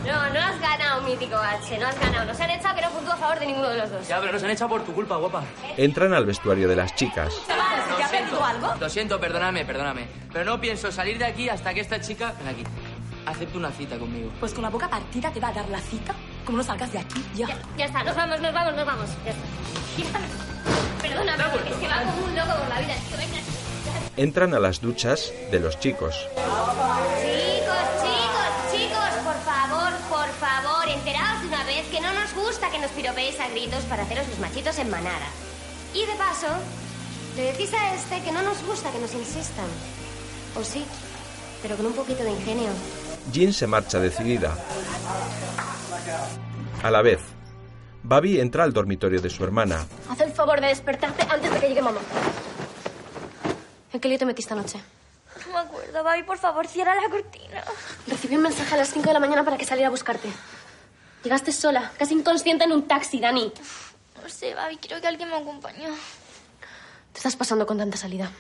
No, 0.06 0.30
no 0.30 0.40
has 0.40 0.60
ganado, 0.60 1.02
mítico 1.04 1.36
H, 1.36 1.78
no 1.78 1.88
has 1.88 2.00
ganado. 2.00 2.26
Nos 2.26 2.40
han 2.40 2.50
echado 2.50 2.76
que 2.76 2.82
no 2.82 2.90
puntúa 2.92 3.14
a 3.14 3.18
favor 3.18 3.40
de 3.40 3.46
ninguno 3.46 3.70
de 3.70 3.78
los 3.78 3.92
dos. 3.92 4.08
Ya, 4.08 4.20
pero 4.20 4.32
nos 4.32 4.44
han 4.44 4.52
echado 4.52 4.70
por 4.70 4.84
tu 4.84 4.94
culpa, 4.94 5.18
guapa. 5.18 5.44
Entran 5.78 6.14
al 6.14 6.26
vestuario 6.26 6.68
de 6.68 6.76
las 6.76 6.96
chicas. 6.96 7.34
¿te 7.46 8.04
ha 8.04 8.10
perdido 8.10 8.44
algo? 8.44 8.74
Lo 8.80 8.90
siento, 8.90 9.20
perdóname, 9.20 9.66
perdóname. 9.66 10.08
Pero 10.32 10.46
no 10.46 10.62
pienso 10.62 10.92
salir 10.92 11.18
de 11.18 11.26
aquí 11.26 11.50
hasta 11.50 11.74
que 11.74 11.82
esta 11.82 12.00
chica... 12.00 12.34
Ven 12.40 12.48
aquí. 12.48 12.64
Acepte 13.26 13.58
una 13.58 13.72
cita 13.72 14.00
conmigo. 14.00 14.32
Pues 14.40 14.54
con 14.54 14.64
la 14.64 14.70
boca 14.70 14.90
partida 14.90 15.32
te 15.32 15.40
va 15.40 15.50
a 15.50 15.54
dar 15.54 15.70
la 15.70 15.80
cita. 15.80 16.16
Como 16.46 16.58
no 16.58 16.64
salgas 16.64 16.92
de 16.92 17.00
aquí, 17.00 17.24
ya. 17.36 17.48
Ya, 17.48 17.58
ya 17.78 17.86
está, 17.86 18.04
nos 18.04 18.16
vamos, 18.16 18.42
nos 18.42 18.54
vamos, 18.54 18.76
nos 18.76 18.86
vamos. 18.86 19.10
Ya 19.24 19.32
está. 19.32 19.44
Ya 19.98 20.06
está. 20.06 20.20
Perdóname, 21.02 21.44
porque 21.52 21.70
es 21.70 21.76
que 21.76 21.88
va 21.88 22.02
como 22.02 22.26
un 22.26 22.36
loco 22.36 22.54
por 22.58 22.70
la 22.70 22.80
vida. 22.80 22.94
Es 22.96 23.04
que 23.04 23.18
venga. 23.18 23.61
Entran 24.18 24.54
a 24.54 24.60
las 24.60 24.82
duchas 24.82 25.32
de 25.52 25.60
los 25.60 25.80
chicos. 25.80 26.28
Chicos, 26.36 27.86
chicos, 28.02 28.52
chicos, 28.74 29.10
por 29.24 29.36
favor, 29.46 29.94
por 30.10 30.30
favor, 30.36 30.90
enteraos 30.90 31.42
de 31.42 31.48
una 31.48 31.64
vez 31.64 31.88
que 31.90 32.02
no 32.02 32.12
nos 32.14 32.34
gusta 32.36 32.70
que 32.70 32.80
nos 32.80 32.92
piropeéis 32.92 33.40
a 33.40 33.48
gritos 33.50 33.84
para 33.86 34.04
haceros 34.04 34.28
los 34.28 34.40
machitos 34.40 34.78
en 34.80 34.90
manada. 34.90 35.28
Y 35.94 36.06
de 36.06 36.14
paso, 36.16 36.48
Le 37.38 37.44
decís 37.54 37.74
a 37.74 37.94
este 37.96 38.22
que 38.22 38.32
no 38.34 38.42
nos 38.42 38.62
gusta 38.66 38.92
que 38.92 39.00
nos 39.00 39.14
insistan. 39.14 39.66
O 40.60 40.64
sí, 40.66 40.84
pero 41.62 41.78
con 41.78 41.86
un 41.86 41.94
poquito 41.94 42.24
de 42.26 42.32
ingenio. 42.32 42.70
Jean 43.32 43.54
se 43.54 43.68
marcha 43.68 44.00
decidida. 44.00 44.54
A 46.84 46.92
la 46.92 47.02
vez, 47.02 47.22
Babi 48.04 48.42
entra 48.42 48.66
al 48.66 48.74
dormitorio 48.74 49.22
de 49.22 49.30
su 49.30 49.46
hermana. 49.46 49.86
Haz 50.10 50.20
el 50.20 50.32
favor 50.34 50.60
de 50.60 50.68
despertarte 50.68 51.24
antes 51.30 51.54
de 51.54 51.60
que 51.62 51.68
llegue 51.70 51.82
mamá. 51.82 52.02
¿En 53.94 54.00
qué 54.00 54.08
lío 54.08 54.18
te 54.18 54.26
metiste 54.26 54.54
anoche? 54.54 54.80
No 55.48 55.54
me 55.54 55.60
acuerdo, 55.60 56.04
Babi, 56.04 56.24
por 56.24 56.38
favor, 56.38 56.68
cierra 56.68 56.96
la 56.96 57.10
cortina. 57.10 57.64
Recibí 58.08 58.36
un 58.36 58.44
mensaje 58.44 58.74
a 58.76 58.78
las 58.78 58.90
5 58.90 59.08
de 59.08 59.14
la 59.14 59.20
mañana 59.20 59.44
para 59.44 59.58
que 59.58 59.66
saliera 59.66 59.88
a 59.88 59.92
buscarte. 59.92 60.30
Llegaste 61.24 61.52
sola, 61.52 61.92
casi 61.98 62.14
inconsciente 62.14 62.64
en 62.66 62.72
un 62.72 62.88
taxi, 62.88 63.20
Dani. 63.20 63.52
No 64.22 64.30
sé, 64.30 64.54
Babi, 64.54 64.78
quiero 64.78 65.02
que 65.02 65.08
alguien 65.08 65.30
me 65.30 65.36
acompañe. 65.36 65.88
Te 67.12 67.18
estás 67.18 67.36
pasando 67.36 67.66
con 67.66 67.78
tanta 67.78 67.98
salida. 67.98 68.32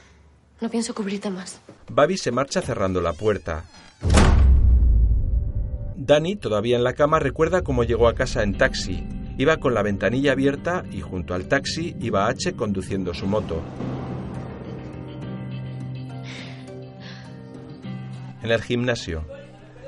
No 0.59 0.69
pienso 0.69 0.93
cubrirte 0.93 1.29
más. 1.29 1.59
Babi 1.89 2.17
se 2.17 2.31
marcha 2.31 2.61
cerrando 2.61 3.01
la 3.01 3.13
puerta. 3.13 3.63
Dani, 5.95 6.35
todavía 6.35 6.77
en 6.77 6.83
la 6.83 6.93
cama, 6.93 7.19
recuerda 7.19 7.61
cómo 7.61 7.83
llegó 7.83 8.07
a 8.07 8.15
casa 8.15 8.43
en 8.43 8.57
taxi. 8.57 9.03
Iba 9.37 9.57
con 9.57 9.73
la 9.73 9.81
ventanilla 9.81 10.33
abierta 10.33 10.83
y 10.91 11.01
junto 11.01 11.33
al 11.33 11.47
taxi 11.47 11.95
iba 11.99 12.27
H 12.27 12.53
conduciendo 12.53 13.13
su 13.13 13.27
moto. 13.27 13.61
En 18.43 18.51
el 18.51 18.61
gimnasio, 18.61 19.23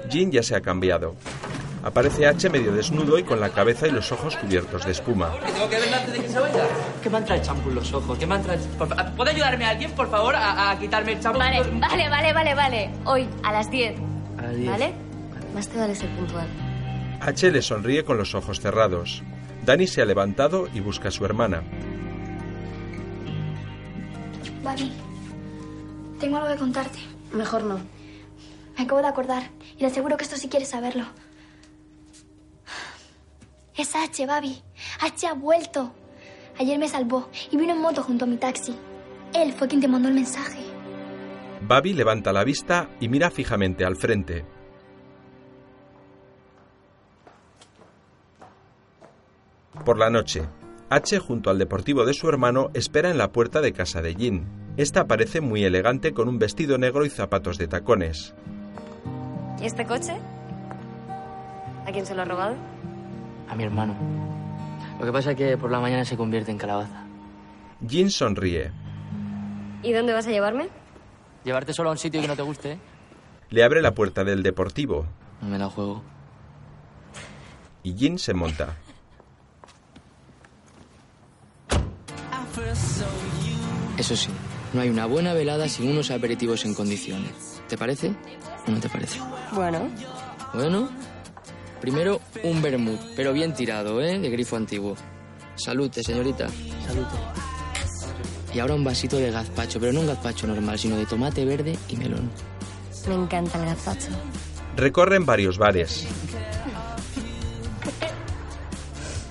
Jean 0.10 0.32
ya 0.32 0.44
se 0.44 0.56
ha 0.56 0.62
cambiado. 0.62 1.16
Aparece 1.84 2.28
H 2.28 2.50
medio 2.50 2.72
desnudo 2.72 3.18
y 3.20 3.24
con 3.24 3.42
la 3.42 3.50
cabeza 3.50 3.88
y 3.88 3.92
los 3.92 4.10
ojos 4.12 4.38
cubiertos 4.38 4.86
de 4.86 4.92
espuma. 4.94 5.34
¿Que 5.46 5.52
tengo 5.52 5.70
que 5.70 5.80
verla 5.80 5.98
antes 5.98 6.14
de 6.14 6.22
que 6.22 6.30
se 6.30 6.40
vaya? 6.40 6.64
¿Qué 7.02 7.10
me 7.10 7.18
han 7.18 7.26
traído 7.26 7.46
champú 7.46 7.70
en 7.70 7.76
los 7.76 7.94
ojos? 7.94 8.18
¿Qué 8.18 8.26
me 8.26 8.36
han 8.36 8.44
traído? 8.44 8.66
Por 8.78 8.88
fa- 8.88 9.12
¿Puede 9.18 9.32
ayudarme 9.32 9.66
alguien, 9.66 9.92
por 9.92 10.10
favor, 10.10 10.34
a, 10.36 10.72
a 10.72 10.80
quitarme 10.80 11.14
el 11.14 11.20
champú? 11.20 11.40
Vale, 11.40 11.62
vale, 11.80 12.10
vale, 12.10 12.34
vale, 12.34 12.56
vale. 12.56 12.90
Hoy, 13.06 13.28
a 13.44 13.52
las 13.52 13.70
10. 13.70 13.96
A 14.38 14.42
las 14.44 14.56
10. 14.56 14.70
¿Vale? 14.72 14.94
Más 15.54 15.68
te 15.68 15.78
vale 15.78 15.94
ser 15.96 16.10
puntual. 16.12 16.48
H 17.20 17.52
le 17.52 17.62
sonríe 17.62 18.06
con 18.06 18.18
los 18.18 18.34
ojos 18.34 18.62
cerrados. 18.62 19.22
Dani 19.66 19.86
se 19.88 20.02
ha 20.02 20.06
levantado 20.06 20.70
y 20.74 20.80
busca 20.80 21.10
a 21.10 21.12
su 21.12 21.26
hermana. 21.26 21.64
Babi, 24.64 24.92
tengo 26.20 26.38
algo 26.38 26.50
que 26.50 26.60
contarte. 26.60 27.00
Mejor 27.34 27.64
no. 27.64 27.80
Me 28.78 28.84
acabo 28.84 29.02
de 29.02 29.08
acordar 29.08 29.50
y 29.78 29.82
le 29.82 29.88
aseguro 29.88 30.18
que 30.18 30.24
esto 30.24 30.38
sí 30.38 30.50
quieres 30.50 30.70
saberlo. 30.70 31.06
Es 33.76 33.96
H, 33.96 34.26
Babi. 34.26 34.62
H 35.02 35.28
ha 35.28 35.34
vuelto. 35.34 35.92
Ayer 36.60 36.78
me 36.78 36.88
salvó 36.88 37.30
y 37.52 37.58
vino 37.58 37.74
en 37.74 37.82
moto 37.82 38.04
junto 38.04 38.26
a 38.26 38.28
mi 38.28 38.38
taxi. 38.38 38.76
Él 39.34 39.54
fue 39.54 39.68
quien 39.68 39.82
te 39.82 39.88
mandó 39.88 40.10
el 40.10 40.16
mensaje. 40.16 40.60
Babi 41.68 41.94
levanta 41.94 42.34
la 42.34 42.44
vista 42.44 42.90
y 43.00 43.10
mira 43.10 43.32
fijamente 43.32 43.86
al 43.86 43.96
frente. 43.96 44.46
Por 49.86 49.98
la 49.98 50.10
noche, 50.10 50.48
H 50.90 51.18
junto 51.20 51.50
al 51.50 51.58
deportivo 51.58 52.06
de 52.06 52.14
su 52.14 52.30
hermano 52.30 52.70
espera 52.74 53.10
en 53.10 53.18
la 53.18 53.32
puerta 53.32 53.60
de 53.62 53.74
casa 53.74 54.02
de 54.02 54.14
Jin. 54.14 54.46
Esta 54.78 55.08
parece 55.08 55.42
muy 55.42 55.64
elegante 55.64 56.14
con 56.14 56.28
un 56.28 56.38
vestido 56.38 56.78
negro 56.78 57.06
y 57.06 57.10
zapatos 57.10 57.58
de 57.58 57.68
tacones. 57.68 58.36
¿Y 59.64 59.66
este 59.66 59.86
coche? 59.86 60.12
¿A 61.88 61.92
quién 61.94 62.06
se 62.06 62.14
lo 62.14 62.24
ha 62.24 62.26
robado? 62.26 62.58
A 63.50 63.56
mi 63.56 63.64
hermano. 63.64 63.96
Lo 65.00 65.06
que 65.06 65.12
pasa 65.14 65.32
es 65.32 65.38
que 65.38 65.58
por 65.58 65.72
la 65.72 65.80
mañana 65.80 66.04
se 66.04 66.18
convierte 66.18 66.52
en 66.52 66.58
calabaza. 66.58 67.06
Jin 67.88 68.12
sonríe. 68.12 68.72
¿Y 69.82 69.94
dónde 69.94 70.12
vas 70.12 70.28
a 70.28 70.32
llevarme? 70.32 70.68
Llevarte 71.46 71.74
solo 71.74 71.88
a 71.90 71.92
un 71.94 71.98
sitio 71.98 72.20
que 72.22 72.28
no 72.28 72.36
te 72.36 72.42
guste, 72.42 72.74
¿eh? 72.74 72.78
Le 73.52 73.64
abre 73.64 73.82
la 73.82 73.94
puerta 73.94 74.24
del 74.26 74.44
deportivo 74.44 75.06
No 75.42 75.48
me 75.48 75.58
la 75.58 75.70
juego. 75.70 76.02
y 77.84 77.94
Jin 77.94 78.20
se 78.20 78.34
monta. 78.34 78.76
Eso 83.98 84.16
sí, 84.16 84.30
no 84.74 84.82
hay 84.82 84.90
una 84.90 85.06
buena 85.06 85.34
velada 85.34 85.70
sin 85.70 85.90
unos 85.90 86.12
aperitivos 86.12 86.66
en 86.66 86.74
condiciones. 86.74 87.53
¿Te 87.68 87.78
parece 87.78 88.14
o 88.68 88.72
no 88.72 88.80
te 88.80 88.90
parece? 88.90 89.20
Bueno. 89.54 89.90
Bueno, 90.54 90.90
primero 91.82 92.22
un 92.44 92.62
vermut, 92.62 93.00
pero 93.16 93.34
bien 93.34 93.54
tirado, 93.54 94.02
¿eh? 94.02 94.20
De 94.20 94.30
grifo 94.30 94.56
antiguo. 94.56 94.96
Salute, 95.56 96.04
señorita. 96.04 96.48
Salute. 96.86 97.16
Y 98.54 98.60
ahora 98.60 98.76
un 98.76 98.84
vasito 98.84 99.18
de 99.18 99.32
gazpacho, 99.32 99.80
pero 99.80 99.92
no 99.92 100.02
un 100.02 100.08
gazpacho 100.08 100.46
normal, 100.46 100.78
sino 100.78 100.96
de 100.96 101.08
tomate 101.08 101.44
verde 101.44 101.76
y 101.88 101.98
melón. 101.98 102.30
Me 103.08 103.16
encanta 103.16 103.58
el 103.60 103.66
gazpacho. 103.66 104.10
Recorren 104.76 105.26
varios 105.26 105.58
bares. 105.58 106.06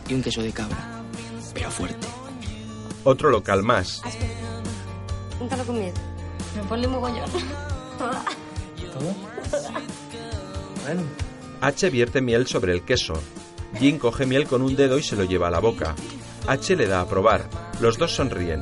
Y 0.08 0.14
un 0.14 0.22
queso 0.22 0.42
de 0.42 0.52
cabra, 0.52 1.02
pero 1.54 1.70
fuerte. 1.70 2.06
Otro 3.04 3.30
local 3.30 3.62
más. 3.62 4.02
Úntalo 5.40 5.64
conmigo. 5.64 5.94
Me 6.56 6.62
ponle 6.64 6.88
mogollón. 6.88 7.30
¿Todo? 7.99 9.14
Bueno. 10.84 11.03
H 11.61 11.90
vierte 11.90 12.20
miel 12.20 12.47
sobre 12.47 12.72
el 12.72 12.82
queso. 12.82 13.14
Jin 13.78 13.99
coge 13.99 14.26
miel 14.26 14.47
con 14.47 14.62
un 14.62 14.74
dedo 14.74 14.99
y 14.99 15.03
se 15.03 15.16
lo 15.16 15.24
lleva 15.24 15.49
a 15.49 15.51
la 15.51 15.61
boca. 15.61 15.95
H 16.47 16.76
le 16.76 16.86
da 16.86 17.01
a 17.01 17.07
probar. 17.07 17.49
Los 17.80 17.99
dos 17.99 18.12
sonríen. 18.14 18.61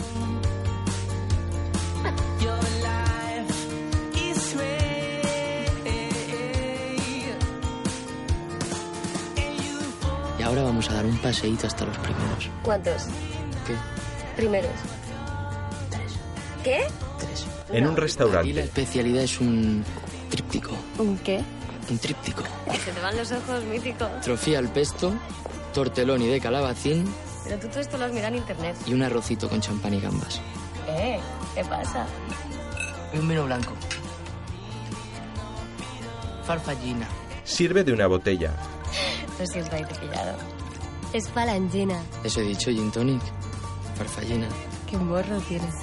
Y 10.38 10.42
ahora 10.42 10.62
vamos 10.62 10.90
a 10.90 10.94
dar 10.94 11.06
un 11.06 11.16
paseíto 11.18 11.66
hasta 11.66 11.86
los 11.86 11.96
primeros. 11.98 12.50
¿Cuántos? 12.62 13.04
¿Qué? 13.66 13.74
Primeros. 14.36 14.72
¿Qué? 16.62 16.86
En 17.72 17.84
un 17.86 17.92
Y 17.92 17.94
la 17.94 18.00
restaurante. 18.00 18.60
especialidad 18.60 19.22
es 19.22 19.40
un 19.40 19.84
tríptico. 20.30 20.70
¿Un 20.98 21.18
qué? 21.18 21.40
Un 21.90 21.98
tríptico. 21.98 22.42
Se 22.84 22.92
te 22.92 23.00
van 23.00 23.16
los 23.16 23.30
ojos, 23.32 23.64
mítico. 23.64 24.06
Trofía 24.22 24.58
al 24.58 24.68
pesto, 24.72 25.12
tortelloni 25.74 26.26
de 26.28 26.40
calabacín 26.40 27.04
Pero 27.44 27.58
tú 27.58 27.68
todo 27.68 27.80
esto 27.80 27.96
lo 27.98 28.04
has 28.04 28.12
mirado 28.12 28.34
en 28.34 28.40
internet. 28.40 28.76
y 28.86 28.94
un 28.94 29.02
arrocito 29.02 29.48
con 29.48 29.60
champán 29.60 29.94
y 29.94 30.00
gambas. 30.00 30.40
¿Eh? 30.88 31.18
¿Qué 31.54 31.64
pasa? 31.64 32.06
Y 33.12 33.18
un 33.18 33.28
vino 33.28 33.44
blanco. 33.44 33.72
Farfallina. 36.44 37.06
Sirve 37.44 37.84
de 37.84 37.92
una 37.92 38.06
botella. 38.06 38.52
Lo 39.38 39.46
siento, 39.46 39.76
ahí 39.76 39.84
te 39.84 39.94
pillado. 39.94 40.36
Es 41.12 41.28
falangina. 41.30 42.00
Eso 42.24 42.40
he 42.40 42.44
dicho, 42.44 42.70
gin 42.70 42.90
tonic. 42.90 43.20
Farfallina. 43.96 44.48
Qué 44.88 44.96
morro 44.96 45.38
tienes. 45.48 45.74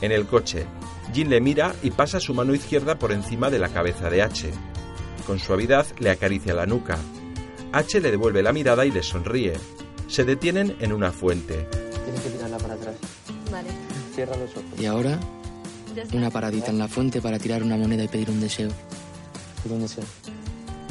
En 0.00 0.12
el 0.12 0.26
coche, 0.26 0.66
Jin 1.12 1.30
le 1.30 1.40
mira 1.40 1.74
y 1.82 1.90
pasa 1.90 2.20
su 2.20 2.34
mano 2.34 2.54
izquierda 2.54 2.98
por 2.98 3.12
encima 3.12 3.50
de 3.50 3.58
la 3.58 3.68
cabeza 3.68 4.10
de 4.10 4.22
H. 4.22 4.50
Con 5.26 5.38
suavidad 5.38 5.86
le 5.98 6.10
acaricia 6.10 6.54
la 6.54 6.66
nuca. 6.66 6.98
H 7.72 8.00
le 8.00 8.10
devuelve 8.10 8.42
la 8.42 8.52
mirada 8.52 8.86
y 8.86 8.90
le 8.90 9.02
sonríe. 9.02 9.54
Se 10.06 10.24
detienen 10.24 10.76
en 10.80 10.92
una 10.92 11.12
fuente. 11.12 11.68
Tienes 12.04 12.20
que 12.22 12.30
tirarla 12.30 12.58
para 12.58 12.74
atrás. 12.74 12.96
Vale. 13.50 13.68
Cierra 14.14 14.36
los 14.36 14.50
ojos. 14.50 14.64
Y 14.78 14.86
ahora, 14.86 15.18
una 16.12 16.30
paradita 16.30 16.70
en 16.70 16.78
la 16.78 16.88
fuente 16.88 17.20
para 17.20 17.38
tirar 17.38 17.62
una 17.62 17.76
moneda 17.76 18.04
y 18.04 18.08
pedir 18.08 18.30
un 18.30 18.40
deseo. 18.40 18.70
Pedir 19.62 19.76
un 19.76 19.82
deseo. 19.82 20.04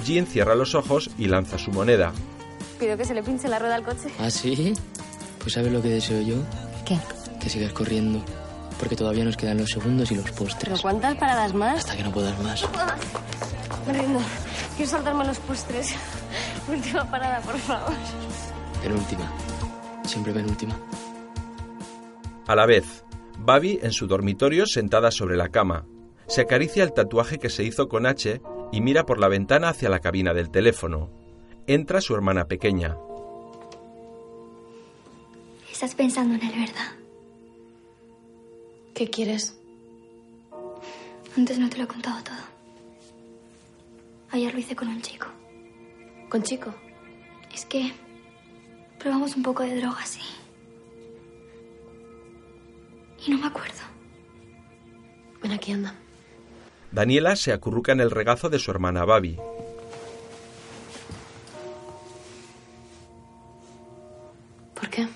Jin 0.03 0.25
cierra 0.25 0.55
los 0.55 0.75
ojos 0.75 1.09
y 1.17 1.27
lanza 1.27 1.57
su 1.57 1.71
moneda. 1.71 2.13
Pido 2.79 2.95
que 2.95 3.05
se 3.05 3.13
le 3.13 3.23
pinche 3.23 3.47
la 3.47 3.59
rueda 3.59 3.75
al 3.75 3.83
coche. 3.83 4.09
¿Ah, 4.19 4.29
sí? 4.29 4.73
Pues 5.39 5.53
¿sabes 5.53 5.71
lo 5.71 5.81
que 5.81 5.89
deseo 5.89 6.21
yo? 6.21 6.35
¿Qué? 6.85 6.97
Que 7.41 7.49
sigas 7.49 7.73
corriendo. 7.73 8.23
Porque 8.79 8.95
todavía 8.95 9.23
nos 9.23 9.37
quedan 9.37 9.57
los 9.57 9.69
segundos 9.69 10.11
y 10.11 10.15
los 10.15 10.31
postres. 10.31 10.63
¿Pero 10.63 10.77
cuántas 10.81 11.15
paradas 11.15 11.53
más? 11.53 11.79
Hasta 11.79 11.97
que 11.97 12.03
no 12.03 12.11
puedas 12.11 12.37
más. 12.43 12.63
Me 13.87 13.93
rindo. 13.93 14.19
Quiero 14.75 14.91
saltarme 14.91 15.25
los 15.25 15.39
postres. 15.39 15.95
Última 16.67 17.09
parada, 17.09 17.39
por 17.41 17.57
favor. 17.57 17.93
Penúltima. 18.81 19.31
Siempre 20.05 20.33
penúltima. 20.33 20.77
A 22.45 22.55
la 22.55 22.65
vez, 22.65 23.03
Babi 23.39 23.79
en 23.81 23.91
su 23.91 24.07
dormitorio 24.07 24.65
sentada 24.65 25.11
sobre 25.11 25.37
la 25.37 25.49
cama. 25.49 25.85
Se 26.27 26.41
acaricia 26.41 26.83
el 26.83 26.93
tatuaje 26.93 27.39
que 27.39 27.49
se 27.49 27.63
hizo 27.63 27.87
con 27.87 28.05
H 28.05 28.41
y 28.71 28.81
mira 28.81 29.05
por 29.05 29.19
la 29.19 29.27
ventana 29.27 29.69
hacia 29.69 29.89
la 29.89 29.99
cabina 29.99 30.33
del 30.33 30.49
teléfono. 30.49 31.09
Entra 31.67 32.01
su 32.01 32.13
hermana 32.15 32.45
pequeña. 32.45 32.97
Estás 35.71 35.95
pensando 35.95 36.35
en 36.35 36.41
él, 36.41 36.59
¿verdad? 36.59 37.06
¿Qué 38.97 39.07
quieres? 39.11 39.55
Antes 41.37 41.59
no 41.59 41.69
te 41.69 41.77
lo 41.77 41.83
he 41.83 41.87
contado 41.87 42.23
todo. 42.23 42.35
Ayer 44.31 44.51
lo 44.51 44.59
hice 44.59 44.75
con 44.75 44.87
un 44.87 45.03
chico. 45.03 45.27
¿Con 46.29 46.41
chico? 46.41 46.73
Es 47.53 47.67
que 47.67 47.93
probamos 48.97 49.35
un 49.35 49.43
poco 49.43 49.61
de 49.61 49.79
drogas 49.79 50.17
y... 50.17 50.21
Y 53.27 53.31
no 53.31 53.37
me 53.37 53.45
acuerdo. 53.45 53.83
Ven 55.43 55.51
aquí, 55.51 55.73
anda. 55.73 55.93
Daniela 56.91 57.35
se 57.35 57.53
acurruca 57.53 57.91
en 57.91 57.99
el 57.99 58.09
regazo 58.09 58.49
de 58.49 58.57
su 58.57 58.71
hermana 58.71 59.05
Babi. 59.05 59.37
¿Por 64.73 64.89
qué? 64.89 65.07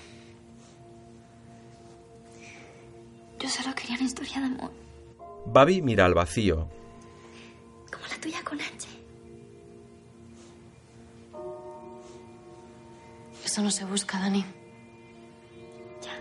Yo 3.42 3.48
solo 3.48 3.74
quería 3.74 3.96
una 3.96 4.04
historia 4.04 4.38
de 4.38 4.46
amor. 4.46 4.70
Babi 5.46 5.82
mira 5.82 6.04
al 6.04 6.14
vacío. 6.14 6.68
Como 7.90 8.06
la 8.06 8.20
tuya 8.20 8.40
con 8.44 8.60
H. 8.60 8.86
Eso 13.44 13.62
no 13.62 13.70
se 13.72 13.84
busca, 13.84 14.20
Dani. 14.20 14.44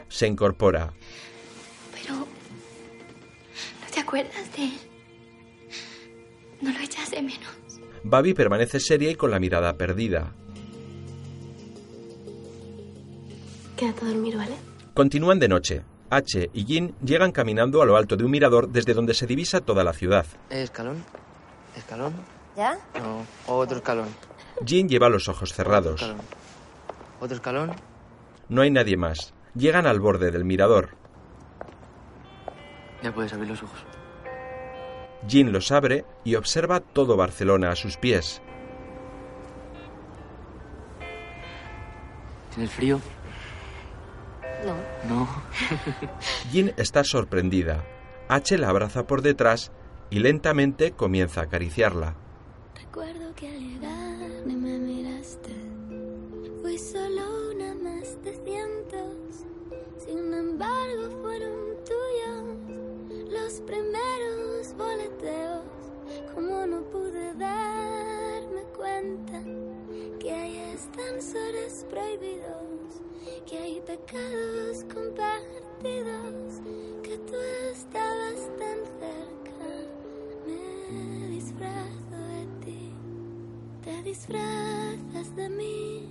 Se 0.09 0.25
incorpora. 0.25 0.91
Pero... 1.93 2.15
¿No 2.15 3.93
te 3.93 3.99
acuerdas 3.99 4.51
de 4.55 4.63
él? 4.63 4.73
No 6.59 6.71
lo 6.71 6.79
echas 6.79 7.11
de 7.11 7.21
menos. 7.21 7.55
Babi 8.03 8.33
permanece 8.33 8.79
seria 8.79 9.11
y 9.11 9.15
con 9.15 9.29
la 9.29 9.39
mirada 9.39 9.77
perdida. 9.77 10.33
Quédate 13.77 14.05
a 14.05 14.07
dormir, 14.07 14.37
¿vale? 14.37 14.55
Continúan 14.95 15.39
de 15.39 15.47
noche. 15.47 15.83
H 16.11 16.49
y 16.53 16.65
Jin 16.65 16.93
llegan 17.01 17.31
caminando 17.31 17.81
a 17.81 17.85
lo 17.85 17.95
alto 17.95 18.17
de 18.17 18.25
un 18.25 18.31
mirador 18.31 18.67
desde 18.67 18.93
donde 18.93 19.13
se 19.13 19.25
divisa 19.25 19.61
toda 19.61 19.83
la 19.85 19.93
ciudad. 19.93 20.25
¿Escalón? 20.49 21.03
¿Escalón? 21.75 22.13
¿Ya? 22.57 22.77
No, 22.99 23.25
otro 23.47 23.77
escalón. 23.77 24.09
Jin 24.65 24.89
lleva 24.89 25.07
los 25.07 25.29
ojos 25.29 25.53
cerrados. 25.53 26.13
¿Otro 27.21 27.35
escalón? 27.35 27.71
No 28.49 28.61
hay 28.61 28.71
nadie 28.71 28.97
más. 28.97 29.33
Llegan 29.55 29.87
al 29.87 30.01
borde 30.01 30.31
del 30.31 30.43
mirador. 30.43 30.89
Ya 33.01 33.13
puedes 33.13 33.31
abrir 33.31 33.49
los 33.49 33.63
ojos. 33.63 33.79
Jin 35.29 35.53
los 35.53 35.71
abre 35.71 36.03
y 36.25 36.35
observa 36.35 36.81
todo 36.81 37.15
Barcelona 37.15 37.71
a 37.71 37.75
sus 37.77 37.95
pies. 37.95 38.41
¿Tienes 42.53 42.71
frío? 42.71 42.99
No. 44.65 44.75
No. 45.09 45.27
Jin 46.51 46.73
está 46.77 47.03
sorprendida. 47.03 47.83
H 48.27 48.57
la 48.57 48.69
abraza 48.69 49.07
por 49.07 49.21
detrás 49.21 49.71
y 50.09 50.19
lentamente 50.19 50.91
comienza 50.91 51.41
a 51.41 51.43
acariciarla. 51.45 52.15
Recuerdo 52.75 53.33
que 53.35 53.47
al 53.49 53.59
llegar 53.59 54.45
ni 54.45 54.55
me 54.55 54.77
miraste. 54.77 55.55
Fui 56.61 56.77
solo 56.77 57.51
una 57.53 57.73
más 57.75 58.21
de 58.23 58.33
cientos. 58.43 59.45
Sin 60.05 60.33
embargo, 60.33 61.09
fueron 61.21 61.55
tuyos 61.85 63.31
los 63.31 63.61
primeros 63.61 64.75
boleteos. 64.77 65.63
Como 66.35 66.65
no 66.67 66.81
pude 66.83 67.33
darme 67.35 68.63
cuenta 68.75 69.30
ascensores 71.11 71.85
prohibidos, 71.89 73.01
que 73.45 73.57
hay 73.57 73.81
pecados 73.81 74.85
compartidos, 74.93 76.61
que 77.03 77.17
tú 77.17 77.35
estabas 77.71 78.49
tan 78.57 78.77
cerca. 78.99 79.51
Me 80.47 81.27
disfrazo 81.27 82.17
de 82.17 82.65
ti, 82.65 82.91
te 83.83 84.03
disfrazas 84.03 85.35
de 85.35 85.49
mí 85.49 86.09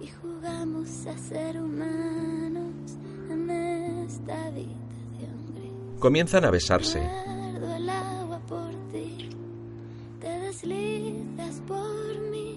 y 0.00 0.06
jugamos 0.08 1.06
a 1.06 1.18
ser 1.18 1.60
humanos 1.60 2.96
en 3.30 3.50
esta 3.50 4.46
habitación 4.46 5.54
gris. 5.54 6.00
Comienzan 6.00 6.44
a 6.44 6.50
besarse. 6.50 7.02
El 7.76 7.90
agua 7.90 8.40
por 8.48 8.70
ti, 8.90 9.28
te 10.20 10.28
deslizas 10.28 11.60
por 11.66 12.20
mí 12.30 12.51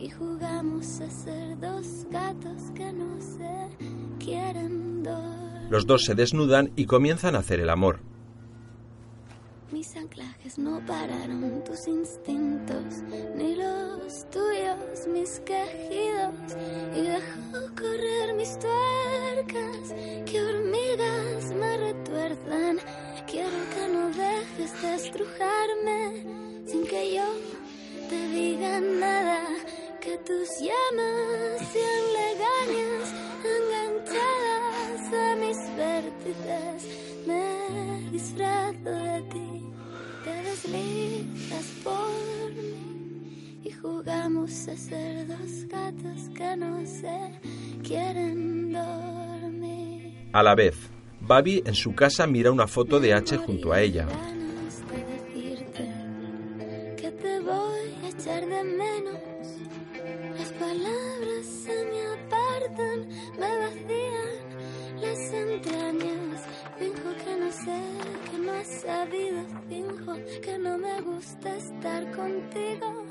y 0.00 0.08
jugamos 0.08 1.00
a 1.00 1.10
ser 1.10 1.60
dos 1.60 2.06
gatos 2.10 2.70
que 2.74 2.92
no 2.92 3.20
se 3.20 4.24
quieren 4.24 5.02
dormir. 5.02 5.70
Los 5.70 5.86
dos 5.86 6.04
se 6.04 6.14
desnudan 6.14 6.72
y 6.74 6.86
comienzan 6.86 7.36
a 7.36 7.40
hacer 7.40 7.60
el 7.60 7.70
amor. 7.70 8.00
Mis 9.70 9.94
anclajes 9.94 10.58
no 10.58 10.80
pararon 10.84 11.62
tus 11.64 11.86
instintos, 11.86 13.04
ni 13.36 13.54
los 13.54 14.28
tuyos, 14.30 15.06
mis 15.12 15.38
quejidos. 15.40 16.34
Y 16.96 17.02
dejó 17.02 17.74
correr 17.76 18.34
mis 18.36 18.58
tuercas, 18.58 19.94
que 20.26 20.42
hormigas 20.42 21.54
me 21.54 21.76
retuerzan. 21.76 22.78
Quiero 23.30 23.50
que 23.74 23.92
no 23.92 24.08
dejes 24.08 24.82
de 24.82 24.94
estrujarme 24.96 26.24
sin 26.66 26.84
que 26.84 27.14
yo 27.14 27.24
te 28.08 28.28
diga 28.28 28.80
nada. 28.80 29.40
Que 30.00 30.16
tus 30.16 30.48
llamas 30.60 31.68
sean 31.72 32.04
legañas 32.20 33.12
enganchadas 33.54 35.12
a 35.12 35.36
mis 35.36 35.58
vértices. 35.76 36.78
Me 37.26 38.10
disfrazo 38.10 38.90
de 38.90 39.22
ti, 39.30 39.62
te 40.24 40.34
deslizas 40.42 41.66
por 41.84 42.52
mí 42.54 43.60
y 43.62 43.70
jugamos 43.72 44.68
a 44.68 44.76
ser 44.76 45.26
dos 45.26 45.68
gatos 45.68 46.30
que 46.34 46.56
no 46.56 46.80
se 46.86 47.82
quieren 47.86 48.72
dormir. 48.72 50.30
A 50.32 50.42
la 50.42 50.54
vez, 50.54 50.76
Babi 51.20 51.62
en 51.66 51.74
su 51.74 51.94
casa 51.94 52.26
mira 52.26 52.50
una 52.50 52.66
foto 52.66 53.00
de 53.00 53.12
H 53.12 53.36
junto 53.36 53.70
a 53.70 53.82
ella. 53.82 54.08
Sabido. 69.10 69.42
Finjo 69.68 70.14
que 70.42 70.58
no 70.58 70.78
me 70.78 71.00
gusta 71.02 71.56
estar 71.56 72.04
contigo. 72.12 73.04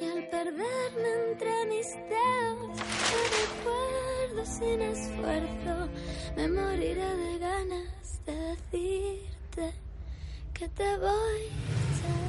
Y 0.00 0.04
al 0.04 0.28
perderme 0.28 1.30
entre 1.30 1.66
mis 1.66 1.86
dedos, 2.08 2.78
te 3.10 3.20
recuerdo 3.36 4.46
sin 4.46 4.80
esfuerzo. 4.82 5.88
Me 6.36 6.48
moriré 6.48 7.16
de 7.16 7.38
ganas 7.38 8.20
de 8.24 8.34
decirte 8.34 9.74
que 10.54 10.68
te 10.68 10.96
voy 10.98 11.48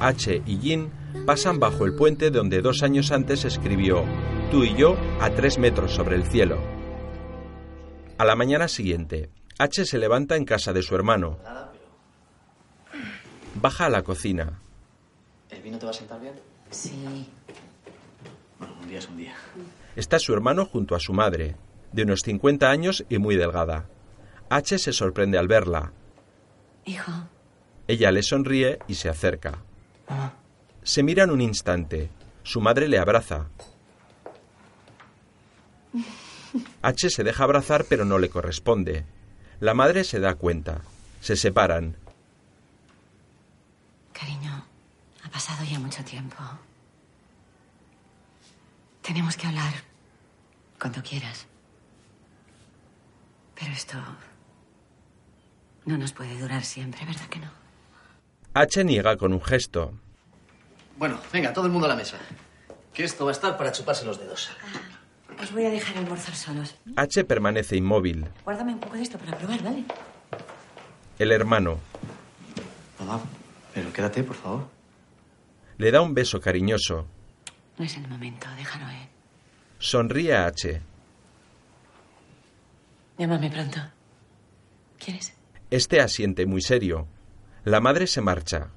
H 0.00 0.42
y 0.46 0.56
Jin 0.58 0.90
pasan 1.26 1.58
bajo 1.58 1.84
el 1.84 1.94
puente 1.94 2.30
donde 2.30 2.60
dos 2.60 2.82
años 2.82 3.10
antes 3.12 3.44
escribió 3.44 4.04
Tú 4.50 4.64
y 4.64 4.74
yo 4.76 4.96
a 5.20 5.30
tres 5.30 5.58
metros 5.58 5.92
sobre 5.92 6.16
el 6.16 6.24
cielo. 6.24 6.58
A 8.18 8.24
la 8.24 8.34
mañana 8.34 8.68
siguiente, 8.68 9.30
H 9.58 9.84
se 9.84 9.98
levanta 9.98 10.36
en 10.36 10.44
casa 10.44 10.72
de 10.72 10.82
su 10.82 10.94
hermano. 10.94 11.38
Baja 13.60 13.86
a 13.86 13.90
la 13.90 14.02
cocina. 14.02 14.58
¿El 15.50 15.60
vino 15.60 15.78
te 15.78 15.84
va 15.84 15.90
a 15.90 15.94
sentar 15.94 16.18
bien? 16.18 16.32
Sí. 16.70 17.28
Bueno, 18.58 18.74
un 18.80 18.88
día 18.88 18.98
es 19.00 19.08
un 19.08 19.18
día. 19.18 19.34
Está 19.96 20.18
su 20.18 20.32
hermano 20.32 20.64
junto 20.64 20.94
a 20.94 21.00
su 21.00 21.12
madre, 21.12 21.56
de 21.92 22.04
unos 22.04 22.20
50 22.20 22.70
años 22.70 23.04
y 23.10 23.18
muy 23.18 23.36
delgada. 23.36 23.86
H 24.48 24.78
se 24.78 24.92
sorprende 24.94 25.36
al 25.36 25.46
verla. 25.46 25.92
Hijo. 26.86 27.12
Ella 27.86 28.10
le 28.12 28.22
sonríe 28.22 28.78
y 28.88 28.94
se 28.94 29.10
acerca. 29.10 29.58
Mamá. 30.08 30.34
Se 30.82 31.02
miran 31.02 31.30
un 31.30 31.42
instante. 31.42 32.08
Su 32.42 32.62
madre 32.62 32.88
le 32.88 32.98
abraza. 32.98 33.48
H 36.80 37.10
se 37.10 37.24
deja 37.24 37.44
abrazar 37.44 37.84
pero 37.84 38.06
no 38.06 38.18
le 38.18 38.30
corresponde. 38.30 39.04
La 39.60 39.74
madre 39.74 40.04
se 40.04 40.18
da 40.18 40.34
cuenta. 40.34 40.80
Se 41.20 41.36
separan. 41.36 41.96
Cariño, 44.20 44.52
ha 45.24 45.30
pasado 45.30 45.64
ya 45.64 45.78
mucho 45.78 46.04
tiempo. 46.04 46.36
Tenemos 49.00 49.34
que 49.34 49.46
hablar 49.46 49.72
cuando 50.78 51.02
quieras. 51.02 51.46
Pero 53.58 53.72
esto 53.72 53.96
no 55.86 55.96
nos 55.96 56.12
puede 56.12 56.38
durar 56.38 56.64
siempre, 56.64 57.06
¿verdad 57.06 57.26
que 57.30 57.38
no? 57.38 57.50
H 58.52 58.84
niega 58.84 59.16
con 59.16 59.32
un 59.32 59.42
gesto. 59.42 59.94
Bueno, 60.98 61.18
venga, 61.32 61.54
todo 61.54 61.64
el 61.64 61.72
mundo 61.72 61.86
a 61.86 61.88
la 61.88 61.96
mesa. 61.96 62.18
Que 62.92 63.04
esto 63.04 63.24
va 63.24 63.30
a 63.30 63.32
estar 63.32 63.56
para 63.56 63.72
chuparse 63.72 64.04
los 64.04 64.18
dedos. 64.18 64.50
Os 65.40 65.50
voy 65.50 65.64
a 65.64 65.70
dejar 65.70 65.96
almorzar 65.96 66.34
solos. 66.34 66.76
H 66.94 67.24
permanece 67.24 67.76
inmóvil. 67.76 68.28
Guárdame 68.44 68.74
un 68.74 68.80
poco 68.80 68.96
de 68.96 69.02
esto 69.02 69.16
para 69.16 69.38
probar, 69.38 69.62
¿vale? 69.62 69.84
El 71.18 71.32
hermano 71.32 71.78
Mamá, 72.98 73.20
pero 73.74 73.92
quédate, 73.92 74.22
por 74.22 74.36
favor. 74.36 74.68
le 75.78 75.90
da 75.90 76.00
un 76.02 76.14
beso 76.14 76.40
cariñoso. 76.40 77.06
No 77.78 77.84
es 77.84 77.96
el 77.96 78.06
momento, 78.08 78.46
déjalo, 78.56 78.88
¿eh? 78.90 79.08
Sonríe 79.78 80.34
a 80.34 80.46
H. 80.46 80.82
Llámame 83.18 83.50
pronto. 83.50 83.80
¿Quieres? 84.98 85.32
Este 85.70 86.00
asiente 86.00 86.44
muy 86.46 86.60
serio. 86.60 87.06
La 87.64 87.80
madre 87.80 88.06
se 88.06 88.20
marcha. 88.20 88.68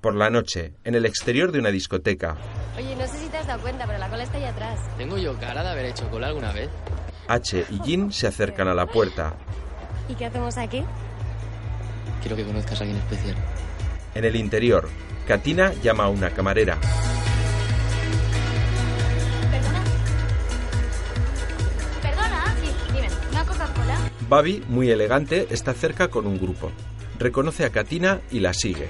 Por 0.00 0.14
la 0.14 0.30
noche, 0.30 0.74
en 0.84 0.94
el 0.94 1.04
exterior 1.06 1.50
de 1.52 1.58
una 1.58 1.70
discoteca, 1.70 2.36
Oye, 2.76 2.94
no 2.94 3.06
sé 3.06 3.18
si 3.18 3.28
te 3.28 3.38
has 3.38 3.46
dado 3.46 3.60
cuenta, 3.62 3.86
pero 3.86 3.98
la 3.98 4.08
cola 4.10 4.22
está 4.24 4.36
ahí 4.36 4.44
atrás. 4.44 4.78
¿Tengo 4.98 5.16
yo 5.16 5.34
cara 5.38 5.62
de 5.62 5.70
haber 5.70 5.86
hecho 5.86 6.08
cola 6.10 6.26
alguna 6.28 6.52
vez? 6.52 6.68
H 7.28 7.64
y 7.70 7.78
Jin 7.80 8.12
se 8.12 8.26
acercan 8.26 8.68
a 8.68 8.74
la 8.74 8.86
puerta. 8.86 9.34
¿Y 10.08 10.14
qué 10.14 10.26
hacemos 10.26 10.56
aquí? 10.56 10.84
Quiero 12.20 12.36
que 12.36 12.44
conozcas 12.44 12.80
a 12.80 12.84
alguien 12.84 13.00
especial. 13.00 13.36
En 14.14 14.24
el 14.24 14.36
interior, 14.36 14.88
Katina 15.26 15.72
llama 15.82 16.04
a 16.04 16.08
una 16.08 16.30
camarera. 16.30 16.78
Perdona, 22.02 22.54
sí, 22.62 22.70
dime, 22.94 23.08
¿una 23.30 23.44
Coca-Cola? 23.44 23.98
Babi, 24.28 24.64
muy 24.68 24.90
elegante, 24.90 25.48
está 25.50 25.74
cerca 25.74 26.08
con 26.08 26.26
un 26.26 26.38
grupo. 26.38 26.70
Reconoce 27.18 27.64
a 27.64 27.70
Katina 27.70 28.20
y 28.30 28.40
la 28.40 28.52
sigue. 28.54 28.88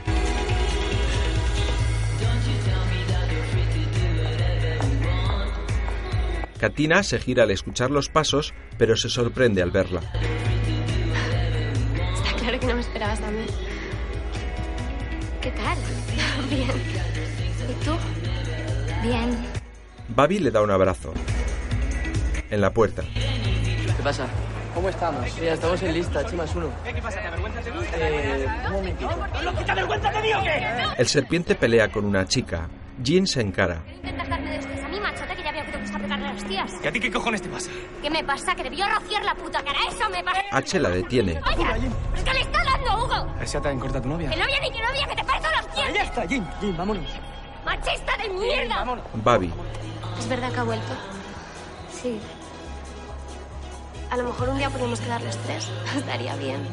Katina 6.58 7.02
se 7.02 7.18
gira 7.18 7.42
al 7.42 7.50
escuchar 7.50 7.90
los 7.90 8.08
pasos, 8.08 8.54
pero 8.78 8.96
se 8.96 9.08
sorprende 9.08 9.62
al 9.62 9.70
verla. 9.70 10.00
Está 12.14 12.36
claro 12.38 12.58
que 12.60 12.66
no 12.66 12.74
me 12.74 12.80
esperabas 12.80 13.20
a 13.20 13.30
mí. 13.30 13.44
¿Qué 15.40 15.50
tal? 15.50 15.78
Bien. 16.50 16.68
¿Y 17.68 17.84
tú? 17.84 17.92
Bien. 19.02 19.36
Babi 20.08 20.38
le 20.38 20.50
da 20.50 20.62
un 20.62 20.70
abrazo. 20.70 21.12
En 22.48 22.60
la 22.60 22.70
puerta, 22.72 23.02
¿Qué 23.02 24.02
pasa? 24.04 24.26
¿Cómo 24.72 24.88
estamos? 24.88 25.36
Ya 25.40 25.54
estamos 25.54 25.82
en 25.82 25.94
lista, 25.94 26.20
H 26.20 26.36
más 26.36 26.54
uno. 26.54 26.68
¿Qué 26.84 27.02
pasa? 27.02 27.20
¿Te 27.20 27.26
avergüenzas 27.26 27.64
de 27.64 27.70
mí? 27.72 27.78
Eh, 27.94 28.46
un 28.66 28.72
momentito. 28.72 29.10
¿No 29.42 29.52
te 29.52 29.72
avergüenzas 29.72 30.14
de 30.14 30.20
mí 30.22 30.32
o 30.34 30.42
qué? 30.42 31.02
el 31.02 31.06
serpiente 31.08 31.54
pelea 31.54 31.88
con 31.88 32.04
una 32.04 32.26
chica. 32.26 32.68
Jin 33.02 33.26
se 33.26 33.40
encara. 33.40 33.82
Intentas 33.96 34.28
darme 34.28 34.50
de 34.50 34.62
pegarle 36.06 36.28
a 36.28 36.32
hostias. 36.32 36.72
¿Y 36.82 36.86
a 36.86 36.92
ti 36.92 37.00
qué 37.00 37.10
cojones 37.10 37.42
te 37.42 37.48
pasa? 37.48 37.70
¿Qué 38.00 38.10
me 38.10 38.22
pasa? 38.24 38.54
Que 38.54 38.62
debió 38.62 38.86
rociar 38.88 39.24
la 39.24 39.34
puta 39.34 39.62
cara. 39.62 39.78
Eso 39.88 40.08
me 40.10 40.22
pasa. 40.22 40.40
H 40.52 40.78
la 40.80 40.88
detiene. 40.90 41.40
¡Vaya! 41.40 41.76
¿Pero 42.14 42.24
qué 42.24 42.32
le 42.34 42.40
está 42.40 42.64
dando, 42.64 43.04
Hugo? 43.04 43.34
¿A 43.38 43.42
esa 43.42 43.60
te 43.60 43.78
corta 43.78 44.00
tu 44.00 44.08
novia? 44.08 44.30
¡Que 44.30 44.36
novia 44.36 44.60
ni 44.60 44.70
que 44.70 44.80
novia, 44.82 45.06
que 45.08 45.16
te 45.16 45.24
parto 45.24 45.48
los 45.50 45.76
Ya 45.76 45.82
dientes! 45.82 46.02
está, 46.04 46.26
Jim, 46.28 46.44
Jim, 46.60 46.76
vámonos. 46.76 47.04
¡Machista 47.64 48.16
de 48.22 48.28
mierda! 48.28 48.84
Babi, 49.14 49.52
¿Es 50.18 50.28
verdad 50.28 50.52
que 50.52 50.60
ha 50.60 50.62
vuelto? 50.62 50.92
Sí. 51.90 52.20
A 54.10 54.16
lo 54.16 54.22
mejor 54.24 54.48
un 54.50 54.58
día 54.58 54.70
podemos 54.70 55.00
quedar 55.00 55.20
los 55.22 55.36
tres. 55.38 55.68
Estaría 55.96 56.36
bien. 56.36 56.66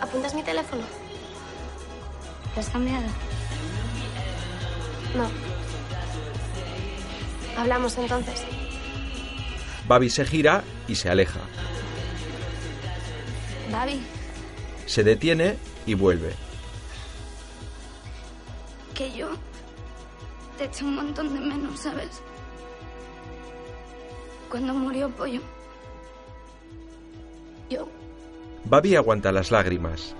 ¿Apuntas 0.00 0.34
mi 0.34 0.42
teléfono? 0.42 0.82
¿Lo 2.54 2.60
has 2.60 2.68
cambiado? 2.70 3.06
No. 5.16 5.55
Hablamos 7.56 7.96
entonces. 7.98 8.42
Babi 9.88 10.10
se 10.10 10.24
gira 10.24 10.62
y 10.88 10.94
se 10.96 11.08
aleja. 11.08 11.40
Babi, 13.70 14.00
Se 14.86 15.02
detiene 15.04 15.56
y 15.86 15.94
vuelve. 15.94 16.32
que 18.94 19.12
yo 19.14 19.28
te 20.56 20.64
eché 20.64 20.82
un 20.84 20.94
montón 20.94 21.34
de 21.34 21.38
menos, 21.40 21.80
¿sabes? 21.80 22.22
Cuando 24.50 24.72
murió 24.72 25.10
Pollo. 25.10 25.42
Yo 27.68 27.86
Babi 28.64 28.96
aguanta 28.96 29.32
las 29.32 29.50
lágrimas. 29.50 30.14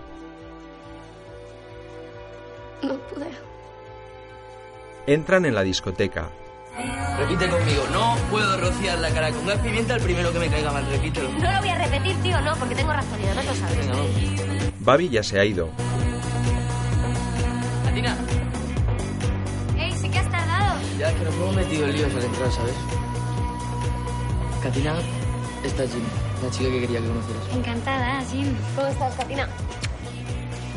no 2.82 2.94
pude. 3.08 3.30
Entran 5.06 5.46
en 5.46 5.54
la 5.54 5.62
discoteca. 5.62 6.28
Repite 7.18 7.48
conmigo. 7.48 7.84
No 7.92 8.16
puedo 8.30 8.56
rociar 8.58 8.98
la 8.98 9.10
cara 9.10 9.30
con 9.30 9.46
gas 9.46 9.58
pimienta 9.60 9.94
el 9.94 10.02
primero 10.02 10.32
que 10.32 10.38
me 10.38 10.48
caiga 10.48 10.70
mal. 10.70 10.86
Repítelo. 10.90 11.30
No 11.32 11.52
lo 11.52 11.58
voy 11.60 11.68
a 11.68 11.78
repetir, 11.78 12.16
tío, 12.22 12.40
no, 12.42 12.54
porque 12.56 12.74
tengo 12.74 12.92
razón 12.92 13.20
y 13.20 13.26
además 13.26 13.46
lo 13.46 13.54
sabes. 13.54 13.78
Venga, 13.78 13.92
vamos. 13.92 14.10
Babi 14.80 15.08
ya 15.08 15.22
se 15.22 15.40
ha 15.40 15.44
ido. 15.44 15.70
Katina. 17.84 18.16
¡Ey, 19.78 19.92
sí 19.92 20.08
que 20.08 20.18
has 20.18 20.30
tardado! 20.30 20.78
Ya 20.98 21.12
que 21.14 21.24
nos 21.24 21.34
hemos 21.34 21.56
metido 21.56 21.86
en 21.86 21.92
líos 21.92 22.14
al 22.14 22.24
entrar, 22.24 22.52
¿sabes? 22.52 22.74
Katina, 24.62 24.94
esta 25.64 25.84
es 25.84 25.92
Jim, 25.92 26.02
la 26.42 26.50
chica 26.50 26.70
que 26.70 26.80
quería 26.80 27.00
que 27.00 27.06
conocieras. 27.06 27.42
Encantada, 27.54 28.22
Jim. 28.30 28.54
¿Cómo 28.74 28.88
estás, 28.88 29.14
Katina? 29.14 29.48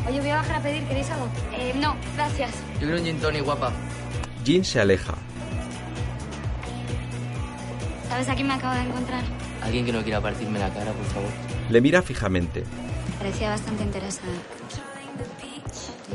Oye, 0.08 0.20
voy 0.20 0.30
a 0.30 0.36
bajar 0.36 0.56
a 0.56 0.62
pedir, 0.62 0.82
¿queréis 0.84 1.10
algo? 1.10 1.28
Eh, 1.52 1.74
no, 1.76 1.94
gracias. 2.16 2.50
Yo 2.74 2.80
quiero 2.80 2.96
un 2.96 3.04
gin 3.04 3.20
tonic, 3.20 3.44
guapa. 3.44 3.72
Jin 4.44 4.64
se 4.64 4.80
aleja. 4.80 5.14
¿Sabes 8.10 8.28
a 8.28 8.34
quién 8.34 8.48
me 8.48 8.54
acabo 8.54 8.74
de 8.74 8.80
encontrar? 8.80 9.22
Alguien 9.62 9.86
que 9.86 9.92
no 9.92 10.02
quiera 10.02 10.20
partirme 10.20 10.58
la 10.58 10.68
cara, 10.70 10.92
por 10.92 11.04
favor. 11.06 11.30
Le 11.68 11.80
mira 11.80 12.02
fijamente. 12.02 12.64
Parecía 13.18 13.50
bastante 13.50 13.84
interesada. 13.84 14.32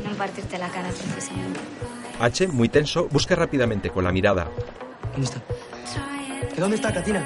No 0.03 0.15
partirte 0.17 0.57
la 0.57 0.67
cara, 0.67 0.89
precisamente. 0.89 1.59
H, 2.19 2.47
muy 2.49 2.67
tenso, 2.67 3.07
busca 3.09 3.35
rápidamente 3.35 3.89
con 3.91 4.03
la 4.03 4.11
mirada. 4.11 4.49
¿Dónde 5.13 5.25
está? 5.25 5.41
¿De 6.53 6.61
dónde 6.61 6.75
está 6.75 6.93
Katina? 6.93 7.25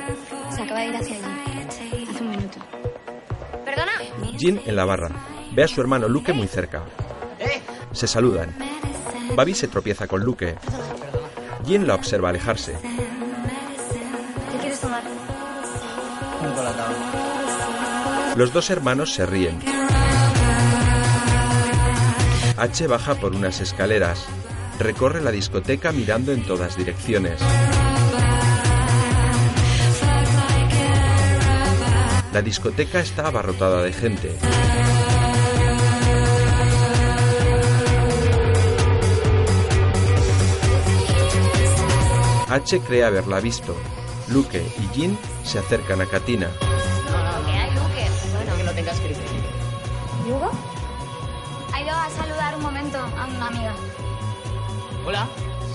Se 0.55 0.61
acaba 0.61 0.81
de 0.81 0.87
ir 0.89 0.95
hacia 0.95 1.15
allí. 1.15 2.07
Hace 2.07 2.23
un 2.23 2.29
minuto. 2.29 2.59
¿Perdona? 3.65 3.91
Jin 4.37 4.61
en 4.65 4.75
la 4.75 4.85
barra. 4.85 5.09
Ve 5.51 5.63
a 5.63 5.67
su 5.67 5.81
hermano 5.81 6.07
Luke 6.07 6.31
muy 6.31 6.47
cerca. 6.47 6.83
Se 7.91 8.05
saludan. 8.07 8.55
Babi 9.35 9.55
se 9.55 9.67
tropieza 9.67 10.05
con 10.05 10.23
Luke. 10.23 10.55
Jin 11.65 11.87
la 11.87 11.95
observa 11.95 12.29
alejarse. 12.29 12.75
Los 18.39 18.53
dos 18.53 18.69
hermanos 18.69 19.13
se 19.13 19.25
ríen. 19.25 19.59
H 22.55 22.87
baja 22.87 23.15
por 23.15 23.35
unas 23.35 23.59
escaleras. 23.59 24.25
Recorre 24.79 25.21
la 25.21 25.29
discoteca 25.29 25.91
mirando 25.91 26.31
en 26.31 26.43
todas 26.43 26.77
direcciones. 26.77 27.41
La 32.31 32.41
discoteca 32.41 33.01
está 33.01 33.27
abarrotada 33.27 33.83
de 33.83 33.91
gente. 33.91 34.33
H 42.47 42.79
cree 42.87 43.03
haberla 43.03 43.41
visto. 43.41 43.75
Luke 44.29 44.65
y 44.79 44.95
Jin 44.95 45.17
se 45.43 45.59
acercan 45.59 45.99
a 45.99 46.05
Katina. 46.05 46.47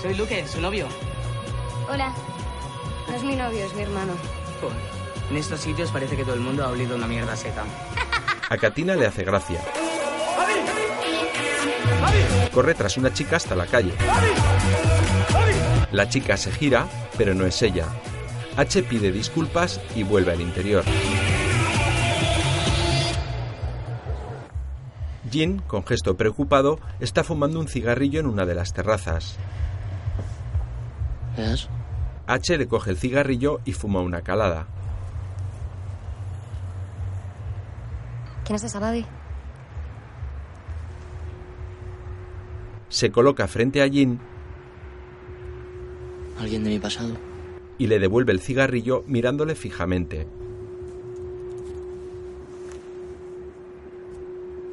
Soy 0.05 0.13
Luque, 0.13 0.47
su 0.47 0.61
novio. 0.61 0.87
Hola. 1.91 2.13
No 3.07 3.15
es 3.15 3.23
mi 3.23 3.35
novio, 3.35 3.65
es 3.65 3.73
mi 3.73 3.81
hermano. 3.81 4.13
Joder, 4.61 4.77
En 5.31 5.37
estos 5.37 5.61
sitios 5.61 5.89
parece 5.89 6.15
que 6.15 6.23
todo 6.23 6.35
el 6.35 6.41
mundo 6.41 6.63
ha 6.63 6.69
olido 6.69 6.95
una 6.95 7.07
mierda 7.07 7.35
seca. 7.35 7.63
A 8.49 8.55
Katina 8.55 8.95
le 8.95 9.07
hace 9.07 9.23
gracia. 9.23 9.59
Corre 12.53 12.75
tras 12.75 12.97
una 12.97 13.11
chica 13.13 13.37
hasta 13.37 13.55
la 13.55 13.65
calle. 13.65 13.93
La 15.91 16.07
chica 16.07 16.37
se 16.37 16.51
gira, 16.51 16.87
pero 17.17 17.33
no 17.33 17.47
es 17.47 17.59
ella. 17.63 17.87
H 18.57 18.83
pide 18.83 19.11
disculpas 19.11 19.81
y 19.95 20.03
vuelve 20.03 20.33
al 20.33 20.41
interior. 20.41 20.83
Jin, 25.31 25.63
con 25.65 25.83
gesto 25.83 26.15
preocupado, 26.15 26.79
está 26.99 27.23
fumando 27.23 27.59
un 27.59 27.67
cigarrillo 27.67 28.19
en 28.19 28.27
una 28.27 28.45
de 28.45 28.53
las 28.53 28.71
terrazas. 28.71 29.39
¿Ves? 31.37 31.67
H 32.27 32.57
le 32.57 32.67
coge 32.67 32.91
el 32.91 32.97
cigarrillo 32.97 33.59
y 33.65 33.73
fuma 33.73 34.01
una 34.01 34.21
calada. 34.21 34.67
¿Quién 38.45 38.55
es 38.55 38.63
esa, 38.63 38.79
Babi? 38.79 39.05
Se 42.89 43.11
coloca 43.11 43.47
frente 43.47 43.81
a 43.81 43.89
Jin 43.89 44.19
Alguien 46.39 46.63
de 46.63 46.69
mi 46.69 46.79
pasado. 46.79 47.15
y 47.77 47.87
le 47.87 47.99
devuelve 47.99 48.31
el 48.31 48.39
cigarrillo 48.39 49.03
mirándole 49.07 49.55
fijamente. 49.55 50.27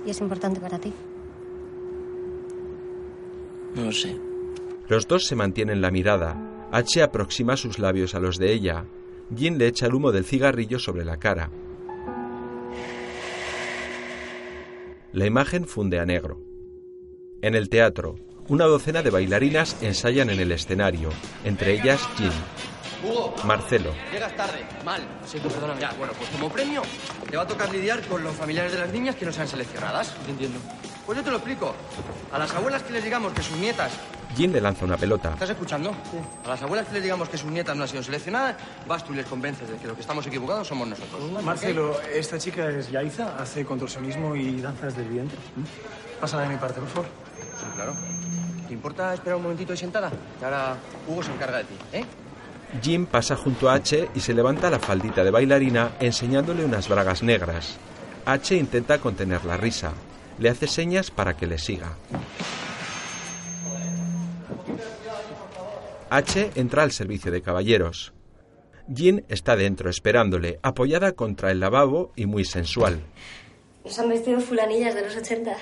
¿Y 0.06 0.10
es 0.10 0.20
importante 0.20 0.60
para 0.60 0.78
ti? 0.78 0.92
No 3.76 3.84
lo 3.84 3.92
sé. 3.92 4.16
Los 4.88 5.06
dos 5.06 5.24
se 5.26 5.36
mantienen 5.36 5.80
la 5.80 5.90
mirada. 5.90 6.36
H 6.72 7.02
aproxima 7.02 7.58
sus 7.58 7.78
labios 7.78 8.14
a 8.14 8.20
los 8.20 8.38
de 8.38 8.50
ella. 8.50 8.86
Jin 9.36 9.58
le 9.58 9.66
echa 9.66 9.86
el 9.86 9.94
humo 9.94 10.10
del 10.10 10.24
cigarrillo 10.24 10.78
sobre 10.78 11.04
la 11.04 11.18
cara. 11.18 11.50
La 15.12 15.26
imagen 15.26 15.66
funde 15.66 16.00
a 16.00 16.06
negro. 16.06 16.40
En 17.42 17.54
el 17.54 17.68
teatro, 17.68 18.16
una 18.48 18.64
docena 18.64 19.02
de 19.02 19.10
bailarinas 19.10 19.82
ensayan 19.82 20.30
en 20.30 20.40
el 20.40 20.50
escenario, 20.50 21.10
entre 21.44 21.74
ellas 21.74 22.00
Jin. 22.16 22.32
Hugo. 23.02 23.34
Marcelo. 23.44 23.92
Llegas 24.12 24.36
tarde. 24.36 24.64
Mal. 24.84 25.02
Sí, 25.26 25.38
perdóname. 25.38 25.80
Ya, 25.80 25.92
bueno, 25.98 26.12
pues 26.16 26.28
como 26.30 26.48
premio 26.48 26.82
te 27.30 27.36
va 27.36 27.42
a 27.42 27.46
tocar 27.46 27.70
lidiar 27.70 28.00
con 28.02 28.22
los 28.22 28.34
familiares 28.34 28.72
de 28.72 28.78
las 28.78 28.92
niñas 28.92 29.16
que 29.16 29.24
no 29.24 29.32
sean 29.32 29.48
seleccionadas. 29.48 30.14
Entiendo. 30.28 30.58
Pues 31.04 31.18
yo 31.18 31.24
te 31.24 31.30
lo 31.30 31.36
explico. 31.36 31.74
A 32.32 32.38
las 32.38 32.54
abuelas 32.54 32.82
que 32.82 32.92
les 32.92 33.02
digamos 33.04 33.32
que 33.32 33.42
sus 33.42 33.56
nietas... 33.56 33.92
Jin 34.36 34.52
le 34.52 34.60
lanza 34.60 34.84
una 34.84 34.96
pelota. 34.96 35.32
¿Estás 35.32 35.50
escuchando? 35.50 35.90
Sí. 36.10 36.16
A 36.44 36.48
las 36.48 36.62
abuelas 36.62 36.86
que 36.86 36.94
les 36.94 37.02
digamos 37.02 37.28
que 37.28 37.36
sus 37.36 37.50
nietas 37.50 37.76
no 37.76 37.82
han 37.82 37.88
sido 37.88 38.02
seleccionadas, 38.02 38.56
vas 38.86 39.04
tú 39.04 39.12
y 39.12 39.16
les 39.16 39.26
convences 39.26 39.68
de 39.68 39.76
que 39.76 39.86
los 39.86 39.94
que 39.94 40.00
estamos 40.00 40.26
equivocados 40.26 40.68
somos 40.68 40.88
nosotros. 40.88 41.42
Marcelo, 41.42 42.00
esta 42.02 42.38
chica 42.38 42.70
es 42.70 42.90
Yaiza, 42.90 43.36
hace 43.38 43.64
contorsionismo 43.64 44.34
y 44.36 44.60
danzas 44.60 44.96
del 44.96 45.08
vientre. 45.08 45.36
Pásala 46.20 46.44
de 46.44 46.48
mi 46.50 46.56
parte, 46.56 46.80
por 46.80 46.88
favor. 46.88 47.06
Sí, 47.58 47.66
claro. 47.74 47.94
¿Te 48.66 48.72
importa 48.72 49.12
esperar 49.12 49.36
un 49.36 49.42
momentito 49.42 49.72
ahí 49.72 49.78
sentada? 49.78 50.10
Que 50.38 50.44
ahora 50.44 50.76
Hugo 51.06 51.22
se 51.22 51.32
encarga 51.32 51.58
de 51.58 51.64
ti, 51.64 51.74
¿eh? 51.92 52.04
Jim 52.80 53.06
pasa 53.06 53.36
junto 53.36 53.68
a 53.68 53.74
H 53.74 54.08
y 54.14 54.20
se 54.20 54.32
levanta 54.32 54.70
la 54.70 54.78
faldita 54.78 55.22
de 55.24 55.30
bailarina 55.30 55.92
enseñándole 56.00 56.64
unas 56.64 56.88
bragas 56.88 57.22
negras. 57.22 57.76
H 58.24 58.56
intenta 58.56 58.98
contener 58.98 59.44
la 59.44 59.56
risa. 59.56 59.92
Le 60.38 60.48
hace 60.48 60.66
señas 60.66 61.10
para 61.10 61.36
que 61.36 61.46
le 61.46 61.58
siga. 61.58 61.96
H 66.08 66.50
entra 66.54 66.82
al 66.82 66.92
servicio 66.92 67.30
de 67.30 67.42
caballeros. 67.42 68.12
Jin 68.92 69.24
está 69.28 69.56
dentro 69.56 69.90
esperándole, 69.90 70.58
apoyada 70.62 71.12
contra 71.12 71.50
el 71.50 71.60
lavabo 71.60 72.12
y 72.16 72.26
muy 72.26 72.44
sensual. 72.44 73.00
Nos 73.84 73.98
han 73.98 74.08
vestido 74.08 74.40
fulanillas 74.40 74.94
de 74.94 75.02
los 75.02 75.16
80. 75.16 75.56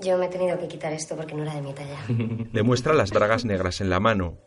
Yo 0.00 0.16
me 0.16 0.26
he 0.26 0.28
tenido 0.28 0.58
que 0.58 0.68
quitar 0.68 0.92
esto 0.92 1.16
porque 1.16 1.34
no 1.34 1.42
era 1.42 1.54
de 1.54 1.62
mi 1.62 1.72
talla. 1.72 1.98
Le 2.52 2.62
muestra 2.62 2.94
las 2.94 3.10
bragas 3.10 3.44
negras 3.44 3.80
en 3.80 3.90
la 3.90 4.00
mano. 4.00 4.38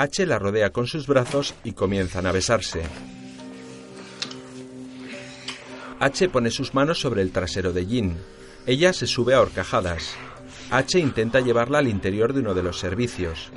H 0.00 0.24
la 0.24 0.38
rodea 0.38 0.70
con 0.70 0.86
sus 0.86 1.06
brazos 1.06 1.54
y 1.62 1.72
comienzan 1.72 2.24
a 2.24 2.32
besarse. 2.32 2.80
H 5.98 6.28
pone 6.30 6.50
sus 6.50 6.72
manos 6.72 6.98
sobre 6.98 7.20
el 7.20 7.32
trasero 7.32 7.74
de 7.74 7.84
Jin. 7.84 8.16
Ella 8.66 8.94
se 8.94 9.06
sube 9.06 9.34
a 9.34 9.42
horcajadas. 9.42 10.14
H 10.70 10.98
intenta 10.98 11.40
llevarla 11.40 11.80
al 11.80 11.88
interior 11.88 12.32
de 12.32 12.40
uno 12.40 12.54
de 12.54 12.62
los 12.62 12.78
servicios. 12.78 13.50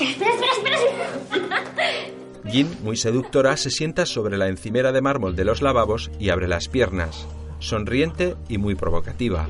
Espera, 0.00 0.34
espera, 0.34 0.50
espera, 0.50 1.62
espera. 1.62 2.50
Jin, 2.50 2.76
muy 2.82 2.96
seductora, 2.96 3.56
se 3.56 3.70
sienta 3.70 4.06
sobre 4.06 4.36
la 4.38 4.48
encimera 4.48 4.90
de 4.90 5.02
mármol 5.02 5.36
de 5.36 5.44
los 5.44 5.62
lavabos 5.62 6.10
y 6.18 6.30
abre 6.30 6.48
las 6.48 6.66
piernas, 6.66 7.28
sonriente 7.60 8.34
y 8.48 8.58
muy 8.58 8.74
provocativa. 8.74 9.46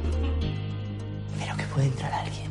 Pero 1.39 1.57
que 1.57 1.65
puede 1.73 1.87
entrar 1.87 2.13
alguien. 2.13 2.42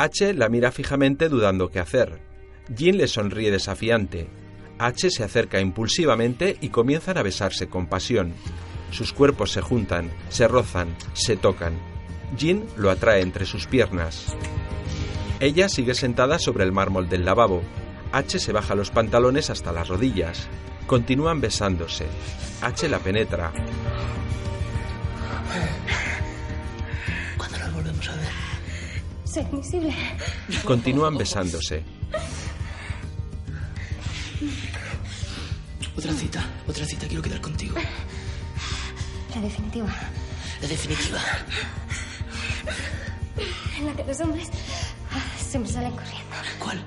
H 0.00 0.32
la 0.32 0.48
mira 0.48 0.72
fijamente 0.72 1.28
dudando 1.28 1.68
qué 1.68 1.78
hacer. 1.78 2.22
Jin 2.74 2.96
le 2.96 3.06
sonríe 3.06 3.50
desafiante. 3.50 4.30
H 4.78 5.10
se 5.10 5.22
acerca 5.22 5.60
impulsivamente 5.60 6.56
y 6.62 6.70
comienzan 6.70 7.18
a 7.18 7.22
besarse 7.22 7.68
con 7.68 7.86
pasión. 7.86 8.32
Sus 8.92 9.12
cuerpos 9.12 9.52
se 9.52 9.60
juntan, 9.60 10.10
se 10.30 10.48
rozan, 10.48 10.96
se 11.12 11.36
tocan. 11.36 11.78
Jin 12.38 12.64
lo 12.78 12.90
atrae 12.90 13.20
entre 13.20 13.44
sus 13.44 13.66
piernas. 13.66 14.34
Ella 15.38 15.68
sigue 15.68 15.92
sentada 15.92 16.38
sobre 16.38 16.64
el 16.64 16.72
mármol 16.72 17.10
del 17.10 17.26
lavabo. 17.26 17.60
H 18.10 18.38
se 18.38 18.52
baja 18.52 18.74
los 18.74 18.90
pantalones 18.90 19.50
hasta 19.50 19.70
las 19.70 19.88
rodillas. 19.88 20.48
Continúan 20.86 21.42
besándose. 21.42 22.06
H 22.62 22.88
la 22.88 23.00
penetra. 23.00 23.52
¿Cuándo 27.36 27.58
nos 27.58 27.74
volvemos 27.74 28.08
a 28.08 28.16
ver? 28.16 28.49
Soy 29.32 29.46
invisible. 29.52 29.94
Continúan 30.64 31.16
besándose. 31.16 31.84
Otra 35.96 36.12
cita, 36.12 36.44
otra 36.66 36.84
cita, 36.84 37.06
quiero 37.06 37.22
quedar 37.22 37.40
contigo. 37.40 37.76
La 39.32 39.40
definitiva. 39.40 39.88
La 40.60 40.66
definitiva. 40.66 41.20
En 43.78 43.86
la 43.86 43.92
que 43.94 44.04
los 44.04 44.20
hombres 44.20 44.48
siempre 45.38 45.72
salen 45.72 45.92
corriendo. 45.92 46.36
¿Cuál? 46.58 46.84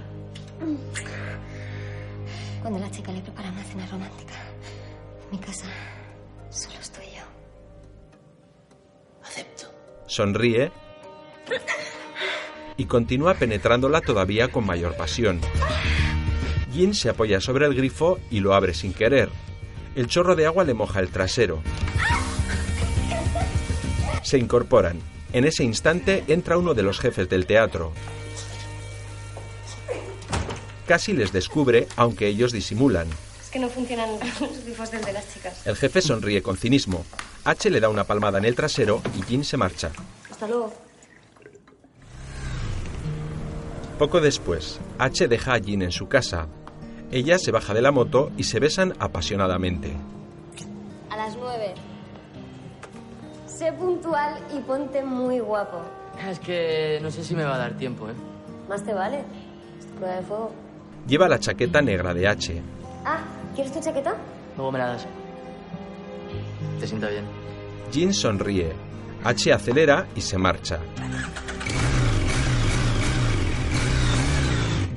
Cuando 2.61 2.79
la 2.79 2.91
chica 2.91 3.13
le 3.13 3.21
prepara 3.21 3.51
una 3.51 3.63
cena 3.63 3.85
romántica. 3.87 4.33
En 5.31 5.39
mi 5.39 5.45
casa 5.45 5.65
solo 6.49 6.75
estoy 6.81 7.05
yo. 7.05 7.23
Acepto. 9.23 9.73
Sonríe 10.07 10.71
y 12.77 12.85
continúa 12.85 13.35
penetrándola 13.35 14.01
todavía 14.01 14.51
con 14.51 14.65
mayor 14.65 14.95
pasión. 14.95 15.39
Jin 16.73 16.93
se 16.93 17.09
apoya 17.09 17.39
sobre 17.39 17.65
el 17.65 17.75
grifo 17.75 18.19
y 18.31 18.39
lo 18.39 18.53
abre 18.53 18.73
sin 18.73 18.93
querer. 18.93 19.29
El 19.95 20.07
chorro 20.07 20.35
de 20.35 20.47
agua 20.47 20.63
le 20.63 20.73
moja 20.73 20.99
el 20.99 21.09
trasero. 21.09 21.61
Se 24.23 24.37
incorporan. 24.37 24.99
En 25.33 25.45
ese 25.45 25.63
instante 25.63 26.23
entra 26.27 26.57
uno 26.57 26.73
de 26.73 26.83
los 26.83 26.99
jefes 26.99 27.29
del 27.29 27.45
teatro. 27.45 27.91
Casi 30.87 31.13
les 31.13 31.31
descubre, 31.31 31.87
aunque 31.95 32.27
ellos 32.27 32.51
disimulan. 32.51 33.07
Es 33.41 33.49
que 33.49 33.59
no 33.59 33.69
funcionan 33.69 34.09
los 34.11 34.63
grifos 34.65 34.91
del 34.91 35.03
de 35.03 35.13
las 35.13 35.31
chicas. 35.33 35.65
El 35.65 35.75
jefe 35.75 36.01
sonríe 36.01 36.41
con 36.41 36.57
cinismo. 36.57 37.05
H 37.45 37.69
le 37.69 37.79
da 37.79 37.89
una 37.89 38.03
palmada 38.03 38.39
en 38.39 38.45
el 38.45 38.55
trasero 38.55 39.01
y 39.17 39.21
Jin 39.23 39.43
se 39.43 39.57
marcha. 39.57 39.91
Hasta 40.29 40.47
luego. 40.47 40.73
Poco 43.97 44.19
después, 44.19 44.79
H 44.97 45.27
deja 45.27 45.53
a 45.53 45.59
Jin 45.59 45.83
en 45.83 45.91
su 45.91 46.07
casa. 46.07 46.47
Ella 47.11 47.37
se 47.37 47.51
baja 47.51 47.73
de 47.73 47.81
la 47.81 47.91
moto 47.91 48.31
y 48.37 48.43
se 48.43 48.59
besan 48.59 48.93
apasionadamente. 48.99 49.93
A 51.09 51.15
las 51.17 51.37
nueve. 51.37 51.75
Sé 53.45 53.71
puntual 53.73 54.39
y 54.53 54.59
ponte 54.61 55.03
muy 55.03 55.39
guapo. 55.39 55.81
Es 56.27 56.39
que 56.39 56.99
no 57.01 57.11
sé 57.11 57.23
si 57.23 57.35
me 57.35 57.43
va 57.43 57.55
a 57.55 57.59
dar 57.59 57.77
tiempo, 57.77 58.09
¿eh? 58.09 58.13
Más 58.67 58.83
te 58.83 58.93
vale. 58.93 59.23
Es 59.79 59.85
tu 59.85 59.93
prueba 59.93 60.15
de 60.15 60.23
fuego. 60.23 60.51
Lleva 61.07 61.27
la 61.27 61.39
chaqueta 61.39 61.81
negra 61.81 62.13
de 62.13 62.27
H. 62.27 62.61
Ah, 63.05 63.19
¿quieres 63.53 63.71
tu 63.71 63.79
chaqueta? 63.79 64.15
Luego 64.57 64.71
me 64.71 64.79
la 64.79 64.87
das. 64.87 65.05
Te 66.79 66.87
sienta 66.87 67.09
bien. 67.09 67.25
Jin 67.91 68.13
sonríe. 68.13 68.73
H 69.23 69.53
acelera 69.53 70.07
y 70.15 70.21
se 70.21 70.37
marcha. 70.37 70.79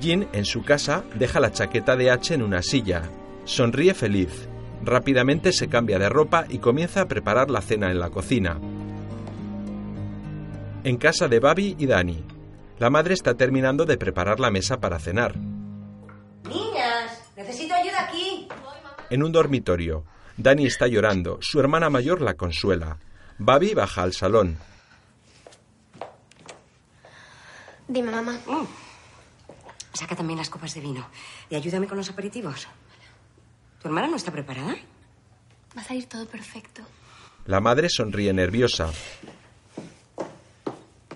Jin, 0.00 0.28
en 0.32 0.44
su 0.44 0.62
casa, 0.62 1.04
deja 1.14 1.40
la 1.40 1.52
chaqueta 1.52 1.96
de 1.96 2.10
H 2.10 2.34
en 2.34 2.42
una 2.42 2.62
silla. 2.62 3.02
Sonríe 3.44 3.94
feliz. 3.94 4.48
Rápidamente 4.82 5.52
se 5.52 5.68
cambia 5.68 5.98
de 5.98 6.08
ropa 6.08 6.46
y 6.48 6.58
comienza 6.58 7.02
a 7.02 7.08
preparar 7.08 7.50
la 7.50 7.60
cena 7.60 7.90
en 7.90 7.98
la 7.98 8.10
cocina. 8.10 8.58
En 10.84 10.96
casa 10.96 11.28
de 11.28 11.40
Babi 11.40 11.76
y 11.78 11.86
Dani. 11.86 12.24
La 12.78 12.90
madre 12.90 13.14
está 13.14 13.34
terminando 13.34 13.86
de 13.86 13.96
preparar 13.96 14.38
la 14.38 14.50
mesa 14.50 14.78
para 14.80 14.98
cenar. 14.98 15.34
Niñas, 15.36 17.30
necesito 17.36 17.74
ayuda 17.74 18.04
aquí. 18.08 18.48
En 19.10 19.22
un 19.22 19.32
dormitorio, 19.32 20.04
Dani 20.36 20.66
está 20.66 20.86
llorando. 20.86 21.38
Su 21.40 21.58
hermana 21.58 21.88
mayor 21.88 22.20
la 22.20 22.34
consuela. 22.34 22.98
Babi 23.38 23.74
baja 23.74 24.02
al 24.02 24.12
salón. 24.12 24.58
Dime, 27.88 28.10
mamá. 28.10 28.38
Saca 29.96 30.14
también 30.14 30.38
las 30.38 30.50
copas 30.50 30.74
de 30.74 30.80
vino. 30.82 31.08
Y 31.48 31.54
ayúdame 31.54 31.86
con 31.86 31.96
los 31.96 32.10
aperitivos. 32.10 32.68
¿Tu 33.80 33.88
hermana 33.88 34.08
no 34.08 34.16
está 34.16 34.30
preparada? 34.30 34.76
Va 35.76 35.80
a 35.80 35.84
salir 35.84 36.06
todo 36.06 36.26
perfecto. 36.26 36.82
La 37.46 37.60
madre 37.60 37.88
sonríe 37.88 38.32
nerviosa. 38.32 38.90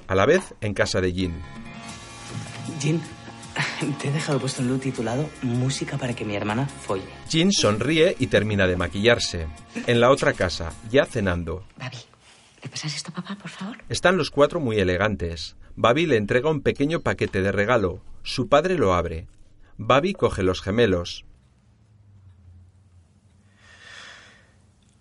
A 0.07 0.15
la 0.15 0.25
vez, 0.25 0.55
en 0.61 0.73
casa 0.73 1.01
de 1.01 1.13
Jin. 1.13 1.35
Jin, 2.81 3.03
te 4.01 4.09
he 4.09 4.13
dejado 4.13 4.41
puesto 4.41 4.63
un 4.63 4.69
look 4.69 4.81
titulado 4.81 5.29
Música 5.43 5.99
para 5.99 6.15
que 6.15 6.25
mi 6.25 6.35
hermana 6.35 6.67
folle. 6.67 7.05
Jin 7.29 7.53
sonríe 7.53 8.17
y 8.19 8.29
termina 8.29 8.67
de 8.67 8.77
maquillarse. 8.77 9.47
En 9.87 10.01
la 10.01 10.11
otra 10.11 10.33
casa, 10.33 10.73
ya 10.91 11.05
cenando. 11.05 11.65
¿Le 12.63 12.69
pasas 12.69 12.95
esto 12.95 13.11
a 13.11 13.15
papá, 13.15 13.37
por 13.37 13.51
favor? 13.51 13.79
Están 13.89 14.17
los 14.17 14.31
cuatro 14.31 14.59
muy 14.61 14.79
elegantes. 14.79 15.57
Babi 15.77 16.07
le 16.07 16.17
entrega 16.17 16.51
un 16.51 16.63
pequeño 16.63 17.01
paquete 17.01 17.43
de 17.43 17.53
regalo. 17.53 18.01
Su 18.23 18.49
padre 18.49 18.77
lo 18.77 18.95
abre. 18.95 19.29
Babi 19.77 20.13
coge 20.13 20.43
los 20.43 20.61
gemelos. 20.61 21.25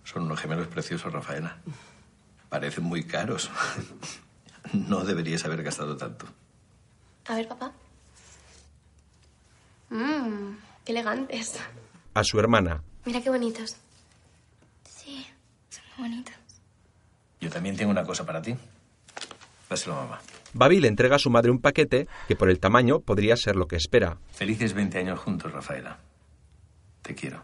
Son 0.04 0.24
unos 0.24 0.40
gemelos 0.40 0.68
preciosos, 0.68 1.12
Rafaela. 1.12 1.58
Parecen 2.50 2.84
muy 2.84 3.04
caros. 3.04 3.50
No 4.74 5.04
deberías 5.04 5.44
haber 5.46 5.64
gastado 5.64 5.98
tanto. 5.98 6.28
A 7.28 7.36
ver, 7.36 7.48
papá. 7.48 7.72
Mmm, 9.90 10.58
qué 10.86 10.92
elegantes. 10.92 11.58
A 12.14 12.24
su 12.24 12.40
hermana. 12.40 12.84
Mira 13.06 13.22
qué 13.22 13.30
bonitos. 13.32 13.78
Sí, 14.84 15.26
son 15.70 15.84
muy 15.98 16.10
bonitos. 16.10 16.36
Yo 17.40 17.50
también 17.50 17.78
tengo 17.78 17.90
una 17.90 18.04
cosa 18.04 18.26
para 18.26 18.42
ti. 18.44 18.56
Dáselo 19.70 19.96
a 19.98 20.04
mamá. 20.04 20.20
Babi 20.54 20.80
le 20.80 20.88
entrega 20.88 21.18
a 21.18 21.20
su 21.20 21.30
madre 21.30 21.52
un 21.52 21.60
paquete 21.60 22.08
que 22.28 22.36
por 22.36 22.50
el 22.50 22.60
tamaño 22.60 23.00
podría 23.00 23.36
ser 23.36 23.56
lo 23.56 23.68
que 23.68 23.76
espera. 23.76 24.18
Felices 24.32 24.74
20 24.74 24.98
años 24.98 25.20
juntos, 25.20 25.52
Rafaela. 25.52 26.00
Te 27.02 27.16
quiero. 27.16 27.44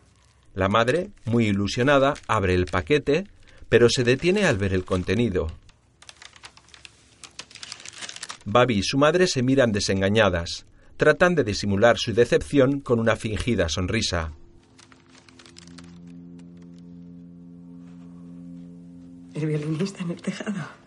La 0.54 0.70
madre, 0.70 1.12
muy 1.26 1.48
ilusionada, 1.48 2.14
abre 2.28 2.56
el 2.56 2.66
paquete, 2.66 3.28
pero 3.70 3.90
se 3.90 4.04
detiene 4.04 4.46
al 4.46 4.58
ver 4.58 4.74
el 4.74 4.86
contenido. 4.86 5.48
Babi 8.46 8.78
y 8.78 8.84
su 8.84 8.98
madre 8.98 9.28
se 9.28 9.44
miran 9.44 9.72
desengañadas. 9.72 10.66
Tratan 10.98 11.36
de 11.36 11.44
disimular 11.44 11.98
su 11.98 12.14
decepción 12.14 12.80
con 12.80 13.00
una 13.00 13.16
fingida 13.16 13.68
sonrisa. 13.70 14.32
El 19.34 19.48
violinista 19.48 20.04
en 20.04 20.12
el 20.12 20.22
tejado. 20.22 20.85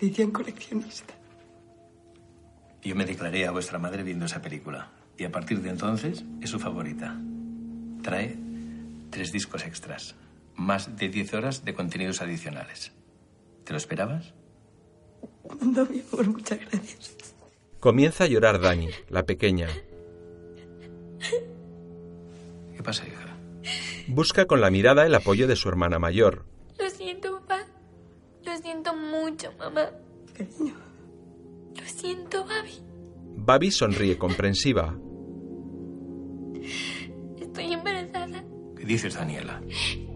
Edición 0.00 0.30
coleccionista. 0.30 1.12
Yo 2.82 2.96
me 2.96 3.04
declaré 3.04 3.46
a 3.46 3.50
vuestra 3.50 3.78
madre 3.78 4.02
viendo 4.02 4.24
esa 4.24 4.40
película. 4.40 4.90
Y 5.18 5.24
a 5.24 5.30
partir 5.30 5.60
de 5.60 5.68
entonces 5.68 6.24
es 6.40 6.48
su 6.48 6.58
favorita. 6.58 7.20
Trae 8.02 8.38
tres 9.10 9.30
discos 9.30 9.66
extras. 9.66 10.14
Más 10.56 10.96
de 10.96 11.10
10 11.10 11.34
horas 11.34 11.64
de 11.66 11.74
contenidos 11.74 12.22
adicionales. 12.22 12.92
¿Te 13.64 13.72
lo 13.72 13.76
esperabas? 13.76 14.32
No, 15.60 15.84
mi 15.84 16.00
amor, 16.00 16.28
muchas 16.28 16.60
gracias. 16.60 17.34
Comienza 17.78 18.24
a 18.24 18.26
llorar 18.26 18.58
Dani, 18.58 18.88
la 19.10 19.26
pequeña. 19.26 19.68
¿Qué 22.74 22.82
pasa, 22.82 23.06
hija? 23.06 23.36
Busca 24.08 24.46
con 24.46 24.62
la 24.62 24.70
mirada 24.70 25.04
el 25.04 25.14
apoyo 25.14 25.46
de 25.46 25.56
su 25.56 25.68
hermana 25.68 25.98
mayor. 25.98 26.46
Siento 28.62 28.94
mucho, 28.94 29.52
mamá. 29.58 29.90
Cariño. 30.36 30.74
Lo 31.76 31.84
siento, 31.86 32.44
Babi. 32.44 32.72
Babi 33.36 33.70
sonríe 33.70 34.18
comprensiva. 34.18 34.96
Estoy 37.40 37.72
embarazada. 37.72 38.44
¿Qué 38.76 38.84
dices, 38.84 39.14
Daniela? 39.14 39.60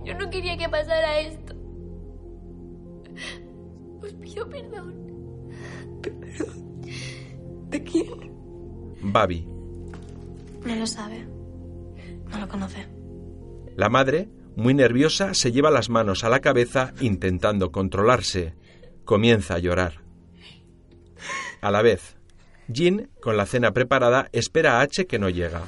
Yo 0.05 0.15
no 0.15 0.29
quería 0.31 0.57
que 0.57 0.69
pasara 0.69 1.21
esto. 1.21 1.55
Os 4.03 4.13
pido 4.15 4.49
perdón. 4.49 4.95
¿De 7.69 7.83
quién? 7.83 8.09
Babi. 9.03 9.47
No 10.65 10.75
lo 10.75 10.87
sabe. 10.87 11.27
No 12.31 12.39
lo 12.39 12.49
conoce. 12.49 12.87
La 13.77 13.89
madre, 13.89 14.29
muy 14.57 14.75
nerviosa, 14.75 15.35
se 15.35 15.53
lleva 15.53 15.71
las 15.71 15.91
manos 15.91 16.25
a 16.25 16.29
la 16.29 16.41
cabeza 16.41 16.93
intentando 17.01 17.73
controlarse. 17.73 18.55
Comienza 19.05 19.55
a 19.55 19.59
llorar. 19.59 20.03
A 21.61 21.71
la 21.71 21.83
vez, 21.83 22.17
Jean, 22.69 23.11
con 23.21 23.37
la 23.37 23.47
cena 23.47 23.73
preparada, 23.73 24.29
espera 24.33 24.79
a 24.79 24.83
H 24.83 25.07
que 25.07 25.19
no 25.19 25.29
llega. 25.29 25.63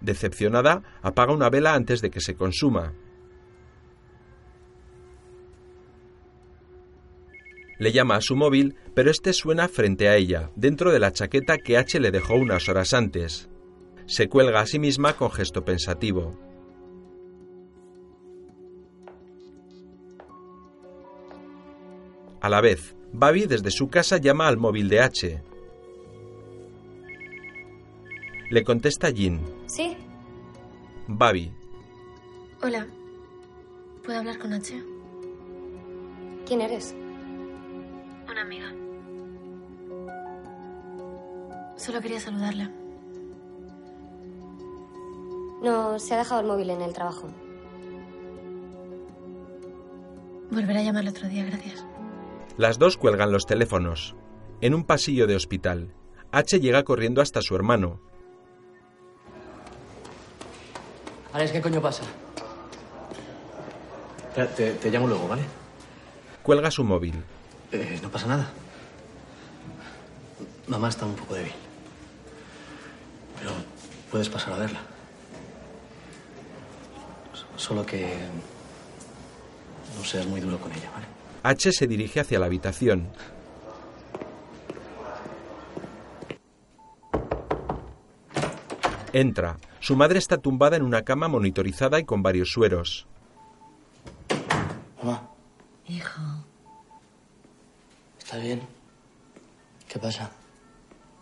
Decepcionada, 0.00 0.82
apaga 1.02 1.32
una 1.32 1.50
vela 1.50 1.74
antes 1.74 2.00
de 2.00 2.10
que 2.10 2.20
se 2.20 2.34
consuma. 2.34 2.92
Le 7.78 7.92
llama 7.92 8.16
a 8.16 8.20
su 8.22 8.36
móvil, 8.36 8.76
pero 8.94 9.10
este 9.10 9.32
suena 9.32 9.68
frente 9.68 10.08
a 10.08 10.16
ella, 10.16 10.50
dentro 10.56 10.92
de 10.92 10.98
la 10.98 11.12
chaqueta 11.12 11.58
que 11.58 11.76
H 11.76 12.00
le 12.00 12.10
dejó 12.10 12.34
unas 12.34 12.68
horas 12.68 12.94
antes. 12.94 13.50
Se 14.06 14.28
cuelga 14.28 14.60
a 14.60 14.66
sí 14.66 14.78
misma 14.78 15.14
con 15.14 15.30
gesto 15.30 15.64
pensativo. 15.64 16.45
A 22.46 22.48
la 22.48 22.60
vez, 22.60 22.94
Babi 23.12 23.46
desde 23.46 23.72
su 23.72 23.88
casa 23.88 24.18
llama 24.18 24.46
al 24.46 24.56
móvil 24.56 24.88
de 24.88 25.00
H. 25.00 25.42
Le 28.50 28.62
contesta 28.62 29.10
Jin. 29.10 29.40
¿Sí? 29.66 29.96
Babi. 31.08 31.52
Hola. 32.62 32.86
¿Puedo 34.04 34.20
hablar 34.20 34.38
con 34.38 34.52
H? 34.52 34.80
¿Quién 36.46 36.60
eres? 36.60 36.94
Una 38.30 38.42
amiga. 38.42 38.72
Solo 41.74 42.00
quería 42.00 42.20
saludarla. 42.20 42.70
No, 45.64 45.98
se 45.98 46.14
ha 46.14 46.18
dejado 46.18 46.42
el 46.42 46.46
móvil 46.46 46.70
en 46.70 46.82
el 46.82 46.92
trabajo. 46.92 47.26
Volveré 50.52 50.78
a 50.78 50.84
llamarle 50.84 51.10
otro 51.10 51.28
día, 51.28 51.44
gracias. 51.44 51.84
Las 52.56 52.78
dos 52.78 52.96
cuelgan 52.96 53.32
los 53.32 53.46
teléfonos. 53.46 54.14
En 54.60 54.74
un 54.74 54.84
pasillo 54.84 55.26
de 55.26 55.36
hospital, 55.36 55.92
H 56.32 56.58
llega 56.60 56.84
corriendo 56.84 57.20
hasta 57.20 57.42
su 57.42 57.54
hermano. 57.54 58.00
Alex, 61.32 61.52
¿qué 61.52 61.60
coño 61.60 61.82
pasa? 61.82 62.02
Te, 64.34 64.46
te- 64.46 64.72
te 64.72 64.90
llamo 64.90 65.06
luego, 65.06 65.28
¿vale? 65.28 65.42
Cuelga 66.42 66.70
su 66.70 66.82
móvil. 66.84 67.22
Eh, 67.72 67.98
no 68.02 68.10
pasa 68.10 68.26
nada. 68.26 68.48
Mamá 70.68 70.88
está 70.88 71.04
un 71.04 71.14
poco 71.14 71.34
débil. 71.34 71.52
Pero 73.38 73.50
puedes 74.10 74.28
pasar 74.30 74.54
a 74.54 74.58
verla. 74.58 74.80
Solo 77.56 77.84
que 77.84 78.16
no 79.98 80.04
seas 80.04 80.26
muy 80.26 80.40
duro 80.40 80.58
con 80.58 80.72
ella, 80.72 80.90
¿vale? 80.92 81.06
H 81.46 81.70
se 81.70 81.86
dirige 81.86 82.18
hacia 82.18 82.40
la 82.40 82.46
habitación. 82.46 83.08
Entra. 89.12 89.56
Su 89.78 89.94
madre 89.94 90.18
está 90.18 90.38
tumbada 90.38 90.76
en 90.76 90.82
una 90.82 91.02
cama 91.02 91.28
monitorizada 91.28 92.00
y 92.00 92.04
con 92.04 92.20
varios 92.20 92.50
sueros. 92.50 93.06
Mamá, 95.00 95.30
Hijo, 95.86 96.20
¿está 98.18 98.38
bien? 98.38 98.60
¿Qué 99.88 100.00
pasa? 100.00 100.32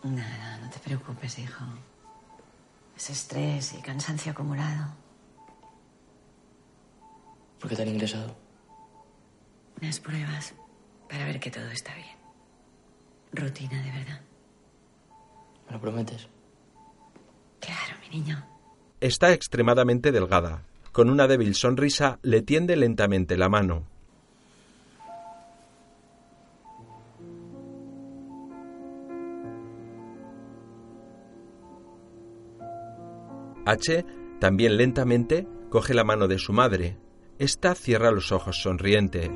nada, 0.05 0.59
no 0.63 0.71
te 0.71 0.79
preocupes, 0.79 1.39
hijo. 1.39 1.65
Es 2.97 3.11
estrés 3.11 3.75
y 3.75 3.83
cansancio 3.83 4.33
acumulado. 4.33 4.87
¿Por 7.61 7.69
qué 7.69 7.77
te 7.77 7.83
han 7.83 7.89
ingresado? 7.89 8.44
Unas 9.81 10.01
pruebas 10.01 10.55
para 11.09 11.27
ver 11.27 11.41
que 11.41 11.51
todo 11.51 11.67
está 11.71 11.95
bien. 11.95 12.17
Rutina, 13.33 13.83
de 13.83 13.91
verdad. 13.91 14.21
¿Me 15.67 15.73
lo 15.73 15.81
prometes? 15.81 16.29
Claro, 17.61 17.97
mi 18.03 18.19
niño. 18.21 18.45
Está 19.01 19.33
extremadamente 19.33 20.13
delgada. 20.13 20.65
Con 20.93 21.11
una 21.11 21.27
débil 21.27 21.55
sonrisa 21.55 22.19
le 22.23 22.43
tiende 22.43 22.77
lentamente 22.77 23.37
la 23.37 23.49
mano. 23.49 23.87
H, 33.67 34.05
también 34.41 34.77
lentamente, 34.77 35.49
coge 35.71 35.95
la 35.95 36.05
mano 36.05 36.29
de 36.29 36.39
su 36.39 36.53
madre. 36.53 36.99
Esta 37.39 37.75
cierra 37.75 38.11
los 38.11 38.31
ojos 38.31 38.61
sonriente. 38.63 39.31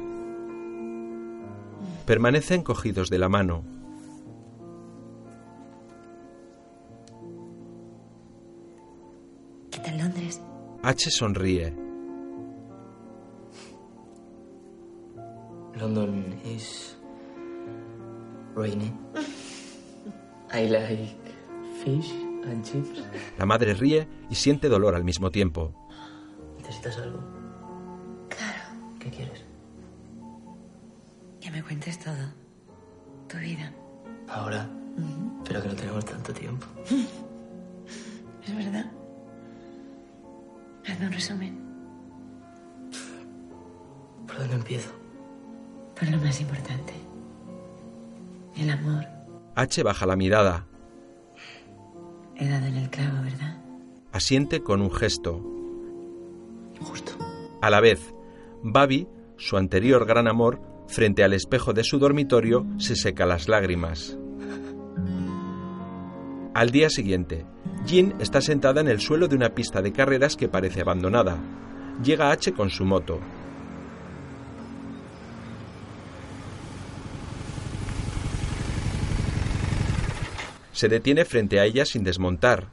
Permanecen 2.09 2.63
cogidos 2.63 3.11
de 3.11 3.19
la 3.19 3.29
mano. 3.29 3.67
¿Qué 9.71 9.79
tal 9.81 9.99
Londres? 9.99 10.41
H 10.83 11.11
sonríe. 11.11 11.75
London 15.79 16.41
is 16.47 16.97
rainy. 18.55 18.91
I 20.51 20.67
like 20.67 21.15
fish 21.85 22.11
and 22.47 22.65
chips. 22.65 23.05
La 23.37 23.45
madre 23.45 23.75
ríe 23.75 24.09
y 24.31 24.35
siente 24.35 24.71
dolor 24.71 24.95
al 24.95 25.05
mismo 25.05 25.31
tiempo. 25.31 25.75
¿Necesitas 26.57 26.97
algo? 26.97 27.21
Claro. 28.31 28.63
¿Qué 28.99 29.11
quieres? 29.11 29.48
Que 31.41 31.51
me 31.51 31.63
cuentes 31.63 31.99
todo. 31.99 32.33
Tu 33.29 33.39
vida. 33.39 33.73
Ahora. 34.29 34.69
Pero 35.45 35.63
que 35.63 35.69
no 35.69 35.75
tenemos 35.75 36.05
tanto 36.05 36.33
tiempo. 36.33 36.67
¿Es 38.47 38.57
verdad? 38.57 38.87
Hazme 40.87 41.07
un 41.07 41.13
resumen. 41.13 41.59
¿Por 44.27 44.39
dónde 44.39 44.55
empiezo? 44.55 44.91
Por 45.99 46.09
lo 46.11 46.19
más 46.19 46.41
importante. 46.41 46.95
El 48.57 48.71
amor. 48.71 49.07
H 49.55 49.83
baja 49.83 50.07
la 50.07 50.17
mirada. 50.17 50.67
He 52.37 52.49
dado 52.49 52.67
en 52.67 52.77
el 52.77 52.91
clavo, 52.91 53.23
¿verdad? 53.23 53.59
Asiente 54.13 54.63
con 54.63 54.81
un 54.81 54.93
gesto. 54.93 55.41
Justo. 56.81 57.13
A 57.61 57.71
la 57.71 57.81
vez, 57.81 58.15
Babi, 58.63 59.09
su 59.37 59.57
anterior 59.57 60.07
gran 60.07 60.29
amor, 60.29 60.61
frente 60.89 61.23
al 61.23 61.35
espejo 61.35 61.73
de 61.73 61.85
su 61.85 61.99
dormitorio, 61.99 62.67
se 62.79 62.97
seca 62.97 63.27
las 63.27 63.49
lágrimas. 63.49 64.19
Al 66.55 66.71
día 66.71 66.91
siguiente, 66.91 67.47
Jean 67.87 68.15
está 68.19 68.41
sentada 68.41 68.81
en 68.81 68.89
el 68.89 69.01
suelo 69.01 69.29
de 69.29 69.37
una 69.37 69.51
pista 69.51 69.81
de 69.81 69.93
carreras 69.93 70.35
que 70.35 70.49
parece 70.49 70.81
abandonada. 70.81 71.39
Llega 72.03 72.33
H 72.33 72.53
con 72.53 72.71
su 72.71 72.85
moto. 72.85 73.21
Se 80.73 80.89
detiene 80.89 81.25
frente 81.25 81.61
a 81.61 81.65
ella 81.65 81.85
sin 81.85 82.03
desmontar. 82.03 82.69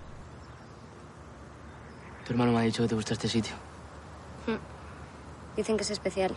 Tu 2.26 2.34
hermano 2.34 2.54
me 2.54 2.60
ha 2.60 2.62
dicho 2.62 2.84
que 2.84 2.90
te 2.90 2.96
gusta 2.96 3.14
este 3.14 3.28
sitio. 3.28 3.54
Dicen 5.56 5.78
que 5.78 5.84
es 5.84 5.92
especial. 5.92 6.36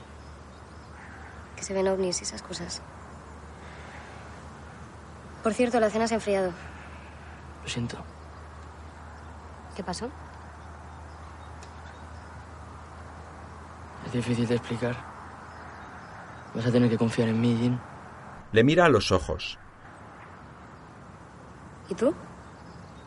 Que 1.58 1.64
se 1.64 1.74
ven 1.74 1.88
ovnis 1.88 2.20
y 2.20 2.22
esas 2.22 2.40
cosas. 2.40 2.80
Por 5.42 5.52
cierto, 5.54 5.80
la 5.80 5.90
cena 5.90 6.06
se 6.06 6.14
ha 6.14 6.18
enfriado. 6.18 6.52
Lo 7.64 7.68
siento. 7.68 7.98
¿Qué 9.74 9.82
pasó? 9.82 10.08
Es 14.06 14.12
difícil 14.12 14.46
de 14.46 14.54
explicar. 14.54 14.96
Vas 16.54 16.66
a 16.66 16.70
tener 16.70 16.88
que 16.88 16.96
confiar 16.96 17.28
en 17.28 17.40
mí, 17.40 17.56
Jean. 17.60 17.80
Le 18.52 18.62
mira 18.62 18.84
a 18.84 18.88
los 18.88 19.10
ojos. 19.10 19.58
¿Y 21.88 21.94
tú? 21.96 22.14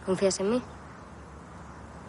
¿Confías 0.05 0.41
en 0.41 0.49
mí? 0.49 0.61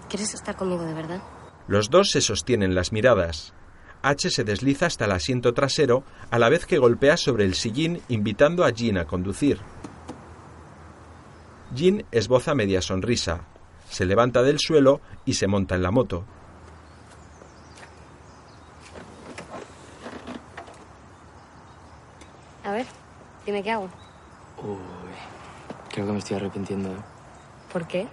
¿Quieres 0.09 0.35
estar 0.35 0.57
conmigo 0.57 0.83
de 0.83 0.95
verdad? 0.95 1.23
Los 1.69 1.89
dos 1.89 2.11
se 2.11 2.21
sostienen 2.21 2.75
las 2.75 2.91
miradas. 2.91 3.55
H 4.03 4.31
se 4.31 4.45
desliza 4.45 4.87
hasta 4.87 5.05
el 5.05 5.13
asiento 5.13 5.55
trasero 5.55 6.03
a 6.31 6.39
la 6.39 6.49
vez 6.49 6.67
que 6.67 6.79
golpea 6.79 7.17
sobre 7.17 7.45
el 7.45 7.55
sillín 7.55 8.03
invitando 8.09 8.65
a 8.65 8.71
Jean 8.71 8.99
a 8.99 9.07
conducir. 9.07 9.61
Jean 11.75 12.05
esboza 12.11 12.55
media 12.55 12.83
sonrisa, 12.83 13.45
se 13.89 14.05
levanta 14.05 14.43
del 14.43 14.59
suelo 14.59 15.01
y 15.25 15.35
se 15.35 15.47
monta 15.47 15.75
en 15.75 15.83
la 15.83 15.91
moto. 15.91 16.25
A 22.65 22.73
ver, 22.73 22.87
dime 23.47 23.63
qué 23.63 23.71
hago. 23.71 23.89
Uy, 24.63 24.77
creo 25.91 26.07
que 26.07 26.13
me 26.13 26.19
estoy 26.19 26.37
arrepintiendo. 26.37 26.91
¿eh? 26.91 26.99
¿Por 27.73 27.87
qué? 27.87 28.07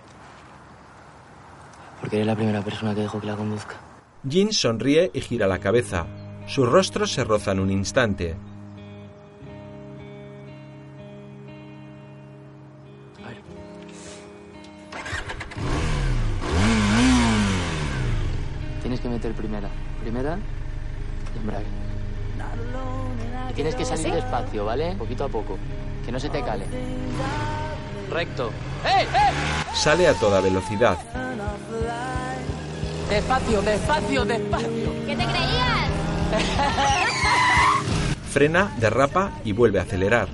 Porque 1.99 2.15
eres 2.15 2.27
la 2.27 2.35
primera 2.35 2.61
persona 2.61 2.95
que 2.95 3.01
dejo 3.01 3.19
que 3.19 3.27
la 3.27 3.35
conduzca. 3.35 3.88
Jean 4.23 4.51
sonríe 4.51 5.11
y 5.13 5.21
gira 5.21 5.47
la 5.47 5.59
cabeza. 5.59 6.05
Sus 6.45 6.67
rostros 6.67 7.11
se 7.11 7.23
rozan 7.23 7.59
un 7.59 7.71
instante. 7.71 8.35
Tienes 18.81 18.99
que 18.99 19.09
meter 19.09 19.33
primera. 19.33 19.69
Primera 20.01 20.39
y 21.35 21.37
embrague. 21.37 21.65
Y 23.49 23.53
tienes 23.53 23.75
que 23.75 23.85
salir 23.85 24.13
despacio, 24.13 24.65
¿vale? 24.65 24.95
Poquito 24.95 25.25
a 25.25 25.29
poco. 25.29 25.57
Que 26.05 26.11
no 26.11 26.19
se 26.19 26.29
te 26.29 26.41
cale. 26.41 26.65
Recto. 28.09 28.49
¡Eh, 28.83 29.03
eh! 29.03 29.73
Sale 29.73 30.07
a 30.07 30.13
toda 30.15 30.41
velocidad. 30.41 30.97
Despacio, 33.09 33.61
despacio, 33.61 34.25
despacio. 34.25 35.05
¿Qué 35.07 35.15
te 35.15 35.25
creías? 35.25 35.89
Frena, 38.31 38.71
derrapa 38.77 39.31
y 39.43 39.51
vuelve 39.53 39.79
a 39.79 39.81
acelerar. 39.83 40.29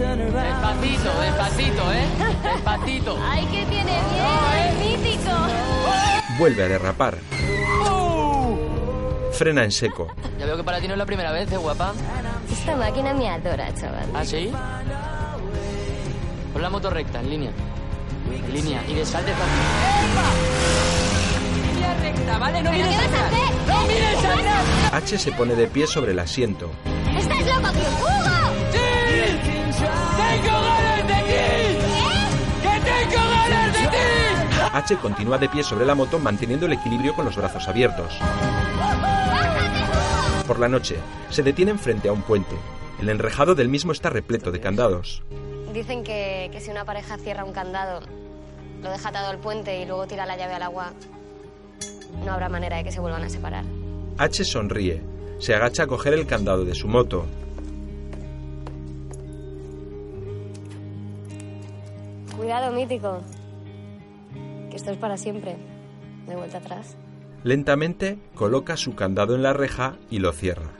Despacito, 0.00 1.20
despacito, 1.20 1.92
¿eh? 1.92 2.06
Despacito. 2.54 3.18
¡Ay, 3.22 3.44
que 3.46 3.66
tiene 3.66 3.98
bien! 4.14 4.98
¡Mítico! 4.98 5.30
Vuelve 6.38 6.62
a 6.64 6.68
derrapar. 6.68 7.18
Frena 9.32 9.64
en 9.64 9.72
seco. 9.72 10.08
Ya 10.38 10.46
veo 10.46 10.56
que 10.56 10.64
para 10.64 10.80
ti 10.80 10.86
no 10.86 10.94
es 10.94 10.98
la 10.98 11.06
primera 11.06 11.32
vez, 11.32 11.52
¿eh, 11.52 11.56
guapa? 11.58 11.92
Esta 12.50 12.76
máquina 12.76 13.12
me 13.12 13.28
adora, 13.28 13.74
chaval. 13.74 14.08
¿Ah, 14.14 14.24
sí? 14.24 14.50
Pon 16.52 16.62
la 16.62 16.70
moto 16.70 16.88
recta, 16.88 17.20
en 17.20 17.30
línea. 17.30 17.50
Línea. 18.52 18.82
Y 18.88 18.94
de 18.94 19.04
sal 19.06 19.24
despacito. 19.24 19.56
Línea 21.72 21.94
recta, 22.00 22.38
¿vale? 22.38 22.62
No 22.62 22.70
¿Pero 22.70 22.82
mires 22.84 22.98
qué 22.98 23.04
atrás. 23.06 23.32
hacer? 23.32 23.54
¡No 23.66 23.86
mires 23.86 24.18
¿Qué 24.20 24.26
atrás! 24.26 24.64
H 24.92 25.18
se 25.18 25.32
pone 25.32 25.54
de 25.54 25.66
pie 25.66 25.86
sobre 25.86 26.12
el 26.12 26.18
asiento. 26.18 26.70
¡Estás 27.16 27.38
loco, 27.46 27.72
tío! 27.72 27.88
¡Hugo! 28.00 28.40
¡Tengo 30.30 30.60
ganas 30.62 31.06
de 31.06 31.14
ti! 31.14 31.78
¡Que 32.62 32.80
tengo 32.80 33.22
ganas 33.30 33.72
de 33.72 33.80
ti! 33.88 33.96
H 34.72 34.96
continúa 34.96 35.38
de 35.38 35.48
pie 35.48 35.62
sobre 35.64 35.84
la 35.86 35.94
moto 35.94 36.18
manteniendo 36.18 36.66
el 36.66 36.72
equilibrio 36.74 37.14
con 37.14 37.24
los 37.24 37.36
brazos 37.36 37.66
abiertos. 37.68 38.12
Por 40.46 40.58
la 40.58 40.68
noche, 40.68 40.96
se 41.30 41.42
detienen 41.42 41.78
frente 41.78 42.08
a 42.08 42.12
un 42.12 42.22
puente. 42.22 42.56
El 43.00 43.08
enrejado 43.08 43.54
del 43.54 43.68
mismo 43.68 43.92
está 43.92 44.10
repleto 44.10 44.50
de 44.50 44.60
candados. 44.60 45.22
Dicen 45.72 46.02
que, 46.02 46.48
que 46.52 46.60
si 46.60 46.70
una 46.70 46.84
pareja 46.84 47.16
cierra 47.16 47.44
un 47.44 47.52
candado, 47.52 48.00
lo 48.82 48.90
deja 48.90 49.08
atado 49.08 49.28
al 49.28 49.38
puente 49.38 49.80
y 49.80 49.86
luego 49.86 50.06
tira 50.06 50.26
la 50.26 50.36
llave 50.36 50.54
al 50.54 50.62
agua, 50.62 50.92
no 52.24 52.32
habrá 52.32 52.48
manera 52.48 52.76
de 52.76 52.84
que 52.84 52.92
se 52.92 53.00
vuelvan 53.00 53.22
a 53.22 53.28
separar. 53.28 53.64
H 54.18 54.44
sonríe. 54.44 55.00
Se 55.38 55.54
agacha 55.54 55.84
a 55.84 55.86
coger 55.86 56.12
el 56.12 56.26
candado 56.26 56.64
de 56.64 56.74
su 56.74 56.86
moto. 56.88 57.24
Cuidado, 62.36 62.72
mítico. 62.72 63.20
Que 64.70 64.76
esto 64.76 64.90
es 64.90 64.98
para 64.98 65.16
siempre. 65.16 65.56
De 66.26 66.36
vuelta 66.36 66.58
atrás. 66.58 66.96
Lentamente 67.42 68.18
coloca 68.34 68.76
su 68.76 68.94
candado 68.94 69.34
en 69.34 69.42
la 69.42 69.54
reja 69.54 69.96
y 70.10 70.18
lo 70.18 70.32
cierra. 70.32 70.79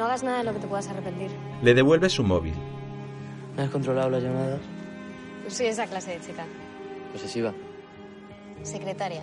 No 0.00 0.06
hagas 0.06 0.22
nada 0.22 0.38
de 0.38 0.44
lo 0.44 0.54
que 0.54 0.60
te 0.60 0.66
puedas 0.66 0.88
arrepentir. 0.88 1.30
Le 1.60 1.74
devuelve 1.74 2.08
su 2.08 2.24
móvil. 2.24 2.54
¿Me 3.54 3.64
has 3.64 3.68
controlado 3.68 4.08
las 4.08 4.22
llamadas? 4.22 4.58
Soy 5.48 5.66
esa 5.66 5.86
clase 5.86 6.12
de 6.12 6.20
chica. 6.22 6.46
Posesiva. 7.12 7.52
Secretaria. 8.62 9.22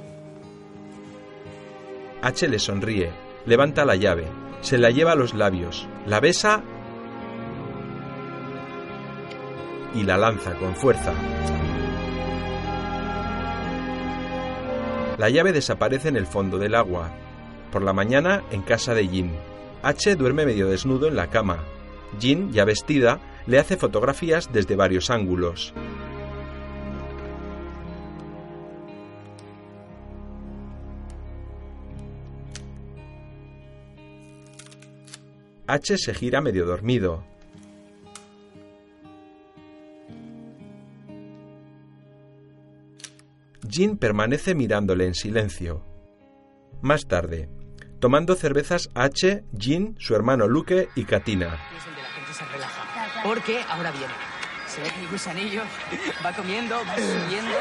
H 2.22 2.48
le 2.48 2.60
sonríe, 2.60 3.10
levanta 3.48 3.86
la 3.86 3.96
llave, 3.96 4.28
se 4.62 4.78
la 4.78 4.92
lleva 4.92 5.14
a 5.14 5.16
los 5.16 5.34
labios, 5.34 5.88
la 6.06 6.20
besa 6.20 6.62
y 9.96 10.04
la 10.04 10.18
lanza 10.18 10.54
con 10.60 10.76
fuerza. 10.76 11.14
La 15.18 15.30
llave 15.32 15.54
desaparece 15.54 16.10
en 16.10 16.18
el 16.18 16.28
fondo 16.28 16.60
del 16.60 16.76
agua. 16.76 17.10
Por 17.72 17.82
la 17.82 17.94
mañana, 17.94 18.44
en 18.52 18.62
casa 18.62 18.94
de 18.94 19.08
Jin. 19.08 19.57
H 19.88 20.18
duerme 20.18 20.46
medio 20.46 20.68
desnudo 20.68 21.08
en 21.08 21.16
la 21.16 21.30
cama. 21.30 21.64
Jin, 22.20 22.52
ya 22.52 22.66
vestida, 22.66 23.22
le 23.46 23.58
hace 23.58 23.78
fotografías 23.78 24.52
desde 24.52 24.76
varios 24.76 25.10
ángulos. 25.10 25.74
H 35.68 35.98
se 35.98 36.14
gira 36.14 36.42
medio 36.42 36.66
dormido. 36.66 37.24
Jin 43.70 43.98
permanece 43.98 44.54
mirándole 44.54 45.06
en 45.06 45.14
silencio. 45.14 45.82
Más 46.82 47.08
tarde, 47.08 47.48
tomando 48.00 48.36
cervezas 48.36 48.90
H, 48.96 49.44
Jin, 49.58 49.96
su 50.00 50.16
hermano 50.16 50.48
Luke 50.48 50.90
y 50.96 51.06
Katina. 51.06 51.48
La 51.48 52.10
gente 52.10 52.34
se 52.34 52.46
relaja. 52.46 53.22
Porque 53.24 53.62
ahora 53.70 53.92
viene. 53.92 54.14
Se 54.68 54.82
ve 54.82 54.90
que 54.90 55.02
el 55.02 55.08
gusanillo 55.08 55.64
va 56.26 56.34
comiendo, 56.34 56.76
va 56.86 56.96
subiendo. 56.96 57.58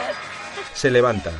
Se 0.74 0.90
levanta. 0.90 1.30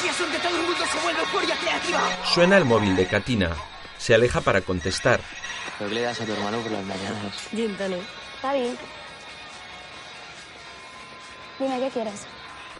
¡Que 0.00 0.08
es 0.08 0.18
donde 0.18 0.38
todo 0.38 0.56
el 0.56 0.62
mundo 0.62 0.84
se 0.90 1.00
vuelve 1.00 1.26
furia 1.26 1.56
creativa! 1.56 2.00
Suena 2.24 2.56
el 2.58 2.64
móvil 2.64 2.94
de 2.96 3.06
Katina. 3.06 3.50
Se 3.98 4.14
aleja 4.14 4.40
para 4.40 4.60
contestar. 4.60 5.20
¿Pero 5.78 5.90
qué 5.90 5.94
le 5.96 6.02
das 6.02 6.20
a 6.20 6.24
tu 6.24 6.32
hermano 6.32 6.58
por 6.58 6.72
las 6.72 6.84
mañanas? 6.84 7.48
Gin. 7.50 7.72
Está 7.72 8.52
bien. 8.54 8.76
Dime, 11.58 11.78
¿qué 11.78 11.90
quieres? 11.90 12.26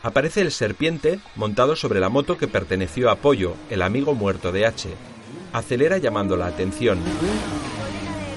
Aparece 0.02 0.40
el 0.40 0.50
serpiente 0.50 1.20
montado 1.36 1.76
sobre 1.76 2.00
la 2.00 2.08
moto 2.08 2.36
que 2.36 2.48
perteneció 2.48 3.10
a 3.10 3.16
Pollo, 3.16 3.54
el 3.70 3.82
amigo 3.82 4.14
muerto 4.14 4.50
de 4.50 4.66
H. 4.66 4.88
Acelera 5.52 5.98
llamando 5.98 6.36
la 6.36 6.46
atención. 6.46 6.98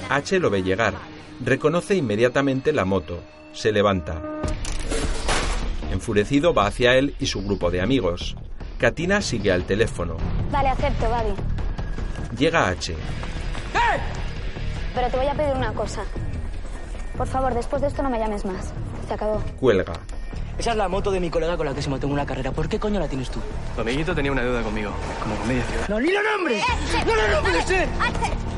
H 0.10 0.40
lo 0.40 0.50
ve 0.52 0.62
llegar. 0.62 0.94
Reconoce 1.44 1.96
inmediatamente 1.96 2.72
la 2.72 2.86
moto. 2.86 3.20
Se 3.54 3.72
levanta. 3.72 4.22
Enfurecido 5.92 6.54
va 6.54 6.68
hacia 6.68 6.96
él 6.96 7.16
y 7.20 7.26
su 7.26 7.42
grupo 7.44 7.72
de 7.72 7.82
amigos. 7.82 8.36
Katina 8.78 9.22
sigue 9.22 9.52
al 9.52 9.64
teléfono. 9.64 10.18
Vale, 10.52 10.70
acepto, 10.70 11.10
Gaby. 11.10 11.34
Llega 12.38 12.68
H. 12.68 12.94
Pero 14.94 15.08
te 15.10 15.18
voy 15.18 15.28
a 15.28 15.34
pedir 15.34 15.56
una 15.56 15.74
cosa. 15.74 16.04
Por 17.18 17.28
favor, 17.28 17.54
después 17.54 17.82
de 17.82 17.88
esto 17.88 18.04
no 18.04 18.10
me 18.10 18.20
llames 18.20 18.46
más. 18.46 18.74
Se 19.08 19.14
acabó. 19.14 19.42
Cuelga. 19.60 19.94
Esa 20.58 20.72
es 20.72 20.78
la 20.78 20.88
moto 20.88 21.12
de 21.12 21.20
mi 21.20 21.30
colega 21.30 21.58
con 21.58 21.66
la 21.66 21.74
que 21.74 21.82
se 21.82 21.90
mató 21.90 22.08
en 22.08 22.14
una 22.14 22.26
carrera. 22.26 22.52
¿Por 22.52 22.70
qué 22.70 22.80
coño 22.80 23.00
la 23.00 23.08
tienes 23.08 23.30
tú? 23.30 23.40
Tu 23.76 23.82
amiguito 23.82 24.16
tenía 24.16 24.32
una 24.32 24.42
deuda 24.42 24.62
conmigo, 24.64 24.92
como 25.22 25.36
con 25.36 25.48
media 25.48 25.64
ciudad. 25.66 25.90
¡No, 25.90 26.00
ni 26.00 26.12
lo 26.12 26.24
nombres! 26.24 26.64
¡No 27.06 27.16
lo 27.16 27.28
nombres, 27.30 27.72
eh! 27.72 27.88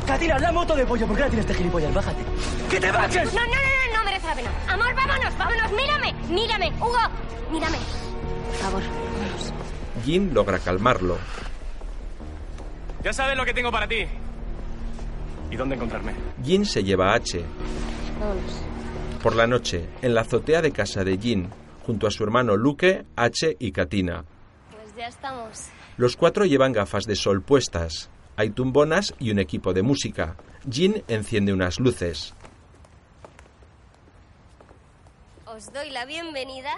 Katina, 0.05 0.35
es 0.35 0.41
la 0.41 0.51
moto 0.51 0.75
de 0.75 0.85
pollo. 0.85 1.07
¿Por 1.07 1.15
qué 1.15 1.21
la 1.23 1.27
tienes 1.29 1.45
este 1.45 1.57
gilipollas? 1.57 1.93
Bájate. 1.93 2.23
¡Que 2.69 2.79
te 2.79 2.91
bajes! 2.91 3.33
No, 3.33 3.41
no, 3.41 3.47
no, 3.47 3.53
no, 3.53 3.97
no 3.97 4.05
merece 4.05 4.27
la 4.27 4.35
pena. 4.35 4.49
Amor, 4.67 4.95
vámonos, 4.95 5.37
vámonos, 5.37 5.71
mírame, 5.71 6.13
mírame, 6.29 6.71
Hugo, 6.79 6.97
mírame. 7.51 7.77
Por 7.77 8.55
favor, 8.55 8.83
vámonos. 8.83 9.53
Jin 10.05 10.33
logra 10.33 10.59
calmarlo. 10.59 11.17
Ya 13.03 13.11
sabes 13.11 13.35
lo 13.35 13.43
que 13.43 13.53
tengo 13.53 13.71
para 13.71 13.87
ti. 13.87 14.05
¿Y 15.49 15.55
dónde 15.55 15.75
encontrarme? 15.75 16.13
Jin 16.43 16.65
se 16.65 16.83
lleva 16.83 17.11
a 17.11 17.15
H. 17.15 17.41
Vámonos. 18.19 18.61
Por 19.23 19.35
la 19.35 19.47
noche, 19.47 19.89
en 20.01 20.13
la 20.13 20.21
azotea 20.21 20.61
de 20.61 20.71
casa 20.71 21.03
de 21.03 21.17
Jin, 21.17 21.49
junto 21.87 22.05
a 22.05 22.11
su 22.11 22.23
hermano 22.23 22.57
Luke, 22.57 23.05
H 23.15 23.55
y 23.59 23.71
Katina. 23.71 24.25
Pues 24.71 24.93
ya 24.95 25.07
estamos. 25.07 25.69
Los 25.95 26.17
cuatro 26.17 26.45
llevan 26.45 26.73
gafas 26.73 27.05
de 27.05 27.15
sol 27.15 27.41
puestas. 27.41 28.09
Hay 28.35 28.49
tumbonas 28.51 29.15
y 29.17 29.31
un 29.31 29.39
equipo 29.39 29.73
de 29.73 29.81
música. 29.81 30.35
Jin 30.69 31.01
enciende 31.07 31.53
unas 31.53 31.79
luces. 31.79 32.33
Os 35.45 35.71
doy 35.73 35.89
la 35.89 36.05
bienvenida 36.05 36.73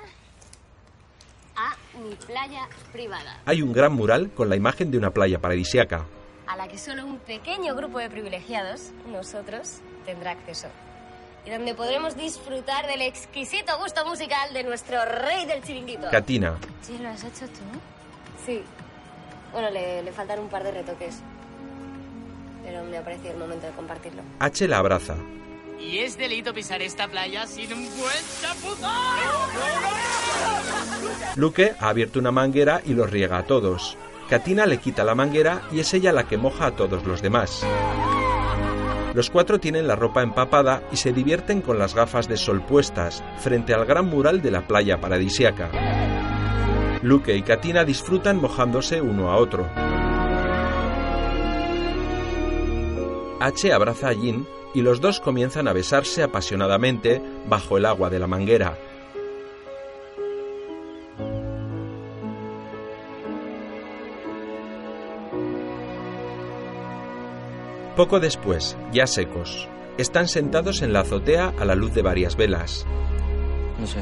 a 1.58 1.76
mi 2.00 2.16
playa 2.16 2.70
privada, 2.94 3.42
Hay 3.46 3.62
un 3.62 3.74
gran 3.74 3.92
mural 3.94 4.30
con 4.32 4.48
la 4.48 4.56
imagen 4.56 4.92
de 4.92 4.98
una 5.00 5.10
playa 5.12 5.40
paradisiaca. 5.40 6.06
a 6.48 6.56
la 6.56 6.68
que 6.68 6.78
solo 6.78 7.06
un 7.06 7.18
pequeño 7.20 7.76
grupo 7.76 8.00
de 8.00 8.10
privilegiados, 8.10 8.92
nosotros, 9.12 9.82
tendrá 10.06 10.32
acceso. 10.32 10.68
Y 11.50 11.52
donde 11.52 11.74
podremos 11.74 12.16
disfrutar 12.16 12.86
del 12.86 13.02
exquisito 13.02 13.76
gusto 13.80 14.06
musical 14.06 14.54
de 14.54 14.64
nuestro 14.64 15.04
rey 15.04 15.48
del 15.48 15.64
chiringuito. 15.64 16.08
Katina. 16.12 16.54
¿Sí, 16.82 16.96
lo 17.00 17.10
has 17.10 17.24
hecho 17.24 17.48
tú? 17.48 17.64
Sí. 18.46 18.62
Bueno, 19.52 19.72
le, 19.72 20.04
le 20.04 20.12
faltan 20.12 20.42
un 20.42 20.48
par 20.48 20.64
de 20.64 20.70
retoques. 20.70 21.16
Pero 22.64 22.84
me 22.84 22.98
ha 23.00 23.04
parecido 23.04 23.32
el 23.32 23.40
momento 23.40 23.66
de 23.66 23.74
compartirlo. 23.74 24.22
H 24.38 24.68
la 24.68 24.78
abraza. 24.78 25.16
Y 25.80 25.98
es 26.00 26.20
delito 26.20 26.54
pisar 26.54 26.84
esta 26.84 27.08
playa 27.08 27.48
sin 27.48 27.74
un 27.74 27.98
buen 27.98 28.24
chapuzón. 28.42 28.92
Luke 31.36 31.74
ha 31.80 31.90
abierto 31.90 32.20
una 32.20 32.32
manguera 32.32 32.80
y 32.86 32.94
los 32.94 33.10
riega 33.10 33.40
a 33.40 33.44
todos. 33.48 33.98
Katina 34.30 34.68
le 34.68 34.78
quita 34.78 35.04
la 35.04 35.16
manguera 35.16 35.64
y 35.72 35.80
es 35.80 35.92
ella 35.96 36.12
la 36.12 36.28
que 36.28 36.38
moja 36.38 36.68
a 36.68 36.76
todos 36.76 37.06
los 37.06 37.24
demás. 37.24 37.66
Los 39.14 39.30
cuatro 39.32 39.60
tienen 39.60 39.88
la 39.88 39.96
ropa 39.96 40.22
empapada 40.22 40.84
y 40.92 40.98
se 40.98 41.12
divierten 41.12 41.62
con 41.62 41.80
las 41.80 41.96
gafas 41.96 42.28
de 42.28 42.38
sol 42.38 42.62
puestas 42.62 43.24
frente 43.40 43.74
al 43.74 43.86
gran 43.86 44.06
mural 44.06 44.42
de 44.42 44.52
la 44.52 44.68
playa 44.68 45.02
paradisiaca. 45.02 45.72
Luke 47.02 47.36
y 47.36 47.42
Katina 47.42 47.86
disfrutan 47.86 48.40
mojándose 48.40 49.02
uno 49.02 49.32
a 49.32 49.38
otro. 49.38 49.68
H 53.40 53.74
abraza 53.74 54.10
a 54.10 54.14
Jin 54.14 54.46
y 54.74 54.82
los 54.82 55.02
dos 55.02 55.20
comienzan 55.20 55.68
a 55.68 55.74
besarse 55.74 56.22
apasionadamente 56.22 57.22
bajo 57.48 57.78
el 57.78 57.86
agua 57.86 58.10
de 58.10 58.20
la 58.20 58.28
manguera. 58.28 58.78
Poco 68.00 68.22
después, 68.22 68.78
ya 68.94 69.06
secos, 69.06 69.68
están 69.98 70.30
sentados 70.30 70.82
en 70.84 70.94
la 70.94 71.02
azotea 71.02 71.54
a 71.60 71.66
la 71.66 71.76
luz 71.76 71.94
de 71.94 72.02
varias 72.02 72.38
velas. 72.38 72.86
No 73.78 73.86
sé. 73.86 74.00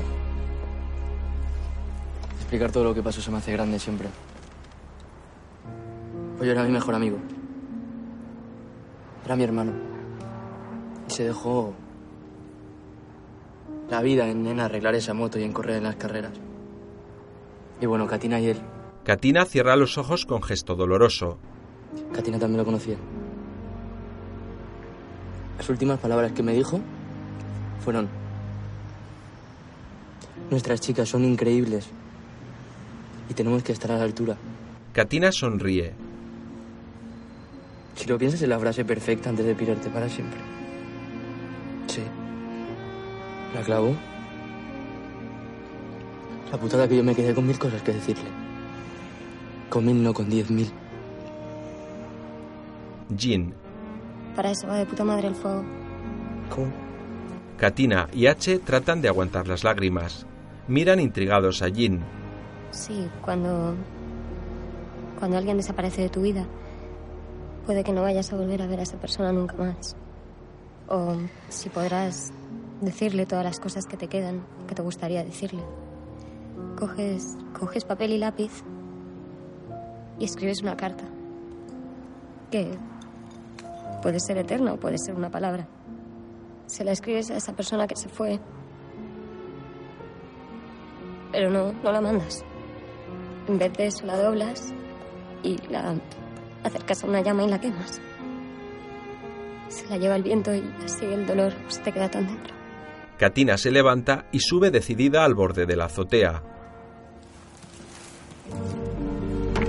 Explicar 2.36 2.72
todo 2.72 2.84
lo 2.84 2.94
que 2.94 3.02
pasó 3.02 3.22
se 3.22 3.32
me 3.32 3.38
hace 3.38 3.54
grande 3.54 3.80
siempre. 3.80 4.10
Pollo 6.38 6.52
era 6.52 6.64
mi 6.64 6.70
mejor 6.70 6.94
amigo. 6.94 7.18
Era 9.26 9.36
mi 9.36 9.44
hermano. 9.44 9.72
Y 11.10 11.12
se 11.12 11.24
dejó 11.24 11.74
la 13.90 14.04
vida 14.04 14.30
en, 14.30 14.46
en 14.46 14.60
arreglar 14.60 14.94
esa 14.94 15.16
moto 15.16 15.40
y 15.40 15.44
en 15.44 15.54
correr 15.54 15.78
en 15.78 15.86
las 15.86 15.96
carreras. 15.96 16.34
Y 17.82 17.88
bueno, 17.88 18.06
Katina 18.06 18.40
y 18.40 18.50
él. 18.50 18.62
Katina 19.04 19.46
cierra 19.46 19.76
los 19.76 19.98
ojos 19.98 20.28
con 20.28 20.44
gesto 20.44 20.76
doloroso. 20.76 21.40
Katina 22.14 22.38
también 22.38 22.60
lo 22.60 22.66
conocía. 22.66 22.98
Las 25.58 25.70
últimas 25.70 26.00
palabras 26.00 26.32
que 26.32 26.44
me 26.44 26.54
dijo 26.54 26.80
fueron... 27.84 28.08
Nuestras 30.50 30.80
chicas 30.80 31.10
son 31.10 31.26
increíbles 31.26 31.88
y 33.30 33.34
tenemos 33.34 33.64
que 33.64 33.74
estar 33.74 33.92
a 33.92 33.98
la 33.98 34.04
altura. 34.04 34.38
Katina 34.94 35.32
sonríe. 35.32 35.94
Si 37.96 38.08
lo 38.08 38.18
piensas 38.18 38.42
es 38.42 38.48
la 38.48 38.60
frase 38.60 38.86
perfecta 38.86 39.30
antes 39.30 39.46
de 39.46 39.56
pirarte 39.56 39.90
para 39.90 40.08
siempre. 40.08 40.40
Sí. 41.88 42.02
La 43.54 43.62
clavó. 43.62 43.96
La 46.52 46.58
putada 46.58 46.88
que 46.88 46.96
yo 46.96 47.04
me 47.04 47.14
quedé 47.14 47.34
con 47.36 47.46
mil 47.46 47.60
cosas 47.60 47.82
que 47.82 47.92
decirle. 47.92 48.30
Con 49.70 49.86
mil, 49.86 50.02
no 50.02 50.14
con 50.14 50.30
diez 50.30 50.50
mil. 50.50 50.72
Jin, 53.18 53.54
Para 54.38 54.52
eso 54.52 54.68
va 54.68 54.76
de 54.78 54.86
puta 54.86 55.04
madre 55.04 55.30
el 55.30 55.34
fuego. 55.34 55.64
¿Cómo? 56.54 56.72
Katina 57.58 58.08
y 58.14 58.28
H 58.28 58.60
tratan 58.60 59.02
de 59.02 59.08
aguantar 59.08 59.48
las 59.48 59.64
lágrimas. 59.64 60.28
Miran 60.68 61.00
intrigados 61.00 61.64
a 61.64 61.72
Jin. 61.72 62.02
Sí, 62.70 63.10
cuando. 63.24 63.74
Cuando 65.18 65.38
alguien 65.40 65.58
desaparece 65.58 66.04
de 66.04 66.10
tu 66.10 66.22
vida, 66.22 66.46
puede 67.66 67.84
que 67.84 67.92
no 67.92 68.04
vayas 68.04 68.32
a 68.32 68.36
volver 68.36 68.62
a 68.62 68.68
ver 68.68 68.80
a 68.80 68.84
esa 68.84 69.00
persona 69.00 69.32
nunca 69.32 69.56
más. 69.56 69.96
O 70.88 71.16
si 71.50 71.70
podrás 71.70 72.32
decirle 72.80 73.26
todas 73.26 73.44
las 73.44 73.60
cosas 73.60 73.88
que 73.88 73.98
te 73.98 74.08
quedan, 74.08 74.46
que 74.68 74.76
te 74.76 74.84
gustaría 74.84 75.24
decirle. 75.24 75.64
Coges, 76.78 77.36
coges 77.60 77.86
papel 77.86 78.12
y 78.12 78.20
lápiz 78.20 78.52
y 80.20 80.26
escribes 80.26 80.62
una 80.62 80.78
carta. 80.78 81.06
Que 82.52 82.78
puede 84.02 84.20
ser 84.20 84.38
eterna 84.38 84.74
o 84.74 84.78
puede 84.78 84.98
ser 84.98 85.16
una 85.16 85.30
palabra. 85.30 85.68
Se 86.66 86.84
la 86.84 86.92
escribes 86.92 87.32
a 87.32 87.38
esa 87.38 87.54
persona 87.54 87.88
que 87.88 87.96
se 87.96 88.10
fue. 88.10 88.40
Pero 91.32 91.50
no, 91.50 91.74
no 91.84 91.92
la 91.92 92.02
mandas. 92.02 92.44
En 93.48 93.58
vez 93.58 93.74
de 93.74 93.88
eso 93.88 94.06
la 94.06 94.18
doblas 94.18 94.74
y 95.44 95.58
la 95.70 95.96
acercas 96.64 97.04
a 97.04 97.08
una 97.08 97.22
llama 97.22 97.44
y 97.44 97.50
la 97.50 97.60
quemas. 97.60 98.02
Se 99.70 99.88
la 99.88 99.98
lleva 99.98 100.16
el 100.16 100.24
viento 100.24 100.54
y 100.54 100.64
así 100.84 101.06
el 101.06 101.26
dolor 101.26 101.54
se 101.68 101.82
te 101.82 101.92
queda 101.92 102.10
tan 102.10 102.28
dentro. 102.28 102.56
Katina 103.18 103.58
se 103.58 103.72
levanta 103.72 104.26
y 104.32 104.40
sube 104.40 104.72
decidida 104.72 105.26
al 105.26 105.34
borde 105.34 105.66
de 105.66 105.76
la 105.76 105.86
azotea. 105.86 106.44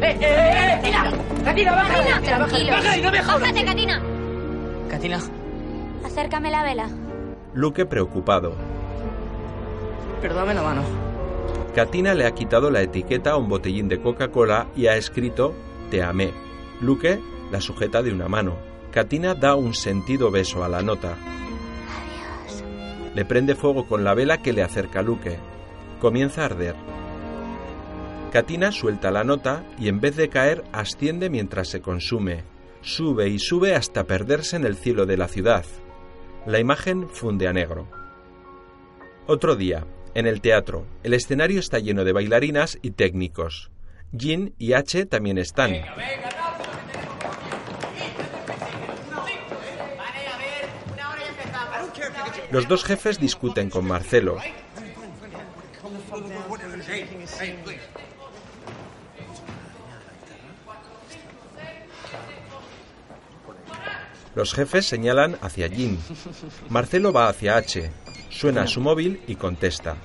¡Eh, 0.01 0.17
eh, 0.21 0.21
eh! 0.21 0.81
¡Katina! 0.81 1.13
¡Katina, 1.45 1.73
baja! 1.73 1.95
Katina, 1.95 2.39
Baja, 2.39 2.71
baja 2.71 2.97
y 2.97 3.03
no 3.03 3.11
me 3.11 3.23
jodas. 3.23 3.41
¡Bájate, 3.41 3.65
Katina! 3.65 4.18
Katina. 4.89 5.21
Acércame 6.05 6.51
la 6.51 6.63
vela. 6.65 6.89
Luke 7.55 7.85
preocupado. 7.85 8.55
Perdóname 10.23 10.55
la 10.55 10.63
mano. 10.63 10.83
Katina 11.75 12.15
le 12.15 12.27
ha 12.27 12.33
quitado 12.33 12.71
la 12.71 12.83
etiqueta 12.83 13.33
a 13.33 13.37
un 13.37 13.49
botellín 13.49 13.89
de 13.89 14.01
Coca-Cola 14.01 14.67
y 14.75 14.87
ha 14.87 14.97
escrito 14.97 15.55
Te 15.91 16.03
amé. 16.03 16.33
Luke 16.81 17.21
la 17.53 17.61
sujeta 17.61 18.03
de 18.03 18.13
una 18.13 18.29
mano. 18.29 18.57
Katina 18.91 19.35
da 19.35 19.55
un 19.55 19.75
sentido 19.75 20.31
beso 20.31 20.65
a 20.65 20.69
la 20.69 20.83
nota. 20.83 21.17
Le 23.15 23.25
prende 23.25 23.55
fuego 23.55 23.87
con 23.87 24.05
la 24.05 24.15
vela 24.15 24.39
que 24.39 24.53
le 24.53 24.63
acerca 24.63 25.01
a 25.01 25.03
Luke. 25.03 25.39
Comienza 26.01 26.43
a 26.43 26.47
arder. 26.47 26.75
Katina 28.33 28.73
suelta 28.73 29.11
la 29.11 29.25
nota 29.25 29.65
y 29.79 29.89
en 29.89 30.01
vez 30.01 30.17
de 30.17 30.29
caer 30.29 30.65
asciende 30.73 31.31
mientras 31.31 31.69
se 31.69 31.81
consume. 31.81 32.45
Sube 32.81 33.29
y 33.29 33.39
sube 33.39 33.75
hasta 33.75 34.05
perderse 34.05 34.57
en 34.57 34.65
el 34.65 34.77
cielo 34.77 35.07
de 35.07 35.17
la 35.17 35.29
ciudad. 35.29 35.65
La 36.47 36.59
imagen 36.59 37.09
funde 37.09 37.49
a 37.49 37.53
negro. 37.53 37.89
Otro 39.27 39.57
día, 39.57 39.85
En 40.15 40.27
el 40.27 40.41
teatro, 40.41 40.87
el 41.05 41.15
escenario 41.15 41.61
está 41.61 41.79
lleno 41.79 42.03
de 42.03 42.13
bailarinas 42.13 42.79
y 42.83 42.91
técnicos. 42.91 43.71
Jin 44.17 44.55
y 44.59 44.73
H 44.73 45.07
también 45.07 45.39
están. 45.39 45.77
Los 52.51 52.67
dos 52.67 52.85
jefes 52.85 53.21
discuten 53.21 53.69
con 53.71 53.87
Marcelo. 53.87 54.39
Los 64.39 64.55
jefes 64.55 64.87
señalan 64.87 65.37
hacia 65.43 65.69
Jin. 65.69 65.99
Marcelo 66.69 67.13
va 67.13 67.29
hacia 67.29 67.57
H. 67.57 67.91
Suena 68.31 68.69
su 68.69 68.81
móvil 68.81 69.21
y 69.27 69.35
contesta. 69.35 69.97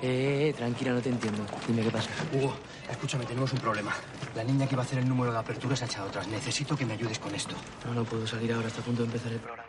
Eh, 0.00 0.54
tranquila, 0.56 0.92
no 0.92 1.02
te 1.02 1.10
entiendo. 1.10 1.44
Dime 1.68 1.82
qué 1.82 1.90
pasa. 1.90 2.08
Hugo, 2.32 2.54
escúchame, 2.90 3.26
tenemos 3.26 3.52
un 3.52 3.58
problema. 3.58 3.92
La 4.34 4.44
niña 4.44 4.66
que 4.66 4.76
va 4.76 4.82
a 4.82 4.86
hacer 4.86 5.00
el 5.00 5.06
número 5.06 5.30
de 5.30 5.38
apertura 5.38 5.76
se 5.76 5.84
ha 5.84 5.88
echado 5.88 6.08
atrás. 6.08 6.26
Necesito 6.26 6.74
que 6.74 6.86
me 6.86 6.94
ayudes 6.94 7.18
con 7.18 7.34
esto. 7.34 7.54
No, 7.84 7.92
no 7.92 8.04
puedo 8.04 8.26
salir 8.26 8.50
ahora. 8.54 8.68
Está 8.68 8.80
a 8.80 8.84
punto 8.84 9.02
de 9.02 9.08
empezar 9.08 9.30
el 9.30 9.40
programa. 9.40 9.68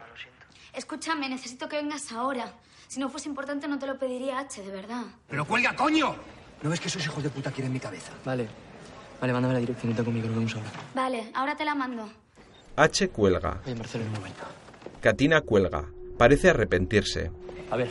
Escúchame, 0.73 1.27
necesito 1.27 1.67
que 1.67 1.75
vengas 1.75 2.09
ahora. 2.13 2.53
Si 2.87 3.01
no 3.01 3.09
fuese 3.09 3.27
importante, 3.27 3.67
no 3.67 3.77
te 3.77 3.87
lo 3.87 3.99
pediría 3.99 4.39
H, 4.39 4.61
de 4.61 4.71
verdad. 4.71 5.03
¡Pero 5.27 5.43
cuelga, 5.43 5.75
coño! 5.75 6.15
¿No 6.61 6.69
ves 6.69 6.79
que 6.79 6.87
esos 6.87 7.03
hijos 7.03 7.21
de 7.21 7.29
puta 7.29 7.51
quieren 7.51 7.73
mi 7.73 7.81
cabeza? 7.81 8.13
Vale. 8.23 8.47
Vale, 9.19 9.33
mándame 9.33 9.55
la 9.55 9.59
dirección 9.59 9.91
y 9.91 9.95
conmigo, 9.95 10.27
nos 10.27 10.37
vemos 10.37 10.55
ahora. 10.55 10.71
Vale, 10.95 11.29
ahora 11.33 11.57
te 11.57 11.65
la 11.65 11.75
mando. 11.75 12.22
H 12.75 13.09
cuelga. 13.09 13.61
Oye, 13.65 13.75
Marcelo, 13.75 14.05
un 14.05 14.13
momento. 14.13 14.43
Katina 15.01 15.41
cuelga. 15.41 15.85
Parece 16.17 16.49
arrepentirse. 16.49 17.31
A 17.69 17.77
ver, 17.77 17.89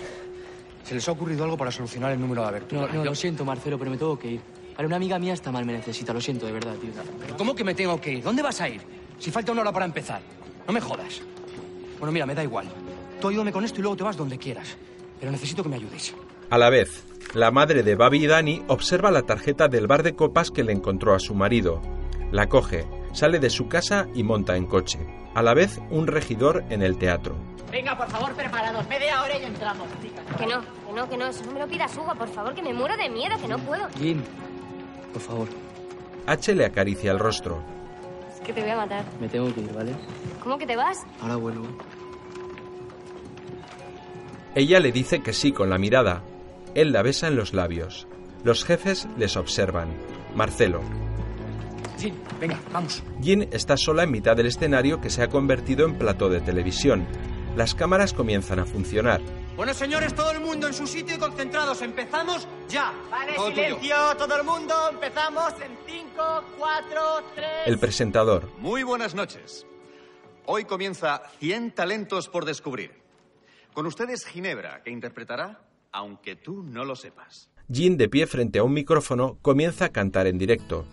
¿se 0.84 0.94
les 0.94 1.08
ha 1.08 1.12
ocurrido 1.12 1.44
algo 1.44 1.56
para 1.56 1.70
solucionar 1.70 2.12
el 2.12 2.20
número 2.20 2.42
de 2.42 2.48
abertura? 2.48 2.86
No, 2.86 2.92
no, 2.92 3.04
lo 3.04 3.14
siento, 3.14 3.44
Marcelo, 3.44 3.78
pero 3.78 3.90
me 3.90 3.96
tengo 3.96 4.18
que 4.18 4.32
ir. 4.32 4.40
Vale, 4.76 4.86
una 4.86 4.96
amiga 4.96 5.18
mía 5.18 5.34
está 5.34 5.52
mal, 5.52 5.64
me 5.64 5.74
necesita. 5.74 6.12
Lo 6.12 6.20
siento, 6.20 6.46
de 6.46 6.52
verdad, 6.52 6.74
tío. 6.76 6.90
¿Pero 7.20 7.36
cómo 7.36 7.54
que 7.54 7.64
me 7.64 7.74
tengo 7.74 8.00
que 8.00 8.12
ir? 8.14 8.24
¿Dónde 8.24 8.42
vas 8.42 8.60
a 8.60 8.68
ir? 8.68 8.80
Si 9.18 9.30
falta 9.30 9.52
una 9.52 9.60
hora 9.60 9.72
para 9.72 9.84
empezar. 9.84 10.22
No 10.66 10.72
me 10.72 10.80
jodas. 10.80 11.20
Bueno, 11.98 12.12
mira, 12.12 12.26
me 12.26 12.34
da 12.34 12.42
igual. 12.42 12.66
Tú 13.20 13.28
ayúdame 13.28 13.52
con 13.52 13.64
esto 13.64 13.78
y 13.78 13.82
luego 13.82 13.96
te 13.96 14.04
vas 14.04 14.16
donde 14.16 14.38
quieras. 14.38 14.76
Pero 15.20 15.30
necesito 15.30 15.62
que 15.62 15.68
me 15.68 15.76
ayudes. 15.76 16.14
A 16.50 16.58
la 16.58 16.70
vez, 16.70 17.04
la 17.34 17.50
madre 17.50 17.82
de 17.82 17.94
Babi 17.94 18.24
y 18.24 18.26
Dani 18.26 18.62
observa 18.68 19.10
la 19.10 19.22
tarjeta 19.22 19.68
del 19.68 19.86
bar 19.86 20.02
de 20.02 20.14
copas 20.14 20.50
que 20.50 20.64
le 20.64 20.72
encontró 20.72 21.14
a 21.14 21.20
su 21.20 21.34
marido. 21.34 21.80
La 22.32 22.48
coge, 22.48 22.84
sale 23.12 23.38
de 23.38 23.50
su 23.50 23.68
casa 23.68 24.06
y 24.14 24.22
monta 24.22 24.56
en 24.56 24.66
coche. 24.66 24.98
A 25.34 25.42
la 25.42 25.54
vez, 25.54 25.80
un 25.90 26.06
regidor 26.06 26.64
en 26.70 26.82
el 26.82 26.98
teatro. 26.98 27.36
Venga, 27.70 27.96
por 27.96 28.08
favor, 28.10 28.34
preparados. 28.34 28.86
Media 28.88 29.22
hora 29.22 29.38
y 29.38 29.44
entramos, 29.44 29.88
chicas. 30.02 30.24
Que 30.36 30.46
no, 30.46 30.60
que 30.60 30.92
no, 30.94 31.08
que 31.08 31.16
no. 31.16 31.26
Eso 31.26 31.44
no 31.46 31.52
me 31.52 31.60
lo 31.60 31.66
pidas, 31.66 31.96
Hugo, 31.96 32.14
por 32.14 32.28
favor, 32.28 32.54
que 32.54 32.62
me 32.62 32.74
muero 32.74 32.96
de 32.96 33.08
miedo, 33.08 33.34
que 33.40 33.48
no 33.48 33.58
puedo. 33.58 33.88
Jim, 33.98 34.20
por 35.12 35.22
favor. 35.22 35.48
H 36.26 36.54
le 36.54 36.66
acaricia 36.66 37.10
el 37.12 37.18
rostro. 37.18 37.62
Es 38.34 38.40
que 38.40 38.52
te 38.52 38.60
voy 38.60 38.70
a 38.70 38.76
matar. 38.76 39.04
Me 39.20 39.28
tengo 39.28 39.52
que 39.54 39.60
ir, 39.62 39.72
¿vale? 39.72 39.92
¿Cómo 40.42 40.58
que 40.58 40.66
te 40.66 40.76
vas? 40.76 40.98
Ahora 41.22 41.36
vuelvo. 41.36 41.66
Ella 44.54 44.80
le 44.80 44.92
dice 44.92 45.22
que 45.22 45.32
sí 45.32 45.52
con 45.52 45.70
la 45.70 45.78
mirada. 45.78 46.22
Él 46.74 46.92
la 46.92 47.02
besa 47.02 47.28
en 47.28 47.36
los 47.36 47.54
labios. 47.54 48.06
Los 48.44 48.64
jefes 48.64 49.08
les 49.16 49.36
observan. 49.36 49.88
Marcelo. 50.34 50.80
Sí, 52.02 52.12
venga, 52.40 52.58
vamos. 52.72 53.00
Jin 53.22 53.48
está 53.52 53.76
sola 53.76 54.02
en 54.02 54.10
mitad 54.10 54.36
del 54.36 54.46
escenario 54.46 55.00
que 55.00 55.08
se 55.08 55.22
ha 55.22 55.28
convertido 55.28 55.86
en 55.86 55.96
plató 55.96 56.28
de 56.28 56.40
televisión. 56.40 57.06
Las 57.54 57.76
cámaras 57.76 58.12
comienzan 58.12 58.58
a 58.58 58.66
funcionar. 58.66 59.20
Bueno, 59.54 59.72
señores, 59.72 60.12
todo 60.12 60.32
el 60.32 60.40
mundo 60.40 60.66
en 60.66 60.74
su 60.74 60.88
sitio 60.88 61.14
y 61.14 61.18
concentrados. 61.20 61.80
Empezamos 61.80 62.48
ya. 62.68 62.92
Vale, 63.08 63.34
Todo 63.36 63.50
tuyo. 63.50 63.62
silencio, 63.62 63.96
todo 64.18 64.36
el 64.36 64.44
mundo. 64.44 64.74
Empezamos 64.90 65.52
en 65.60 65.78
5, 65.86 66.44
4, 66.58 67.00
3. 67.36 67.46
El 67.66 67.78
presentador. 67.78 68.50
Muy 68.58 68.82
buenas 68.82 69.14
noches. 69.14 69.64
Hoy 70.46 70.64
comienza 70.64 71.22
100 71.38 71.70
talentos 71.70 72.28
por 72.28 72.44
descubrir. 72.44 73.00
Con 73.74 73.86
ustedes 73.86 74.26
Ginebra, 74.26 74.82
que 74.82 74.90
interpretará 74.90 75.60
Aunque 75.92 76.34
tú 76.34 76.64
no 76.64 76.84
lo 76.84 76.96
sepas. 76.96 77.48
Jin, 77.72 77.96
de 77.96 78.08
pie 78.08 78.26
frente 78.26 78.58
a 78.58 78.64
un 78.64 78.72
micrófono, 78.72 79.38
comienza 79.40 79.84
a 79.84 79.88
cantar 79.90 80.26
en 80.26 80.36
directo. 80.36 80.84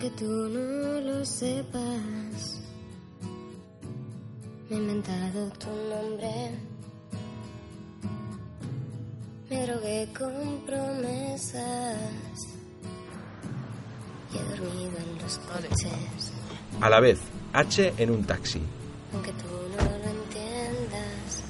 Aunque 0.00 0.16
tú 0.16 0.30
no 0.30 1.00
lo 1.00 1.24
sepas, 1.24 2.60
me 4.70 4.76
he 4.76 4.78
inventado 4.78 5.50
tu 5.58 5.66
nombre. 5.66 6.52
Me 9.50 9.66
drogué 9.66 10.08
con 10.16 10.64
promesas 10.64 11.96
y 14.32 14.36
he 14.36 14.56
dormido 14.56 14.98
en 14.98 15.18
los 15.20 15.38
coches. 15.38 16.32
A 16.80 16.88
la 16.88 17.00
vez, 17.00 17.18
H 17.52 17.94
en 17.98 18.10
un 18.12 18.22
taxi. 18.22 18.62
Aunque 19.12 19.32
tú 19.32 19.48
no 19.48 19.82
lo 19.82 20.10
entiendas, 20.10 21.42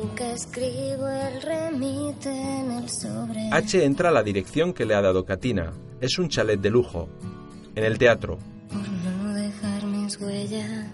nunca 0.00 0.32
escribo 0.32 1.08
el 1.08 1.42
remite 1.42 2.30
en 2.30 2.70
el 2.70 2.88
sobre. 2.88 3.50
H 3.50 3.84
entra 3.84 4.10
a 4.10 4.12
la 4.12 4.22
dirección 4.22 4.72
que 4.72 4.86
le 4.86 4.94
ha 4.94 5.02
dado 5.02 5.24
Katina. 5.24 5.72
Es 6.00 6.20
un 6.20 6.28
chalet 6.28 6.60
de 6.60 6.70
lujo. 6.70 7.08
En 7.78 7.84
el 7.84 7.96
teatro, 7.96 8.40
por 8.72 8.88
no 8.88 9.34
dejar 9.34 9.84
mis 9.84 10.20
huellas. 10.20 10.90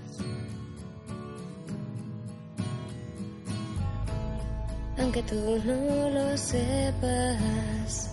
Aunque 4.98 5.22
tú 5.22 5.62
no 5.64 6.10
lo 6.10 6.36
sepas, 6.36 8.10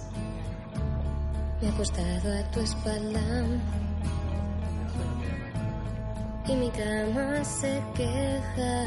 me 1.60 1.68
he 1.68 1.70
acostado 1.70 2.32
a 2.32 2.52
tu 2.52 2.62
espalda 2.62 3.20
y 6.48 6.56
mi 6.56 6.70
cama 6.70 7.44
se 7.44 7.78
queja, 7.94 8.86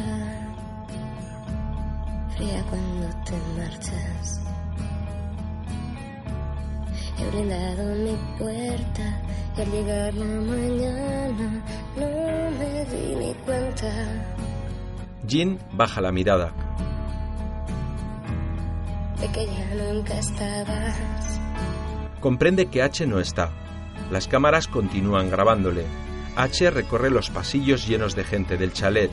fría 2.35 2.65
cuando 2.70 3.06
te 3.27 3.36
marchas. 3.61 4.53
He 7.19 7.31
brindado 7.31 7.95
mi 7.95 8.16
puerta 8.39 9.23
y 9.57 9.61
al 9.61 9.70
llegar 9.70 10.15
la 10.15 10.24
mañana 10.24 11.65
no 11.97 12.51
me 12.59 12.85
di 12.86 13.15
ni 13.16 13.35
cuenta. 13.45 13.91
Jin 15.27 15.59
baja 15.73 16.01
la 16.01 16.12
mirada. 16.12 16.53
de 19.20 19.28
que 19.28 19.47
ya 19.47 19.74
nunca 19.74 20.19
estabas. 20.19 21.41
Comprende 22.20 22.66
que 22.66 22.82
H 22.82 23.07
no 23.07 23.20
está. 23.20 23.51
Las 24.11 24.28
cámaras 24.28 24.69
continúan 24.69 25.31
grabándole. 25.31 25.85
H 26.36 26.70
recorre 26.70 27.11
los 27.11 27.31
pasillos 27.31 27.86
llenos 27.86 28.15
de 28.15 28.24
gente 28.24 28.57
del 28.57 28.73
chalet. 28.73 29.11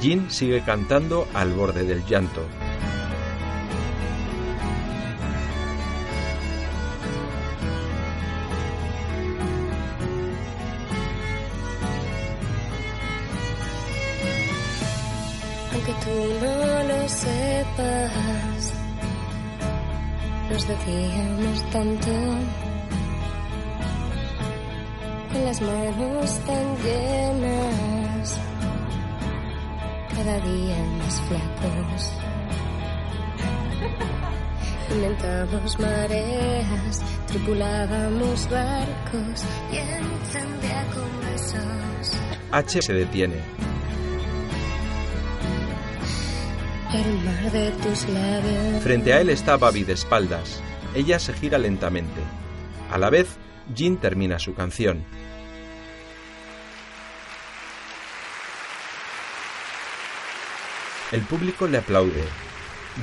Jin 0.00 0.30
sigue 0.30 0.62
cantando 0.62 1.26
al 1.34 1.52
borde 1.52 1.84
del 1.84 2.04
llanto. 2.04 2.42
Sepas, 17.76 18.72
nos 20.50 20.68
decíamos 20.68 21.70
tanto. 21.70 22.10
Con 25.32 25.44
las 25.44 25.60
manos 25.60 26.38
tan 26.46 26.76
llenas, 26.82 28.40
cada 30.14 30.40
día 30.40 30.76
más 30.98 31.20
flacos. 31.22 32.12
Inventamos 34.90 35.78
mareas, 35.78 37.02
tripulábamos 37.26 38.48
barcos 38.50 39.44
y 39.70 39.76
encendía 39.76 40.86
con 40.94 41.30
besos. 41.30 42.18
H 42.50 42.82
se 42.82 42.92
detiene. 42.94 43.36
Frente 48.82 49.12
a 49.12 49.20
él 49.20 49.28
está 49.28 49.56
Babi 49.58 49.84
de 49.84 49.92
espaldas. 49.92 50.62
Ella 50.94 51.18
se 51.18 51.34
gira 51.34 51.58
lentamente. 51.58 52.20
A 52.90 52.96
la 52.96 53.10
vez, 53.10 53.36
Jin 53.74 53.98
termina 53.98 54.38
su 54.38 54.54
canción. 54.54 55.04
El 61.12 61.20
público 61.22 61.66
le 61.66 61.78
aplaude. 61.78 62.24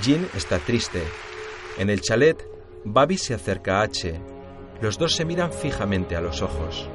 Jin 0.02 0.28
está 0.36 0.58
triste. 0.60 1.04
En 1.78 1.90
el 1.90 2.02
chalet, 2.02 2.44
Babi 2.84 3.18
se 3.18 3.36
acerca 3.36 3.82
a 3.82 3.84
H. 3.84 4.20
Los 4.82 4.98
dos 4.98 5.16
se 5.16 5.26
miran 5.26 5.54
fijamente 5.54 6.16
a 6.16 6.22
los 6.22 6.42
ojos. 6.42 6.90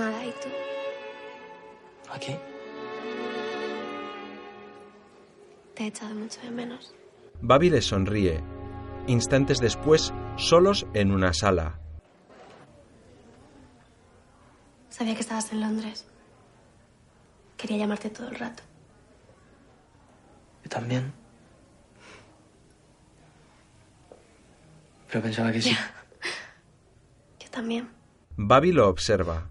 Nada, 0.00 0.24
¿y 0.24 0.30
tú? 0.30 0.48
¿Aquí? 2.10 2.34
Te 5.74 5.84
he 5.84 5.86
echado 5.88 6.14
mucho 6.14 6.40
de 6.40 6.50
menos. 6.50 6.94
Babi 7.42 7.68
le 7.68 7.82
sonríe. 7.82 8.40
Instantes 9.08 9.58
después, 9.58 10.14
solos 10.36 10.86
en 10.94 11.12
una 11.12 11.34
sala. 11.34 11.78
Sabía 14.88 15.14
que 15.14 15.20
estabas 15.20 15.52
en 15.52 15.60
Londres. 15.60 16.06
Quería 17.58 17.76
llamarte 17.76 18.08
todo 18.08 18.28
el 18.28 18.36
rato. 18.36 18.62
Yo 20.64 20.70
también. 20.70 21.12
Pero 25.08 25.22
pensaba 25.22 25.52
que 25.52 25.60
sí. 25.60 25.76
Yo 27.38 27.50
también. 27.50 27.90
Babi 28.38 28.72
lo 28.72 28.88
observa. 28.88 29.50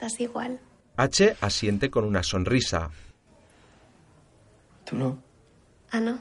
Estás 0.00 0.18
igual. 0.18 0.58
H 0.96 1.36
asiente 1.42 1.90
con 1.90 2.04
una 2.04 2.22
sonrisa. 2.22 2.88
¿Tú 4.86 4.96
no? 4.96 5.22
Ah, 5.90 6.00
no. 6.00 6.18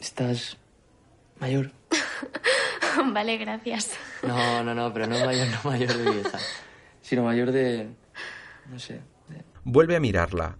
¿Estás 0.00 0.56
mayor? 1.40 1.72
vale, 3.12 3.36
gracias. 3.36 3.98
No, 4.22 4.64
no, 4.64 4.74
no, 4.74 4.90
pero 4.94 5.06
no 5.06 5.22
mayor, 5.26 5.48
no 5.48 5.70
mayor 5.70 5.92
de 5.92 6.10
vieja. 6.10 6.38
Sino 7.02 7.22
mayor 7.22 7.52
de... 7.52 7.90
no 8.70 8.78
sé. 8.78 9.02
Vuelve 9.64 9.94
a 9.94 10.00
mirarla. 10.00 10.56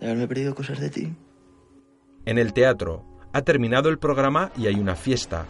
De 0.00 0.06
haberme 0.06 0.26
perdido 0.28 0.54
cosas 0.54 0.80
de 0.80 0.88
ti. 0.88 1.14
En 2.24 2.38
el 2.38 2.54
teatro, 2.54 3.04
ha 3.34 3.42
terminado 3.42 3.90
el 3.90 3.98
programa 3.98 4.50
y 4.56 4.66
hay 4.66 4.76
una 4.76 4.96
fiesta. 4.96 5.44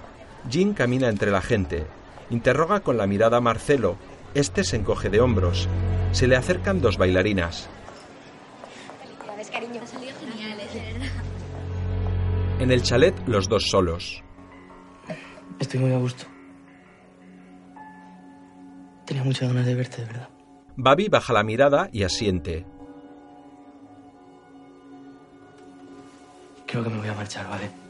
Jean 0.51 0.75
camina 0.75 1.09
entre 1.09 1.31
la 1.31 1.41
gente. 1.41 1.87
Interroga 2.33 2.81
con 2.81 2.97
la 2.97 3.07
mirada 3.07 3.37
a 3.37 3.41
Marcelo. 3.43 3.99
Este 4.33 4.65
se 4.65 4.77
encoge 4.77 5.11
de 5.11 5.21
hombros. 5.21 5.69
Se 6.13 6.27
le 6.27 6.35
acercan 6.35 6.81
dos 6.81 6.97
bailarinas. 6.97 7.69
Felicidades, 9.03 9.51
cariño. 9.51 9.83
Ha 9.83 9.87
salido 9.87 10.15
genial, 10.19 10.59
¿eh? 10.59 10.69
de 10.73 10.93
verdad. 10.93 11.13
En 12.59 12.73
el 12.73 12.83
chalet, 12.83 13.15
los 13.29 13.51
dos 13.51 13.69
solos. 13.69 14.25
Estoy 15.61 15.81
muy 15.81 15.93
a 15.93 15.99
gusto. 15.99 16.25
Tenía 19.05 19.25
muchas 19.25 19.49
ganas 19.49 19.67
de 19.67 19.75
verte, 19.75 20.01
de 20.01 20.07
verdad. 20.07 20.29
Babi 20.75 21.09
baja 21.11 21.35
la 21.35 21.43
mirada 21.43 21.91
y 21.93 22.03
asiente. 22.05 22.65
Creo 26.67 26.83
que 26.83 26.89
me 26.89 26.97
voy 26.97 27.09
a 27.09 27.15
marchar, 27.15 27.47
¿vale? 27.51 27.82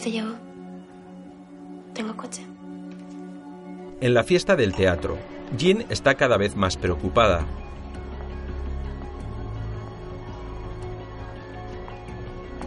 Yo 0.00 0.04
te 0.04 0.12
llevo. 0.12 0.34
Tengo 1.92 2.16
coche. 2.16 2.42
En 4.00 4.14
la 4.14 4.24
fiesta 4.24 4.56
del 4.56 4.74
teatro, 4.74 5.18
Jean 5.58 5.84
está 5.90 6.14
cada 6.14 6.38
vez 6.38 6.56
más 6.56 6.78
preocupada. 6.78 7.44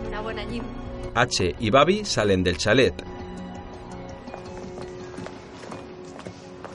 Una 0.08 0.22
buena 0.22 0.44
Jim. 0.44 0.62
H 1.16 1.56
y 1.58 1.72
Babi 1.72 2.06
salen 2.06 2.44
del 2.44 2.58
chalet. 2.58 2.94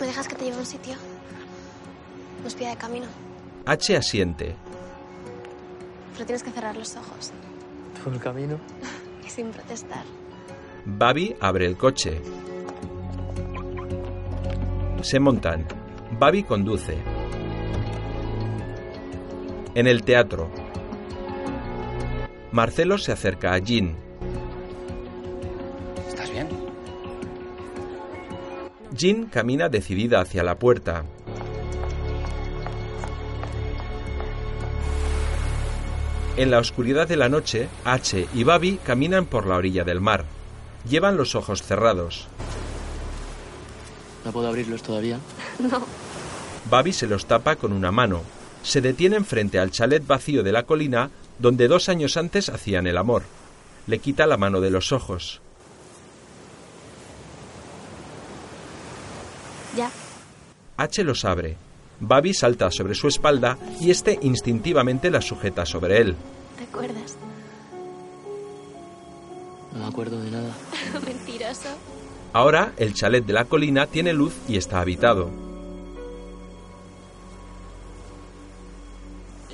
¿Me 0.00 0.06
dejas 0.06 0.26
que 0.26 0.34
te 0.34 0.44
lleve 0.46 0.56
a 0.56 0.58
un 0.58 0.66
sitio? 0.66 0.94
Nos 2.42 2.56
pilla 2.56 2.70
de 2.70 2.76
camino. 2.78 3.06
H 3.64 3.96
asiente. 3.96 4.56
Pero 6.14 6.26
tienes 6.26 6.42
que 6.42 6.50
cerrar 6.50 6.76
los 6.76 6.96
ojos. 6.96 7.30
¿Todo 8.02 8.12
el 8.12 8.20
camino? 8.20 8.58
Y 9.24 9.30
sin 9.30 9.50
protestar. 9.50 10.04
Babi 10.84 11.36
abre 11.40 11.66
el 11.66 11.76
coche. 11.76 12.20
Se 15.02 15.20
montan. 15.20 15.66
Babi 16.18 16.42
conduce. 16.42 16.96
En 19.74 19.86
el 19.86 20.02
teatro. 20.02 20.50
Marcelo 22.52 22.98
se 22.98 23.12
acerca 23.12 23.52
a 23.52 23.58
Jean. 23.58 23.96
¿Estás 26.08 26.32
bien? 26.32 26.48
Jean 28.92 29.26
camina 29.26 29.68
decidida 29.68 30.20
hacia 30.20 30.42
la 30.42 30.58
puerta. 30.58 31.04
En 36.36 36.50
la 36.52 36.60
oscuridad 36.60 37.08
de 37.08 37.16
la 37.16 37.28
noche, 37.28 37.68
H 37.84 38.28
y 38.32 38.44
Babi 38.44 38.78
caminan 38.84 39.26
por 39.26 39.46
la 39.46 39.56
orilla 39.56 39.84
del 39.84 40.00
mar. 40.00 40.37
Llevan 40.88 41.16
los 41.16 41.34
ojos 41.34 41.62
cerrados. 41.62 42.26
¿No 44.24 44.32
puedo 44.32 44.48
abrirlos 44.48 44.82
todavía? 44.82 45.18
No. 45.58 45.84
Babi 46.70 46.92
se 46.92 47.06
los 47.06 47.26
tapa 47.26 47.56
con 47.56 47.72
una 47.72 47.90
mano. 47.90 48.22
Se 48.62 48.80
detienen 48.80 49.24
frente 49.24 49.58
al 49.58 49.70
chalet 49.70 50.06
vacío 50.06 50.42
de 50.42 50.52
la 50.52 50.64
colina 50.64 51.10
donde 51.38 51.66
dos 51.66 51.88
años 51.88 52.16
antes 52.16 52.48
hacían 52.48 52.86
el 52.86 52.96
amor. 52.96 53.22
Le 53.86 53.98
quita 53.98 54.26
la 54.26 54.36
mano 54.36 54.60
de 54.60 54.70
los 54.70 54.92
ojos. 54.92 55.40
Ya. 59.76 59.90
H 60.76 61.04
los 61.04 61.24
abre. 61.24 61.56
Babi 62.00 62.34
salta 62.34 62.70
sobre 62.70 62.94
su 62.94 63.08
espalda 63.08 63.58
y 63.80 63.90
este 63.90 64.18
instintivamente 64.22 65.10
la 65.10 65.20
sujeta 65.20 65.66
sobre 65.66 66.00
él. 66.00 66.16
¿Te 66.56 66.64
acuerdas? 66.64 67.16
No 69.78 69.84
me 69.84 69.90
acuerdo 69.90 70.20
de 70.20 70.30
nada. 70.32 70.52
Mentiroso. 71.06 71.68
Ahora 72.32 72.72
el 72.78 72.94
chalet 72.94 73.24
de 73.24 73.32
la 73.32 73.44
colina 73.44 73.86
tiene 73.86 74.12
luz 74.12 74.34
y 74.48 74.56
está 74.56 74.80
habitado. 74.80 75.30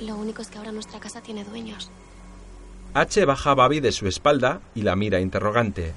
Lo 0.01 0.15
único 0.15 0.41
es 0.41 0.49
que 0.49 0.57
ahora 0.57 0.71
nuestra 0.71 0.99
casa 0.99 1.21
tiene 1.21 1.43
dueños. 1.43 1.91
H 2.95 3.23
baja 3.25 3.51
a 3.51 3.55
Babi 3.55 3.79
de 3.81 3.91
su 3.91 4.07
espalda 4.07 4.61
y 4.73 4.81
la 4.81 4.95
mira 4.95 5.19
interrogante. 5.19 5.93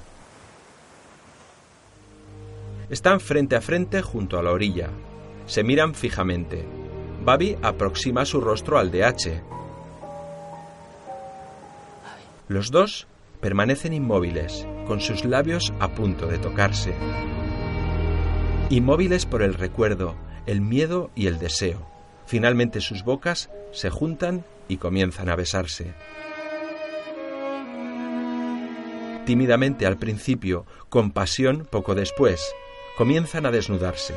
Están 2.89 3.19
frente 3.19 3.55
a 3.55 3.61
frente 3.61 4.01
junto 4.03 4.37
a 4.37 4.43
la 4.43 4.51
orilla. 4.51 4.89
Se 5.47 5.63
miran 5.63 5.95
fijamente. 5.95 6.65
Babi 7.25 7.57
aproxima 7.61 8.25
su 8.25 8.39
rostro 8.41 8.77
al 8.77 8.91
de 8.91 9.03
H. 9.03 9.43
Los 12.47 12.71
dos 12.71 13.08
permanecen 13.39 13.93
inmóviles, 13.93 14.67
con 14.85 14.99
sus 14.99 15.25
labios 15.25 15.73
a 15.79 15.89
punto 15.89 16.27
de 16.27 16.37
tocarse. 16.37 16.93
Inmóviles 18.69 19.25
por 19.25 19.41
el 19.41 19.53
recuerdo, 19.53 20.15
el 20.45 20.61
miedo 20.61 21.09
y 21.15 21.27
el 21.27 21.39
deseo. 21.39 21.87
Finalmente 22.25 22.81
sus 22.81 23.03
bocas 23.03 23.49
se 23.71 23.89
juntan 23.89 24.45
y 24.67 24.77
comienzan 24.77 25.29
a 25.29 25.35
besarse. 25.35 25.93
Tímidamente 29.25 29.85
al 29.85 29.97
principio, 29.97 30.65
con 30.89 31.11
pasión 31.11 31.67
poco 31.69 31.95
después, 31.95 32.53
comienzan 32.97 33.45
a 33.45 33.51
desnudarse. 33.51 34.13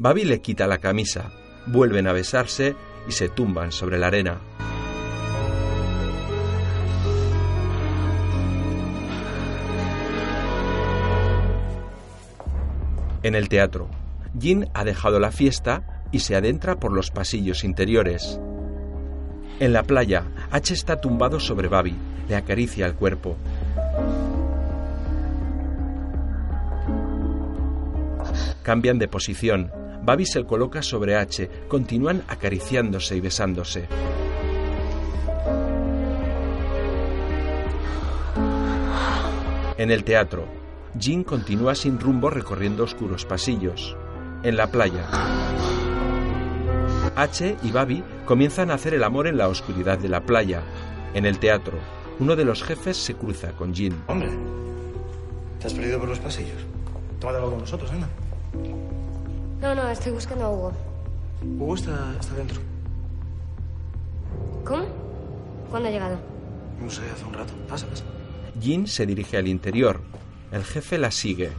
Babi 0.00 0.24
le 0.24 0.40
quita 0.40 0.68
la 0.68 0.78
camisa, 0.78 1.32
vuelven 1.66 2.06
a 2.06 2.12
besarse 2.12 2.76
y 3.08 3.12
se 3.12 3.28
tumban 3.28 3.72
sobre 3.72 3.98
la 3.98 4.06
arena. 4.06 4.38
En 13.24 13.34
el 13.34 13.48
teatro, 13.48 13.88
Jin 14.38 14.68
ha 14.72 14.84
dejado 14.84 15.18
la 15.18 15.32
fiesta 15.32 16.04
y 16.12 16.20
se 16.20 16.36
adentra 16.36 16.76
por 16.76 16.92
los 16.92 17.10
pasillos 17.10 17.64
interiores. 17.64 18.38
En 19.58 19.72
la 19.72 19.82
playa, 19.82 20.26
H 20.52 20.74
está 20.74 21.00
tumbado 21.00 21.40
sobre 21.40 21.66
Babi, 21.66 21.96
le 22.28 22.36
acaricia 22.36 22.86
el 22.86 22.94
cuerpo. 22.94 23.36
Cambian 28.62 29.00
de 29.00 29.08
posición. 29.08 29.77
Babi 30.08 30.24
se 30.24 30.42
coloca 30.44 30.80
sobre 30.80 31.16
H, 31.16 31.50
continúan 31.68 32.24
acariciándose 32.28 33.14
y 33.14 33.20
besándose. 33.20 33.88
En 39.76 39.90
el 39.90 40.04
teatro, 40.04 40.46
Jin 40.98 41.24
continúa 41.24 41.74
sin 41.74 42.00
rumbo 42.00 42.30
recorriendo 42.30 42.84
oscuros 42.84 43.26
pasillos. 43.26 43.98
En 44.44 44.56
la 44.56 44.68
playa, 44.68 45.10
H 47.14 47.58
y 47.62 47.70
Babi 47.70 48.02
comienzan 48.24 48.70
a 48.70 48.74
hacer 48.76 48.94
el 48.94 49.04
amor 49.04 49.26
en 49.26 49.36
la 49.36 49.48
oscuridad 49.48 49.98
de 49.98 50.08
la 50.08 50.24
playa. 50.24 50.62
En 51.12 51.26
el 51.26 51.38
teatro, 51.38 51.76
uno 52.18 52.34
de 52.34 52.46
los 52.46 52.62
jefes 52.62 52.96
se 52.96 53.12
cruza 53.12 53.52
con 53.52 53.74
Jin. 53.74 53.94
Hombre, 54.06 54.30
¿Te 55.60 55.66
has 55.66 55.74
perdido 55.74 55.98
por 55.98 56.08
los 56.08 56.18
pasillos? 56.18 56.64
Tómate 57.20 57.36
algo 57.36 57.50
con 57.50 57.60
nosotros, 57.60 57.92
anda. 57.92 58.08
No, 59.60 59.74
no, 59.74 59.88
estoy 59.90 60.12
buscando 60.12 60.44
a 60.44 60.50
Hugo. 60.50 60.72
Hugo 61.42 61.74
está, 61.74 62.14
está 62.20 62.34
dentro. 62.34 62.60
¿Cómo? 64.64 64.84
¿Cuándo 65.70 65.88
ha 65.88 65.92
llegado? 65.92 66.18
No 66.80 66.90
sé, 66.90 67.02
hace 67.12 67.24
un 67.24 67.34
rato. 67.34 67.52
Pasa, 67.68 67.86
pasa. 67.86 68.04
Jin 68.60 68.86
se 68.86 69.06
dirige 69.06 69.36
al 69.36 69.48
interior. 69.48 70.00
El 70.52 70.64
jefe 70.64 70.98
la 70.98 71.10
sigue. 71.10 71.50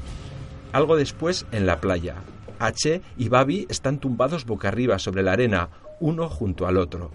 Algo 0.72 0.96
después, 0.96 1.46
en 1.52 1.66
la 1.66 1.82
playa. 1.82 2.16
H 2.60 3.02
y 3.18 3.30
Babi 3.30 3.68
están 3.70 4.00
tumbados 4.00 4.46
boca 4.46 4.68
arriba 4.68 5.00
sobre 5.00 5.24
la 5.24 5.34
arena, 5.34 5.70
uno 6.00 6.30
junto 6.30 6.68
al 6.68 6.78
otro. 6.78 7.12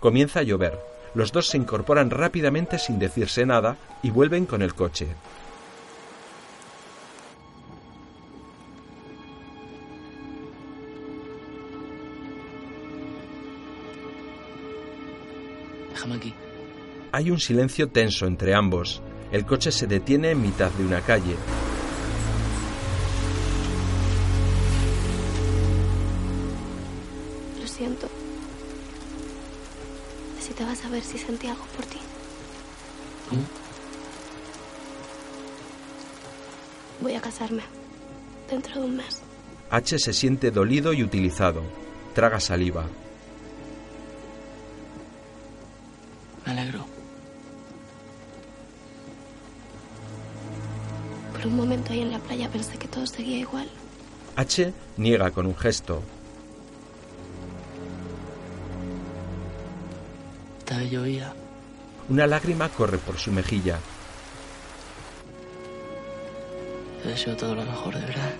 Comienza 0.00 0.40
a 0.40 0.42
llover. 0.42 0.89
Los 1.14 1.32
dos 1.32 1.48
se 1.48 1.56
incorporan 1.56 2.10
rápidamente 2.10 2.78
sin 2.78 2.98
decirse 2.98 3.44
nada 3.44 3.76
y 4.02 4.10
vuelven 4.10 4.46
con 4.46 4.62
el 4.62 4.74
coche. 4.74 5.08
Déjame 15.90 16.14
aquí. 16.14 16.34
Hay 17.12 17.30
un 17.30 17.40
silencio 17.40 17.88
tenso 17.88 18.26
entre 18.26 18.54
ambos. 18.54 19.02
El 19.32 19.44
coche 19.44 19.72
se 19.72 19.86
detiene 19.86 20.30
en 20.30 20.40
mitad 20.40 20.70
de 20.72 20.84
una 20.84 21.00
calle. 21.00 21.34
Necesitaba 30.60 30.90
saber 30.90 31.02
si 31.02 31.16
sentía 31.16 31.52
algo 31.52 31.64
por 31.74 31.86
ti. 31.86 31.96
Voy 37.00 37.14
a 37.14 37.20
casarme. 37.22 37.62
Dentro 38.50 38.74
de 38.74 38.86
un 38.86 38.96
mes. 38.96 39.22
H 39.70 39.98
se 39.98 40.12
siente 40.12 40.50
dolido 40.50 40.92
y 40.92 41.02
utilizado. 41.02 41.62
Traga 42.14 42.40
saliva. 42.40 42.84
Me 46.44 46.52
alegro. 46.52 46.84
Por 51.32 51.46
un 51.46 51.56
momento 51.56 51.94
ahí 51.94 52.02
en 52.02 52.10
la 52.10 52.18
playa 52.18 52.50
pensé 52.50 52.76
que 52.76 52.88
todo 52.88 53.06
seguía 53.06 53.38
igual. 53.38 53.70
H 54.36 54.74
niega 54.98 55.30
con 55.30 55.46
un 55.46 55.56
gesto. 55.56 56.02
Llovía. 60.78 61.32
Una 62.08 62.26
lágrima 62.26 62.68
corre 62.68 62.98
por 62.98 63.18
su 63.18 63.32
mejilla. 63.32 63.78
Te 67.02 67.08
deseo 67.08 67.36
todo 67.36 67.54
lo 67.54 67.64
mejor, 67.64 67.94
de 67.94 68.00
verdad. 68.00 68.32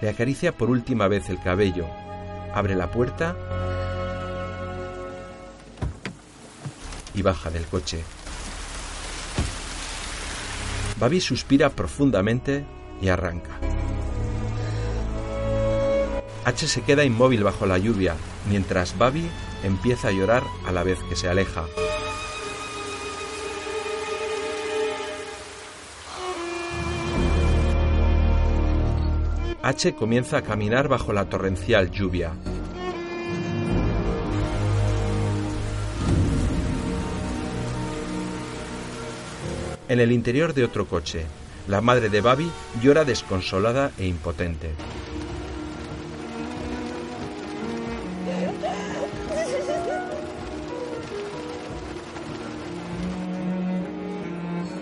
Le 0.00 0.08
acaricia 0.08 0.52
por 0.52 0.70
última 0.70 1.08
vez 1.08 1.28
el 1.28 1.40
cabello. 1.40 1.86
Abre 2.54 2.74
la 2.74 2.90
puerta 2.90 3.36
y 7.14 7.22
baja 7.22 7.50
del 7.50 7.66
coche. 7.66 8.02
Babi 10.98 11.20
suspira 11.20 11.70
profundamente 11.70 12.64
y 13.00 13.08
arranca. 13.08 13.58
H 16.44 16.68
se 16.68 16.82
queda 16.82 17.04
inmóvil 17.04 17.42
bajo 17.42 17.66
la 17.66 17.76
lluvia, 17.76 18.14
mientras 18.48 18.96
Babi 18.96 19.28
empieza 19.66 20.08
a 20.08 20.12
llorar 20.12 20.42
a 20.66 20.72
la 20.72 20.82
vez 20.82 20.98
que 21.08 21.16
se 21.16 21.28
aleja. 21.28 21.64
H 29.62 29.94
comienza 29.96 30.38
a 30.38 30.42
caminar 30.42 30.86
bajo 30.86 31.12
la 31.12 31.28
torrencial 31.28 31.90
lluvia. 31.90 32.32
En 39.88 40.00
el 40.00 40.12
interior 40.12 40.54
de 40.54 40.64
otro 40.64 40.86
coche, 40.86 41.26
la 41.66 41.80
madre 41.80 42.08
de 42.08 42.20
Babi 42.20 42.50
llora 42.80 43.04
desconsolada 43.04 43.90
e 43.98 44.06
impotente. 44.06 44.70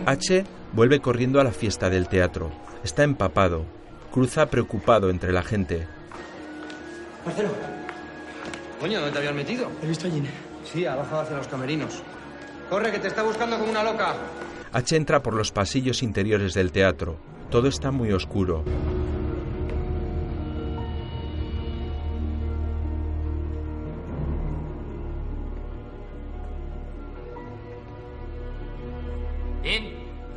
H 0.07 0.45
vuelve 0.73 1.01
corriendo 1.01 1.41
a 1.41 1.45
la 1.45 1.53
fiesta 1.53 1.89
del 1.89 2.09
teatro. 2.09 2.51
Está 2.83 3.05
empapado. 3.05 3.65
Cruza 4.13 4.47
preocupado 4.47 5.11
entre 5.11 5.33
la 5.33 5.43
gente. 5.43 5.87
Marcelo. 7.25 7.49
Coño, 8.81 8.99
¿dónde 8.99 9.13
te 9.13 9.19
habías 9.19 9.35
metido? 9.35 9.71
He 9.83 9.87
visto 9.87 10.07
a 10.07 10.11
Gine. 10.11 10.29
Sí, 10.65 10.85
ha 10.85 10.95
bajado 10.95 11.23
hacia 11.23 11.37
los 11.37 11.49
camerinos. 11.49 12.03
Corre, 12.69 12.93
que 12.93 12.99
te 12.99 13.09
está 13.09 13.23
buscando 13.23 13.59
como 13.59 13.71
una 13.71 13.83
loca. 13.83 14.15
H 14.73 14.97
entra 14.97 15.23
por 15.23 15.35
los 15.35 15.53
pasillos 15.53 16.03
interiores 16.03 16.53
del 16.55 16.73
teatro. 16.73 17.17
Todo 17.51 17.69
está 17.69 17.91
muy 17.91 18.13
oscuro. 18.13 18.65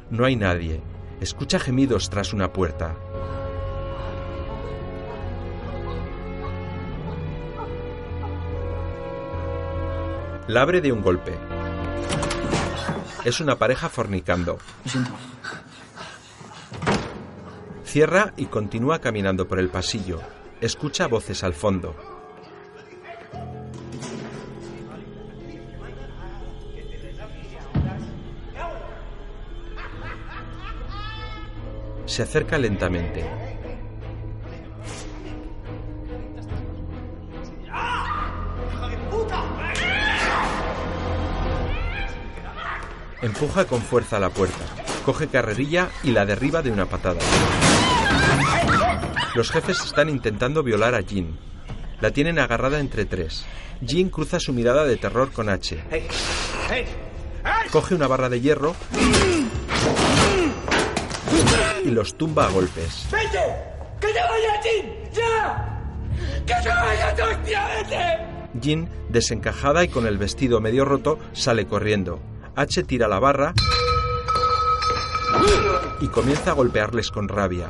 No 0.10 0.24
hay 0.24 0.38
nadie. 0.38 0.82
Escucha 1.20 1.60
gemidos 1.60 2.10
tras 2.10 2.32
una 2.32 2.54
puerta. 2.54 2.96
La 10.48 10.62
abre 10.62 10.80
de 10.80 10.94
un 10.94 11.02
golpe. 11.02 11.38
Es 13.26 13.42
una 13.42 13.58
pareja 13.58 13.90
fornicando. 13.90 14.60
Cierra 17.84 18.34
y 18.38 18.46
continúa 18.46 19.00
caminando 19.00 19.46
por 19.46 19.60
el 19.60 19.68
pasillo. 19.68 20.22
Escucha 20.62 21.08
voces 21.08 21.44
al 21.44 21.54
fondo. 21.54 21.96
Se 32.18 32.24
acerca 32.24 32.58
lentamente. 32.58 33.24
Empuja 43.22 43.66
con 43.66 43.84
fuerza 43.84 44.20
la 44.20 44.32
puerta, 44.32 44.66
coge 45.06 45.28
carrerilla 45.28 45.92
y 46.02 46.10
la 46.10 46.26
derriba 46.26 46.64
de 46.64 46.72
una 46.72 46.88
patada. 46.88 47.20
Los 49.36 49.52
jefes 49.52 49.86
están 49.86 50.10
intentando 50.10 50.64
violar 50.64 50.96
a 50.96 51.02
Jean. 51.02 51.38
La 52.02 52.10
tienen 52.10 52.40
agarrada 52.40 52.80
entre 52.80 53.06
tres. 53.06 53.46
Jean 53.82 54.10
cruza 54.10 54.40
su 54.40 54.54
mirada 54.54 54.86
de 54.86 54.98
terror 54.98 55.32
con 55.32 55.50
H. 55.50 55.84
Coge 57.72 57.94
una 57.94 58.08
barra 58.08 58.28
de 58.28 58.42
hierro 58.42 58.76
y 61.84 61.92
los 61.92 62.18
tumba 62.18 62.48
a 62.48 62.50
golpes. 62.50 63.08
¡Vete! 63.12 63.40
¡Que 64.00 64.08
te 64.08 64.20
vaya, 64.20 64.62
Jin! 64.64 65.14
¡Ya! 65.14 65.82
¡Que 66.46 66.54
te 66.64 66.70
vaya, 66.70 67.16
hostia, 67.32 67.68
vete! 67.68 68.38
Jean, 68.60 68.90
desencajada 69.10 69.84
y 69.84 69.88
con 69.88 70.08
el 70.08 70.18
vestido 70.18 70.60
medio 70.62 70.86
roto, 70.86 71.20
sale 71.34 71.68
corriendo. 71.68 72.20
H 72.56 72.84
tira 72.84 73.08
la 73.08 73.20
barra 73.20 73.54
y 76.02 76.08
comienza 76.08 76.52
a 76.52 76.54
golpearles 76.54 77.12
con 77.12 77.28
rabia. 77.28 77.68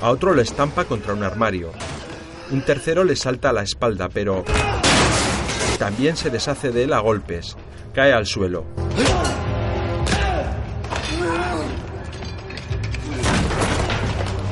A 0.00 0.10
otro 0.10 0.34
lo 0.34 0.42
estampa 0.42 0.84
contra 0.84 1.14
un 1.14 1.22
armario. 1.22 1.72
Un 2.50 2.62
tercero 2.62 3.04
le 3.04 3.16
salta 3.16 3.50
a 3.50 3.52
la 3.52 3.62
espalda, 3.62 4.08
pero 4.08 4.44
también 5.78 6.16
se 6.16 6.30
deshace 6.30 6.70
de 6.70 6.84
él 6.84 6.92
a 6.92 7.00
golpes. 7.00 7.56
Cae 7.96 8.12
al 8.12 8.26
suelo. 8.26 8.66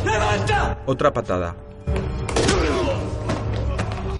¡Levanta! 0.02 0.78
Otra 0.86 1.12
patada. 1.12 1.54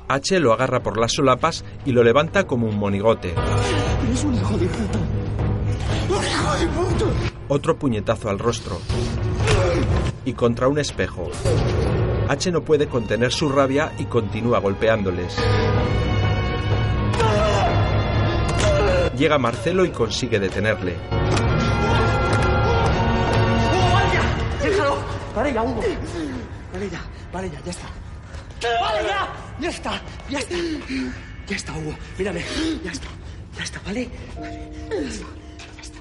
H 0.09 0.39
lo 0.41 0.53
agarra 0.53 0.83
por 0.83 1.01
las 1.01 1.13
solapas 1.13 1.65
y 1.87 1.93
lo 1.93 2.05
levanta 2.05 2.47
como 2.47 2.67
un 2.67 2.77
monigote. 2.77 3.33
Eres 4.07 4.25
un 4.25 4.35
hijo 4.35 4.59
de 4.59 4.67
puta. 4.67 4.99
¡Un 6.11 6.25
hijo 6.27 6.55
de 6.59 6.67
puta! 6.67 7.05
Otro 7.49 7.79
puñetazo 7.79 8.29
al 8.29 8.39
rostro. 8.39 8.79
Y 10.27 10.35
contra 10.35 10.69
un 10.69 10.79
espejo. 10.79 11.31
H 12.29 12.53
no 12.53 12.63
puede 12.63 12.89
contener 12.89 13.33
su 13.33 13.49
rabia 13.49 13.91
y 13.99 14.05
continúa 14.05 14.59
golpeándoles. 14.59 15.43
Llega 19.16 19.39
Marcelo 19.39 19.85
y 19.85 19.91
consigue 19.91 20.41
detenerle. 20.41 20.97
¡Déjalo! 24.62 24.97
Vale 25.35 25.53
ya, 25.53 25.62
Hugo. 25.62 25.82
Vale 26.73 26.91
ya, 26.91 27.01
vale 27.32 27.51
ya, 27.51 27.61
ya 27.65 27.70
está. 27.70 27.86
¡Vale 28.81 29.09
ya! 29.09 29.32
¡Ya 29.61 29.69
está! 29.69 30.03
¡Ya 30.28 30.39
está! 30.41 30.55
Ya 31.47 31.57
está, 31.57 31.73
Hugo. 31.74 31.95
Mírame. 32.19 32.45
Ya 32.82 32.91
está. 32.91 33.07
Ya 33.57 33.62
está, 33.62 33.81
¿vale? 33.86 34.11
Vale. 34.41 34.70
Ya 35.77 35.82
está. 35.82 35.99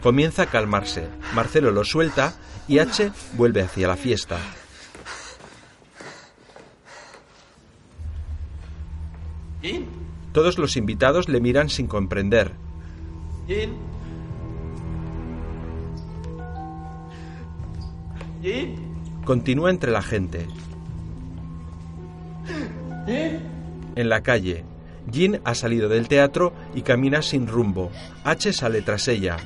Comienza 0.00 0.42
a 0.42 0.46
calmarse. 0.46 1.08
Marcelo 1.34 1.72
lo 1.72 1.84
suelta 1.84 2.34
y 2.68 2.78
H 2.78 3.10
vuelve 3.32 3.62
hacia 3.62 3.88
la 3.88 3.96
fiesta. 3.96 4.38
¿Jin? 9.62 9.88
Todos 10.34 10.58
los 10.58 10.76
invitados 10.76 11.28
le 11.28 11.40
miran 11.40 11.68
sin 11.68 11.86
comprender. 11.86 12.56
¿Jin? 13.46 13.72
¿Jin? 18.42 18.74
Continúa 19.24 19.70
entre 19.70 19.92
la 19.92 20.02
gente. 20.02 20.48
¿Jin? 23.06 23.38
En 23.94 24.08
la 24.08 24.24
calle, 24.24 24.64
Jean 25.08 25.40
ha 25.44 25.54
salido 25.54 25.88
del 25.88 26.08
teatro 26.08 26.52
y 26.74 26.82
camina 26.82 27.22
sin 27.22 27.46
rumbo. 27.46 27.92
H 28.24 28.52
sale 28.52 28.82
tras 28.82 29.06
ella. 29.06 29.36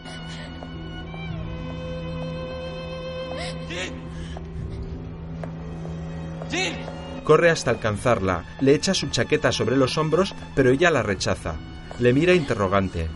Corre 7.28 7.50
hasta 7.50 7.70
alcanzarla, 7.70 8.46
le 8.62 8.74
echa 8.74 8.94
su 8.94 9.08
chaqueta 9.08 9.52
sobre 9.52 9.76
los 9.76 9.98
hombros, 9.98 10.34
pero 10.54 10.70
ella 10.70 10.90
la 10.90 11.02
rechaza. 11.02 11.56
Le 11.98 12.14
mira 12.14 12.32
interrogante. 12.32 13.10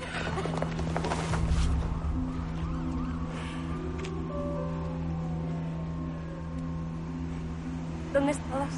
¿Dónde 8.13 8.33
estabas? 8.33 8.69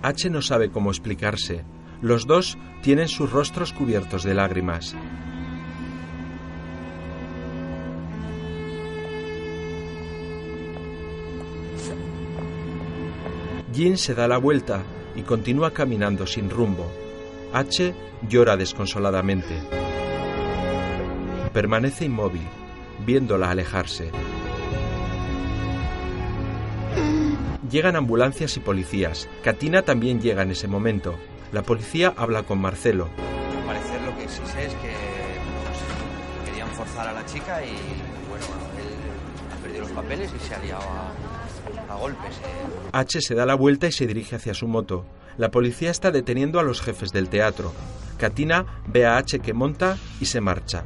H 0.00 0.30
no 0.30 0.40
sabe 0.40 0.70
cómo 0.70 0.90
explicarse. 0.90 1.64
Los 2.00 2.28
dos 2.28 2.56
tienen 2.82 3.08
sus 3.08 3.32
rostros 3.32 3.72
cubiertos 3.72 4.22
de 4.22 4.34
lágrimas. 4.34 4.94
Jean 13.72 13.96
se 13.96 14.14
da 14.14 14.28
la 14.28 14.36
vuelta 14.36 14.82
y 15.16 15.22
continúa 15.22 15.72
caminando 15.72 16.26
sin 16.26 16.50
rumbo. 16.50 16.92
H 17.54 17.94
llora 18.28 18.56
desconsoladamente. 18.56 19.54
Permanece 21.54 22.04
inmóvil, 22.04 22.46
viéndola 23.06 23.50
alejarse. 23.50 24.10
Llegan 27.70 27.96
ambulancias 27.96 28.58
y 28.58 28.60
policías. 28.60 29.28
Katina 29.42 29.80
también 29.80 30.20
llega 30.20 30.42
en 30.42 30.50
ese 30.50 30.68
momento. 30.68 31.18
La 31.52 31.62
policía 31.62 32.12
habla 32.16 32.42
con 32.42 32.60
Marcelo. 32.60 33.08
Al 33.58 33.66
parecer 33.66 34.02
lo 34.02 34.16
que 34.18 34.28
sé 34.28 34.66
es 34.66 34.74
que 34.74 34.92
pues, 35.64 36.50
querían 36.50 36.68
forzar 36.68 37.08
a 37.08 37.12
la 37.14 37.24
chica 37.24 37.64
y 37.64 37.72
bueno, 38.28 38.44
él 38.76 39.62
perdió 39.62 39.80
los 39.80 39.90
papeles 39.92 40.30
y 40.34 40.46
se 40.46 40.54
ha 40.54 40.58
liado 40.58 40.82
a, 40.82 41.21
a 41.92 41.96
golpes. 41.96 42.36
eh. 42.38 42.88
H 42.92 43.20
se 43.20 43.34
da 43.34 43.46
la 43.46 43.54
vuelta 43.54 43.86
y 43.86 43.92
se 43.92 44.06
dirige 44.06 44.36
hacia 44.36 44.54
su 44.54 44.66
moto. 44.68 45.04
La 45.38 45.50
policía 45.50 45.90
está 45.90 46.10
deteniendo 46.10 46.60
a 46.60 46.62
los 46.62 46.80
jefes 46.82 47.10
del 47.10 47.28
teatro. 47.28 47.72
Katina 48.18 48.66
ve 48.86 49.06
a 49.06 49.16
H 49.16 49.40
que 49.40 49.52
monta 49.54 49.96
y 50.20 50.26
se 50.26 50.40
marcha. 50.40 50.84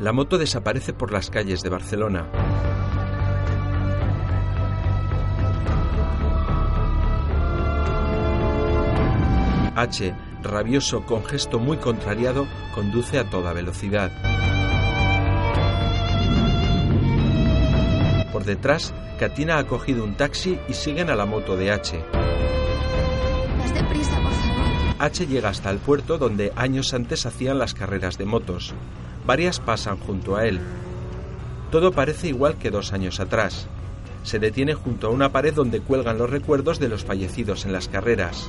La 0.00 0.12
moto 0.12 0.38
desaparece 0.38 0.92
por 0.92 1.12
las 1.12 1.28
calles 1.28 1.60
de 1.60 1.70
Barcelona. 1.70 2.28
H, 9.80 10.12
rabioso 10.42 11.06
con 11.06 11.24
gesto 11.24 11.58
muy 11.58 11.76
contrariado, 11.76 12.46
conduce 12.74 13.18
a 13.18 13.30
toda 13.30 13.52
velocidad. 13.52 14.10
Por 18.32 18.44
detrás, 18.44 18.92
Katina 19.18 19.58
ha 19.58 19.66
cogido 19.66 20.04
un 20.04 20.14
taxi 20.14 20.58
y 20.68 20.74
siguen 20.74 21.10
a 21.10 21.16
la 21.16 21.26
moto 21.26 21.56
de 21.56 21.70
H. 21.70 22.04
Más 23.58 23.74
deprisa, 23.74 24.20
por 24.20 24.32
favor. 24.32 24.66
H 24.98 25.26
llega 25.26 25.48
hasta 25.48 25.70
el 25.70 25.78
puerto 25.78 26.18
donde 26.18 26.52
años 26.56 26.92
antes 26.94 27.26
hacían 27.26 27.58
las 27.58 27.74
carreras 27.74 28.18
de 28.18 28.24
motos. 28.24 28.74
Varias 29.26 29.60
pasan 29.60 29.98
junto 29.98 30.36
a 30.36 30.46
él. 30.46 30.60
Todo 31.70 31.92
parece 31.92 32.28
igual 32.28 32.56
que 32.56 32.70
dos 32.70 32.92
años 32.92 33.20
atrás. 33.20 33.66
Se 34.22 34.38
detiene 34.38 34.74
junto 34.74 35.06
a 35.06 35.10
una 35.10 35.30
pared 35.30 35.54
donde 35.54 35.80
cuelgan 35.80 36.18
los 36.18 36.30
recuerdos 36.30 36.78
de 36.78 36.88
los 36.88 37.04
fallecidos 37.04 37.64
en 37.64 37.72
las 37.72 37.88
carreras. 37.88 38.48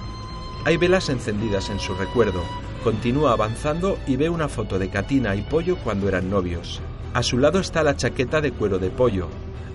Hay 0.66 0.78
velas 0.78 1.10
encendidas 1.10 1.70
en 1.70 1.80
su 1.80 1.96
recuerdo. 1.96 2.44
Continúa 2.84 3.32
avanzando 3.32 3.98
y 4.06 4.18
ve 4.18 4.30
una 4.30 4.50
foto 4.50 4.78
de 4.78 4.90
Katina 4.90 5.36
y 5.36 5.42
Pollo 5.42 5.78
cuando 5.84 6.08
eran 6.08 6.30
novios. 6.30 6.82
A 7.14 7.24
su 7.24 7.38
lado 7.38 7.60
está 7.60 7.82
la 7.82 7.96
chaqueta 7.96 8.42
de 8.42 8.52
cuero 8.52 8.78
de 8.78 8.90
Pollo. 8.90 9.28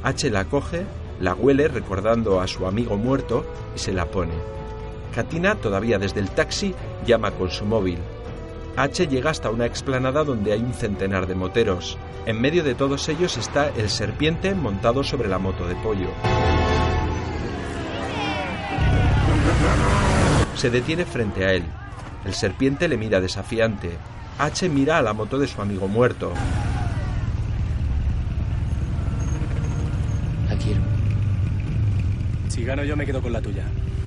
H 0.02 0.30
la 0.30 0.44
coge, 0.44 0.84
la 1.20 1.34
huele 1.34 1.68
recordando 1.68 2.40
a 2.40 2.46
su 2.46 2.66
amigo 2.66 2.96
muerto 2.96 3.44
y 3.74 3.78
se 3.78 3.92
la 3.92 4.06
pone. 4.06 4.34
Katina, 5.14 5.54
todavía 5.54 5.98
desde 5.98 6.20
el 6.20 6.30
taxi, 6.30 6.74
llama 7.06 7.30
con 7.30 7.50
su 7.50 7.64
móvil. 7.64 7.98
H 8.76 9.06
llega 9.06 9.30
hasta 9.30 9.50
una 9.50 9.66
explanada 9.66 10.24
donde 10.24 10.52
hay 10.52 10.60
un 10.60 10.74
centenar 10.74 11.26
de 11.26 11.34
moteros. 11.34 11.96
En 12.26 12.40
medio 12.40 12.62
de 12.62 12.74
todos 12.74 13.08
ellos 13.08 13.36
está 13.36 13.68
el 13.68 13.88
serpiente 13.88 14.54
montado 14.54 15.02
sobre 15.02 15.28
la 15.28 15.38
moto 15.38 15.66
de 15.66 15.76
pollo. 15.76 16.08
Se 20.56 20.70
detiene 20.70 21.04
frente 21.04 21.44
a 21.44 21.52
él. 21.52 21.64
El 22.24 22.34
serpiente 22.34 22.88
le 22.88 22.96
mira 22.96 23.20
desafiante. 23.20 23.90
H 24.38 24.68
mira 24.68 24.98
a 24.98 25.02
la 25.02 25.12
moto 25.12 25.38
de 25.38 25.46
su 25.46 25.60
amigo 25.60 25.88
muerto. 25.88 26.32
La 30.48 30.56
quiero. 30.56 30.80
Si 32.48 32.64
gano 32.64 32.84
yo 32.84 32.96
me 32.96 33.06
quedo 33.06 33.20
con 33.20 33.32
la 33.32 33.40
tuya. 33.40 33.64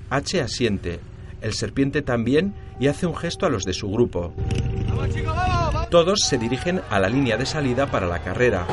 H 0.09 0.41
asiente. 0.41 0.99
El 1.41 1.53
serpiente 1.53 2.01
también 2.01 2.55
y 2.79 2.87
hace 2.87 3.05
un 3.05 3.15
gesto 3.15 3.45
a 3.45 3.49
los 3.49 3.63
de 3.63 3.73
su 3.73 3.89
grupo. 3.89 4.33
Todos 5.89 6.21
se 6.21 6.37
dirigen 6.37 6.81
a 6.89 6.99
la 6.99 7.09
línea 7.09 7.37
de 7.37 7.45
salida 7.45 7.85
para 7.87 8.07
la 8.07 8.19
carrera. 8.19 8.65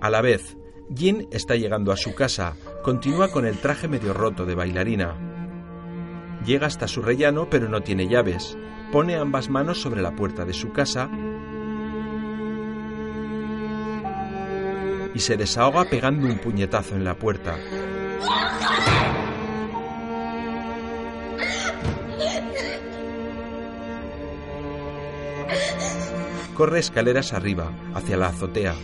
A 0.00 0.08
la 0.08 0.20
vez, 0.22 0.56
Jin 0.94 1.28
está 1.30 1.54
llegando 1.54 1.92
a 1.92 1.96
su 1.96 2.14
casa. 2.14 2.56
Continúa 2.82 3.30
con 3.30 3.46
el 3.46 3.58
traje 3.58 3.86
medio 3.86 4.12
roto 4.12 4.44
de 4.44 4.56
bailarina. 4.56 5.16
Llega 6.44 6.66
hasta 6.66 6.88
su 6.88 7.00
rellano 7.00 7.48
pero 7.48 7.68
no 7.68 7.80
tiene 7.82 8.08
llaves. 8.08 8.58
Pone 8.90 9.16
ambas 9.16 9.48
manos 9.48 9.80
sobre 9.80 10.02
la 10.02 10.16
puerta 10.16 10.44
de 10.44 10.52
su 10.52 10.72
casa 10.72 11.08
y 15.14 15.18
se 15.20 15.36
desahoga 15.36 15.84
pegando 15.84 16.26
un 16.26 16.38
puñetazo 16.38 16.96
en 16.96 17.04
la 17.04 17.14
puerta. 17.14 17.56
Corre 26.54 26.80
escaleras 26.80 27.32
arriba, 27.32 27.72
hacia 27.94 28.16
la 28.16 28.28
azotea. 28.28 28.74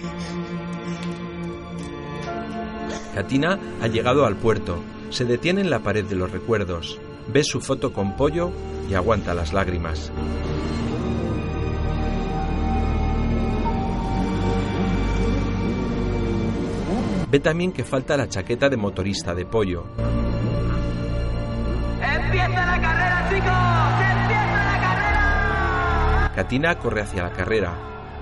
Katina 3.16 3.58
ha 3.80 3.86
llegado 3.86 4.26
al 4.26 4.36
puerto. 4.36 4.78
Se 5.08 5.24
detiene 5.24 5.62
en 5.62 5.70
la 5.70 5.78
pared 5.78 6.04
de 6.04 6.16
los 6.16 6.30
recuerdos. 6.30 7.00
Ve 7.32 7.44
su 7.44 7.62
foto 7.62 7.90
con 7.90 8.14
pollo 8.14 8.52
y 8.90 8.92
aguanta 8.92 9.32
las 9.32 9.54
lágrimas. 9.54 10.12
Ve 17.30 17.40
también 17.40 17.72
que 17.72 17.84
falta 17.84 18.18
la 18.18 18.28
chaqueta 18.28 18.68
de 18.68 18.76
motorista 18.76 19.34
de 19.34 19.46
pollo. 19.46 19.84
¡Empieza 22.02 22.48
la 22.66 22.80
carrera, 22.82 23.28
chicos! 23.30 23.48
¡Empieza 24.20 24.64
la 24.64 24.80
carrera! 24.82 26.32
Katina 26.36 26.78
corre 26.78 27.00
hacia 27.00 27.22
la 27.22 27.32
carrera. 27.32 27.72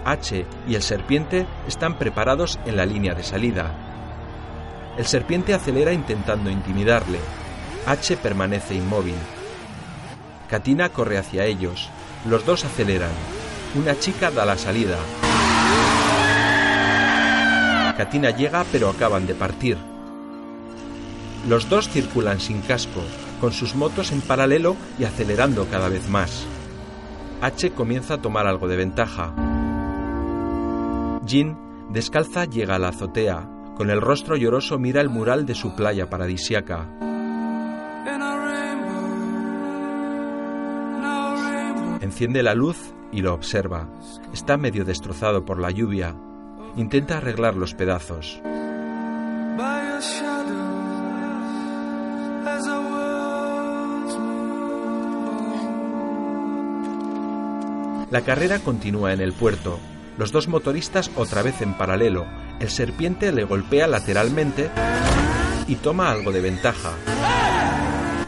H 0.05 0.47
y 0.69 0.77
el 0.77 0.83
serpiente 0.83 1.49
están 1.66 1.99
preparados 1.99 2.61
en 2.65 2.77
la 2.77 2.87
línea 2.87 3.15
de 3.15 3.25
salida. 3.25 3.84
El 4.97 5.07
serpiente 5.07 5.55
acelera 5.55 5.93
intentando 5.93 6.51
intimidarle. 6.51 7.19
H 7.87 8.16
permanece 8.16 8.75
inmóvil. 8.75 9.16
Katina 10.49 10.89
corre 10.91 11.19
hacia 11.19 11.45
ellos. 11.45 11.91
Los 12.29 12.47
dos 12.47 12.65
aceleran. 12.65 13.11
Una 13.75 13.99
chica 13.99 14.31
da 14.31 14.45
la 14.45 14.57
salida. 14.57 14.99
Katina 17.97 18.31
llega 18.31 18.65
pero 18.71 18.89
acaban 18.89 19.27
de 19.27 19.35
partir. 19.35 19.77
Los 21.49 21.69
dos 21.69 21.89
circulan 21.89 22.41
sin 22.41 22.62
casco, 22.62 23.03
con 23.41 23.53
sus 23.53 23.75
motos 23.75 24.12
en 24.12 24.21
paralelo 24.21 24.77
y 24.99 25.05
acelerando 25.05 25.66
cada 25.71 25.89
vez 25.89 26.09
más. 26.09 26.47
H 27.43 27.73
comienza 27.73 28.15
a 28.15 28.23
tomar 28.23 28.47
algo 28.47 28.69
de 28.69 28.77
ventaja. 28.77 29.35
Jean, 31.27 31.59
descalza, 31.91 32.45
llega 32.45 32.77
a 32.77 32.79
la 32.79 32.89
azotea. 32.89 33.53
Con 33.77 33.91
el 33.91 34.01
rostro 34.01 34.37
lloroso 34.37 34.79
mira 34.79 35.01
el 35.01 35.09
mural 35.09 35.47
de 35.47 35.55
su 35.55 35.75
playa 35.75 36.09
paradisiaca. 36.09 36.89
Enciende 42.01 42.43
la 42.43 42.55
luz 42.55 42.95
y 43.11 43.23
lo 43.23 43.35
observa. 43.35 43.89
Está 44.33 44.57
medio 44.57 44.85
destrozado 44.85 45.45
por 45.45 45.59
la 45.59 45.71
lluvia. 45.71 46.15
Intenta 46.77 47.19
arreglar 47.19 47.57
los 47.57 47.75
pedazos. 47.75 48.41
La 58.11 58.21
carrera 58.21 58.61
continúa 58.61 59.13
en 59.13 59.21
el 59.21 59.33
puerto. 59.33 59.81
Los 60.19 60.31
dos 60.31 60.49
motoristas 60.49 61.11
otra 61.16 61.43
vez 61.43 61.61
en 61.61 61.74
paralelo. 61.74 62.27
El 62.61 62.70
serpiente 62.70 63.32
le 63.32 63.45
golpea 63.45 63.86
lateralmente 63.86 64.70
y 65.66 65.77
toma 65.77 66.11
algo 66.11 66.31
de 66.31 66.41
ventaja. 66.41 66.93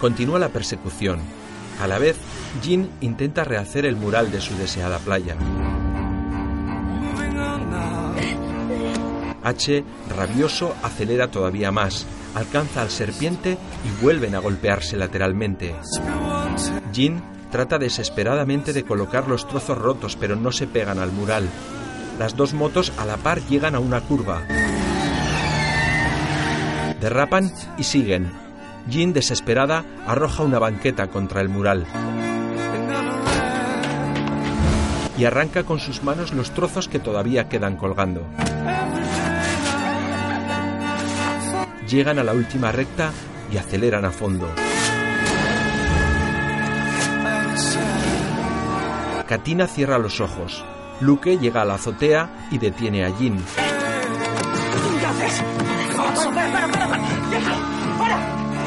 Continúa 0.00 0.38
la 0.38 0.48
persecución. 0.48 1.20
A 1.80 1.86
la 1.86 1.98
vez, 1.98 2.16
Jean 2.62 2.88
intenta 3.00 3.44
rehacer 3.44 3.86
el 3.86 3.96
mural 3.96 4.30
de 4.30 4.40
su 4.40 4.56
deseada 4.56 4.98
playa. 4.98 5.36
H, 9.42 9.84
rabioso, 10.16 10.74
acelera 10.82 11.30
todavía 11.30 11.70
más, 11.70 12.04
alcanza 12.34 12.82
al 12.82 12.90
serpiente 12.90 13.58
y 13.84 14.02
vuelven 14.02 14.34
a 14.34 14.40
golpearse 14.40 14.96
lateralmente. 14.96 15.76
Jean 16.92 17.22
trata 17.50 17.78
desesperadamente 17.78 18.72
de 18.72 18.84
colocar 18.84 19.28
los 19.28 19.46
trozos 19.46 19.78
rotos, 19.78 20.16
pero 20.16 20.34
no 20.34 20.50
se 20.50 20.66
pegan 20.66 20.98
al 20.98 21.12
mural. 21.12 21.48
Las 22.18 22.34
dos 22.34 22.54
motos 22.54 22.92
a 22.96 23.04
la 23.04 23.18
par 23.18 23.42
llegan 23.42 23.74
a 23.74 23.78
una 23.78 24.00
curva. 24.00 24.42
Derrapan 27.00 27.52
y 27.76 27.84
siguen. 27.84 28.32
Jean, 28.88 29.12
desesperada, 29.12 29.84
arroja 30.06 30.42
una 30.42 30.58
banqueta 30.58 31.08
contra 31.08 31.42
el 31.42 31.50
mural. 31.50 31.86
Y 35.18 35.24
arranca 35.24 35.64
con 35.64 35.78
sus 35.78 36.02
manos 36.02 36.32
los 36.32 36.52
trozos 36.52 36.88
que 36.88 36.98
todavía 36.98 37.48
quedan 37.48 37.76
colgando. 37.76 38.26
Llegan 41.86 42.18
a 42.18 42.24
la 42.24 42.32
última 42.32 42.72
recta 42.72 43.12
y 43.52 43.58
aceleran 43.58 44.04
a 44.04 44.10
fondo. 44.10 44.48
Katina 49.26 49.66
cierra 49.66 49.98
los 49.98 50.20
ojos. 50.20 50.64
Luke 51.00 51.36
llega 51.38 51.62
a 51.62 51.64
la 51.64 51.74
azotea 51.74 52.48
y 52.50 52.58
detiene 52.58 53.04
a. 53.04 53.40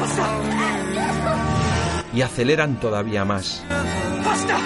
¡Basta! 0.00 0.26
Y 2.12 2.22
aceleran 2.22 2.78
todavía 2.80 3.24
más. 3.24 3.64
¡Basta! 4.24 4.58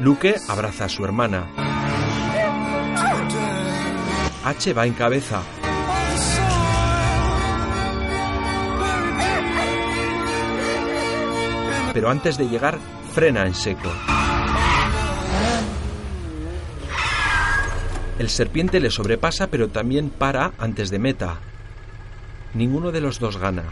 Luke 0.00 0.34
abraza 0.48 0.86
a 0.86 0.88
su 0.88 1.04
hermana. 1.04 1.46
H 4.44 4.72
va 4.72 4.86
en 4.86 4.94
cabeza. 4.94 5.42
Pero 11.92 12.10
antes 12.10 12.38
de 12.38 12.48
llegar, 12.48 12.78
frena 13.12 13.46
en 13.46 13.54
seco. 13.54 13.90
El 18.18 18.30
serpiente 18.30 18.80
le 18.80 18.90
sobrepasa, 18.90 19.48
pero 19.48 19.68
también 19.68 20.08
para 20.08 20.52
antes 20.58 20.90
de 20.90 20.98
meta. 20.98 21.38
Ninguno 22.54 22.90
de 22.90 23.00
los 23.00 23.18
dos 23.18 23.36
gana. 23.36 23.64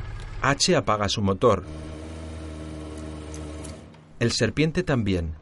H 0.42 0.76
apaga 0.76 1.08
su 1.08 1.22
motor. 1.22 1.64
El 4.18 4.32
serpiente 4.32 4.82
también. 4.82 5.34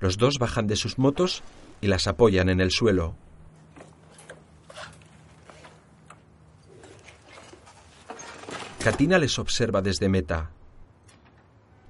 Los 0.00 0.18
dos 0.18 0.38
bajan 0.40 0.66
de 0.66 0.76
sus 0.76 0.98
motos 0.98 1.42
y 1.80 1.86
las 1.86 2.08
apoyan 2.08 2.48
en 2.48 2.60
el 2.60 2.72
suelo. 2.72 3.14
Katina 8.82 9.18
les 9.18 9.38
observa 9.38 9.82
desde 9.82 10.08
meta. 10.08 10.50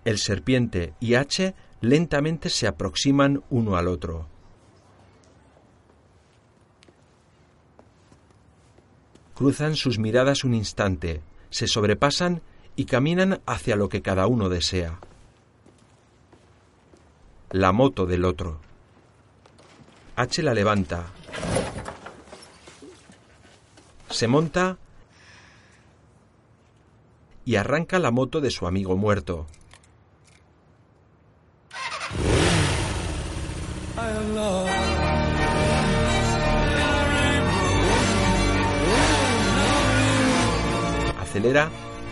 El 0.08 0.16
serpiente 0.16 0.94
y 1.00 1.16
H 1.16 1.54
lentamente 1.82 2.48
se 2.48 2.66
aproximan 2.66 3.44
uno 3.50 3.76
al 3.76 3.88
otro. 3.88 4.26
Cruzan 9.34 9.76
sus 9.76 9.98
miradas 9.98 10.44
un 10.44 10.54
instante, 10.54 11.20
se 11.50 11.66
sobrepasan 11.66 12.40
y 12.74 12.86
caminan 12.86 13.42
hacia 13.44 13.76
lo 13.76 13.90
que 13.90 14.00
cada 14.00 14.26
uno 14.28 14.48
desea. 14.48 14.98
La 17.50 17.72
moto 17.72 18.06
del 18.06 18.24
otro. 18.24 18.62
H 20.16 20.42
la 20.42 20.54
levanta. 20.54 21.04
Se 24.08 24.26
monta 24.26 24.78
y 27.44 27.56
arranca 27.56 27.98
la 27.98 28.10
moto 28.10 28.40
de 28.40 28.50
su 28.50 28.66
amigo 28.66 28.96
muerto. 28.96 29.46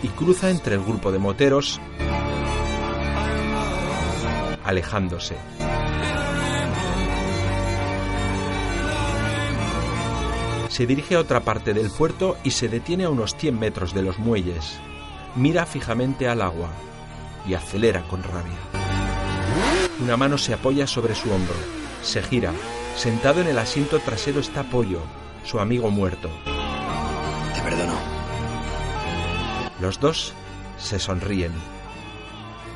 Y 0.03 0.07
cruza 0.09 0.49
entre 0.49 0.75
el 0.75 0.83
grupo 0.83 1.11
de 1.11 1.19
moteros, 1.19 1.79
alejándose. 4.63 5.35
Se 10.69 10.85
dirige 10.85 11.15
a 11.15 11.19
otra 11.19 11.39
parte 11.39 11.73
del 11.73 11.89
puerto 11.89 12.37
y 12.43 12.51
se 12.51 12.69
detiene 12.69 13.05
a 13.05 13.09
unos 13.09 13.35
100 13.35 13.57
metros 13.57 13.93
de 13.93 14.03
los 14.03 14.19
muelles. 14.19 14.77
Mira 15.35 15.65
fijamente 15.65 16.27
al 16.27 16.41
agua 16.41 16.69
y 17.47 17.53
acelera 17.55 18.03
con 18.03 18.21
rabia. 18.21 18.57
Una 19.99 20.17
mano 20.17 20.37
se 20.37 20.53
apoya 20.53 20.85
sobre 20.85 21.15
su 21.15 21.31
hombro. 21.31 21.55
Se 22.03 22.21
gira. 22.21 22.53
Sentado 22.95 23.41
en 23.41 23.47
el 23.47 23.57
asiento 23.57 23.99
trasero 23.99 24.39
está 24.39 24.63
Pollo, 24.63 25.01
su 25.43 25.59
amigo 25.59 25.89
muerto. 25.89 26.29
Te 27.55 27.61
perdono. 27.61 28.16
Los 29.79 29.99
dos 29.99 30.33
se 30.77 30.99
sonríen. 30.99 31.51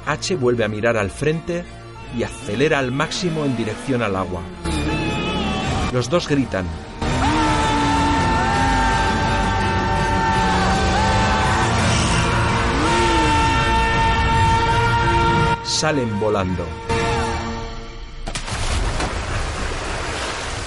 H 0.06 0.36
vuelve 0.36 0.64
a 0.64 0.68
mirar 0.68 0.98
al 0.98 1.10
frente 1.10 1.64
y 2.18 2.24
acelera 2.24 2.80
al 2.80 2.92
máximo 2.92 3.46
en 3.46 3.56
dirección 3.56 4.02
al 4.02 4.16
agua. 4.16 4.42
Los 5.94 6.10
dos 6.10 6.28
gritan. 6.28 6.66
Salen 15.64 16.20
volando. 16.20 16.66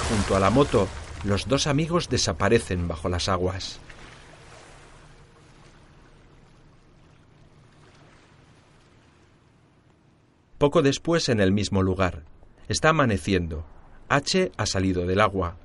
Junto 0.09 0.36
a 0.36 0.40
la 0.40 0.51
moto, 0.51 0.89
los 1.24 1.47
dos 1.47 1.66
amigos 1.66 2.09
desaparecen 2.09 2.89
bajo 2.89 3.09
las 3.09 3.28
aguas. 3.28 3.81
Poco 10.65 10.81
después, 10.81 11.28
en 11.28 11.41
el 11.41 11.53
mismo 11.53 11.82
lugar. 11.82 12.23
Está 12.69 12.89
amaneciendo. 12.89 13.66
H 14.09 14.51
ha 14.57 14.65
salido 14.65 15.05
del 15.05 15.20
agua. 15.20 15.59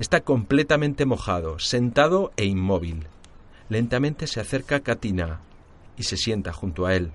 Está 0.00 0.22
completamente 0.22 1.06
mojado, 1.06 1.60
sentado 1.60 2.32
e 2.36 2.44
inmóvil. 2.44 3.06
Lentamente 3.68 4.26
se 4.26 4.40
acerca 4.40 4.80
Katina 4.80 5.42
y 5.96 6.02
se 6.02 6.16
sienta 6.16 6.52
junto 6.52 6.86
a 6.86 6.96
él. 6.96 7.12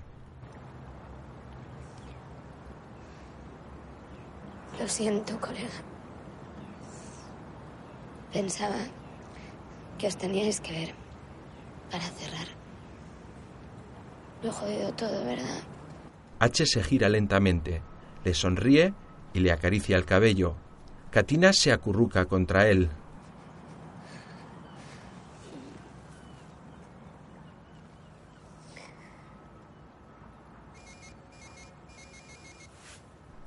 Lo 4.80 4.88
siento, 4.88 5.38
colega. 5.38 5.68
Pensaba 8.32 8.78
que 9.98 10.06
os 10.06 10.16
teníais 10.16 10.62
que 10.62 10.72
ver 10.72 10.94
para 11.90 12.04
cerrar. 12.04 12.55
Lo 14.46 14.52
he 14.52 14.54
jodido 14.54 14.92
todo, 14.92 15.24
¿verdad? 15.24 15.58
H 16.38 16.66
se 16.66 16.84
gira 16.84 17.08
lentamente, 17.08 17.82
le 18.22 18.32
sonríe 18.32 18.94
y 19.34 19.40
le 19.40 19.50
acaricia 19.50 19.96
el 19.96 20.04
cabello. 20.04 20.54
Katina 21.10 21.52
se 21.52 21.72
acurruca 21.72 22.26
contra 22.26 22.68
él. 22.68 22.88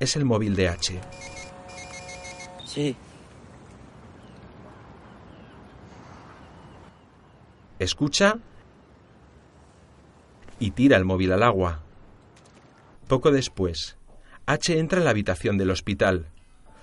Es 0.02 0.18
el 0.18 0.26
móvil 0.26 0.54
de 0.58 0.68
H. 0.68 1.00
Sí. 2.66 2.98
Escucha 7.80 8.38
y 10.60 10.72
tira 10.72 10.98
el 10.98 11.06
móvil 11.06 11.32
al 11.32 11.44
agua. 11.44 11.82
Poco 13.08 13.32
después, 13.32 13.98
H 14.46 14.78
entra 14.78 15.00
en 15.00 15.06
la 15.06 15.12
habitación 15.12 15.58
del 15.58 15.72
hospital. 15.72 16.28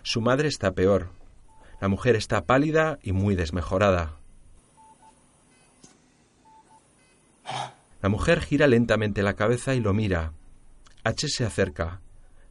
Su 0.02 0.20
madre 0.20 0.48
está 0.48 0.72
peor. 0.72 1.10
La 1.80 1.88
mujer 1.88 2.16
está 2.16 2.44
pálida 2.44 2.98
y 3.02 3.12
muy 3.12 3.34
desmejorada. 3.34 4.16
La 8.02 8.08
mujer 8.08 8.40
gira 8.40 8.66
lentamente 8.66 9.22
la 9.22 9.34
cabeza 9.34 9.74
y 9.74 9.80
lo 9.80 9.92
mira. 9.92 10.32
H 11.04 11.28
se 11.28 11.44
acerca. 11.44 12.00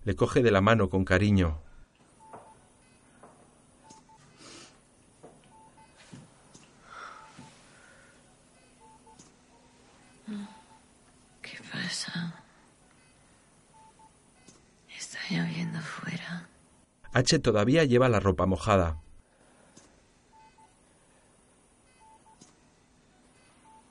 Le 0.04 0.16
coge 0.16 0.44
de 0.44 0.52
la 0.52 0.62
mano 0.62 0.90
con 0.90 1.06
cariño. 1.06 1.65
Está 14.98 15.20
lloviendo 15.30 15.80
fuera. 15.80 16.48
H 17.14 17.40
todavía 17.40 17.84
lleva 17.84 18.10
la 18.10 18.20
ropa 18.20 18.46
mojada. 18.46 19.02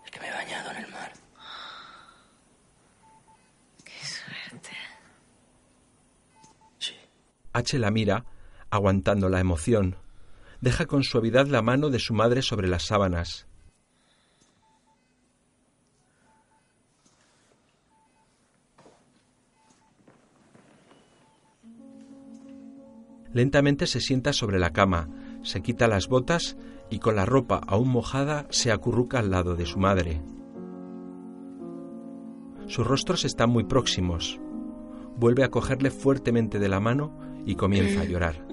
Es 0.04 0.10
que 0.10 0.20
me 0.20 0.28
he 0.28 0.32
bañado 0.32 0.70
en 0.72 0.76
el 0.84 0.90
mar. 0.90 1.12
Qué 3.84 4.06
suerte. 4.06 4.70
H 7.52 7.78
la 7.78 7.90
mira, 7.90 8.24
aguantando 8.70 9.28
la 9.28 9.40
emoción. 9.40 9.96
Deja 10.60 10.86
con 10.86 11.04
suavidad 11.04 11.46
la 11.46 11.62
mano 11.62 11.90
de 11.90 11.98
su 12.00 12.12
madre 12.14 12.42
sobre 12.42 12.68
las 12.68 12.82
sábanas. 12.84 13.46
Lentamente 23.34 23.88
se 23.88 24.00
sienta 24.00 24.32
sobre 24.32 24.60
la 24.60 24.70
cama, 24.70 25.08
se 25.42 25.60
quita 25.60 25.88
las 25.88 26.08
botas 26.08 26.56
y 26.88 27.00
con 27.00 27.16
la 27.16 27.26
ropa 27.26 27.60
aún 27.66 27.88
mojada 27.88 28.46
se 28.50 28.70
acurruca 28.70 29.18
al 29.18 29.32
lado 29.32 29.56
de 29.56 29.66
su 29.66 29.78
madre. 29.80 30.22
Sus 32.66 32.86
rostros 32.86 33.24
están 33.24 33.50
muy 33.50 33.64
próximos. 33.64 34.40
Vuelve 35.16 35.44
a 35.44 35.50
cogerle 35.50 35.90
fuertemente 35.90 36.60
de 36.60 36.68
la 36.68 36.78
mano 36.80 37.18
y 37.44 37.56
comienza 37.56 38.02
a 38.02 38.04
llorar. 38.04 38.46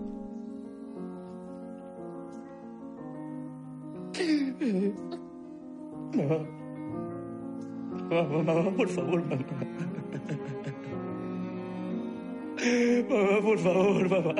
Mamá. 6.14 6.62
Por 8.76 8.90
favor, 8.90 9.24
mamá. 9.24 9.46
Mamá, 12.62 13.42
por 13.42 13.58
favor, 13.58 14.10
mamá. 14.10 14.36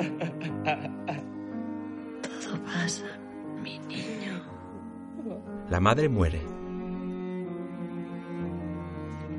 Todo 2.22 2.64
pasa, 2.64 3.04
mi 3.62 3.78
niño. 3.80 4.40
La 5.68 5.80
madre 5.80 6.08
muere. 6.08 6.40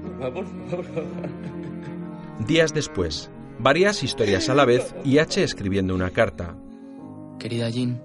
Mamá, 0.03 0.33
por 0.33 0.45
favor, 0.45 0.85
mamá. 0.95 2.45
Días 2.45 2.73
después, 2.73 3.31
varias 3.59 4.03
historias 4.03 4.49
a 4.49 4.55
la 4.55 4.65
vez 4.65 4.93
y 5.05 5.19
H 5.19 5.41
escribiendo 5.43 5.95
una 5.95 6.09
carta. 6.09 6.57
Querida 7.39 7.69
Jean, 7.69 8.01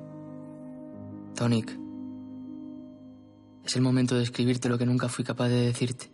Tonic, 1.35 1.77
es 3.65 3.75
el 3.75 3.83
momento 3.83 4.15
de 4.15 4.23
escribirte 4.23 4.69
lo 4.69 4.79
que 4.79 4.87
nunca 4.87 5.09
fui 5.09 5.25
capaz 5.25 5.49
de 5.49 5.67
decirte, 5.67 6.13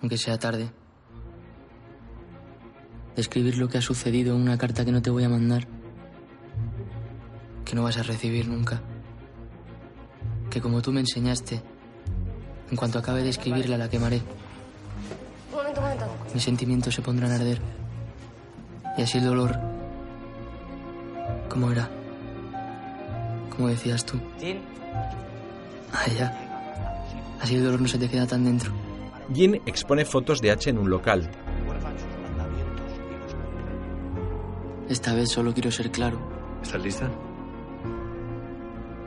aunque 0.00 0.16
sea 0.16 0.38
tarde. 0.38 0.70
De 3.14 3.20
escribir 3.20 3.58
lo 3.58 3.68
que 3.68 3.78
ha 3.78 3.82
sucedido 3.82 4.34
en 4.34 4.42
una 4.42 4.56
carta 4.56 4.84
que 4.84 4.92
no 4.92 5.02
te 5.02 5.10
voy 5.10 5.24
a 5.24 5.28
mandar, 5.28 5.66
que 7.64 7.76
no 7.76 7.82
vas 7.82 7.98
a 7.98 8.02
recibir 8.02 8.48
nunca. 8.48 8.80
Que 10.50 10.60
como 10.60 10.82
tú 10.82 10.92
me 10.92 11.00
enseñaste, 11.00 11.62
en 12.70 12.76
cuanto 12.76 12.98
acabe 12.98 13.22
de 13.22 13.30
escribirla 13.30 13.76
la 13.76 13.88
quemaré. 13.88 14.22
Un 15.50 15.56
momento, 15.58 15.80
un 15.80 15.86
momento. 15.86 16.06
Mis 16.34 16.42
sentimientos 16.42 16.94
se 16.94 17.02
pondrán 17.02 17.32
a 17.32 17.36
arder. 17.36 17.60
Y 18.96 19.02
así 19.02 19.18
el 19.18 19.24
dolor. 19.24 19.58
¿Cómo 21.48 21.70
era? 21.70 21.88
Como 23.54 23.68
decías 23.68 24.04
tú. 24.04 24.18
Ah, 25.92 26.06
ya. 26.18 26.34
Así 27.40 27.56
el 27.56 27.64
dolor 27.64 27.80
no 27.80 27.88
se 27.88 27.98
te 27.98 28.08
queda 28.08 28.26
tan 28.26 28.44
dentro. 28.44 28.72
Jin 29.34 29.60
expone 29.66 30.04
fotos 30.04 30.40
de 30.40 30.50
H 30.50 30.70
en 30.70 30.78
un 30.78 30.88
local. 30.88 31.28
Esta 34.92 35.14
vez 35.14 35.30
solo 35.30 35.54
quiero 35.54 35.70
ser 35.70 35.90
claro. 35.90 36.20
¿Estás 36.62 36.82
lista? 36.82 37.10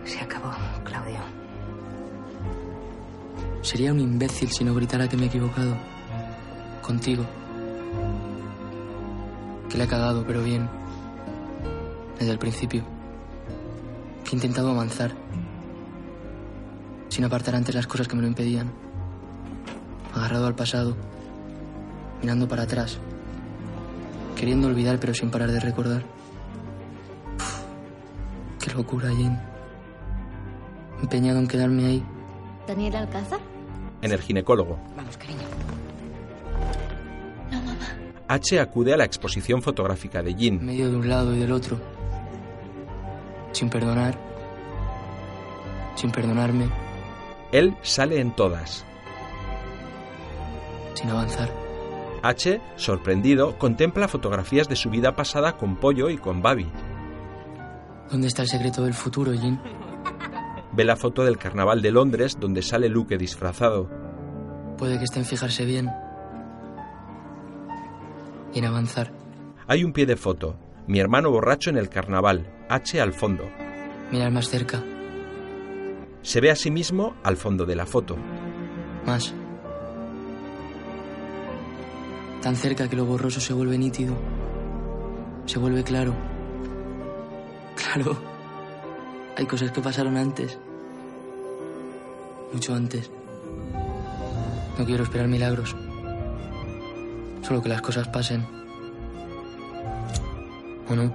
Se 0.04 0.20
acabó, 0.20 0.52
Claudio. 0.84 1.20
Sería 3.62 3.94
un 3.94 4.00
imbécil 4.00 4.50
si 4.50 4.64
no 4.64 4.74
gritara 4.74 5.08
que 5.08 5.16
me 5.16 5.26
he 5.26 5.28
equivocado. 5.28 5.76
Contigo. 6.82 7.24
Que 9.70 9.78
le 9.78 9.84
he 9.84 9.88
cagado, 9.88 10.26
pero 10.26 10.42
bien. 10.42 10.68
Desde 12.18 12.32
el 12.32 12.40
principio. 12.40 12.84
Que 14.24 14.32
he 14.32 14.36
intentado 14.38 14.72
avanzar. 14.72 15.12
Sin 17.10 17.26
apartar 17.26 17.54
antes 17.54 17.76
las 17.76 17.86
cosas 17.86 18.08
que 18.08 18.16
me 18.16 18.24
lo 18.24 18.28
impedían. 18.28 18.72
Agarrado 20.16 20.48
al 20.48 20.56
pasado. 20.56 20.98
Mirando 22.24 22.48
para 22.48 22.64
atrás. 22.64 23.00
Queriendo 24.36 24.68
olvidar, 24.68 25.00
pero 25.00 25.14
sin 25.14 25.30
parar 25.32 25.52
de 25.52 25.60
recordar. 25.60 26.04
Uf, 27.38 27.64
qué 28.64 28.72
locura, 28.74 29.08
Jane. 29.10 29.40
Empeñado 31.02 31.40
en 31.40 31.48
quedarme 31.48 31.86
ahí. 31.86 32.04
¿Daniel 32.68 32.96
Alcázar? 32.96 33.40
En 34.02 34.12
el 34.12 34.20
ginecólogo, 34.22 34.78
Vamos, 34.96 35.18
cariño. 35.18 35.40
No, 37.52 37.62
mamá. 37.62 37.88
H 38.28 38.60
acude 38.60 38.94
a 38.94 38.98
la 38.98 39.06
exposición 39.06 39.62
fotográfica 39.62 40.22
de 40.22 40.34
Jin. 40.34 40.64
medio 40.66 40.90
de 40.92 40.98
un 40.98 41.08
lado 41.10 41.34
y 41.36 41.40
del 41.40 41.52
otro. 41.52 41.80
Sin 43.52 43.70
perdonar. 43.70 44.18
Sin 45.96 46.12
perdonarme. 46.12 46.68
Él 47.52 47.76
sale 47.82 48.20
en 48.20 48.36
todas. 48.36 48.84
Sin 50.94 51.10
avanzar. 51.10 51.50
H, 52.28 52.60
sorprendido, 52.76 53.56
contempla 53.60 54.08
fotografías 54.08 54.68
de 54.68 54.76
su 54.76 54.90
vida 54.90 55.16
pasada 55.16 55.58
con 55.58 55.76
Pollo 55.76 56.10
y 56.10 56.18
con 56.18 56.42
Babi. 56.42 56.68
¿Dónde 58.10 58.28
está 58.28 58.42
el 58.42 58.48
secreto 58.48 58.84
del 58.84 58.96
futuro, 58.96 59.32
Jin? 59.32 59.60
Ve 60.74 60.86
la 60.86 60.96
foto 60.96 61.24
del 61.24 61.38
carnaval 61.38 61.84
de 61.84 61.92
Londres 61.92 62.38
donde 62.40 62.64
sale 62.64 62.90
Luke 62.90 63.18
disfrazado. 63.20 63.90
Puede 64.76 64.98
que 64.98 65.04
esté 65.04 65.20
en 65.20 65.26
fijarse 65.26 65.66
bien. 65.66 65.92
Y 68.54 68.60
en 68.60 68.66
avanzar. 68.66 69.14
Hay 69.68 69.84
un 69.84 69.94
pie 69.94 70.08
de 70.08 70.16
foto. 70.16 70.58
Mi 70.88 71.00
hermano 71.00 71.30
borracho 71.30 71.70
en 71.70 71.78
el 71.78 71.90
carnaval. 71.90 72.52
H 72.70 73.00
al 73.00 73.14
fondo. 73.14 73.44
Mirar 74.12 74.32
más 74.32 74.50
cerca. 74.50 74.84
Se 76.24 76.42
ve 76.42 76.50
a 76.50 76.56
sí 76.56 76.72
mismo 76.72 77.16
al 77.24 77.38
fondo 77.38 77.68
de 77.68 77.76
la 77.76 77.86
foto. 77.86 78.18
Más. 79.06 79.34
Tan 82.46 82.56
cerca 82.56 82.88
que 82.88 82.96
lo 82.96 83.08
borroso 83.08 83.40
se 83.40 83.54
vuelve 83.54 83.76
nítido. 83.76 84.14
Se 85.48 85.58
vuelve 85.58 85.84
claro. 85.84 86.14
Claro. 87.76 88.22
Hay 89.36 89.48
cosas 89.48 89.72
que 89.72 89.82
pasaron 89.82 90.16
antes. 90.16 90.60
Mucho 92.54 92.76
antes. 92.76 93.10
No 94.78 94.86
quiero 94.86 95.06
esperar 95.06 95.28
milagros. 95.28 95.76
Solo 97.42 97.64
que 97.64 97.70
las 97.70 97.82
cosas 97.82 98.10
pasen. 98.10 98.46
¿O 100.88 100.96
no? 100.96 101.12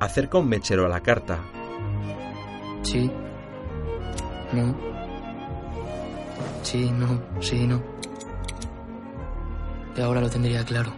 Acerca 0.00 0.38
un 0.38 0.48
mechero 0.48 0.86
a 0.86 0.88
la 0.88 1.04
carta. 1.04 1.38
Sí. 2.82 3.08
No. 4.52 4.74
Sí, 6.62 6.90
no, 6.90 7.20
sí, 7.40 7.64
no. 7.64 7.80
Y 9.96 10.00
ahora 10.00 10.20
lo 10.20 10.28
tendría 10.28 10.64
claro. 10.64 10.92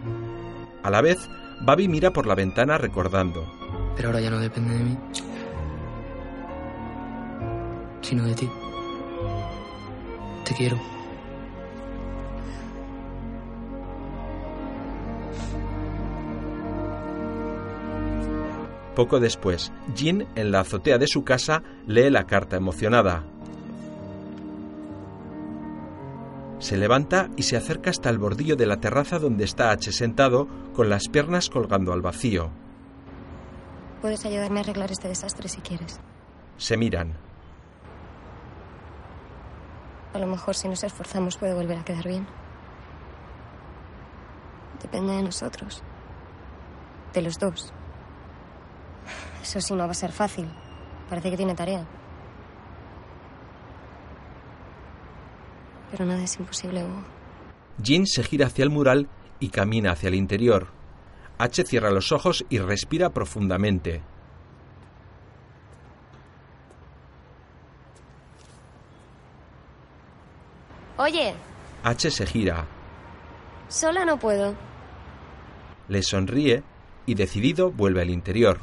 A 0.82 0.90
la 0.90 1.01
vez, 1.01 1.28
Babi 1.60 1.89
mira 1.89 2.12
por 2.12 2.27
la 2.27 2.35
ventana 2.35 2.78
recordando. 2.78 3.44
Pero 3.97 4.09
ahora 4.09 4.20
ya 4.20 4.31
no 4.31 4.39
depende 4.39 4.74
de 4.74 4.85
mí. 4.85 4.98
Sino 8.02 8.24
de 8.24 8.35
ti. 8.35 8.51
Te 10.44 10.55
quiero. 10.55 10.78
Poco 18.94 19.20
después, 19.20 19.73
Jean, 19.94 20.27
en 20.36 20.51
la 20.51 20.60
azotea 20.60 20.97
de 20.97 21.06
su 21.06 21.23
casa, 21.23 21.62
lee 21.86 22.09
la 22.09 22.24
carta 22.24 22.56
emocionada. 22.56 23.24
Se 26.66 26.76
levanta 26.76 27.30
y 27.36 27.44
se 27.44 27.56
acerca 27.56 27.90
hasta 27.90 28.10
el 28.10 28.18
bordillo 28.18 28.56
de 28.56 28.66
la 28.66 28.78
terraza 28.78 29.20
donde 29.20 29.44
está 29.44 29.70
H 29.70 29.93
sentado, 29.93 30.48
con 30.74 30.90
las 30.90 31.06
piernas 31.06 31.48
colgando 31.48 31.93
al 31.93 32.02
vacío. 32.02 32.51
Puedes 34.02 34.26
ayudarme 34.26 34.59
a 34.59 34.62
arreglar 34.64 34.90
este 34.90 35.06
desastre 35.06 35.48
si 35.48 35.60
quieres. 35.60 36.01
Se 36.56 36.76
miran. 36.76 37.16
A 40.12 40.18
lo 40.18 40.26
mejor 40.26 40.56
si 40.56 40.66
nos 40.66 40.82
esforzamos 40.82 41.36
puede 41.36 41.55
volver 41.55 41.78
a 41.78 41.84
quedar 41.84 42.09
bien. 42.09 42.26
Depende 44.82 45.12
de 45.12 45.22
nosotros. 45.22 45.84
De 47.14 47.22
los 47.22 47.38
dos. 47.38 47.72
Eso 49.40 49.60
sí, 49.60 49.72
no 49.72 49.84
va 49.84 49.93
a 49.93 49.94
ser 49.94 50.10
fácil. 50.10 50.51
Parece 51.09 51.30
que 51.30 51.36
tiene 51.36 51.55
tarea. 51.55 51.86
Pero 55.90 56.04
nada 56.04 56.22
es 56.22 56.36
imposible, 56.38 56.84
Hugo. 56.84 57.04
Jean 57.82 58.06
se 58.06 58.22
gira 58.22 58.46
hacia 58.46 58.64
el 58.64 58.70
mural 58.70 59.08
y 59.38 59.48
camina 59.50 59.92
hacia 59.92 60.08
el 60.08 60.14
interior. 60.14 60.68
H 61.38 61.64
cierra 61.64 61.90
los 61.90 62.12
ojos 62.12 62.44
y 62.48 62.58
respira 62.58 63.10
profundamente. 63.10 64.02
Oye, 70.98 71.34
H 71.84 72.10
se 72.10 72.26
gira, 72.26 72.64
sola 73.68 74.04
no 74.04 74.18
puedo. 74.18 74.54
le 75.88 76.02
sonríe 76.02 76.62
y 77.04 77.14
decidido 77.14 77.70
vuelve 77.70 78.00
al 78.02 78.10
interior. 78.10 78.58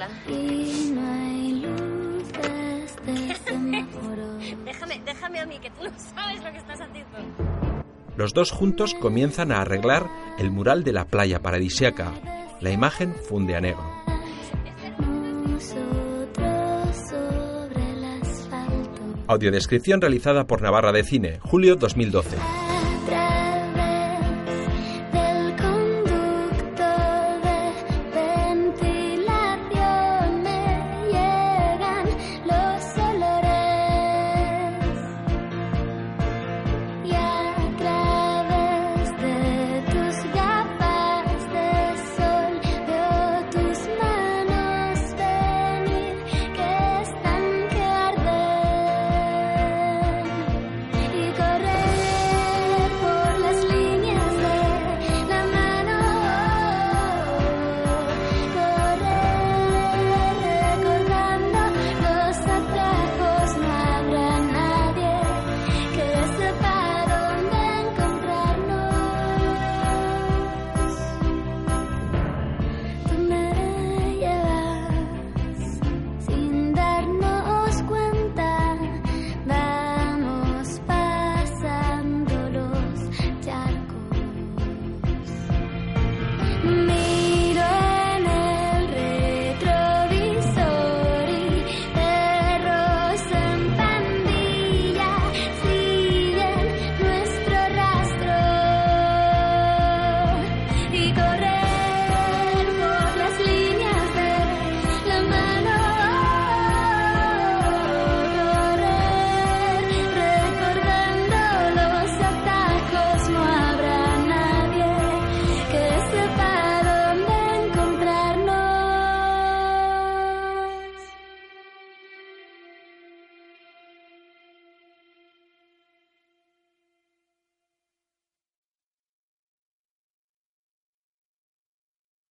Déjame, 4.64 5.02
déjame 5.04 5.40
a 5.40 5.46
mí, 5.46 5.58
que 5.58 5.70
tú 5.70 5.84
no 5.84 5.98
sabes 5.98 6.42
lo 6.42 6.50
que 6.50 6.58
estás 6.58 6.80
haciendo. 6.80 7.18
Los 8.16 8.32
dos 8.32 8.50
juntos 8.50 8.94
comienzan 8.94 9.52
a 9.52 9.60
arreglar 9.60 10.06
el 10.38 10.50
mural 10.50 10.84
de 10.84 10.92
la 10.92 11.06
playa 11.06 11.40
paradisiaca. 11.40 12.12
La 12.60 12.70
imagen 12.70 13.14
funde 13.14 13.56
a 13.56 13.60
negro. 13.60 13.84
Audiodescripción 19.26 20.00
realizada 20.00 20.46
por 20.46 20.60
Navarra 20.60 20.92
de 20.92 21.04
Cine, 21.04 21.38
julio 21.40 21.76
2012. 21.76 22.36